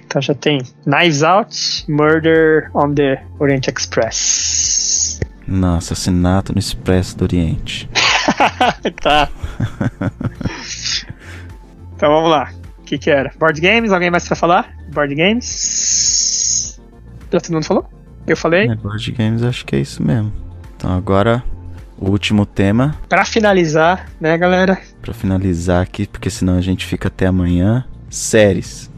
Então 0.05 0.21
já 0.21 0.33
tem 0.33 0.61
Knives 0.85 1.23
Out, 1.23 1.85
Murder 1.87 2.69
on 2.73 2.93
the 2.93 3.23
Orient 3.39 3.67
Express. 3.67 5.19
Não, 5.47 5.77
Assassinato 5.77 6.53
no 6.53 6.59
Expresso 6.59 7.17
do 7.17 7.23
Oriente. 7.23 7.89
tá. 9.01 9.29
então 11.95 12.09
vamos 12.09 12.29
lá. 12.29 12.51
O 12.79 12.83
que, 12.83 12.97
que 12.97 13.09
era? 13.09 13.31
Board 13.39 13.59
games? 13.59 13.91
Alguém 13.91 14.11
mais 14.11 14.27
pra 14.27 14.35
falar? 14.35 14.75
Board 14.93 15.15
games? 15.15 16.79
Já 17.31 17.39
todo 17.39 17.53
mundo 17.53 17.65
falou? 17.65 17.89
Eu 18.27 18.37
falei? 18.37 18.69
É, 18.69 18.75
board 18.75 19.11
games 19.11 19.43
acho 19.43 19.65
que 19.65 19.75
é 19.75 19.79
isso 19.79 20.03
mesmo. 20.03 20.31
Então 20.75 20.91
agora 20.91 21.43
o 21.97 22.09
último 22.09 22.45
tema. 22.45 22.95
Para 23.07 23.25
finalizar, 23.25 24.07
né, 24.19 24.37
galera? 24.37 24.79
Para 25.01 25.13
finalizar 25.13 25.81
aqui, 25.81 26.07
porque 26.07 26.29
senão 26.29 26.57
a 26.57 26.61
gente 26.61 26.85
fica 26.85 27.07
até 27.07 27.25
amanhã. 27.25 27.85
Séries. 28.09 28.89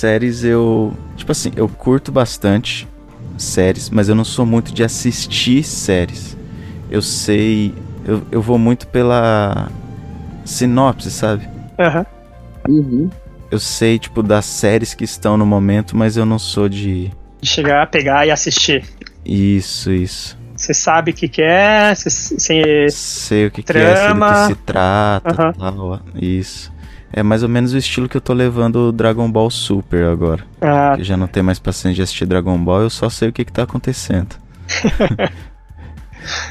Séries 0.00 0.42
eu. 0.42 0.92
Tipo 1.16 1.32
assim, 1.32 1.52
eu 1.54 1.68
curto 1.68 2.10
bastante 2.10 2.88
séries, 3.36 3.90
mas 3.90 4.08
eu 4.08 4.14
não 4.14 4.24
sou 4.24 4.46
muito 4.46 4.72
de 4.72 4.82
assistir 4.82 5.62
séries. 5.62 6.36
Eu 6.90 7.02
sei. 7.02 7.74
Eu, 8.04 8.22
eu 8.32 8.42
vou 8.42 8.58
muito 8.58 8.86
pela 8.86 9.68
sinopse, 10.44 11.10
sabe? 11.10 11.46
Aham. 11.78 12.06
Uhum. 12.68 12.76
uhum. 12.76 13.10
Eu 13.50 13.58
sei, 13.58 13.98
tipo, 13.98 14.22
das 14.22 14.44
séries 14.44 14.94
que 14.94 15.02
estão 15.02 15.36
no 15.36 15.44
momento, 15.44 15.96
mas 15.96 16.16
eu 16.16 16.24
não 16.24 16.38
sou 16.38 16.68
de. 16.68 17.10
De 17.40 17.48
chegar, 17.48 17.86
pegar 17.88 18.26
e 18.26 18.30
assistir. 18.30 18.84
Isso, 19.24 19.90
isso. 19.90 20.38
Você 20.56 20.74
sabe 20.74 21.10
o 21.10 21.14
que, 21.14 21.26
que 21.26 21.42
é, 21.42 21.92
você, 21.94 22.10
sei 22.10 23.46
o 23.46 23.50
que, 23.50 23.62
que 23.62 23.72
é, 23.72 23.96
sei 23.96 24.14
do 24.14 24.20
que 24.20 24.46
se 24.46 24.54
trata, 24.66 25.46
uhum. 25.46 25.52
tal, 25.52 26.00
isso. 26.14 26.70
É 27.12 27.22
mais 27.22 27.42
ou 27.42 27.48
menos 27.48 27.72
o 27.72 27.78
estilo 27.78 28.08
que 28.08 28.16
eu 28.16 28.20
tô 28.20 28.32
levando 28.32 28.88
o 28.88 28.92
Dragon 28.92 29.30
Ball 29.30 29.50
Super 29.50 30.04
agora. 30.04 30.44
Ah. 30.60 30.94
Que 30.96 31.02
já 31.02 31.16
não 31.16 31.26
tem 31.26 31.42
mais 31.42 31.58
paciência 31.58 31.96
de 31.96 32.02
assistir 32.02 32.26
Dragon 32.26 32.56
Ball, 32.56 32.82
eu 32.82 32.90
só 32.90 33.10
sei 33.10 33.28
o 33.28 33.32
que 33.32 33.44
que 33.44 33.52
tá 33.52 33.64
acontecendo. 33.64 34.36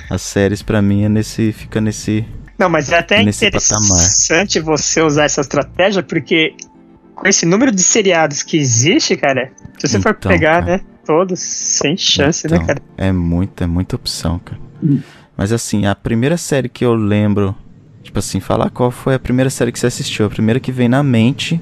As 0.09 0.21
séries 0.21 0.61
para 0.61 0.81
mim 0.81 1.03
é 1.03 1.09
nesse 1.09 1.53
fica 1.53 1.79
nesse 1.79 2.25
Não, 2.57 2.69
mas 2.69 2.91
é 2.91 2.97
até 2.97 3.21
interessante 3.21 4.59
patamar. 4.59 4.77
você 4.79 5.01
usar 5.01 5.25
essa 5.25 5.41
estratégia 5.41 6.03
porque 6.03 6.55
com 7.15 7.27
esse 7.27 7.45
número 7.45 7.71
de 7.71 7.83
seriados 7.83 8.43
que 8.43 8.57
existe, 8.57 9.15
cara, 9.15 9.51
se 9.77 9.87
você 9.87 9.97
então, 9.97 10.11
for 10.11 10.19
pegar, 10.19 10.63
cara. 10.63 10.77
né, 10.77 10.81
todos 11.05 11.39
sem 11.39 11.95
chance, 11.95 12.47
né, 12.47 12.55
então, 12.55 12.67
né, 12.67 12.73
cara? 12.73 12.81
É 12.97 13.11
muita, 13.11 13.65
é 13.65 13.67
muita 13.67 13.95
opção, 13.95 14.39
cara. 14.39 14.59
Hum. 14.83 15.01
Mas 15.37 15.51
assim, 15.51 15.85
a 15.85 15.95
primeira 15.95 16.37
série 16.37 16.67
que 16.67 16.83
eu 16.83 16.93
lembro 16.93 17.55
Tipo 18.03 18.19
assim, 18.19 18.39
falar 18.39 18.69
qual 18.69 18.91
foi 18.91 19.15
a 19.15 19.19
primeira 19.19 19.49
série 19.49 19.71
que 19.71 19.79
você 19.79 19.87
assistiu. 19.87 20.25
A 20.25 20.29
primeira 20.29 20.59
que 20.59 20.71
vem 20.71 20.89
na 20.89 21.03
mente 21.03 21.61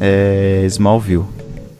é 0.00 0.64
Smallville. 0.66 1.24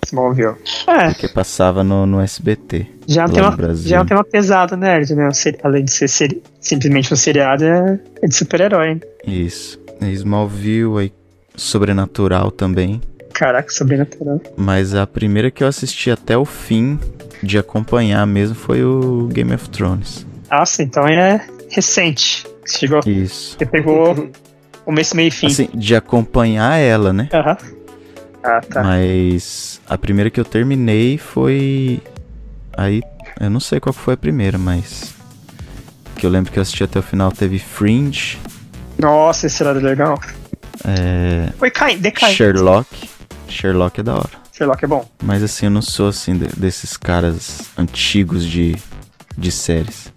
Smallville. 0.07 0.55
É. 0.87 1.11
Porque 1.11 1.29
passava 1.29 1.85
no, 1.85 2.07
no 2.07 2.20
SBT. 2.20 2.87
Já 3.07 3.29
tem, 3.29 3.43
uma, 3.43 3.75
já 3.75 4.05
tem 4.05 4.16
uma 4.16 4.25
pesada 4.25 4.77
nerd, 4.77 5.15
né? 5.15 5.29
Além 5.62 5.85
de 5.85 5.91
ser 5.91 6.09
seri, 6.09 6.43
simplesmente 6.61 7.12
um 7.12 7.16
seriado, 7.16 7.65
é, 7.65 8.01
é 8.23 8.27
de 8.27 8.35
super-herói. 8.35 9.01
Isso. 9.27 9.79
Smallville, 10.01 10.99
aí 10.99 11.12
Sobrenatural 11.59 12.51
também. 12.51 13.01
Caraca, 13.35 13.70
sobrenatural. 13.70 14.41
Mas 14.57 14.95
a 14.95 15.07
primeira 15.07 15.51
que 15.51 15.62
eu 15.62 15.69
assisti 15.69 16.11
até 16.11 16.37
o 16.37 16.45
fim 16.45 16.99
de 17.43 17.59
acompanhar 17.59 18.27
mesmo 18.27 18.55
foi 18.55 18.83
o 18.83 19.29
Game 19.33 19.53
of 19.53 19.69
Thrones. 19.70 20.27
Nossa, 20.51 20.83
então 20.83 21.07
é 21.07 21.47
recente. 21.70 22.47
Chegou. 22.66 23.01
Isso. 23.07 23.57
Você 23.59 23.66
pegou 23.66 24.31
começo, 24.85 25.16
meio 25.16 25.28
e 25.28 25.31
fim. 25.31 25.47
Assim, 25.47 25.69
de 25.74 25.95
acompanhar 25.97 26.77
ela, 26.78 27.12
né? 27.12 27.28
Aham. 27.32 27.57
Ah, 28.43 28.61
tá. 28.61 28.82
Mas 28.82 29.81
a 29.89 29.99
primeira 29.99 30.31
que 30.31 30.39
eu 30.40 30.45
terminei 30.45 31.19
foi. 31.19 32.01
Aí, 32.77 33.03
eu 33.40 33.51
não 33.51 33.61
sei 33.61 33.81
qual 33.81 33.93
foi 33.93 34.15
a 34.15 34.16
primeira, 34.16 34.57
mas. 34.59 35.15
Que 36.16 36.24
eu 36.27 36.31
lembro 36.31 36.51
que 36.53 36.59
eu 36.59 36.62
assisti 36.62 36.82
até 36.85 36.99
o 36.99 37.03
final 37.03 37.31
teve 37.31 37.59
Fringe, 37.59 38.39
Nossa, 38.99 39.47
esse 39.47 39.62
era 39.62 39.73
legal. 39.73 40.19
é, 40.85 41.49
Foi 41.59 41.70
caindo, 41.70 42.01
decaindo. 42.01 42.35
Sherlock. 42.36 43.09
Sherlock 43.49 44.01
é 44.01 44.03
da 44.03 44.15
hora. 44.15 44.31
Sherlock 44.53 44.85
é 44.85 44.89
bom. 44.89 45.09
Mas 45.23 45.43
assim, 45.45 45.66
eu 45.66 45.70
não 45.70 45.81
sou 45.82 46.09
assim 46.09 46.36
de- 46.36 46.49
desses 46.57 46.97
caras 46.97 47.61
antigos 47.78 48.45
de, 48.45 48.74
de 49.36 49.53
séries. 49.53 50.12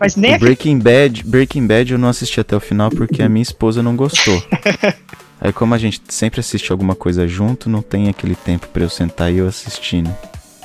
Mas 0.00 0.16
nem. 0.16 0.38
Breaking 0.38 0.78
Bad, 0.78 1.22
Breaking 1.24 1.66
Bad 1.66 1.92
eu 1.92 1.98
não 1.98 2.08
assisti 2.08 2.40
até 2.40 2.56
o 2.56 2.60
final 2.60 2.90
porque 2.90 3.22
a 3.22 3.28
minha 3.28 3.42
esposa 3.42 3.82
não 3.82 3.96
gostou. 3.96 4.42
Aí 5.40 5.52
como 5.52 5.74
a 5.74 5.78
gente 5.78 6.00
sempre 6.08 6.40
assiste 6.40 6.72
alguma 6.72 6.94
coisa 6.94 7.28
junto, 7.28 7.68
não 7.68 7.82
tem 7.82 8.08
aquele 8.08 8.34
tempo 8.34 8.66
pra 8.68 8.82
eu 8.82 8.88
sentar 8.88 9.32
e 9.32 9.38
eu 9.38 9.46
assistir, 9.46 10.02
né? 10.02 10.14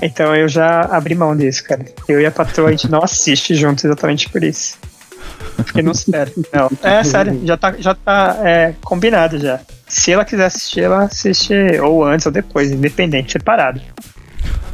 Então 0.01 0.33
eu 0.33 0.47
já 0.47 0.81
abri 0.81 1.15
mão 1.15 1.35
disso, 1.35 1.63
cara. 1.63 1.85
Eu 2.07 2.21
e 2.21 2.25
a 2.25 2.31
patroa, 2.31 2.69
a 2.69 2.71
gente 2.71 2.89
não 2.89 3.03
assiste 3.03 3.53
junto 3.55 3.85
exatamente 3.85 4.29
por 4.29 4.43
isso. 4.43 4.77
Porque 5.55 5.81
não 5.81 5.91
espera. 5.91 6.31
Não. 6.53 6.69
É 6.81 7.03
sério, 7.03 7.41
já 7.45 7.57
tá, 7.57 7.73
já 7.77 7.93
tá 7.93 8.39
é, 8.43 8.73
combinado 8.81 9.37
já. 9.37 9.59
Se 9.87 10.11
ela 10.11 10.23
quiser 10.23 10.45
assistir, 10.45 10.81
ela 10.81 11.03
assiste 11.03 11.53
ou 11.81 12.05
antes 12.05 12.25
ou 12.25 12.31
depois, 12.31 12.71
independente, 12.71 13.33
separado. 13.33 13.81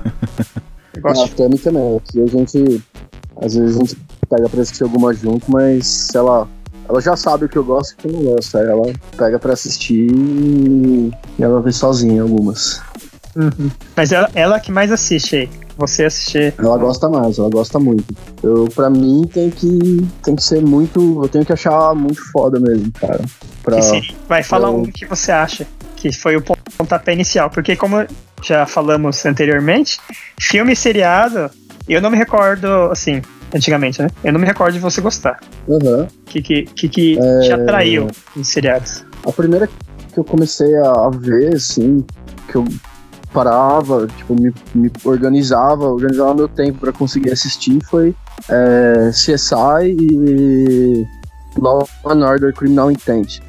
Eu 0.96 1.02
gosto 1.02 1.26
a 1.26 1.28
Tami 1.36 1.58
também. 1.58 1.98
Aqui 1.98 2.22
a 2.22 2.28
gente. 2.28 2.82
Às 3.42 3.56
vezes 3.56 3.76
a 3.78 3.80
gente 3.80 3.98
pega 4.30 4.50
pra 4.50 4.62
assistir 4.62 4.84
alguma 4.84 5.14
junto, 5.14 5.52
mas 5.52 6.10
ela. 6.16 6.48
Ela 6.88 7.02
já 7.02 7.16
sabe 7.16 7.46
o 7.46 7.50
que 7.50 7.58
eu 7.58 7.64
gosto 7.64 7.92
e 7.92 7.94
o 7.94 7.98
que 7.98 8.08
eu 8.08 8.12
não 8.12 8.34
gosto. 8.36 8.58
Aí 8.58 8.66
ela 8.68 8.94
pega 9.18 9.40
pra 9.40 9.54
assistir 9.54 10.08
e 10.12 11.12
ela 11.40 11.60
vê 11.60 11.72
sozinha 11.72 12.22
algumas. 12.22 12.80
Uhum. 13.36 13.72
Mas 13.96 14.12
ela, 14.12 14.30
ela 14.36 14.60
que 14.60 14.72
mais 14.72 14.92
assiste 14.92 15.36
aí. 15.36 15.50
Você 15.78 16.06
assistir. 16.06 16.54
Ela 16.58 16.78
gosta 16.78 17.10
mais, 17.10 17.38
ela 17.38 17.50
gosta 17.50 17.80
muito. 17.80 18.06
Eu, 18.42 18.66
pra 18.74 18.90
mim, 18.90 19.28
tem 19.34 19.50
que, 19.50 20.08
tem 20.24 20.36
que 20.36 20.44
ser 20.44 20.62
muito. 20.62 21.22
Eu 21.24 21.28
tenho 21.28 21.44
que 21.46 21.52
achar 21.52 21.94
muito 21.96 22.22
foda 22.32 22.60
mesmo, 22.60 22.90
cara. 22.94 23.20
Pra, 23.62 23.78
vai, 24.30 24.42
fala 24.44 24.68
eu- 24.70 24.78
um 24.78 24.84
que 24.86 25.06
você 25.06 25.32
acha 25.34 25.68
que 25.98 26.14
foi 26.14 26.38
o 26.38 26.44
pontapé 26.78 27.12
inicial. 27.14 27.50
Porque, 27.50 27.76
como 27.76 28.06
já 28.42 28.66
falamos 28.66 29.26
anteriormente, 29.26 30.00
filme 30.40 30.76
seriado, 30.76 31.50
eu 31.94 32.02
não 32.02 32.10
me 32.10 32.18
recordo, 32.18 32.68
assim, 32.92 33.22
antigamente, 33.54 34.02
né? 34.02 34.10
Eu 34.24 34.34
não 34.34 34.40
me 34.40 34.46
recordo 34.46 34.74
de 34.74 34.80
você 34.80 35.02
gostar. 35.02 35.40
Aham. 35.70 36.04
O 36.04 36.26
que, 36.26 36.42
que, 36.42 36.64
que, 36.64 36.90
que 36.90 37.20
É. 37.20 37.40
te 37.42 37.52
atraiu 37.54 38.08
em 38.36 38.44
seriados? 38.44 39.04
A 39.26 39.32
primeira 39.32 39.68
que 40.14 40.20
eu 40.20 40.24
comecei 40.24 40.76
a, 40.78 41.10
ver, 41.10 41.56
assim, 41.56 42.06
que 42.50 42.56
eu 42.56 42.66
parava, 43.34 44.08
tipo, 44.08 44.34
me, 44.40 44.54
me 44.74 44.90
organizava, 45.04 45.86
organizava 45.86 46.34
meu 46.34 46.48
tempo 46.48 46.80
pra 46.80 46.94
conseguir 46.94 47.32
assistir 47.32 47.80
foi 47.90 48.16
é, 48.50 49.10
CSI 49.12 49.92
e 50.00 51.06
Law 51.58 51.88
and 52.06 52.26
Order 52.26 52.54
Criminal 52.54 52.90
Intent. 52.92 53.40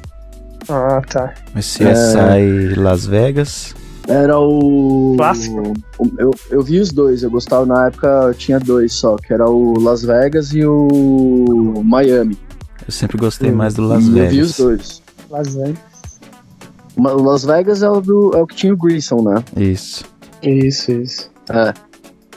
Ah, 0.67 1.01
tá. 1.09 1.33
Mas 1.53 1.77
CSI 1.77 2.75
Las 2.75 3.05
Vegas, 3.05 3.73
Era 4.07 4.39
o. 4.39 5.15
Clássico? 5.17 5.73
o- 5.99 6.11
eu, 6.17 6.31
eu 6.49 6.61
vi 6.63 6.79
os 6.79 6.91
dois, 6.91 7.23
eu 7.23 7.29
gostava 7.29 7.65
na 7.65 7.87
época, 7.87 8.33
tinha 8.37 8.59
dois 8.59 8.93
só, 8.93 9.15
que 9.17 9.33
era 9.33 9.49
o 9.49 9.77
Las 9.79 10.03
Vegas 10.03 10.53
e 10.53 10.65
o 10.65 11.81
Miami. 11.83 12.37
eu 12.85 12.91
sempre 12.91 13.17
gostei 13.17 13.51
mais 13.51 13.73
do 13.73 13.81
Las 13.87 14.05
E 14.05 14.17
Eu 14.17 14.29
vi 14.29 14.41
os 14.41 14.57
Vegas. 14.57 14.57
dois. 14.57 15.01
Lasanha. 15.29 15.73
Ma- 16.95 17.13
O 17.13 17.21
Las 17.23 17.43
Vegas 17.43 17.83
é 17.83 17.89
o, 17.89 17.99
do, 18.01 18.31
é 18.33 18.41
o 18.41 18.47
que 18.47 18.55
tinha 18.55 18.73
o 18.73 18.77
Grissom, 18.77 19.21
né? 19.21 19.43
Isso. 19.57 20.05
Isso, 20.41 20.91
isso. 20.93 21.29
É. 21.49 21.73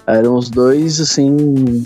Eram 0.07 0.35
os 0.37 0.51
dois, 0.51 1.01
assim. 1.01 1.37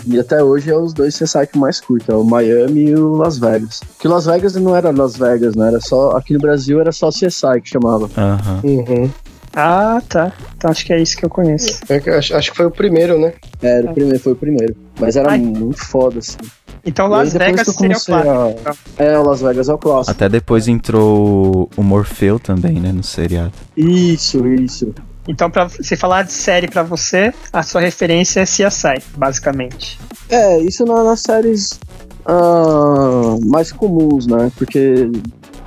E 0.07 0.19
até 0.19 0.43
hoje 0.43 0.71
é 0.71 0.75
os 0.75 0.93
dois 0.93 1.15
CSI 1.15 1.45
que 1.45 1.57
eu 1.57 1.61
mais 1.61 1.79
curto. 1.79 2.11
É 2.11 2.15
o 2.15 2.23
Miami 2.23 2.85
e 2.89 2.95
o 2.95 3.13
Las 3.15 3.37
Vegas. 3.37 3.81
Que 3.99 4.07
Las 4.07 4.25
Vegas 4.25 4.55
não 4.55 4.75
era 4.75 4.89
Las 4.89 5.15
Vegas, 5.15 5.55
né? 5.55 5.67
Era 5.67 5.79
só. 5.79 6.11
Aqui 6.17 6.33
no 6.33 6.39
Brasil 6.39 6.79
era 6.81 6.91
só 6.91 7.09
CSI 7.09 7.61
que 7.61 7.69
chamava. 7.69 8.09
Aham. 8.17 8.61
Uhum. 8.63 9.09
Ah, 9.55 10.01
tá. 10.09 10.33
Então 10.57 10.69
acho 10.69 10.85
que 10.85 10.91
é 10.93 11.01
isso 11.01 11.15
que 11.17 11.25
eu 11.25 11.29
conheço. 11.29 11.79
É 11.87 11.99
que 11.99 12.09
eu 12.09 12.17
acho, 12.17 12.35
acho 12.35 12.51
que 12.51 12.57
foi 12.57 12.65
o 12.65 12.71
primeiro, 12.71 13.17
né? 13.19 13.33
É, 13.61 13.77
Era 13.79 13.91
o 13.91 13.93
primeiro, 13.93 14.19
foi 14.19 14.33
o 14.33 14.35
primeiro. 14.35 14.75
Mas 14.99 15.15
era 15.15 15.31
Ai. 15.31 15.37
muito 15.39 15.79
foda, 15.85 16.19
assim. 16.19 16.37
Então 16.85 17.07
Las 17.07 17.33
depois 17.33 17.49
Vegas 17.51 17.67
seria 17.75 17.97
o 17.97 18.01
clássico. 18.01 18.69
a- 18.69 19.03
É, 19.03 19.17
o 19.17 19.23
Las 19.23 19.41
Vegas 19.41 19.69
é 19.69 19.73
o 19.73 19.77
clássico. 19.77 20.11
Até 20.11 20.29
depois 20.29 20.67
entrou 20.67 21.69
o 21.75 21.81
Morfeu 21.83 22.37
também, 22.39 22.79
né, 22.79 22.91
no 22.91 23.01
seriado. 23.03 23.53
Isso, 23.75 24.45
isso. 24.47 24.93
Então, 25.27 25.49
pra 25.49 25.67
se 25.69 25.95
falar 25.95 26.21
de 26.23 26.31
série 26.33 26.67
pra 26.67 26.83
você, 26.83 27.33
a 27.51 27.63
sua 27.63 27.81
referência 27.81 28.41
é 28.41 28.45
CSI, 28.45 29.01
basicamente. 29.17 29.99
É, 30.29 30.59
isso 30.59 30.85
na- 30.85 31.03
nas 31.03 31.21
séries 31.21 31.79
ah, 32.27 33.35
mais 33.45 33.71
comuns, 33.71 34.27
né? 34.27 34.51
Porque 34.57 35.09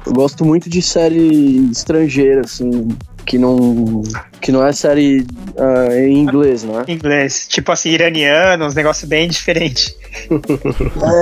eu 0.06 0.12
gosto 0.12 0.44
muito 0.44 0.68
de 0.70 0.80
série 0.82 1.68
estrangeira, 1.72 2.42
assim, 2.44 2.88
que 3.28 3.36
não, 3.38 4.02
que 4.40 4.50
não 4.50 4.66
é 4.66 4.72
série 4.72 5.26
ah, 5.58 5.94
em 5.94 6.18
inglês, 6.20 6.64
né? 6.64 6.82
Em 6.88 6.94
inglês. 6.94 7.46
Tipo 7.46 7.72
assim, 7.72 7.90
iraniano, 7.90 8.64
uns 8.64 8.74
negócios 8.74 9.08
bem 9.08 9.28
diferentes. 9.28 9.94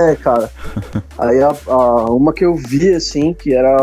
É, 0.09 0.15
cara. 0.16 0.51
Aí 1.19 1.43
a, 1.43 1.55
a- 1.66 2.05
uma 2.12 2.33
que 2.33 2.45
eu 2.45 2.55
vi, 2.55 2.95
assim, 2.95 3.35
que 3.35 3.53
era. 3.53 3.77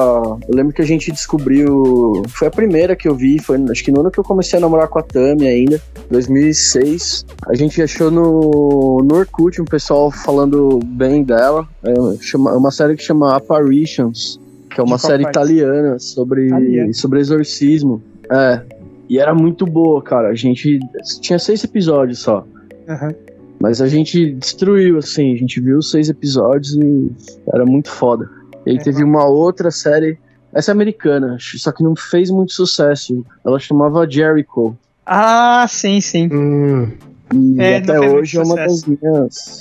Eu 0.48 0.56
lembro 0.56 0.74
que 0.74 0.82
a 0.82 0.86
gente 0.86 1.12
descobriu. 1.12 2.24
Foi 2.30 2.48
a 2.48 2.52
primeira 2.52 2.96
que 2.96 3.08
eu 3.08 3.14
vi, 3.16 3.40
foi 3.40 3.58
acho 3.70 3.84
que 3.84 3.92
no 3.92 4.00
ano 4.00 4.10
que 4.10 4.18
eu 4.20 4.24
comecei 4.24 4.58
a 4.58 4.62
namorar 4.62 4.88
com 4.88 5.00
a 5.00 5.04
Tami 5.04 5.46
ainda, 5.48 5.82
2006. 6.10 7.26
A 7.48 7.54
gente 7.56 7.82
achou 7.82 8.10
no, 8.10 9.02
no 9.04 9.16
Orkut 9.16 9.62
um 9.62 9.66
pessoal 9.66 10.10
falando 10.10 10.80
bem 10.84 11.24
dela. 11.24 11.68
É 11.84 11.94
chama, 12.22 12.54
uma 12.54 12.72
série 12.72 12.96
que 12.96 13.04
chama 13.04 13.36
Apparitions, 13.36 14.40
que 14.74 14.80
é 14.80 14.84
uma 14.84 14.98
qual 14.98 15.12
série 15.12 15.24
país? 15.24 15.36
italiana 15.36 16.00
sobre, 16.00 16.48
Italiana. 16.48 16.94
sobre 16.94 17.20
exorcismo. 17.20 18.02
É. 18.32 18.62
E 19.10 19.20
era 19.20 19.34
muito 19.34 19.66
boa, 19.66 20.02
cara. 20.02 20.30
A 20.30 20.36
gente. 20.36 20.80
Tinha 21.22 21.38
seis 21.40 21.64
episódios 21.64 22.20
só. 22.20 22.46
Aham. 22.88 23.14
Mas 23.60 23.82
a 23.82 23.88
gente 23.88 24.34
destruiu, 24.34 24.98
assim, 24.98 25.34
a 25.34 25.38
gente 25.38 25.62
viu 25.62 25.78
os 25.78 25.90
seis 25.90 26.10
episódios 26.10 26.76
e 26.76 27.12
era 27.54 27.66
muito 27.66 27.90
foda. 27.90 28.30
E 28.66 28.72
aí 28.72 28.78
É, 28.78 28.80
teve 28.80 29.04
uma 29.04 29.26
outra 29.26 29.72
série, 29.72 30.18
essa 30.54 30.72
é 30.72 30.74
americana, 30.74 31.38
só 31.40 31.72
que 31.72 31.82
não 31.84 31.96
fez 31.96 32.30
muito 32.30 32.52
sucesso. 32.52 33.26
Ela 33.46 33.60
chamava 33.60 34.10
Jericho. 34.10 34.76
Ah, 35.06 35.66
sim, 35.70 36.02
sim. 36.02 36.28
Hum. 36.34 36.92
E 37.34 37.62
É, 37.62 37.78
até 37.78 38.00
hoje 38.00 38.38
é 38.38 38.44
uma 38.44 38.56
das 38.56 38.84
minhas. 38.86 39.60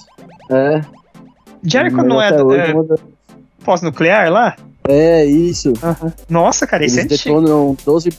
É. 0.51 0.81
Jericho 1.63 2.03
não 2.03 2.21
é, 2.21 2.31
é 2.31 2.75
uma 2.75 2.85
das- 2.85 3.01
pós-nuclear 3.65 4.31
lá? 4.33 4.57
É, 4.89 5.25
isso. 5.25 5.73
Nossa, 6.29 6.67
cara, 6.67 6.85
isso 6.85 6.99
é 6.99 7.03
antigo. 7.05 7.41
detonam 7.41 7.77
12. 7.85 8.11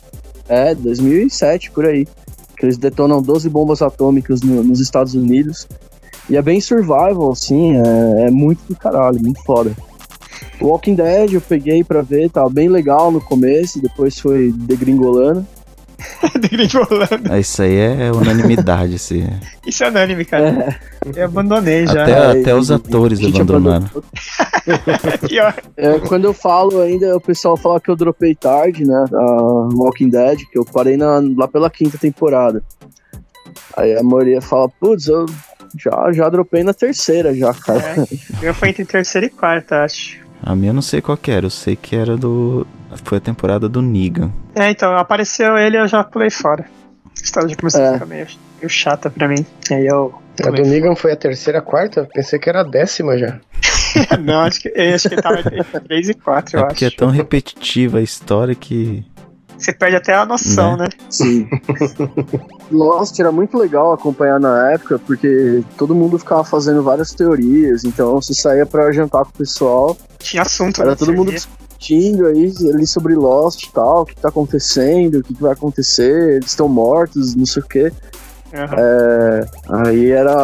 É, 0.47 0.73
2007 0.75 1.71
por 1.71 1.85
aí. 1.85 2.05
Que 2.57 2.65
eles 2.65 2.77
detonam 2.77 3.21
12 3.21 3.49
bombas 3.49 3.81
atômicas 3.81 4.41
no- 4.41 4.63
nos 4.63 4.79
Estados 4.79 5.13
Unidos. 5.15 5.67
E 6.29 6.37
é 6.37 6.41
bem 6.41 6.61
survival, 6.61 7.31
assim, 7.31 7.75
é, 7.75 8.27
é 8.27 8.31
muito 8.31 8.59
do 8.67 8.75
caralho, 8.75 9.19
muito 9.21 9.41
foda. 9.43 9.71
Walking 10.61 10.95
Dead 10.95 11.33
eu 11.33 11.41
peguei 11.41 11.83
pra 11.83 12.01
ver, 12.01 12.29
tava 12.29 12.49
bem 12.49 12.69
legal 12.69 13.11
no 13.11 13.19
começo, 13.19 13.81
depois 13.81 14.17
foi 14.19 14.51
degringolando. 14.55 15.45
Ah, 17.29 17.39
Isso 17.39 17.61
aí 17.61 17.75
é 17.77 18.11
unanimidade, 18.11 18.95
esse. 18.95 19.27
Isso 19.65 19.83
é 19.83 19.89
unânime, 19.89 20.25
cara. 20.25 20.77
Eu 21.15 21.25
abandonei 21.25 21.85
já. 21.87 22.03
Até, 22.03 22.11
É, 22.11 22.41
até 22.41 22.55
os 22.55 22.69
atores 22.71 23.19
abandonaram. 23.23 23.89
É. 23.95 24.03
É, 25.75 25.99
quando 25.99 26.25
eu 26.25 26.33
falo 26.33 26.81
ainda, 26.81 27.15
o 27.15 27.21
pessoal 27.21 27.57
fala 27.57 27.79
que 27.81 27.89
eu 27.89 27.95
dropei 27.95 28.33
tarde, 28.35 28.85
né? 28.85 29.05
A 29.13 29.41
Walking 29.73 30.09
Dead, 30.09 30.39
que 30.51 30.57
eu 30.57 30.63
parei 30.65 30.95
na- 30.97 31.21
lá 31.37 31.47
pela 31.47 31.69
quinta 31.69 31.97
temporada. 31.97 32.63
Aí 33.75 33.95
a 33.97 34.03
maioria 34.03 34.41
fala, 34.41 34.69
putz, 34.69 35.07
eu 35.07 35.25
já, 35.77 36.11
já 36.13 36.29
dropei 36.29 36.63
na 36.63 36.73
terceira 36.73 37.33
já, 37.35 37.53
cara. 37.53 37.79
É, 38.41 38.47
eu 38.49 38.53
fui 38.53 38.69
entre 38.69 38.85
terceira 38.85 39.27
e 39.27 39.29
quarta, 39.29 39.83
acho. 39.83 40.22
A 40.45 40.55
minha 40.55 40.71
eu 40.71 40.73
não 40.73 40.81
sei 40.81 41.01
qual 41.01 41.17
que 41.17 41.31
era, 41.31 41.45
eu 41.45 41.49
sei 41.49 41.75
que 41.75 41.95
era 41.95 42.17
do. 42.17 42.67
Foi 43.05 43.17
a 43.17 43.21
temporada 43.21 43.67
do 43.69 43.81
Negan. 43.81 44.31
É, 44.55 44.69
então, 44.69 44.95
apareceu 44.95 45.57
ele 45.57 45.77
eu 45.77 45.87
já 45.87 46.03
pulei 46.03 46.29
fora. 46.29 46.65
A 47.19 47.23
história 47.23 47.49
já 47.49 47.55
começou 47.55 47.81
É. 47.81 47.89
a 47.89 47.93
ficar 47.93 48.05
meio, 48.05 48.27
meio 48.59 48.69
chata 48.69 49.09
pra 49.09 49.27
mim. 49.27 49.45
Aí 49.71 49.85
eu. 49.87 50.13
A 50.45 50.49
do 50.49 50.63
Negan 50.63 50.95
foi 50.95 51.11
a 51.11 51.15
terceira, 51.15 51.59
a 51.59 51.61
quarta? 51.61 52.07
Pensei 52.13 52.39
que 52.39 52.49
era 52.49 52.61
a 52.61 52.63
décima 52.63 53.17
já. 53.17 53.39
não, 54.19 54.41
acho 54.41 54.61
que, 54.61 54.73
eu 54.75 54.95
acho 54.95 55.07
que 55.09 55.15
tava 55.21 55.39
entre 55.39 55.63
3 55.79 56.09
e 56.09 56.13
4, 56.15 56.57
É 56.57 56.61
eu 56.61 56.67
porque 56.67 56.85
é 56.85 56.87
acho. 56.87 56.97
tão 56.97 57.09
repetitiva 57.09 57.99
a 57.99 58.01
história 58.01 58.53
que. 58.55 59.03
Você 59.63 59.71
perde 59.71 59.95
até 59.95 60.13
a 60.13 60.25
noção, 60.25 60.75
né? 60.75 60.87
Sim. 61.09 61.47
Lost 62.69 63.17
era 63.19 63.31
muito 63.31 63.57
legal 63.57 63.93
acompanhar 63.93 64.39
na 64.39 64.71
época, 64.71 64.99
porque 64.99 65.63
todo 65.77 65.95
mundo 65.95 66.19
ficava 66.19 66.43
fazendo 66.43 66.83
várias 66.83 67.13
teorias, 67.13 67.83
então 67.85 68.15
você 68.21 68.33
saía 68.33 68.65
pra 68.65 68.91
jantar 68.91 69.23
com 69.23 69.29
o 69.29 69.33
pessoal, 69.37 69.97
Tinha 70.19 70.41
assunto. 70.41 70.81
era 70.81 70.91
né, 70.91 70.95
todo 70.97 71.13
mundo 71.13 71.31
discutindo 71.31 72.25
aí 72.27 72.53
ali 72.73 72.85
sobre 72.87 73.15
Lost 73.15 73.63
e 73.63 73.71
tal, 73.71 74.01
o 74.01 74.05
que 74.05 74.15
tá 74.15 74.29
acontecendo, 74.29 75.19
o 75.19 75.23
que, 75.23 75.33
que 75.33 75.41
vai 75.41 75.53
acontecer, 75.53 76.33
eles 76.35 76.47
estão 76.49 76.67
mortos, 76.67 77.35
não 77.35 77.45
sei 77.45 77.61
o 77.61 77.65
quê. 77.65 77.91
Aham. 78.53 78.75
É, 78.77 79.45
aí 79.69 80.11
era 80.11 80.35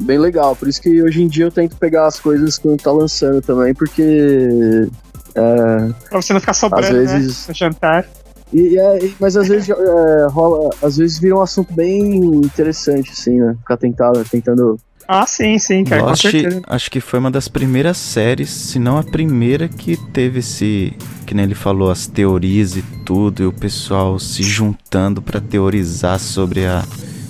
bem 0.00 0.18
legal, 0.18 0.54
por 0.56 0.66
isso 0.68 0.80
que 0.82 1.00
hoje 1.02 1.22
em 1.22 1.28
dia 1.28 1.44
eu 1.46 1.50
tento 1.52 1.76
pegar 1.76 2.06
as 2.06 2.18
coisas 2.18 2.58
quando 2.58 2.82
tá 2.82 2.90
lançando 2.92 3.40
também, 3.42 3.72
porque. 3.74 4.88
é, 5.34 5.92
Pra 6.10 6.20
você 6.20 6.32
não 6.32 6.40
ficar 6.40 6.52
sobrando, 6.54 6.86
Às 6.86 6.92
vezes- 7.12 7.38
né? 7.38 7.44
No 7.48 7.54
jantar. 7.54 8.06
E, 8.52 8.60
e 8.74 8.78
é- 8.78 9.10
mas 9.20 9.36
às 9.36 9.48
vezes 9.48 9.68
é, 9.70 10.26
rola, 10.30 10.70
às 10.82 10.96
vezes 10.96 11.18
vira 11.18 11.36
um 11.36 11.40
assunto 11.42 11.72
bem 11.72 12.16
interessante, 12.36 13.10
assim, 13.12 13.38
né? 13.40 13.54
Ficar 13.60 13.76
tentado, 13.76 14.24
tentando. 14.24 14.78
Ah, 15.06 15.26
sim, 15.26 15.58
sim, 15.58 15.82
cara, 15.82 16.02
Lost, 16.02 16.22
com 16.22 16.30
certeza. 16.30 16.62
acho 16.68 16.90
que 16.90 17.00
foi 17.00 17.18
uma 17.18 17.30
das 17.32 17.48
primeiras 17.48 17.96
séries, 17.96 18.48
se 18.50 18.78
não 18.78 18.96
a 18.96 19.02
primeira, 19.02 19.68
que 19.68 19.96
teve 20.12 20.38
esse. 20.38 20.92
Que 21.26 21.34
nem 21.34 21.44
ele 21.44 21.54
falou, 21.54 21.90
as 21.90 22.06
teorias 22.06 22.76
e 22.76 22.82
tudo, 23.04 23.42
e 23.42 23.46
o 23.46 23.52
pessoal 23.52 24.18
se 24.18 24.42
juntando 24.42 25.20
pra 25.22 25.40
teorizar 25.40 26.18
sobre 26.20 26.64
a, 26.66 26.84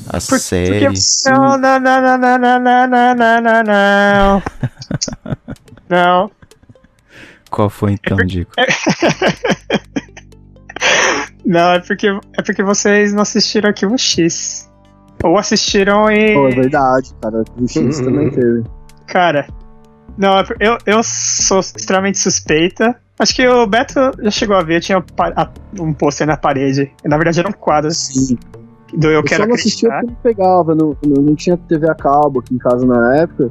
a 0.08 0.12
Por- 0.20 0.38
série. 0.38 0.86
Porque... 0.86 0.98
Não, 1.26 1.58
não, 1.58 1.80
não, 1.80 2.00
não, 2.02 2.18
não, 2.18 2.38
não, 2.38 2.58
não, 2.60 2.88
não, 2.88 3.14
não, 3.14 3.40
não, 3.42 3.62
não. 3.64 4.42
Não. 5.88 6.30
Qual 7.50 7.68
foi 7.68 7.92
então, 7.92 8.16
Dico? 8.18 8.52
Não, 11.44 11.72
é 11.72 11.80
porque, 11.80 12.06
é 12.08 12.42
porque 12.44 12.62
vocês 12.62 13.12
não 13.12 13.22
assistiram 13.22 13.68
Arquivo 13.70 13.96
X. 13.98 14.70
Ou 15.24 15.38
assistiram 15.38 16.10
e. 16.10 16.34
Pô, 16.34 16.48
é 16.48 16.54
verdade, 16.54 17.10
cara. 17.20 17.42
O 17.58 17.66
X 17.68 17.98
Uhum. 17.98 18.04
também 18.04 18.30
teve. 18.30 18.62
Cara. 19.06 19.46
Não, 20.18 20.38
é 20.38 20.44
eu, 20.60 20.76
eu 20.86 21.00
sou 21.02 21.60
extremamente 21.60 22.18
suspeita. 22.18 22.94
Acho 23.18 23.34
que 23.34 23.46
o 23.46 23.66
Beto 23.66 23.94
já 24.22 24.30
chegou 24.30 24.56
a 24.56 24.62
ver, 24.62 24.80
tinha 24.80 25.02
um 25.78 25.92
pôster 25.92 26.26
na 26.26 26.36
parede. 26.36 26.90
Na 27.04 27.16
verdade 27.16 27.40
eram 27.40 27.52
quadros 27.52 27.96
Sim. 27.96 28.38
do 28.94 29.06
Eu 29.08 29.12
Eu 29.12 29.22
Quero 29.22 29.42
só 29.42 29.48
não 29.48 29.54
assistia 29.54 29.90
porque 29.90 30.06
não 30.06 30.14
pegava, 30.22 30.74
não, 30.74 30.96
não, 31.06 31.22
não 31.22 31.34
tinha 31.34 31.56
TV 31.56 31.88
a 31.90 31.94
cabo 31.94 32.40
aqui 32.40 32.54
em 32.54 32.58
casa 32.58 32.84
na 32.86 33.16
época. 33.16 33.50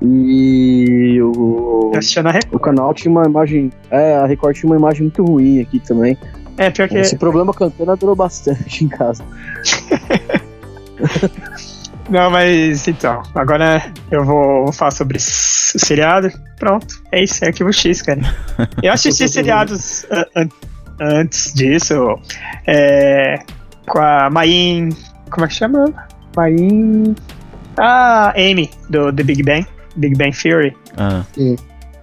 E 0.00 1.20
o, 1.22 1.90
Eu 1.92 1.98
assistia 1.98 2.22
na 2.22 2.30
Record. 2.30 2.54
o 2.54 2.58
canal 2.58 2.94
tinha 2.94 3.10
uma 3.10 3.24
imagem. 3.26 3.70
É, 3.90 4.16
a 4.16 4.26
Record 4.26 4.56
tinha 4.56 4.70
uma 4.70 4.78
imagem 4.78 5.02
muito 5.02 5.24
ruim 5.24 5.60
aqui 5.60 5.80
também. 5.80 6.16
É, 6.58 6.68
pior 6.70 6.88
que. 6.88 6.98
Esse 6.98 7.16
problema 7.16 7.52
com 7.54 7.64
a 7.64 7.66
antena 7.68 7.96
durou 7.96 8.14
bastante 8.16 8.84
em 8.84 8.88
casa. 8.88 9.24
Não, 12.10 12.30
mas 12.30 12.88
então, 12.88 13.22
agora 13.34 13.92
eu 14.10 14.24
vou, 14.24 14.64
vou 14.64 14.72
falar 14.72 14.90
sobre 14.92 15.18
o 15.18 15.20
seriado. 15.20 16.30
Pronto, 16.58 16.86
é 17.12 17.22
isso, 17.22 17.44
é 17.44 17.48
Arquivo 17.48 17.72
X, 17.72 18.00
cara. 18.02 18.20
Eu 18.82 18.92
assisti 18.92 19.28
seriados 19.28 20.06
an- 20.10 20.24
an- 20.34 20.48
antes 21.00 21.52
disso, 21.52 22.18
é, 22.66 23.38
com 23.86 23.98
a 24.00 24.30
Main. 24.30 24.88
Como 25.30 25.44
é 25.44 25.48
que 25.48 25.54
chama? 25.54 25.84
Main. 26.34 27.14
Ah, 27.76 28.32
Amy, 28.36 28.70
do 28.88 29.12
The 29.12 29.22
Big 29.22 29.42
Bang. 29.42 29.66
Big 29.96 30.16
Bang 30.16 30.32
Theory. 30.34 30.74
Ah, 30.96 31.22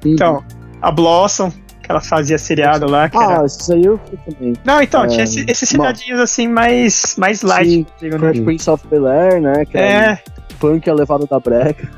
Então, 0.06 0.44
a 0.84 0.92
Blossom, 0.92 1.52
que 1.86 1.92
ela 1.92 2.02
fazia 2.02 2.38
seriado 2.38 2.90
lá. 2.90 3.08
Que 3.10 3.18
era... 3.18 3.42
Ah, 3.42 3.46
isso 3.46 3.74
aí 3.74 3.86
eu 3.86 4.00
fui 4.08 4.18
também. 4.34 4.54
Não, 4.66 4.82
então, 4.82 5.04
é, 5.04 5.08
tinha 5.08 5.24
esse- 5.24 5.46
esses 5.48 5.72
bom. 5.74 5.84
seriadinhos 5.84 6.20
assim, 6.20 6.48
mais, 6.48 7.16
mais 7.18 7.42
light. 7.42 7.70
Sim, 7.70 7.86
digo, 8.02 8.18
né? 8.18 8.32
Prince 8.34 8.70
of 8.70 8.86
Bel 8.88 9.08
Air, 9.08 9.42
né? 9.42 9.66
Que 9.66 9.78
é. 9.78 9.82
É, 9.82 10.20
punk 10.60 10.90
a 10.90 10.94
levada 10.94 11.26
da 11.26 11.40
breca. 11.40 11.90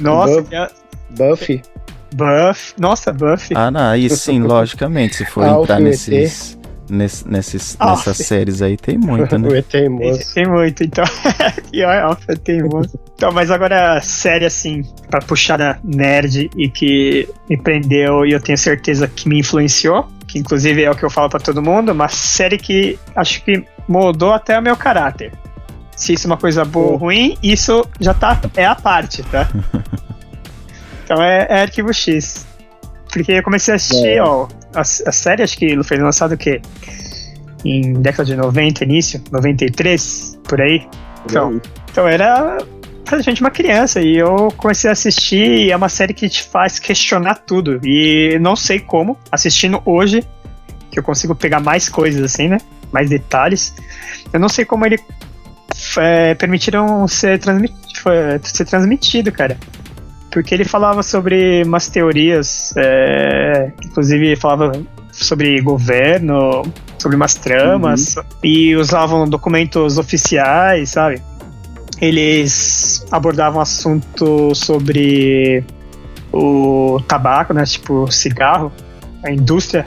nossa, 0.00 0.36
Buff. 0.36 0.48
que 0.48 0.54
é- 0.56 0.68
Buffy. 1.10 1.62
Buff. 2.14 2.74
Nossa, 2.78 3.12
Buff. 3.12 3.52
ah 3.54 3.70
não, 3.70 3.88
aí 3.90 4.08
sim, 4.10 4.40
logicamente, 4.44 5.16
se 5.16 5.24
for 5.24 5.44
Alf 5.44 5.64
entrar 5.64 5.80
nesses, 5.80 6.58
ness- 6.92 7.24
nesses, 7.24 7.76
Alf. 7.78 8.06
nessas 8.06 8.26
séries 8.26 8.62
aí, 8.62 8.76
tem 8.76 8.98
muito, 8.98 9.34
O 9.34 9.38
né? 9.38 9.58
ET 9.58 9.88
moço. 9.90 10.34
Tem 10.34 10.46
muito, 10.46 10.84
então. 10.84 11.04
Pior, 11.70 11.96
Alpha 12.02 12.36
tem 12.36 12.62
muito. 12.62 12.98
Então, 13.14 13.32
mas 13.32 13.50
agora, 13.50 14.00
série 14.00 14.44
assim, 14.44 14.82
pra 15.10 15.20
puxar 15.20 15.60
a 15.60 15.78
nerd 15.82 16.50
e 16.56 16.68
que 16.68 17.28
me 17.48 17.56
prendeu 17.56 18.24
e 18.26 18.32
eu 18.32 18.40
tenho 18.40 18.58
certeza 18.58 19.08
que 19.08 19.28
me 19.28 19.38
influenciou, 19.40 20.06
que 20.26 20.38
inclusive 20.38 20.82
é 20.82 20.90
o 20.90 20.94
que 20.94 21.04
eu 21.04 21.10
falo 21.10 21.28
pra 21.30 21.40
todo 21.40 21.62
mundo, 21.62 21.92
uma 21.92 22.08
série 22.08 22.58
que 22.58 22.98
acho 23.16 23.42
que 23.44 23.64
moldou 23.88 24.32
até 24.32 24.58
o 24.58 24.62
meu 24.62 24.76
caráter. 24.76 25.32
Se 25.96 26.12
isso 26.14 26.26
é 26.26 26.30
uma 26.30 26.36
coisa 26.36 26.64
boa 26.64 26.92
ou 26.92 26.96
ruim, 26.96 27.36
isso 27.42 27.86
já 28.00 28.12
tá. 28.14 28.40
É 28.56 28.64
a 28.66 28.74
parte, 28.74 29.22
tá? 29.24 29.48
Então 31.04 31.22
é, 31.22 31.46
é 31.50 31.62
Arquivo 31.62 31.92
X. 31.92 32.46
Porque 33.12 33.32
eu 33.32 33.42
comecei 33.42 33.74
a 33.74 33.76
assistir, 33.76 34.16
É. 34.16 34.22
ó, 34.22 34.48
a, 34.74 34.80
a 34.80 34.84
série, 34.84 35.42
acho 35.42 35.56
que 35.58 35.82
foi 35.84 35.98
lançado 35.98 36.32
o 36.32 36.36
quê? 36.36 36.60
Em 37.64 37.92
década 37.94 38.24
de 38.24 38.34
90, 38.34 38.84
início, 38.84 39.22
93, 39.30 40.38
por 40.44 40.60
aí. 40.60 40.86
Então, 41.26 41.60
então 41.90 42.08
era 42.08 42.58
praticamente 43.04 43.40
uma 43.42 43.50
criança 43.50 44.00
e 44.00 44.16
eu 44.16 44.48
comecei 44.56 44.88
a 44.88 44.92
assistir 44.94 45.46
e 45.66 45.70
é 45.70 45.76
uma 45.76 45.88
série 45.88 46.14
que 46.14 46.28
te 46.28 46.42
faz 46.42 46.78
questionar 46.78 47.34
tudo. 47.46 47.78
E 47.84 48.38
não 48.40 48.56
sei 48.56 48.80
como, 48.80 49.16
assistindo 49.30 49.80
hoje, 49.84 50.24
que 50.90 50.98
eu 50.98 51.02
consigo 51.02 51.34
pegar 51.34 51.60
mais 51.60 51.88
coisas 51.88 52.22
assim, 52.22 52.48
né? 52.48 52.58
Mais 52.90 53.08
detalhes. 53.10 53.74
Eu 54.32 54.40
não 54.40 54.48
sei 54.48 54.64
como 54.64 54.84
ele 54.86 54.98
é, 55.98 56.34
permitiram 56.34 57.06
ser, 57.06 57.38
transmit, 57.38 57.74
ser 58.42 58.64
transmitido, 58.64 59.30
cara. 59.30 59.56
Porque 60.32 60.54
ele 60.54 60.64
falava 60.64 61.02
sobre 61.02 61.62
umas 61.62 61.88
teorias, 61.88 62.72
é, 62.76 63.70
inclusive 63.84 64.34
falava 64.34 64.72
sobre 65.12 65.60
governo, 65.60 66.62
sobre 66.98 67.16
umas 67.16 67.34
tramas, 67.34 68.14
e 68.42 68.74
usavam 68.74 69.28
documentos 69.28 69.98
oficiais, 69.98 70.88
sabe? 70.88 71.20
Eles 72.00 73.06
abordavam 73.12 73.60
assunto 73.60 74.54
sobre 74.54 75.62
o 76.32 76.98
tabaco, 77.06 77.52
né? 77.52 77.64
Tipo, 77.64 78.10
cigarro, 78.10 78.72
a 79.22 79.30
indústria 79.30 79.86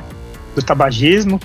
do 0.55 0.61
tabagismo. 0.61 1.41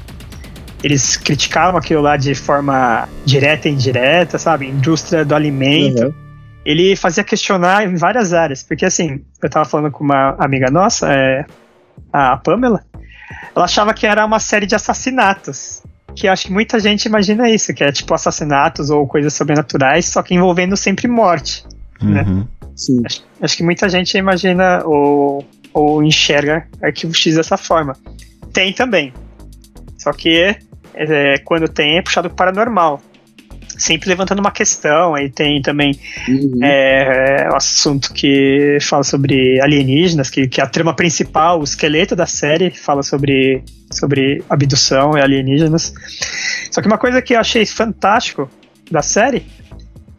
Eles 0.85 1.17
criticavam 1.17 1.79
aquilo 1.79 2.03
lá 2.03 2.19
de 2.19 2.35
forma 2.35 3.09
direta 3.25 3.69
e 3.69 3.73
indireta, 3.73 4.39
sabe? 4.39 4.67
Indústria 4.67 5.25
do 5.25 5.35
alimento 5.35 6.05
Uhum. 6.05 6.30
Ele 6.71 6.97
fazia 6.97 7.25
questionar 7.25 7.85
em 7.85 7.97
várias 7.97 8.33
áreas. 8.33 8.63
Porque 8.63 8.85
assim, 8.85 9.23
eu 9.43 9.51
tava 9.51 9.65
falando 9.69 9.91
com 9.91 10.05
uma 10.05 10.37
amiga 10.39 10.71
nossa, 10.71 11.13
é, 11.13 11.45
a 12.13 12.37
Pamela, 12.37 12.83
ela 13.55 13.65
achava 13.65 13.95
que 13.95 14.07
era 14.07 14.25
uma 14.25 14.41
série 14.41 14.67
de 14.67 14.75
assassinatos. 14.75 15.83
Que 16.15 16.27
eu 16.27 16.33
acho 16.33 16.47
que 16.47 16.53
muita 16.53 16.81
gente 16.81 17.07
imagina 17.07 17.49
isso, 17.49 17.73
que 17.73 17.85
é 17.85 17.93
tipo 17.93 18.13
assassinatos 18.13 18.91
ou 18.91 19.07
coisas 19.07 19.33
sobrenaturais, 19.33 20.07
só 20.07 20.23
que 20.23 20.35
envolvendo 20.35 20.77
sempre 20.77 21.07
morte. 21.07 21.65
né? 22.03 22.23
Uhum. 22.23 22.49
Sim. 22.77 23.03
Acho, 23.05 23.23
acho 23.41 23.57
que 23.57 23.63
muita 23.63 23.89
gente 23.89 24.17
imagina 24.17 24.83
ou, 24.85 25.45
ou 25.73 26.03
enxerga 26.03 26.67
Arquivo 26.83 27.15
X 27.15 27.37
dessa 27.37 27.57
forma. 27.57 27.95
Tem 28.53 28.73
também. 28.73 29.13
Só 29.99 30.13
que 30.13 30.57
é, 30.95 31.39
quando 31.45 31.69
tem 31.69 31.99
é 31.99 32.03
puxado 32.03 32.29
para 32.31 32.53
paranormal. 32.53 33.01
Sempre 33.81 34.11
levantando 34.11 34.41
uma 34.41 34.51
questão, 34.51 35.15
aí 35.15 35.31
tem 35.31 35.63
também 35.63 35.99
Uhum. 36.29 36.61
é, 36.63 37.45
é 37.45 37.51
um 37.51 37.57
assunto 37.57 38.13
que 38.13 38.79
fala 38.83 39.03
sobre 39.03 39.61
alienígenas, 39.61 40.29
que, 40.29 40.47
que 40.47 40.61
a 40.61 40.67
trama 40.67 40.95
principal, 40.95 41.61
o 41.61 41.65
esqueleto 41.65 42.15
da 42.15 42.27
série, 42.27 42.71
fala 42.71 43.03
sobre, 43.03 43.65
sobre 43.91 44.43
abdução 44.49 45.17
e 45.17 45.21
alienígenas. 45.21 45.95
Só 46.71 46.81
que 46.81 46.87
uma 46.87 46.99
coisa 46.99 47.23
que 47.23 47.35
eu 47.35 47.41
achei 47.41 47.65
fantástico 47.65 48.51
da 48.91 49.03
série 49.03 49.47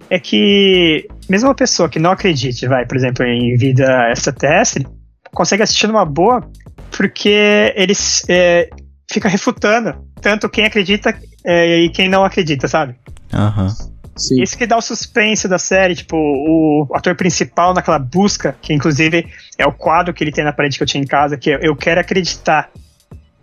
é 0.10 0.20
que 0.20 1.08
mesmo 1.30 1.48
uma 1.48 1.56
pessoa 1.56 1.88
que 1.88 2.00
não 2.00 2.12
acredite, 2.12 2.68
vai, 2.68 2.86
por 2.86 2.98
exemplo, 2.98 3.24
em 3.24 3.56
vida 3.56 4.12
extraterrestre, 4.12 4.88
consegue 5.34 5.64
assistir 5.64 5.88
numa 5.88 6.04
boa 6.04 6.50
porque 6.98 7.74
eles 7.76 8.26
é, 8.28 8.70
fica 9.10 9.30
refutando 9.30 9.96
tanto 10.22 10.50
quem 10.50 10.66
acredita 10.66 11.18
é, 11.44 11.80
e 11.80 11.90
quem 11.90 12.10
não 12.10 12.24
acredita, 12.24 12.68
sabe? 12.68 12.96
Aham. 13.34 13.70
Sim. 14.16 14.42
Isso 14.42 14.58
que 14.58 14.68
dá 14.68 14.78
o 14.78 14.82
suspense 14.82 15.48
da 15.48 15.58
série, 15.58 15.96
tipo, 15.96 16.16
o 16.16 16.88
ator 16.94 17.16
principal 17.16 17.74
naquela 17.74 17.98
busca, 17.98 18.56
que 18.62 18.74
inclusive 18.74 19.26
é 19.58 19.66
o 19.66 19.72
quadro 19.72 20.14
que 20.14 20.24
ele 20.24 20.32
tem 20.32 20.44
na 20.44 20.52
parede 20.52 20.78
que 20.78 20.84
eu 20.84 20.88
tinha 20.88 21.02
em 21.02 21.08
casa, 21.08 21.38
que 21.38 21.52
é 21.52 21.60
Eu 21.62 21.76
Quero 21.76 22.00
Acreditar. 22.02 22.70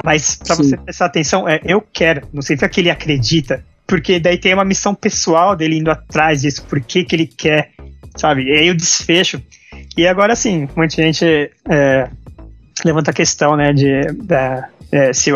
Mas 0.04 0.36
pra 0.36 0.54
Sim. 0.54 0.62
você 0.62 0.76
prestar 0.76 1.06
atenção, 1.06 1.48
é 1.48 1.60
Eu 1.64 1.80
Quero, 1.80 2.28
não 2.32 2.42
significa 2.42 2.68
que 2.68 2.80
ele 2.80 2.90
acredita. 2.90 3.64
Porque 3.86 4.20
daí 4.20 4.36
tem 4.36 4.52
uma 4.52 4.64
missão 4.64 4.94
pessoal 4.94 5.56
dele 5.56 5.78
indo 5.78 5.90
atrás 5.90 6.42
disso, 6.42 6.62
por 6.64 6.78
que 6.80 7.02
que 7.02 7.16
ele 7.16 7.26
quer, 7.26 7.70
sabe? 8.16 8.44
E 8.44 8.52
aí 8.52 8.70
o 8.70 8.76
desfecho. 8.76 9.42
E 9.96 10.06
agora 10.06 10.36
sim, 10.36 10.68
muita 10.76 11.02
gente 11.02 11.24
é, 11.68 12.10
levanta 12.84 13.10
a 13.10 13.14
questão, 13.14 13.56
né, 13.56 13.72
de 13.72 14.12
da, 14.12 14.68
é, 14.90 15.12
se 15.12 15.30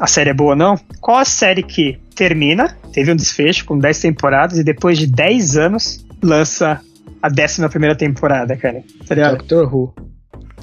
a 0.00 0.06
série 0.06 0.30
é 0.30 0.34
boa 0.34 0.50
ou 0.50 0.56
não. 0.56 0.78
Qual 1.00 1.18
a 1.18 1.24
série 1.24 1.62
que 1.62 1.98
termina, 2.14 2.76
teve 2.92 3.12
um 3.12 3.16
desfecho 3.16 3.64
com 3.64 3.78
10 3.78 4.00
temporadas 4.00 4.58
e 4.58 4.64
depois 4.64 4.98
de 4.98 5.06
10 5.06 5.56
anos 5.56 6.04
lança 6.22 6.80
a 7.22 7.28
11 7.28 7.68
primeira 7.68 7.94
temporada, 7.94 8.56
cara? 8.56 8.82
Tá? 9.06 9.32
Doctor 9.32 9.74
Who. 9.74 9.94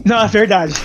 Não, 0.04 0.24
é 0.24 0.28
verdade. 0.28 0.74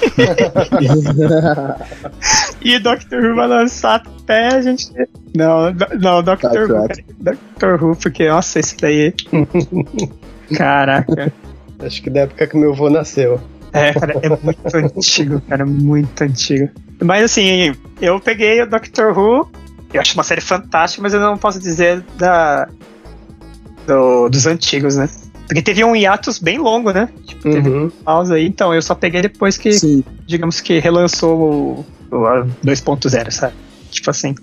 e 2.60 2.78
Doctor 2.78 3.24
Who 3.24 3.34
vai 3.34 3.48
lançar 3.48 4.02
até 4.22 4.48
a 4.48 4.60
gente. 4.60 4.92
Não, 5.34 5.72
não, 5.98 6.22
Doctor 6.22 6.70
Who. 6.70 6.88
Doctor 7.18 7.82
Who, 7.82 7.96
porque, 7.96 8.28
nossa, 8.28 8.60
esse 8.60 8.76
daí. 8.76 9.14
Caraca. 10.54 11.32
Acho 11.78 12.02
que 12.02 12.10
da 12.10 12.20
época 12.20 12.46
que 12.46 12.56
meu 12.56 12.72
avô 12.72 12.90
nasceu. 12.90 13.40
É, 13.76 13.92
cara, 13.92 14.14
é 14.22 14.28
muito 14.28 14.76
antigo, 14.76 15.40
cara, 15.48 15.66
muito 15.66 16.22
antigo. 16.22 16.70
Mas 17.02 17.24
assim, 17.24 17.74
eu 18.00 18.18
peguei 18.20 18.62
o 18.62 18.68
Doctor 18.68 19.16
Who, 19.16 19.50
eu 19.92 20.00
acho 20.00 20.14
uma 20.14 20.24
série 20.24 20.40
fantástica, 20.40 21.02
mas 21.02 21.14
eu 21.14 21.20
não 21.20 21.36
posso 21.36 21.60
dizer 21.60 22.02
da 22.16 22.68
do, 23.86 24.28
dos 24.28 24.46
antigos, 24.46 24.96
né? 24.96 25.08
Porque 25.46 25.62
teve 25.62 25.84
um 25.84 25.94
hiatus 25.94 26.38
bem 26.38 26.58
longo, 26.58 26.90
né? 26.90 27.08
Tipo, 27.24 27.42
teve 27.42 27.68
uhum. 27.68 27.90
pausa 28.04 28.34
aí, 28.34 28.46
então 28.46 28.74
eu 28.74 28.82
só 28.82 28.94
peguei 28.94 29.22
depois 29.22 29.56
que, 29.56 29.72
Sim. 29.72 30.04
digamos 30.26 30.60
que 30.60 30.80
relançou 30.80 31.86
o, 32.10 32.16
o 32.16 32.44
2.0, 32.64 33.30
sabe? 33.30 33.54
Tipo 33.90 34.10
assim. 34.10 34.34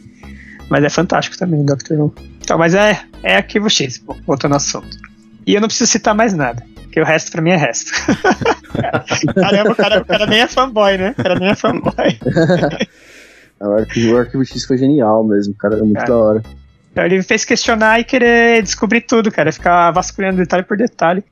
Mas 0.69 0.83
é 0.83 0.89
fantástico 0.89 1.37
também, 1.37 1.65
Doctor 1.65 1.99
Who. 1.99 2.15
Então, 2.41 2.57
mas 2.57 2.73
é, 2.73 3.01
é 3.21 3.35
arquivo 3.35 3.69
X, 3.69 4.01
voltando 4.25 4.53
ao 4.53 4.57
assunto. 4.57 4.97
E 5.45 5.55
eu 5.55 5.61
não 5.61 5.67
preciso 5.67 5.91
citar 5.91 6.15
mais 6.15 6.33
nada, 6.33 6.63
porque 6.83 6.99
o 6.99 7.05
resto 7.05 7.31
pra 7.31 7.41
mim 7.41 7.51
é 7.51 7.57
resto. 7.57 7.91
Caramba, 9.35 9.71
o 9.71 9.75
cara, 9.75 10.01
o 10.01 10.05
cara 10.05 10.25
nem 10.25 10.41
é 10.41 10.47
fanboy, 10.47 10.97
né? 10.97 11.15
O 11.17 11.23
cara 11.23 11.35
nem 11.39 11.49
é 11.49 11.55
fanboy. 11.55 11.93
o, 13.59 13.71
arquivo, 13.73 14.13
o 14.13 14.17
arquivo 14.17 14.45
X 14.45 14.65
foi 14.65 14.77
genial 14.77 15.23
mesmo, 15.23 15.53
cara, 15.55 15.75
era 15.75 15.83
muito 15.83 15.97
cara. 15.97 16.09
da 16.09 16.17
hora. 16.17 16.43
Então 16.91 17.03
ele 17.03 17.17
me 17.17 17.23
fez 17.23 17.43
questionar 17.43 17.99
e 17.99 18.03
querer 18.03 18.61
descobrir 18.61 19.01
tudo, 19.01 19.31
cara. 19.31 19.51
Ficar 19.51 19.89
vasculhando 19.91 20.37
detalhe 20.37 20.61
por 20.63 20.77
detalhe. 20.77 21.23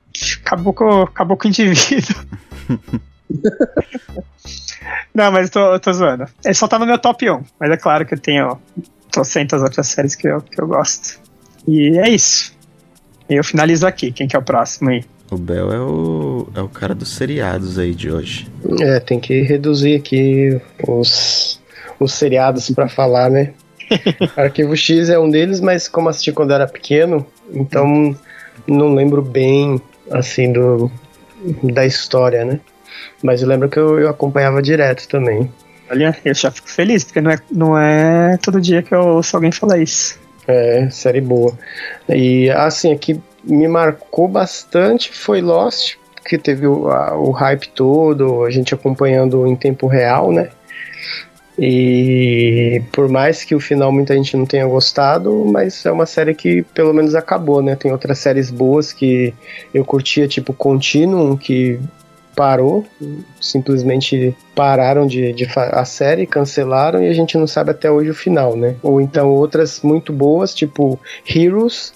Acabou 0.44 0.72
com, 0.74 1.02
acabou 1.02 1.36
com 1.36 1.46
o 1.46 1.48
indivíduo. 1.48 2.16
Não, 5.14 5.30
mas 5.30 5.46
eu 5.46 5.52
tô, 5.52 5.72
eu 5.74 5.80
tô 5.80 5.92
zoando. 5.92 6.26
Ele 6.44 6.54
só 6.54 6.66
tá 6.66 6.80
no 6.80 6.86
meu 6.86 6.98
top 6.98 7.30
1. 7.30 7.44
Mas 7.60 7.70
é 7.70 7.76
claro 7.76 8.04
que 8.04 8.14
eu 8.14 8.18
tenho 8.18 8.58
trocentas 9.10 9.62
outras 9.62 9.86
séries 9.86 10.16
que 10.16 10.26
eu, 10.26 10.40
que 10.40 10.60
eu 10.60 10.66
gosto. 10.66 11.20
E 11.68 11.96
é 11.96 12.08
isso. 12.08 12.51
Eu 13.36 13.44
finalizo 13.44 13.86
aqui. 13.86 14.12
Quem 14.12 14.26
que 14.26 14.36
é 14.36 14.38
o 14.38 14.42
próximo 14.42 14.90
aí? 14.90 15.04
O 15.30 15.36
Bel 15.36 15.72
é 15.72 15.80
o, 15.80 16.48
é 16.54 16.60
o 16.60 16.68
cara 16.68 16.94
dos 16.94 17.08
seriados 17.08 17.78
aí 17.78 17.94
de 17.94 18.10
hoje. 18.10 18.46
É, 18.80 19.00
tem 19.00 19.18
que 19.18 19.40
reduzir 19.40 19.96
aqui 19.96 20.60
os, 20.86 21.60
os 21.98 22.12
seriados 22.12 22.70
para 22.70 22.88
falar, 22.88 23.30
né? 23.30 23.52
Arquivo 24.36 24.76
X 24.76 25.08
é 25.08 25.18
um 25.18 25.30
deles, 25.30 25.60
mas 25.60 25.88
como 25.88 26.08
assisti 26.08 26.32
quando 26.32 26.52
era 26.52 26.66
pequeno, 26.66 27.26
então 27.50 28.14
não 28.66 28.94
lembro 28.94 29.22
bem, 29.22 29.80
assim, 30.10 30.52
do, 30.52 30.90
da 31.62 31.86
história, 31.86 32.44
né? 32.44 32.60
Mas 33.22 33.42
eu 33.42 33.48
lembro 33.48 33.68
que 33.68 33.78
eu, 33.78 33.98
eu 33.98 34.08
acompanhava 34.08 34.60
direto 34.60 35.08
também. 35.08 35.50
Olha, 35.90 36.16
eu 36.24 36.34
já 36.34 36.50
fico 36.50 36.70
feliz, 36.70 37.04
porque 37.04 37.20
não 37.20 37.30
é, 37.30 37.38
não 37.50 37.78
é 37.78 38.36
todo 38.38 38.60
dia 38.60 38.82
que 38.82 38.94
eu 38.94 39.00
ouço 39.00 39.36
alguém 39.36 39.52
falar 39.52 39.78
isso. 39.78 40.18
É, 40.46 40.88
série 40.90 41.20
boa. 41.20 41.56
E, 42.08 42.50
assim, 42.50 42.92
aqui 42.92 43.20
me 43.44 43.68
marcou 43.68 44.28
bastante 44.28 45.12
foi 45.12 45.40
Lost, 45.40 45.96
que 46.24 46.38
teve 46.38 46.66
o, 46.66 46.88
a, 46.88 47.16
o 47.16 47.30
hype 47.30 47.68
todo, 47.70 48.44
a 48.44 48.50
gente 48.50 48.74
acompanhando 48.74 49.46
em 49.46 49.56
tempo 49.56 49.86
real, 49.86 50.32
né? 50.32 50.50
E 51.58 52.82
por 52.92 53.08
mais 53.08 53.44
que 53.44 53.54
o 53.54 53.60
final 53.60 53.92
muita 53.92 54.14
gente 54.14 54.36
não 54.36 54.46
tenha 54.46 54.66
gostado, 54.66 55.44
mas 55.44 55.84
é 55.84 55.92
uma 55.92 56.06
série 56.06 56.34
que 56.34 56.62
pelo 56.74 56.94
menos 56.94 57.14
acabou, 57.14 57.62
né? 57.62 57.76
Tem 57.76 57.92
outras 57.92 58.18
séries 58.18 58.50
boas 58.50 58.92
que 58.92 59.34
eu 59.72 59.84
curtia, 59.84 60.26
tipo 60.26 60.54
Continuum, 60.54 61.36
que 61.36 61.78
parou, 62.34 62.84
simplesmente 63.40 64.34
pararam 64.54 65.06
de, 65.06 65.32
de 65.32 65.48
a 65.56 65.84
série, 65.84 66.26
cancelaram 66.26 67.02
e 67.02 67.08
a 67.08 67.12
gente 67.12 67.36
não 67.36 67.46
sabe 67.46 67.70
até 67.70 67.90
hoje 67.90 68.10
o 68.10 68.14
final, 68.14 68.56
né? 68.56 68.76
Ou 68.82 69.00
então 69.00 69.30
outras 69.30 69.80
muito 69.82 70.12
boas, 70.12 70.54
tipo 70.54 70.98
Heroes, 71.28 71.92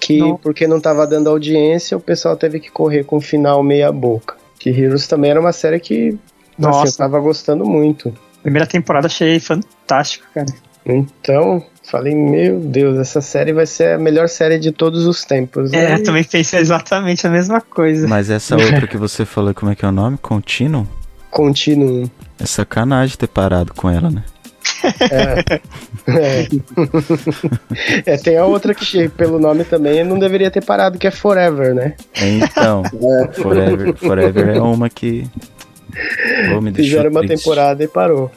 que 0.00 0.18
não. 0.18 0.36
porque 0.36 0.66
não 0.66 0.78
estava 0.78 1.06
dando 1.06 1.28
audiência, 1.28 1.96
o 1.96 2.00
pessoal 2.00 2.36
teve 2.36 2.60
que 2.60 2.70
correr 2.70 3.04
com 3.04 3.16
o 3.16 3.20
final 3.20 3.62
meia 3.62 3.92
boca. 3.92 4.36
Que 4.58 4.70
Heroes 4.70 5.06
também 5.06 5.30
era 5.30 5.40
uma 5.40 5.52
série 5.52 5.80
que 5.80 6.18
Nossa. 6.58 6.84
Assim, 6.84 6.92
eu 6.92 6.96
tava 6.96 7.20
gostando 7.20 7.64
muito. 7.64 8.12
Primeira 8.42 8.66
temporada 8.66 9.06
achei 9.06 9.38
fantástico, 9.40 10.26
cara. 10.34 10.46
Então, 10.84 11.64
falei, 11.90 12.14
meu 12.14 12.60
Deus, 12.60 12.98
essa 12.98 13.20
série 13.20 13.52
vai 13.52 13.66
ser 13.66 13.94
a 13.94 13.98
melhor 13.98 14.28
série 14.28 14.58
de 14.58 14.70
todos 14.70 15.06
os 15.06 15.24
tempos. 15.24 15.72
É, 15.72 15.94
Aí... 15.94 16.02
também 16.02 16.24
pensei 16.24 16.60
exatamente 16.60 17.26
a 17.26 17.30
mesma 17.30 17.60
coisa. 17.60 18.06
Mas 18.06 18.30
essa 18.30 18.56
outra 18.58 18.86
que 18.86 18.96
você 18.96 19.24
falou, 19.24 19.52
como 19.52 19.72
é 19.72 19.74
que 19.74 19.84
é 19.84 19.88
o 19.88 19.92
nome? 19.92 20.16
Continuum? 20.18 20.86
Continuum. 21.30 22.08
É 22.38 22.46
sacanagem 22.46 23.16
ter 23.16 23.28
parado 23.28 23.74
com 23.74 23.90
ela, 23.90 24.10
né? 24.10 24.24
É. 25.10 25.44
é. 26.06 26.48
é. 28.14 28.16
tem 28.16 28.36
a 28.36 28.44
outra 28.44 28.74
que, 28.74 29.08
pelo 29.10 29.38
nome 29.38 29.64
também, 29.64 30.02
não 30.04 30.18
deveria 30.18 30.50
ter 30.50 30.64
parado, 30.64 30.98
que 30.98 31.06
é 31.06 31.10
Forever, 31.10 31.74
né? 31.74 31.94
Então, 32.16 32.82
é. 32.84 33.32
Forever, 33.40 33.94
Forever 33.96 34.48
é 34.56 34.60
uma 34.60 34.88
que 34.88 35.28
Fizeram 36.74 37.10
uma 37.10 37.20
triste. 37.20 37.42
temporada 37.42 37.82
e 37.82 37.88
parou. 37.88 38.30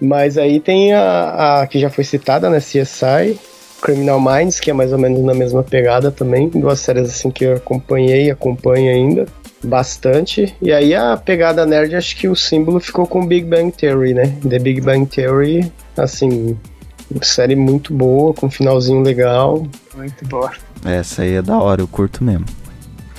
Mas 0.00 0.38
aí 0.38 0.60
tem 0.60 0.92
a, 0.94 1.60
a, 1.60 1.66
que 1.66 1.78
já 1.78 1.90
foi 1.90 2.04
citada, 2.04 2.48
né? 2.48 2.58
CSI, 2.58 3.38
Criminal 3.82 4.20
Minds, 4.20 4.58
que 4.58 4.70
é 4.70 4.74
mais 4.74 4.92
ou 4.92 4.98
menos 4.98 5.22
na 5.22 5.34
mesma 5.34 5.62
pegada 5.62 6.10
também. 6.10 6.48
Duas 6.48 6.80
séries 6.80 7.08
assim 7.08 7.30
que 7.30 7.44
eu 7.44 7.54
acompanhei 7.56 8.26
e 8.26 8.30
acompanho 8.30 8.90
ainda 8.90 9.26
bastante. 9.62 10.54
E 10.60 10.72
aí 10.72 10.94
a 10.94 11.16
pegada 11.16 11.66
nerd, 11.66 11.94
acho 11.94 12.16
que 12.16 12.28
o 12.28 12.36
símbolo 12.36 12.80
ficou 12.80 13.06
com 13.06 13.26
Big 13.26 13.46
Bang 13.46 13.70
Theory, 13.70 14.14
né? 14.14 14.36
The 14.48 14.58
Big 14.58 14.80
Bang 14.80 15.06
Theory, 15.06 15.70
assim, 15.96 16.58
série 17.22 17.56
muito 17.56 17.92
boa, 17.92 18.32
com 18.32 18.46
um 18.46 18.50
finalzinho 18.50 19.02
legal. 19.02 19.66
Muito 19.94 20.26
boa. 20.26 20.52
Essa 20.84 21.22
aí 21.22 21.34
é 21.34 21.42
da 21.42 21.58
hora, 21.58 21.82
eu 21.82 21.88
curto 21.88 22.24
mesmo. 22.24 22.46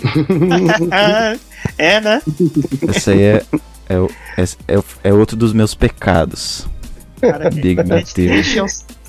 É, 1.77 2.01
né? 2.01 2.19
Esse 2.89 3.11
aí 3.11 3.21
é, 3.21 3.43
é, 3.91 4.41
é, 4.41 4.75
é, 4.75 4.83
é 5.03 5.13
outro 5.13 5.35
dos 5.35 5.53
meus 5.53 5.75
pecados. 5.75 6.67
Cara. 7.19 7.49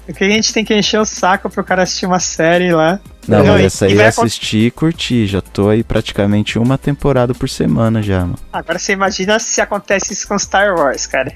O 0.08 0.12
que 0.12 0.24
a 0.24 0.28
gente 0.28 0.52
tem 0.52 0.64
que 0.64 0.74
encher 0.74 0.98
o 0.98 1.04
saco 1.04 1.48
pro 1.48 1.62
cara 1.62 1.82
assistir 1.82 2.06
uma 2.06 2.18
série 2.18 2.72
lá. 2.72 2.98
Não, 3.26 3.44
mas 3.46 3.66
essa 3.66 3.86
aí 3.86 3.92
eu 3.92 4.04
assisti 4.04 4.66
e 4.66 4.70
curti. 4.70 5.26
Já 5.26 5.40
tô 5.40 5.68
aí 5.68 5.84
praticamente 5.84 6.58
uma 6.58 6.76
temporada 6.76 7.32
por 7.32 7.48
semana 7.48 8.02
já, 8.02 8.20
mano. 8.20 8.38
Agora 8.52 8.78
você 8.78 8.92
imagina 8.92 9.38
se 9.38 9.60
acontece 9.60 10.12
isso 10.12 10.26
com 10.26 10.36
Star 10.38 10.74
Wars, 10.74 11.06
cara. 11.06 11.32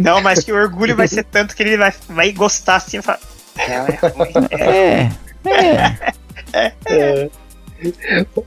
Não, 0.00 0.20
mas 0.20 0.44
que 0.44 0.52
o 0.52 0.56
orgulho 0.56 0.96
vai 0.96 1.06
ser 1.06 1.24
tanto 1.24 1.54
que 1.54 1.62
ele 1.62 1.76
vai, 1.76 1.92
vai 2.08 2.32
gostar 2.32 2.76
assim 2.76 2.98
e 2.98 3.02
falar. 3.02 3.20
É, 4.50 5.10
é, 5.44 5.96
é. 6.52 6.72
é. 6.72 6.72
é. 6.86 7.30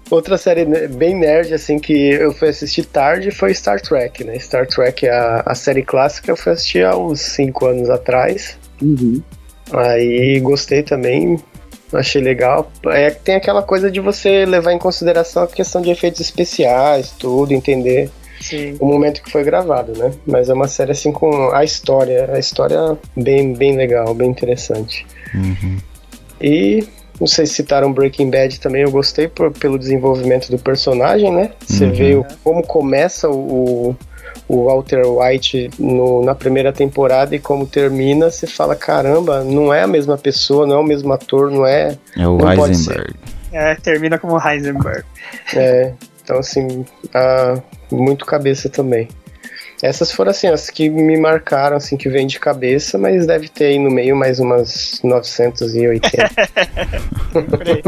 Outra 0.10 0.38
série 0.38 0.66
bem 0.88 1.16
nerd, 1.16 1.54
assim, 1.54 1.80
que 1.80 1.94
eu 1.94 2.34
fui 2.34 2.50
assistir 2.50 2.86
tarde 2.86 3.32
foi 3.32 3.54
Star 3.54 3.82
Trek, 3.82 4.24
né? 4.24 4.38
Star 4.40 4.68
Trek, 4.68 5.08
a, 5.08 5.44
a 5.46 5.56
série 5.56 5.84
clássica, 5.84 6.32
eu 6.32 6.38
fui 6.38 6.52
assistir 6.52 6.86
há 6.86 6.96
uns 6.96 7.22
5 7.22 7.66
anos 7.66 7.90
atrás. 7.90 8.58
Uhum. 8.82 9.22
Aí 9.72 10.40
gostei 10.42 10.84
também, 10.84 11.40
achei 11.94 12.22
legal. 12.22 12.72
É 12.88 13.12
que 13.12 13.22
tem 13.22 13.36
aquela 13.36 13.64
coisa 13.64 13.90
de 13.90 14.00
você 14.00 14.46
levar 14.46 14.74
em 14.74 14.80
consideração 14.80 15.44
a 15.44 15.48
questão 15.48 15.82
de 15.82 15.90
efeitos 15.90 16.20
especiais, 16.20 17.12
tudo, 17.12 17.54
entender 17.54 18.10
Sim. 18.42 18.76
o 18.80 18.86
momento 18.86 19.24
que 19.24 19.32
foi 19.32 19.44
gravado, 19.44 19.98
né? 19.98 20.12
Mas 20.26 20.50
é 20.50 20.54
uma 20.54 20.68
série 20.68 20.92
assim 20.92 21.12
com 21.12 21.52
a 21.52 21.64
história, 21.64 22.30
a 22.34 22.40
história 22.40 22.98
bem, 23.16 23.54
bem 23.54 23.78
legal, 23.78 24.14
bem 24.14 24.30
interessante. 24.30 25.06
Uhum. 25.34 25.78
E 26.42 26.88
não 27.22 27.28
sei 27.28 27.46
se 27.46 27.54
citaram 27.54 27.94
Breaking 27.94 28.32
Bad 28.32 28.60
também, 28.60 28.82
eu 28.82 28.90
gostei 28.90 29.28
por, 29.28 29.52
pelo 29.52 29.78
desenvolvimento 29.78 30.50
do 30.50 30.58
personagem, 30.58 31.32
né? 31.32 31.52
Você 31.60 31.86
uhum. 31.86 31.94
vê 31.94 32.26
como 32.44 32.64
começa 32.64 33.30
o, 33.30 33.96
o 34.48 34.66
Walter 34.66 35.04
White 35.06 35.70
no, 35.78 36.26
na 36.26 36.34
primeira 36.34 36.74
temporada 36.74 37.36
e 37.36 37.40
como 37.40 37.68
termina, 37.68 38.32
você 38.32 38.48
fala, 38.48 38.76
caramba, 38.76 39.44
não 39.44 39.72
é 39.72 39.84
a 39.84 39.88
mesma 39.88 40.18
pessoa, 40.18 40.66
não 40.66 40.78
é 40.78 40.80
o 40.80 40.84
mesmo 40.84 41.14
ator, 41.14 41.52
não 41.52 41.64
é. 41.64 41.96
É 42.18 42.28
o 42.28 42.40
Heisenberg. 42.40 43.14
É, 43.54 43.76
termina 43.76 44.18
como 44.18 44.42
Heisenberg. 44.44 45.04
É, 45.56 45.94
então 46.24 46.40
assim, 46.40 46.84
muito 47.92 48.26
cabeça 48.26 48.68
também. 48.68 49.08
Essas 49.82 50.12
foram 50.12 50.30
assim, 50.30 50.48
as 50.48 50.70
que 50.70 50.90
me 50.90 51.20
marcaram, 51.20 51.78
assim, 51.78 51.98
que 51.98 52.08
vem 52.08 52.28
de 52.28 52.40
cabeça, 52.40 52.98
mas 52.98 53.26
deve 53.26 53.50
ter 53.50 53.66
aí 53.66 53.80
no 53.80 53.90
meio 53.90 54.16
mais 54.16 54.40
umas 54.40 55.00
980. 55.04 56.30
Por 57.32 57.68
aí. 57.68 57.82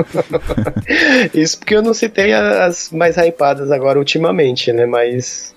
Isso 1.40 1.60
porque 1.60 1.76
eu 1.76 1.84
não 1.84 1.94
citei 1.94 2.34
as 2.34 2.90
mais 2.92 3.16
hypadas 3.18 3.72
agora 3.72 4.00
ultimamente, 4.00 4.74
né? 4.74 4.88
Mas 4.88 5.54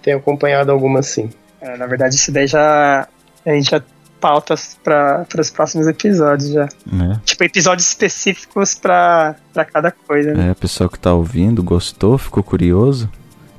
tenho 0.00 0.18
acompanhado 0.18 0.70
algumas 0.70 1.06
sim. 1.06 1.28
É, 1.60 1.76
na 1.76 1.86
verdade, 1.86 2.14
isso 2.14 2.32
daí 2.32 2.46
já. 2.46 3.06
A 3.44 3.50
gente 3.50 3.70
já 3.70 3.82
pautas 4.20 4.78
para 4.84 5.26
os 5.38 5.50
próximos 5.50 5.86
episódios 5.88 6.50
já. 6.50 6.68
né? 6.86 7.20
Tipo, 7.24 7.42
episódios 7.44 7.88
específicos 7.88 8.74
pra, 8.74 9.34
pra 9.52 9.64
cada 9.64 9.90
coisa, 9.90 10.34
né? 10.34 10.48
É, 10.48 10.52
o 10.52 10.54
pessoal 10.54 10.88
que 10.90 10.98
tá 10.98 11.12
ouvindo, 11.12 11.62
gostou, 11.62 12.18
ficou 12.18 12.42
curioso, 12.42 13.10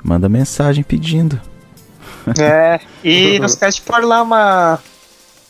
manda 0.04 0.30
mensagem 0.30 0.84
pedindo. 0.84 1.42
É. 2.40 2.80
E 3.04 3.38
não 3.40 3.46
esquece 3.46 3.78
de 3.78 3.84
pôr 3.84 4.04
lá 4.04 4.22
uma, 4.22 4.80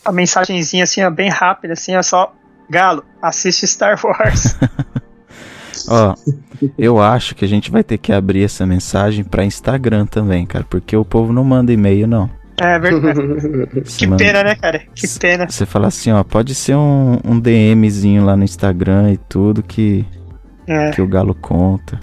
uma 0.06 0.12
mensagenzinha 0.14 0.84
assim, 0.84 1.04
ó, 1.04 1.10
bem 1.10 1.30
rápida, 1.30 1.74
assim, 1.74 1.96
ó, 1.96 2.02
só. 2.02 2.34
Galo, 2.70 3.04
assiste 3.22 3.68
Star 3.68 4.00
Wars. 4.04 4.56
Ó, 5.90 6.16
eu 6.78 7.02
acho 7.02 7.34
que 7.36 7.44
a 7.44 7.48
gente 7.48 7.72
vai 7.72 7.84
ter 7.84 7.98
que 7.98 8.14
abrir 8.14 8.44
essa 8.44 8.66
mensagem 8.66 9.24
pra 9.24 9.44
Instagram 9.44 10.06
também, 10.06 10.46
cara, 10.46 10.64
porque 10.70 10.96
o 10.96 11.04
povo 11.04 11.34
não 11.34 11.44
manda 11.44 11.74
e-mail, 11.74 12.08
não. 12.08 12.30
É 12.62 12.78
verdade. 12.80 13.20
Que 13.98 14.06
manda- 14.08 14.24
pena, 14.24 14.44
né, 14.44 14.56
cara? 14.56 14.84
Que 14.94 15.08
pena. 15.20 15.50
Você 15.50 15.66
fala 15.66 15.88
assim, 15.88 16.12
ó, 16.12 16.24
pode 16.24 16.54
ser 16.54 16.76
um, 16.76 17.18
um 17.26 17.40
DMzinho 17.40 18.24
lá 18.24 18.38
no 18.38 18.44
Instagram 18.44 19.12
e 19.14 19.18
tudo 19.18 19.64
que, 19.64 20.06
É. 20.68 20.92
que 20.92 21.02
o 21.02 21.08
Galo 21.08 21.34
conta. 21.34 22.00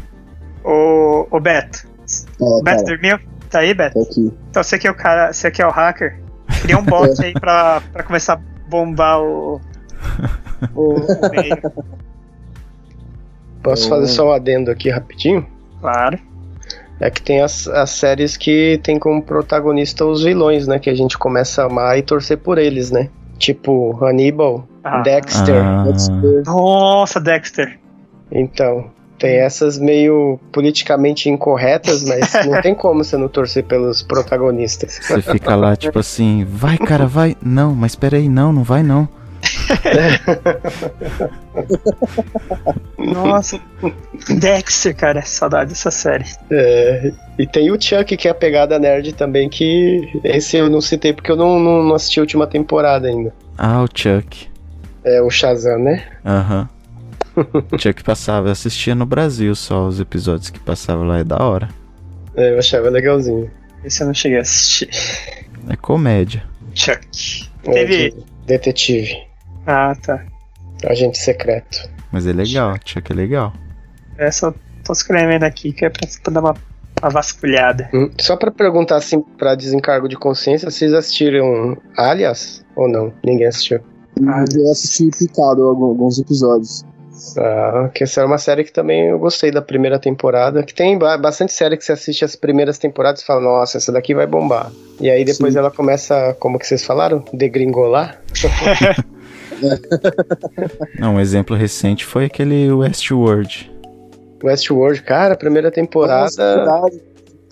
Ô, 0.65 1.27
ô 1.31 1.41
Beto. 1.41 1.87
O 2.41 2.63
Beto 2.63 2.85
dormiu? 2.85 3.19
Tá 3.51 3.61
aí, 3.61 3.73
Beto? 3.75 3.95
tá 3.95 4.01
aqui. 4.11 4.33
Então 4.51 4.63
você 4.63 4.79
que 4.79 4.87
é 4.87 4.91
o 4.91 4.95
cara, 4.95 5.33
você 5.33 5.51
que 5.51 5.63
é 5.63 5.67
o 5.67 5.71
hacker, 5.71 6.21
cria 6.63 6.79
um 6.79 6.83
bot 6.85 7.11
aí 7.25 7.33
pra, 7.33 7.81
pra 7.93 8.03
começar 8.03 8.35
a 8.35 8.41
bombar 8.69 9.21
o. 9.21 9.61
O, 10.75 10.95
o 10.95 11.31
meio. 11.31 11.57
Posso 13.63 13.89
fazer 13.89 14.07
só 14.09 14.29
um 14.29 14.33
adendo 14.33 14.71
aqui 14.71 14.89
rapidinho? 14.91 15.47
Claro. 15.81 16.19
É 17.01 17.11
que 17.11 17.23
tem 17.23 17.41
as, 17.43 17.69
as 17.69 17.91
séries 17.91 18.37
que 18.37 18.81
tem 18.83 18.99
como 18.99 19.23
protagonista 19.23 20.05
os 20.05 20.23
vilões, 20.25 20.67
né? 20.67 20.79
Que 20.79 20.91
a 20.91 20.95
gente 20.95 21.17
começa 21.17 21.63
a 21.63 21.67
amar 21.67 21.97
e 21.99 22.03
torcer 22.03 22.39
por 22.39 22.59
eles, 22.59 22.91
né? 22.91 23.09
Tipo 23.39 23.97
Hannibal, 24.05 24.67
Ah. 24.83 25.01
Dexter. 25.03 25.63
Ah, 25.65 25.85
Nossa, 26.45 27.21
Dexter. 27.21 27.79
Então, 28.33 28.91
tem 29.19 29.37
essas 29.37 29.79
meio 29.79 30.39
politicamente 30.53 31.29
incorretas, 31.29 32.05
mas 32.05 32.33
não 32.47 32.61
tem 32.61 32.75
como 32.75 33.05
você 33.05 33.17
não 33.17 33.29
torcer 33.29 33.65
pelos 33.65 34.03
protagonistas. 34.03 34.99
você 35.03 35.23
fica 35.23 35.57
lá, 35.57 35.77
tipo 35.77 35.99
assim, 35.99 36.47
vai, 36.49 36.79
cara, 36.79 37.07
vai. 37.07 37.37
Não, 37.43 37.75
mas 37.75 37.95
peraí, 37.95 38.29
não, 38.29 38.53
não 38.53 38.63
vai 38.63 38.83
não. 38.83 39.09
Nossa. 42.99 43.61
Dexter, 44.39 44.97
cara. 44.97 45.23
Saudade 45.23 45.71
dessa 45.71 45.91
série. 45.91 46.25
É, 46.51 47.13
e 47.39 47.47
tem 47.47 47.71
o 47.71 47.81
Chuck, 47.81 48.17
que 48.17 48.29
é 48.29 48.31
a 48.31 48.35
pegada 48.35 48.79
nerd 48.79 49.13
também, 49.13 49.49
que 49.49 50.09
esse 50.25 50.57
eu 50.57 50.69
não 50.69 50.81
citei 50.81 51.13
porque 51.13 51.31
eu 51.31 51.37
não, 51.37 51.61
não, 51.61 51.83
não 51.83 51.95
assisti 51.95 52.19
a 52.19 52.23
última 52.23 52.47
temporada 52.47 53.09
ainda. 53.09 53.33
Ah, 53.57 53.83
o 53.83 53.89
Chuck. 53.93 54.49
É 55.05 55.23
o 55.23 55.31
Shazam, 55.31 55.79
né? 55.79 56.05
Aham. 56.25 56.69
Chuck 57.79 58.03
passava, 58.05 58.49
eu 58.49 58.53
assistia 58.53 58.95
no 58.95 59.07
Brasil 59.07 59.55
só 59.55 59.87
os 59.87 60.01
episódios 60.01 60.51
que 60.51 60.59
passavam 60.59 61.05
lá, 61.07 61.19
é 61.19 61.25
da 61.25 61.39
hora. 61.43 61.69
É, 62.35 62.53
eu 62.55 62.59
achava 62.59 62.89
legalzinho. 62.89 63.51
Esse 63.85 64.03
eu 64.03 64.07
não 64.09 64.15
cheguei 64.15 64.39
a 64.39 64.43
assistir. 64.43 64.89
É 65.69 65.77
comédia. 65.77 66.43
Chuck. 66.75 67.49
É, 67.65 67.73
Teve. 67.73 68.11
de- 68.11 68.25
Detetive, 68.47 69.15
Ah, 69.67 69.95
tá. 69.95 70.25
agente 70.87 71.19
secreto. 71.19 71.91
Mas 72.11 72.27
é 72.27 72.33
legal, 72.33 72.75
Chuck 72.85 73.13
é 73.13 73.15
legal. 73.15 73.53
Essa 74.17 74.47
eu 74.47 74.55
tô 74.85 74.93
escrevendo 74.95 75.43
aqui, 75.45 75.71
que 75.73 75.85
é 75.85 75.91
pra, 75.91 76.09
pra 76.23 76.33
dar 76.33 76.41
uma, 76.41 76.55
uma 77.03 77.11
vasculhada. 77.11 77.91
Hum, 77.93 78.11
Só 78.19 78.37
pra 78.37 78.51
perguntar 78.51 78.97
assim, 78.97 79.21
pra 79.21 79.55
desencargo 79.55 80.09
de 80.09 80.17
consciência, 80.17 80.71
vocês 80.71 80.95
assistiram 80.95 81.77
Alias 81.97 82.65
ou 82.75 82.89
não? 82.89 83.13
Ninguém 83.23 83.47
assistiu. 83.49 83.81
Ah, 84.27 84.45
eu 84.55 84.71
assisti 84.73 85.11
picado 85.17 85.63
alguns 85.69 86.19
episódios. 86.19 86.85
Ah, 87.39 87.91
que 87.95 88.05
essa 88.05 88.21
é 88.21 88.25
uma 88.25 88.39
série 88.39 88.65
que 88.65 88.73
também 88.73 89.09
eu 89.09 89.19
gostei 89.19 89.51
da 89.51 89.61
primeira 89.63 89.99
temporada. 89.99 90.63
Que 90.63 90.73
tem 90.75 90.97
ba- 90.99 91.17
bastante 91.19 91.53
série 91.53 91.77
que 91.77 91.85
você 91.85 91.93
assiste 91.93 92.25
as 92.25 92.37
primeiras 92.37 92.79
temporadas 92.79 93.21
e 93.23 93.27
fala, 93.27 93.41
nossa, 93.41 93.79
essa 93.79 93.91
daqui 93.93 94.15
vai 94.15 94.27
bombar. 94.27 94.71
E 95.01 95.09
aí 95.11 95.25
depois 95.25 95.53
Sim. 95.55 95.59
ela 95.59 95.71
começa, 95.71 96.35
como 96.39 96.59
que 96.59 96.67
vocês 96.67 96.85
falaram? 96.85 97.25
Degringolar? 97.33 98.21
Não, 100.99 101.15
um 101.17 101.21
exemplo 101.21 101.57
recente 101.57 102.05
foi 102.05 102.27
aquele 102.27 102.71
Westworld. 102.73 103.71
Westworld, 104.43 105.03
cara, 105.03 105.35
a 105.35 105.37
primeira 105.37 105.71
temporada. 105.71 106.65
Nossa. 106.65 106.97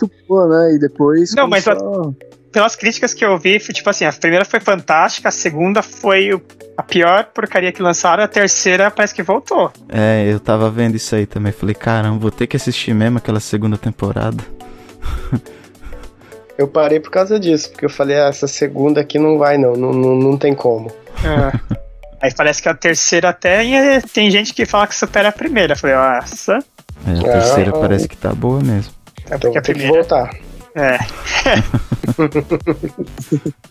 Muito 0.00 0.10
boa, 0.28 0.46
né? 0.48 0.74
E 0.74 0.78
depois. 0.78 1.34
Não, 1.34 1.48
mas 1.48 1.64
começou 1.64 2.14
Pelas 2.56 2.74
críticas 2.74 3.12
que 3.12 3.22
eu 3.22 3.36
vi, 3.36 3.60
foi, 3.60 3.74
tipo 3.74 3.90
assim, 3.90 4.06
a 4.06 4.12
primeira 4.14 4.42
foi 4.42 4.60
fantástica, 4.60 5.28
a 5.28 5.30
segunda 5.30 5.82
foi 5.82 6.30
a 6.74 6.82
pior 6.82 7.24
porcaria 7.24 7.70
que 7.70 7.82
lançaram, 7.82 8.24
a 8.24 8.26
terceira 8.26 8.90
parece 8.90 9.14
que 9.14 9.22
voltou. 9.22 9.70
É, 9.90 10.24
eu 10.26 10.40
tava 10.40 10.70
vendo 10.70 10.94
isso 10.94 11.14
aí 11.14 11.26
também. 11.26 11.52
Falei, 11.52 11.74
caramba, 11.74 12.18
vou 12.18 12.30
ter 12.30 12.46
que 12.46 12.56
assistir 12.56 12.94
mesmo 12.94 13.18
aquela 13.18 13.40
segunda 13.40 13.76
temporada. 13.76 14.42
Eu 16.56 16.66
parei 16.66 16.98
por 16.98 17.10
causa 17.10 17.38
disso, 17.38 17.68
porque 17.70 17.84
eu 17.84 17.90
falei, 17.90 18.18
ah, 18.18 18.28
essa 18.28 18.48
segunda 18.48 19.02
aqui 19.02 19.18
não 19.18 19.36
vai, 19.36 19.58
não, 19.58 19.74
não, 19.74 19.92
não, 19.92 20.14
não 20.14 20.38
tem 20.38 20.54
como. 20.54 20.90
Aí 22.22 22.32
parece 22.34 22.62
que 22.62 22.70
a 22.70 22.74
terceira 22.74 23.28
até 23.28 23.62
e 23.62 24.00
tem 24.00 24.30
gente 24.30 24.54
que 24.54 24.64
fala 24.64 24.86
que 24.86 24.94
supera 24.94 25.28
a 25.28 25.32
primeira. 25.32 25.74
Eu 25.74 25.78
falei, 25.78 25.94
nossa, 25.94 26.54
É, 27.06 27.10
a 27.10 27.12
Ah, 27.18 27.32
terceira 27.38 27.70
ah. 27.74 27.78
parece 27.78 28.08
que 28.08 28.16
tá 28.16 28.32
boa 28.32 28.58
mesmo. 28.62 28.94
é 29.30 29.34
Então 29.34 29.38
porque 29.38 29.48
vou 29.48 29.58
a 29.58 29.60
ter 29.60 29.72
que 29.74 29.80
primeira. 29.80 29.92
voltar. 30.02 30.30
É. 30.76 30.98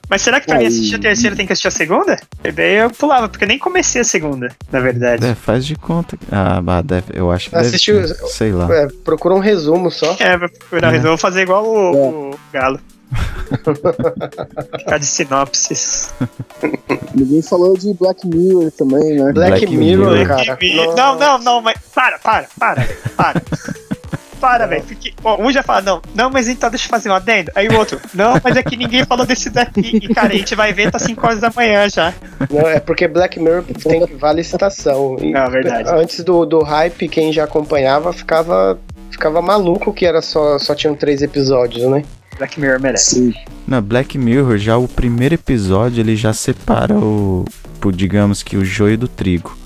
Mas 0.09 0.21
será 0.23 0.39
que 0.39 0.47
pra 0.47 0.57
mim 0.57 0.65
assistir 0.65 0.95
a 0.95 0.99
terceira 0.99 1.35
tem 1.35 1.45
que 1.45 1.53
assistir 1.53 1.67
a 1.67 1.71
segunda? 1.71 2.19
E 2.43 2.51
daí 2.51 2.75
eu 2.77 2.89
pulava, 2.89 3.29
porque 3.29 3.43
eu 3.43 3.47
nem 3.47 3.59
comecei 3.59 4.01
a 4.01 4.03
segunda, 4.03 4.49
na 4.71 4.79
verdade. 4.79 5.25
É, 5.25 5.35
faz 5.35 5.65
de 5.65 5.75
conta. 5.75 6.17
Ah, 6.31 6.59
bah, 6.61 6.81
deve, 6.81 7.05
eu 7.13 7.31
acho 7.31 7.49
que 7.49 7.55
Assistiu- 7.55 8.01
deve 8.01 8.13
ter, 8.15 8.27
Sei 8.27 8.51
lá. 8.51 8.67
É, 8.73 8.87
procura 9.03 9.35
um 9.35 9.39
resumo 9.39 9.91
só. 9.91 10.15
É, 10.19 10.37
vou 10.37 10.49
procurar, 10.49 10.93
É. 10.93 10.97
eu 10.97 11.01
vou 11.01 11.17
fazer 11.17 11.41
igual 11.43 11.65
o, 11.65 12.31
o 12.31 12.39
Galo. 12.51 12.79
Ficar 14.79 14.97
de 14.97 15.05
sinopses. 15.05 16.11
Ninguém 17.13 17.41
falou 17.43 17.77
de 17.77 17.93
Black 17.93 18.25
Mirror 18.27 18.71
também, 18.71 19.13
né? 19.15 19.31
Black, 19.31 19.59
Black 19.59 19.77
Mirror, 19.77 20.13
Mirror. 20.17 20.27
cara. 20.27 20.57
E- 20.59 20.75
Não, 20.95 21.17
não, 21.19 21.37
não, 21.37 21.61
mas. 21.61 21.77
Para, 21.93 22.17
para, 22.19 22.47
para, 22.59 22.87
para. 23.15 23.41
Para, 24.45 24.67
velho. 24.67 24.83
ó, 25.23 25.41
Um 25.41 25.51
já 25.51 25.63
fala, 25.63 25.81
não, 25.81 26.01
não, 26.13 26.29
mas 26.29 26.47
então 26.47 26.69
deixa 26.69 26.85
eu 26.85 26.89
fazer 26.89 27.09
um 27.09 27.13
adendo. 27.15 27.51
Aí 27.55 27.67
o 27.67 27.77
outro, 27.77 27.99
não, 28.13 28.39
mas 28.43 28.55
é 28.55 28.61
que 28.61 28.77
ninguém 28.77 29.03
falou 29.03 29.25
desse 29.25 29.49
daqui. 29.49 29.99
E, 30.03 30.13
cara, 30.13 30.33
a 30.33 30.37
gente 30.37 30.53
vai 30.53 30.71
ver, 30.71 30.91
tá 30.91 30.99
5 30.99 31.25
horas 31.25 31.39
da 31.39 31.51
manhã 31.55 31.89
já. 31.89 32.13
Não, 32.51 32.67
é 32.67 32.79
porque 32.79 33.07
Black 33.07 33.39
Mirror 33.39 33.63
tem 33.63 34.05
que 34.05 34.13
vale 34.13 34.43
citação. 34.43 35.17
E 35.19 35.31
Não, 35.31 35.49
verdade. 35.49 35.89
Antes 35.89 36.23
do, 36.23 36.45
do 36.45 36.59
hype, 36.61 37.07
quem 37.09 37.33
já 37.33 37.43
acompanhava 37.45 38.13
ficava, 38.13 38.79
ficava 39.09 39.41
maluco 39.41 39.91
que 39.91 40.05
era 40.05 40.21
só, 40.21 40.59
só 40.59 40.75
tinham 40.75 40.95
três 40.95 41.23
episódios, 41.23 41.83
né? 41.89 42.03
Black 42.37 42.59
Mirror 42.59 42.79
merece. 42.79 43.15
Sim. 43.15 43.33
Na 43.67 43.81
Black 43.81 44.15
Mirror, 44.17 44.57
já 44.57 44.77
o 44.77 44.87
primeiro 44.87 45.33
episódio, 45.35 46.01
ele 46.01 46.15
já 46.15 46.33
separa 46.33 46.93
o, 46.95 47.45
o, 47.83 47.91
digamos 47.91 48.43
que 48.43 48.57
o 48.57 48.63
joio 48.63 48.97
do 48.97 49.07
trigo. 49.07 49.57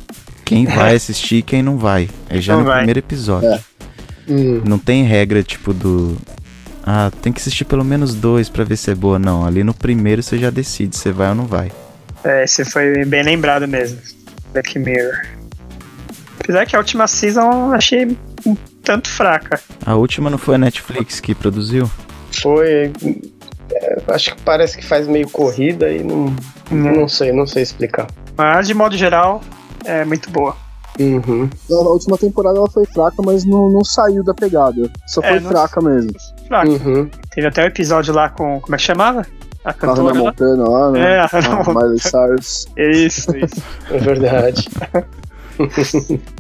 Quem 0.46 0.66
vai 0.66 0.96
assistir 0.96 1.38
e 1.38 1.42
quem 1.42 1.62
não 1.62 1.78
vai. 1.78 2.10
É 2.30 2.40
já 2.40 2.54
Não 2.54 2.62
no 2.62 2.68
vai. 2.68 2.78
primeiro 2.78 3.00
episódio. 3.00 3.50
É. 3.50 3.69
Hum. 4.30 4.62
Não 4.66 4.78
tem 4.78 5.04
regra 5.04 5.42
tipo 5.44 5.74
do. 5.74 6.18
Ah, 6.84 7.12
tem 7.22 7.34
que 7.34 7.40
assistir 7.40 7.66
pelo 7.66 7.84
menos 7.84 8.14
dois 8.14 8.48
pra 8.50 8.64
ver 8.64 8.78
se 8.78 8.92
é 8.92 8.96
boa. 8.96 9.20
Não, 9.20 9.46
ali 9.46 9.64
no 9.64 9.74
primeiro 9.74 10.22
você 10.24 10.38
já 10.38 10.50
decide 10.50 10.96
se 10.96 11.12
vai 11.12 11.30
ou 11.30 11.36
não 11.36 11.46
vai. 11.46 11.72
É, 12.24 12.44
esse 12.44 12.64
foi 12.66 13.06
bem 13.06 13.24
lembrado 13.24 13.68
mesmo. 13.68 14.00
Black 14.54 14.78
Mirror. 14.78 15.26
Apesar 16.40 16.66
que 16.66 16.76
a 16.76 16.80
última 16.80 17.08
season 17.08 17.52
eu 17.52 17.74
achei 17.74 18.18
um 18.46 18.56
tanto 18.84 19.10
fraca. 19.10 19.60
A 19.86 19.96
última 19.96 20.30
não 20.30 20.38
foi 20.38 20.56
a 20.56 20.58
Netflix 20.58 21.20
que 21.20 21.36
produziu? 21.36 21.90
Foi. 22.42 22.92
é, 23.72 24.02
acho 24.08 24.36
que 24.36 24.42
parece 24.42 24.78
que 24.78 24.86
faz 24.86 25.08
meio 25.08 25.30
corrida 25.30 25.92
e 25.92 26.04
não, 26.04 26.34
não 26.72 27.08
sei, 27.08 27.32
não 27.32 27.46
sei 27.46 27.64
explicar. 27.64 28.08
Mas 28.38 28.68
de 28.68 28.74
modo 28.74 28.98
geral, 28.98 29.42
é 29.86 30.04
muito 30.06 30.30
boa. 30.30 30.56
Uhum. 31.00 31.50
A 31.70 31.74
última 31.90 32.18
temporada 32.18 32.58
ela 32.58 32.70
foi 32.70 32.86
fraca, 32.86 33.22
mas 33.26 33.46
não, 33.46 33.70
não 33.70 33.84
saiu 33.84 34.24
da 34.24 34.34
pegada. 34.34 34.90
Só 35.08 35.22
É, 35.22 35.30
foi 35.32 35.40
não- 35.40 35.50
fraca 35.50 35.82
mesmo. 35.82 36.12
Fraca. 36.48 36.70
Uhum. 36.70 37.10
Teve 37.32 37.48
até 37.48 37.64
o 37.64 37.68
episódio 37.68 38.14
lá 38.14 38.30
com. 38.30 38.60
Como 38.60 38.76
é 38.76 38.78
que 38.78 38.84
chamava? 38.84 39.22
A 39.64 39.70
A 39.70 39.72
Hannah 39.74 39.74
cantora 39.74 40.14
lá. 40.14 40.20
Montana 40.20 40.70
lá, 40.70 40.92
né? 40.92 41.02
É, 41.16 41.20
a 41.20 41.26
Hannah 41.26 41.56
Montana. 41.58 41.80
Miley 41.82 42.00
Cyrus. 42.00 42.68
Isso, 42.78 43.38
isso. 43.38 43.62
É 43.92 43.98
verdade. 43.98 44.70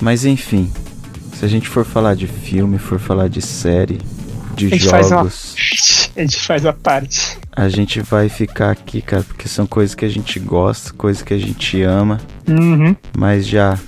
Mas 0.00 0.24
enfim, 0.24 0.70
se 1.34 1.44
a 1.44 1.48
gente 1.48 1.68
for 1.68 1.84
falar 1.84 2.14
de 2.14 2.26
filme, 2.26 2.78
for 2.78 2.98
falar 2.98 3.28
de 3.28 3.40
série, 3.42 3.98
de 4.54 4.74
A 4.74 5.02
jogos, 5.02 5.54
A 6.16 6.20
gente 6.20 6.40
faz 6.40 6.66
a 6.66 6.72
parte. 6.72 7.38
a 7.54 7.68
gente 7.68 8.00
vai 8.00 8.28
ficar 8.28 8.70
aqui, 8.70 9.00
cara, 9.00 9.22
porque 9.22 9.48
são 9.48 9.66
coisas 9.66 9.94
que 9.94 10.04
a 10.04 10.08
gente 10.08 10.38
gosta, 10.38 10.92
coisas 10.92 11.22
que 11.22 11.32
a 11.32 11.38
gente 11.38 11.80
ama. 11.82 12.20
Uhum. 12.48 12.94
Mas 13.16 13.46
já 13.46 13.78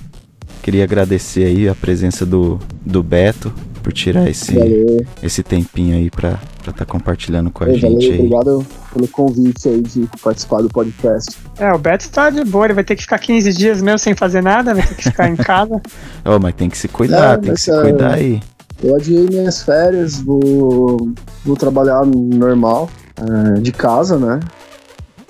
queria 0.61 0.83
agradecer 0.83 1.45
aí 1.45 1.67
a 1.67 1.75
presença 1.75 2.25
do, 2.25 2.59
do 2.85 3.03
Beto 3.03 3.53
por 3.83 3.91
tirar 3.91 4.29
esse, 4.29 4.55
Valeu, 4.55 5.05
esse 5.21 5.43
tempinho 5.43 5.97
aí 5.97 6.09
pra 6.09 6.39
estar 6.59 6.71
tá 6.71 6.85
compartilhando 6.85 7.51
com 7.51 7.65
a 7.65 7.67
valeu, 7.67 7.81
gente 7.81 8.05
aí. 8.11 8.19
obrigado 8.19 8.65
pelo 8.93 9.07
convite 9.09 9.67
aí 9.67 9.81
de 9.81 10.09
participar 10.23 10.61
do 10.61 10.69
podcast. 10.69 11.37
É, 11.59 11.71
o 11.73 11.77
Beto 11.77 12.09
tá 12.09 12.29
de 12.29 12.43
boa, 12.45 12.65
ele 12.65 12.73
vai 12.73 12.83
ter 12.85 12.95
que 12.95 13.01
ficar 13.01 13.19
15 13.19 13.53
dias 13.53 13.81
mesmo 13.81 13.99
sem 13.99 14.15
fazer 14.15 14.41
nada, 14.41 14.73
vai 14.73 14.87
ter 14.87 14.95
que 14.95 15.03
ficar 15.03 15.29
em 15.29 15.35
casa. 15.35 15.81
Ó, 16.23 16.39
mas 16.39 16.55
tem 16.55 16.69
que 16.69 16.77
se 16.77 16.87
cuidar, 16.87 17.33
É, 17.33 17.37
tem 17.37 17.53
que 17.53 17.59
se 17.59 17.71
é, 17.71 17.81
cuidar 17.81 18.13
aí. 18.13 18.41
Eu 18.81 18.95
adiei 18.95 19.25
minhas 19.29 19.61
férias, 19.61 20.21
vou, 20.21 21.11
vou 21.43 21.55
trabalhar 21.57 22.05
normal, 22.05 22.89
é, 23.17 23.59
de 23.59 23.71
casa, 23.73 24.17
né? 24.17 24.39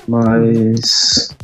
Mas 0.07 1.35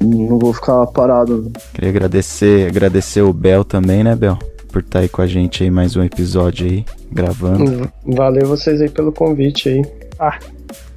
não 0.00 0.38
vou 0.38 0.52
ficar 0.52 0.86
parado. 0.86 1.50
Queria 1.74 1.90
agradecer, 1.90 2.68
agradecer 2.68 3.22
o 3.22 3.32
Bel 3.32 3.64
também, 3.64 4.04
né, 4.04 4.14
Bel? 4.14 4.38
Por 4.72 4.80
estar 4.80 5.00
aí 5.00 5.08
com 5.08 5.20
a 5.20 5.26
gente 5.26 5.62
aí 5.62 5.70
mais 5.70 5.96
um 5.96 6.02
episódio 6.02 6.66
aí, 6.66 6.86
gravando. 7.10 7.92
Valeu 8.06 8.46
vocês 8.46 8.80
aí 8.80 8.88
pelo 8.88 9.12
convite 9.12 9.68
aí. 9.68 9.82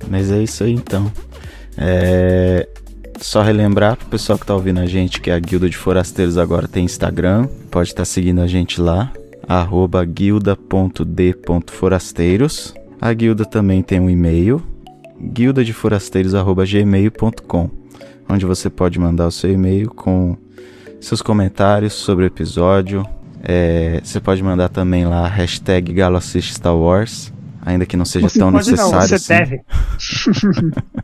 Mas 0.09 0.31
é 0.31 0.41
isso 0.41 0.63
aí 0.63 0.71
então. 0.71 1.11
É... 1.77 2.65
Só 3.19 3.41
relembrar 3.41 3.97
pro 3.97 4.07
pessoal 4.07 4.39
que 4.39 4.45
tá 4.45 4.53
ouvindo 4.53 4.79
a 4.79 4.85
gente 4.85 5.19
que 5.19 5.29
a 5.29 5.37
Guilda 5.37 5.69
de 5.69 5.75
Forasteiros 5.75 6.37
agora 6.37 6.69
tem 6.69 6.85
Instagram. 6.85 7.49
Pode 7.69 7.89
estar 7.89 8.05
seguindo 8.05 8.39
a 8.39 8.47
gente 8.47 8.79
lá. 8.79 9.11
Arroba 9.45 10.05
guilda.d.forasteiros. 10.05 12.73
A 13.01 13.11
guilda 13.11 13.43
também 13.43 13.83
tem 13.83 13.99
um 13.99 14.09
e-mail. 14.09 14.63
guildadeforasteiros.gmail.com 15.21 17.69
Onde 18.29 18.45
você 18.45 18.69
pode 18.69 18.97
mandar 18.97 19.27
o 19.27 19.31
seu 19.31 19.51
e-mail 19.51 19.89
com 19.89 20.37
seus 21.01 21.21
comentários 21.21 21.91
sobre 21.91 22.23
o 22.23 22.27
episódio. 22.27 23.05
É, 23.47 24.01
você 24.03 24.19
pode 24.19 24.41
mandar 24.41 24.69
também 24.69 25.05
lá 25.05 25.25
a 25.25 25.29
hashtag 25.29 25.93
Galo 25.93 26.17
Assiste 26.17 26.53
Star 26.55 26.75
Wars. 26.75 27.31
Ainda 27.63 27.85
que 27.85 27.95
não 27.95 28.05
seja 28.05 28.27
tão 28.29 28.51
pode 28.51 28.71
não, 28.71 28.75
necessário 28.91 29.07
você 29.07 29.15
assim. 29.15 29.33
deve. 29.33 29.61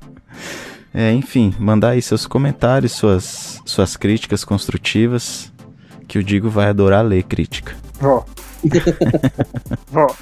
É, 0.93 1.13
enfim, 1.13 1.53
mandar 1.57 1.91
aí 1.91 2.01
seus 2.01 2.27
comentários, 2.27 2.91
suas, 2.91 3.61
suas 3.65 3.95
críticas 3.95 4.43
construtivas, 4.43 5.49
que 6.05 6.19
o 6.19 6.23
Digo 6.23 6.49
vai 6.49 6.67
adorar 6.67 7.05
ler 7.05 7.23
crítica. 7.23 7.73
Vou. 7.97 8.25
Vou. 9.87 10.13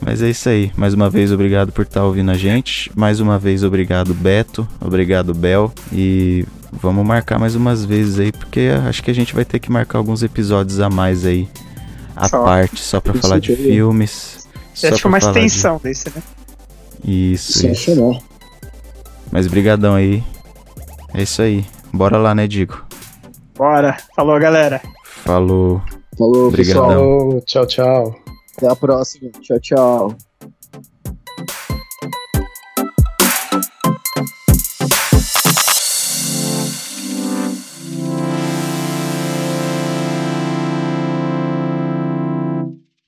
Mas 0.00 0.20
é 0.20 0.30
isso 0.30 0.48
aí. 0.48 0.72
Mais 0.76 0.94
uma 0.94 1.08
vez, 1.08 1.30
obrigado 1.30 1.70
por 1.70 1.82
estar 1.82 2.04
ouvindo 2.04 2.32
a 2.32 2.36
gente. 2.36 2.90
Mais 2.96 3.20
uma 3.20 3.38
vez, 3.38 3.62
obrigado, 3.62 4.12
Beto. 4.12 4.66
Obrigado, 4.80 5.32
Bel. 5.32 5.72
E 5.92 6.44
vamos 6.72 7.06
marcar 7.06 7.38
mais 7.38 7.54
umas 7.54 7.84
vezes 7.84 8.18
aí, 8.18 8.32
porque 8.32 8.70
acho 8.88 9.02
que 9.02 9.10
a 9.10 9.14
gente 9.14 9.34
vai 9.34 9.44
ter 9.44 9.58
que 9.60 9.70
marcar 9.70 9.98
alguns 9.98 10.22
episódios 10.22 10.80
a 10.80 10.88
mais 10.90 11.24
aí. 11.26 11.48
À 12.16 12.28
Só. 12.28 12.42
parte, 12.42 12.80
só 12.80 13.00
pra 13.00 13.12
Com 13.12 13.20
falar 13.20 13.38
de 13.38 13.48
certeza. 13.48 13.68
filmes. 13.68 14.48
Acho 14.74 14.92
que 14.94 15.00
pra 15.00 15.08
uma 15.08 15.20
falar 15.20 15.32
de- 15.32 15.38
extensão 15.46 15.80
desse, 15.82 16.08
né? 16.14 16.22
Isso, 17.04 17.50
isso. 17.50 17.58
Sensacional. 17.60 18.22
Mas 19.30 19.46
brigadão 19.46 19.94
aí. 19.94 20.22
É 21.14 21.22
isso 21.22 21.40
aí. 21.42 21.64
Bora 21.92 22.16
lá, 22.18 22.34
né, 22.34 22.46
Digo? 22.46 22.82
Bora. 23.56 23.96
Falou, 24.16 24.38
galera. 24.40 24.80
Falou. 25.24 25.82
Falou, 26.18 26.48
Obrigadão. 26.48 26.82
pessoal. 26.88 26.90
Falou, 26.90 27.40
tchau, 27.42 27.66
tchau. 27.66 28.14
Até 28.56 28.68
a 28.68 28.76
próxima. 28.76 29.30
Tchau, 29.40 29.60
tchau. 29.60 30.16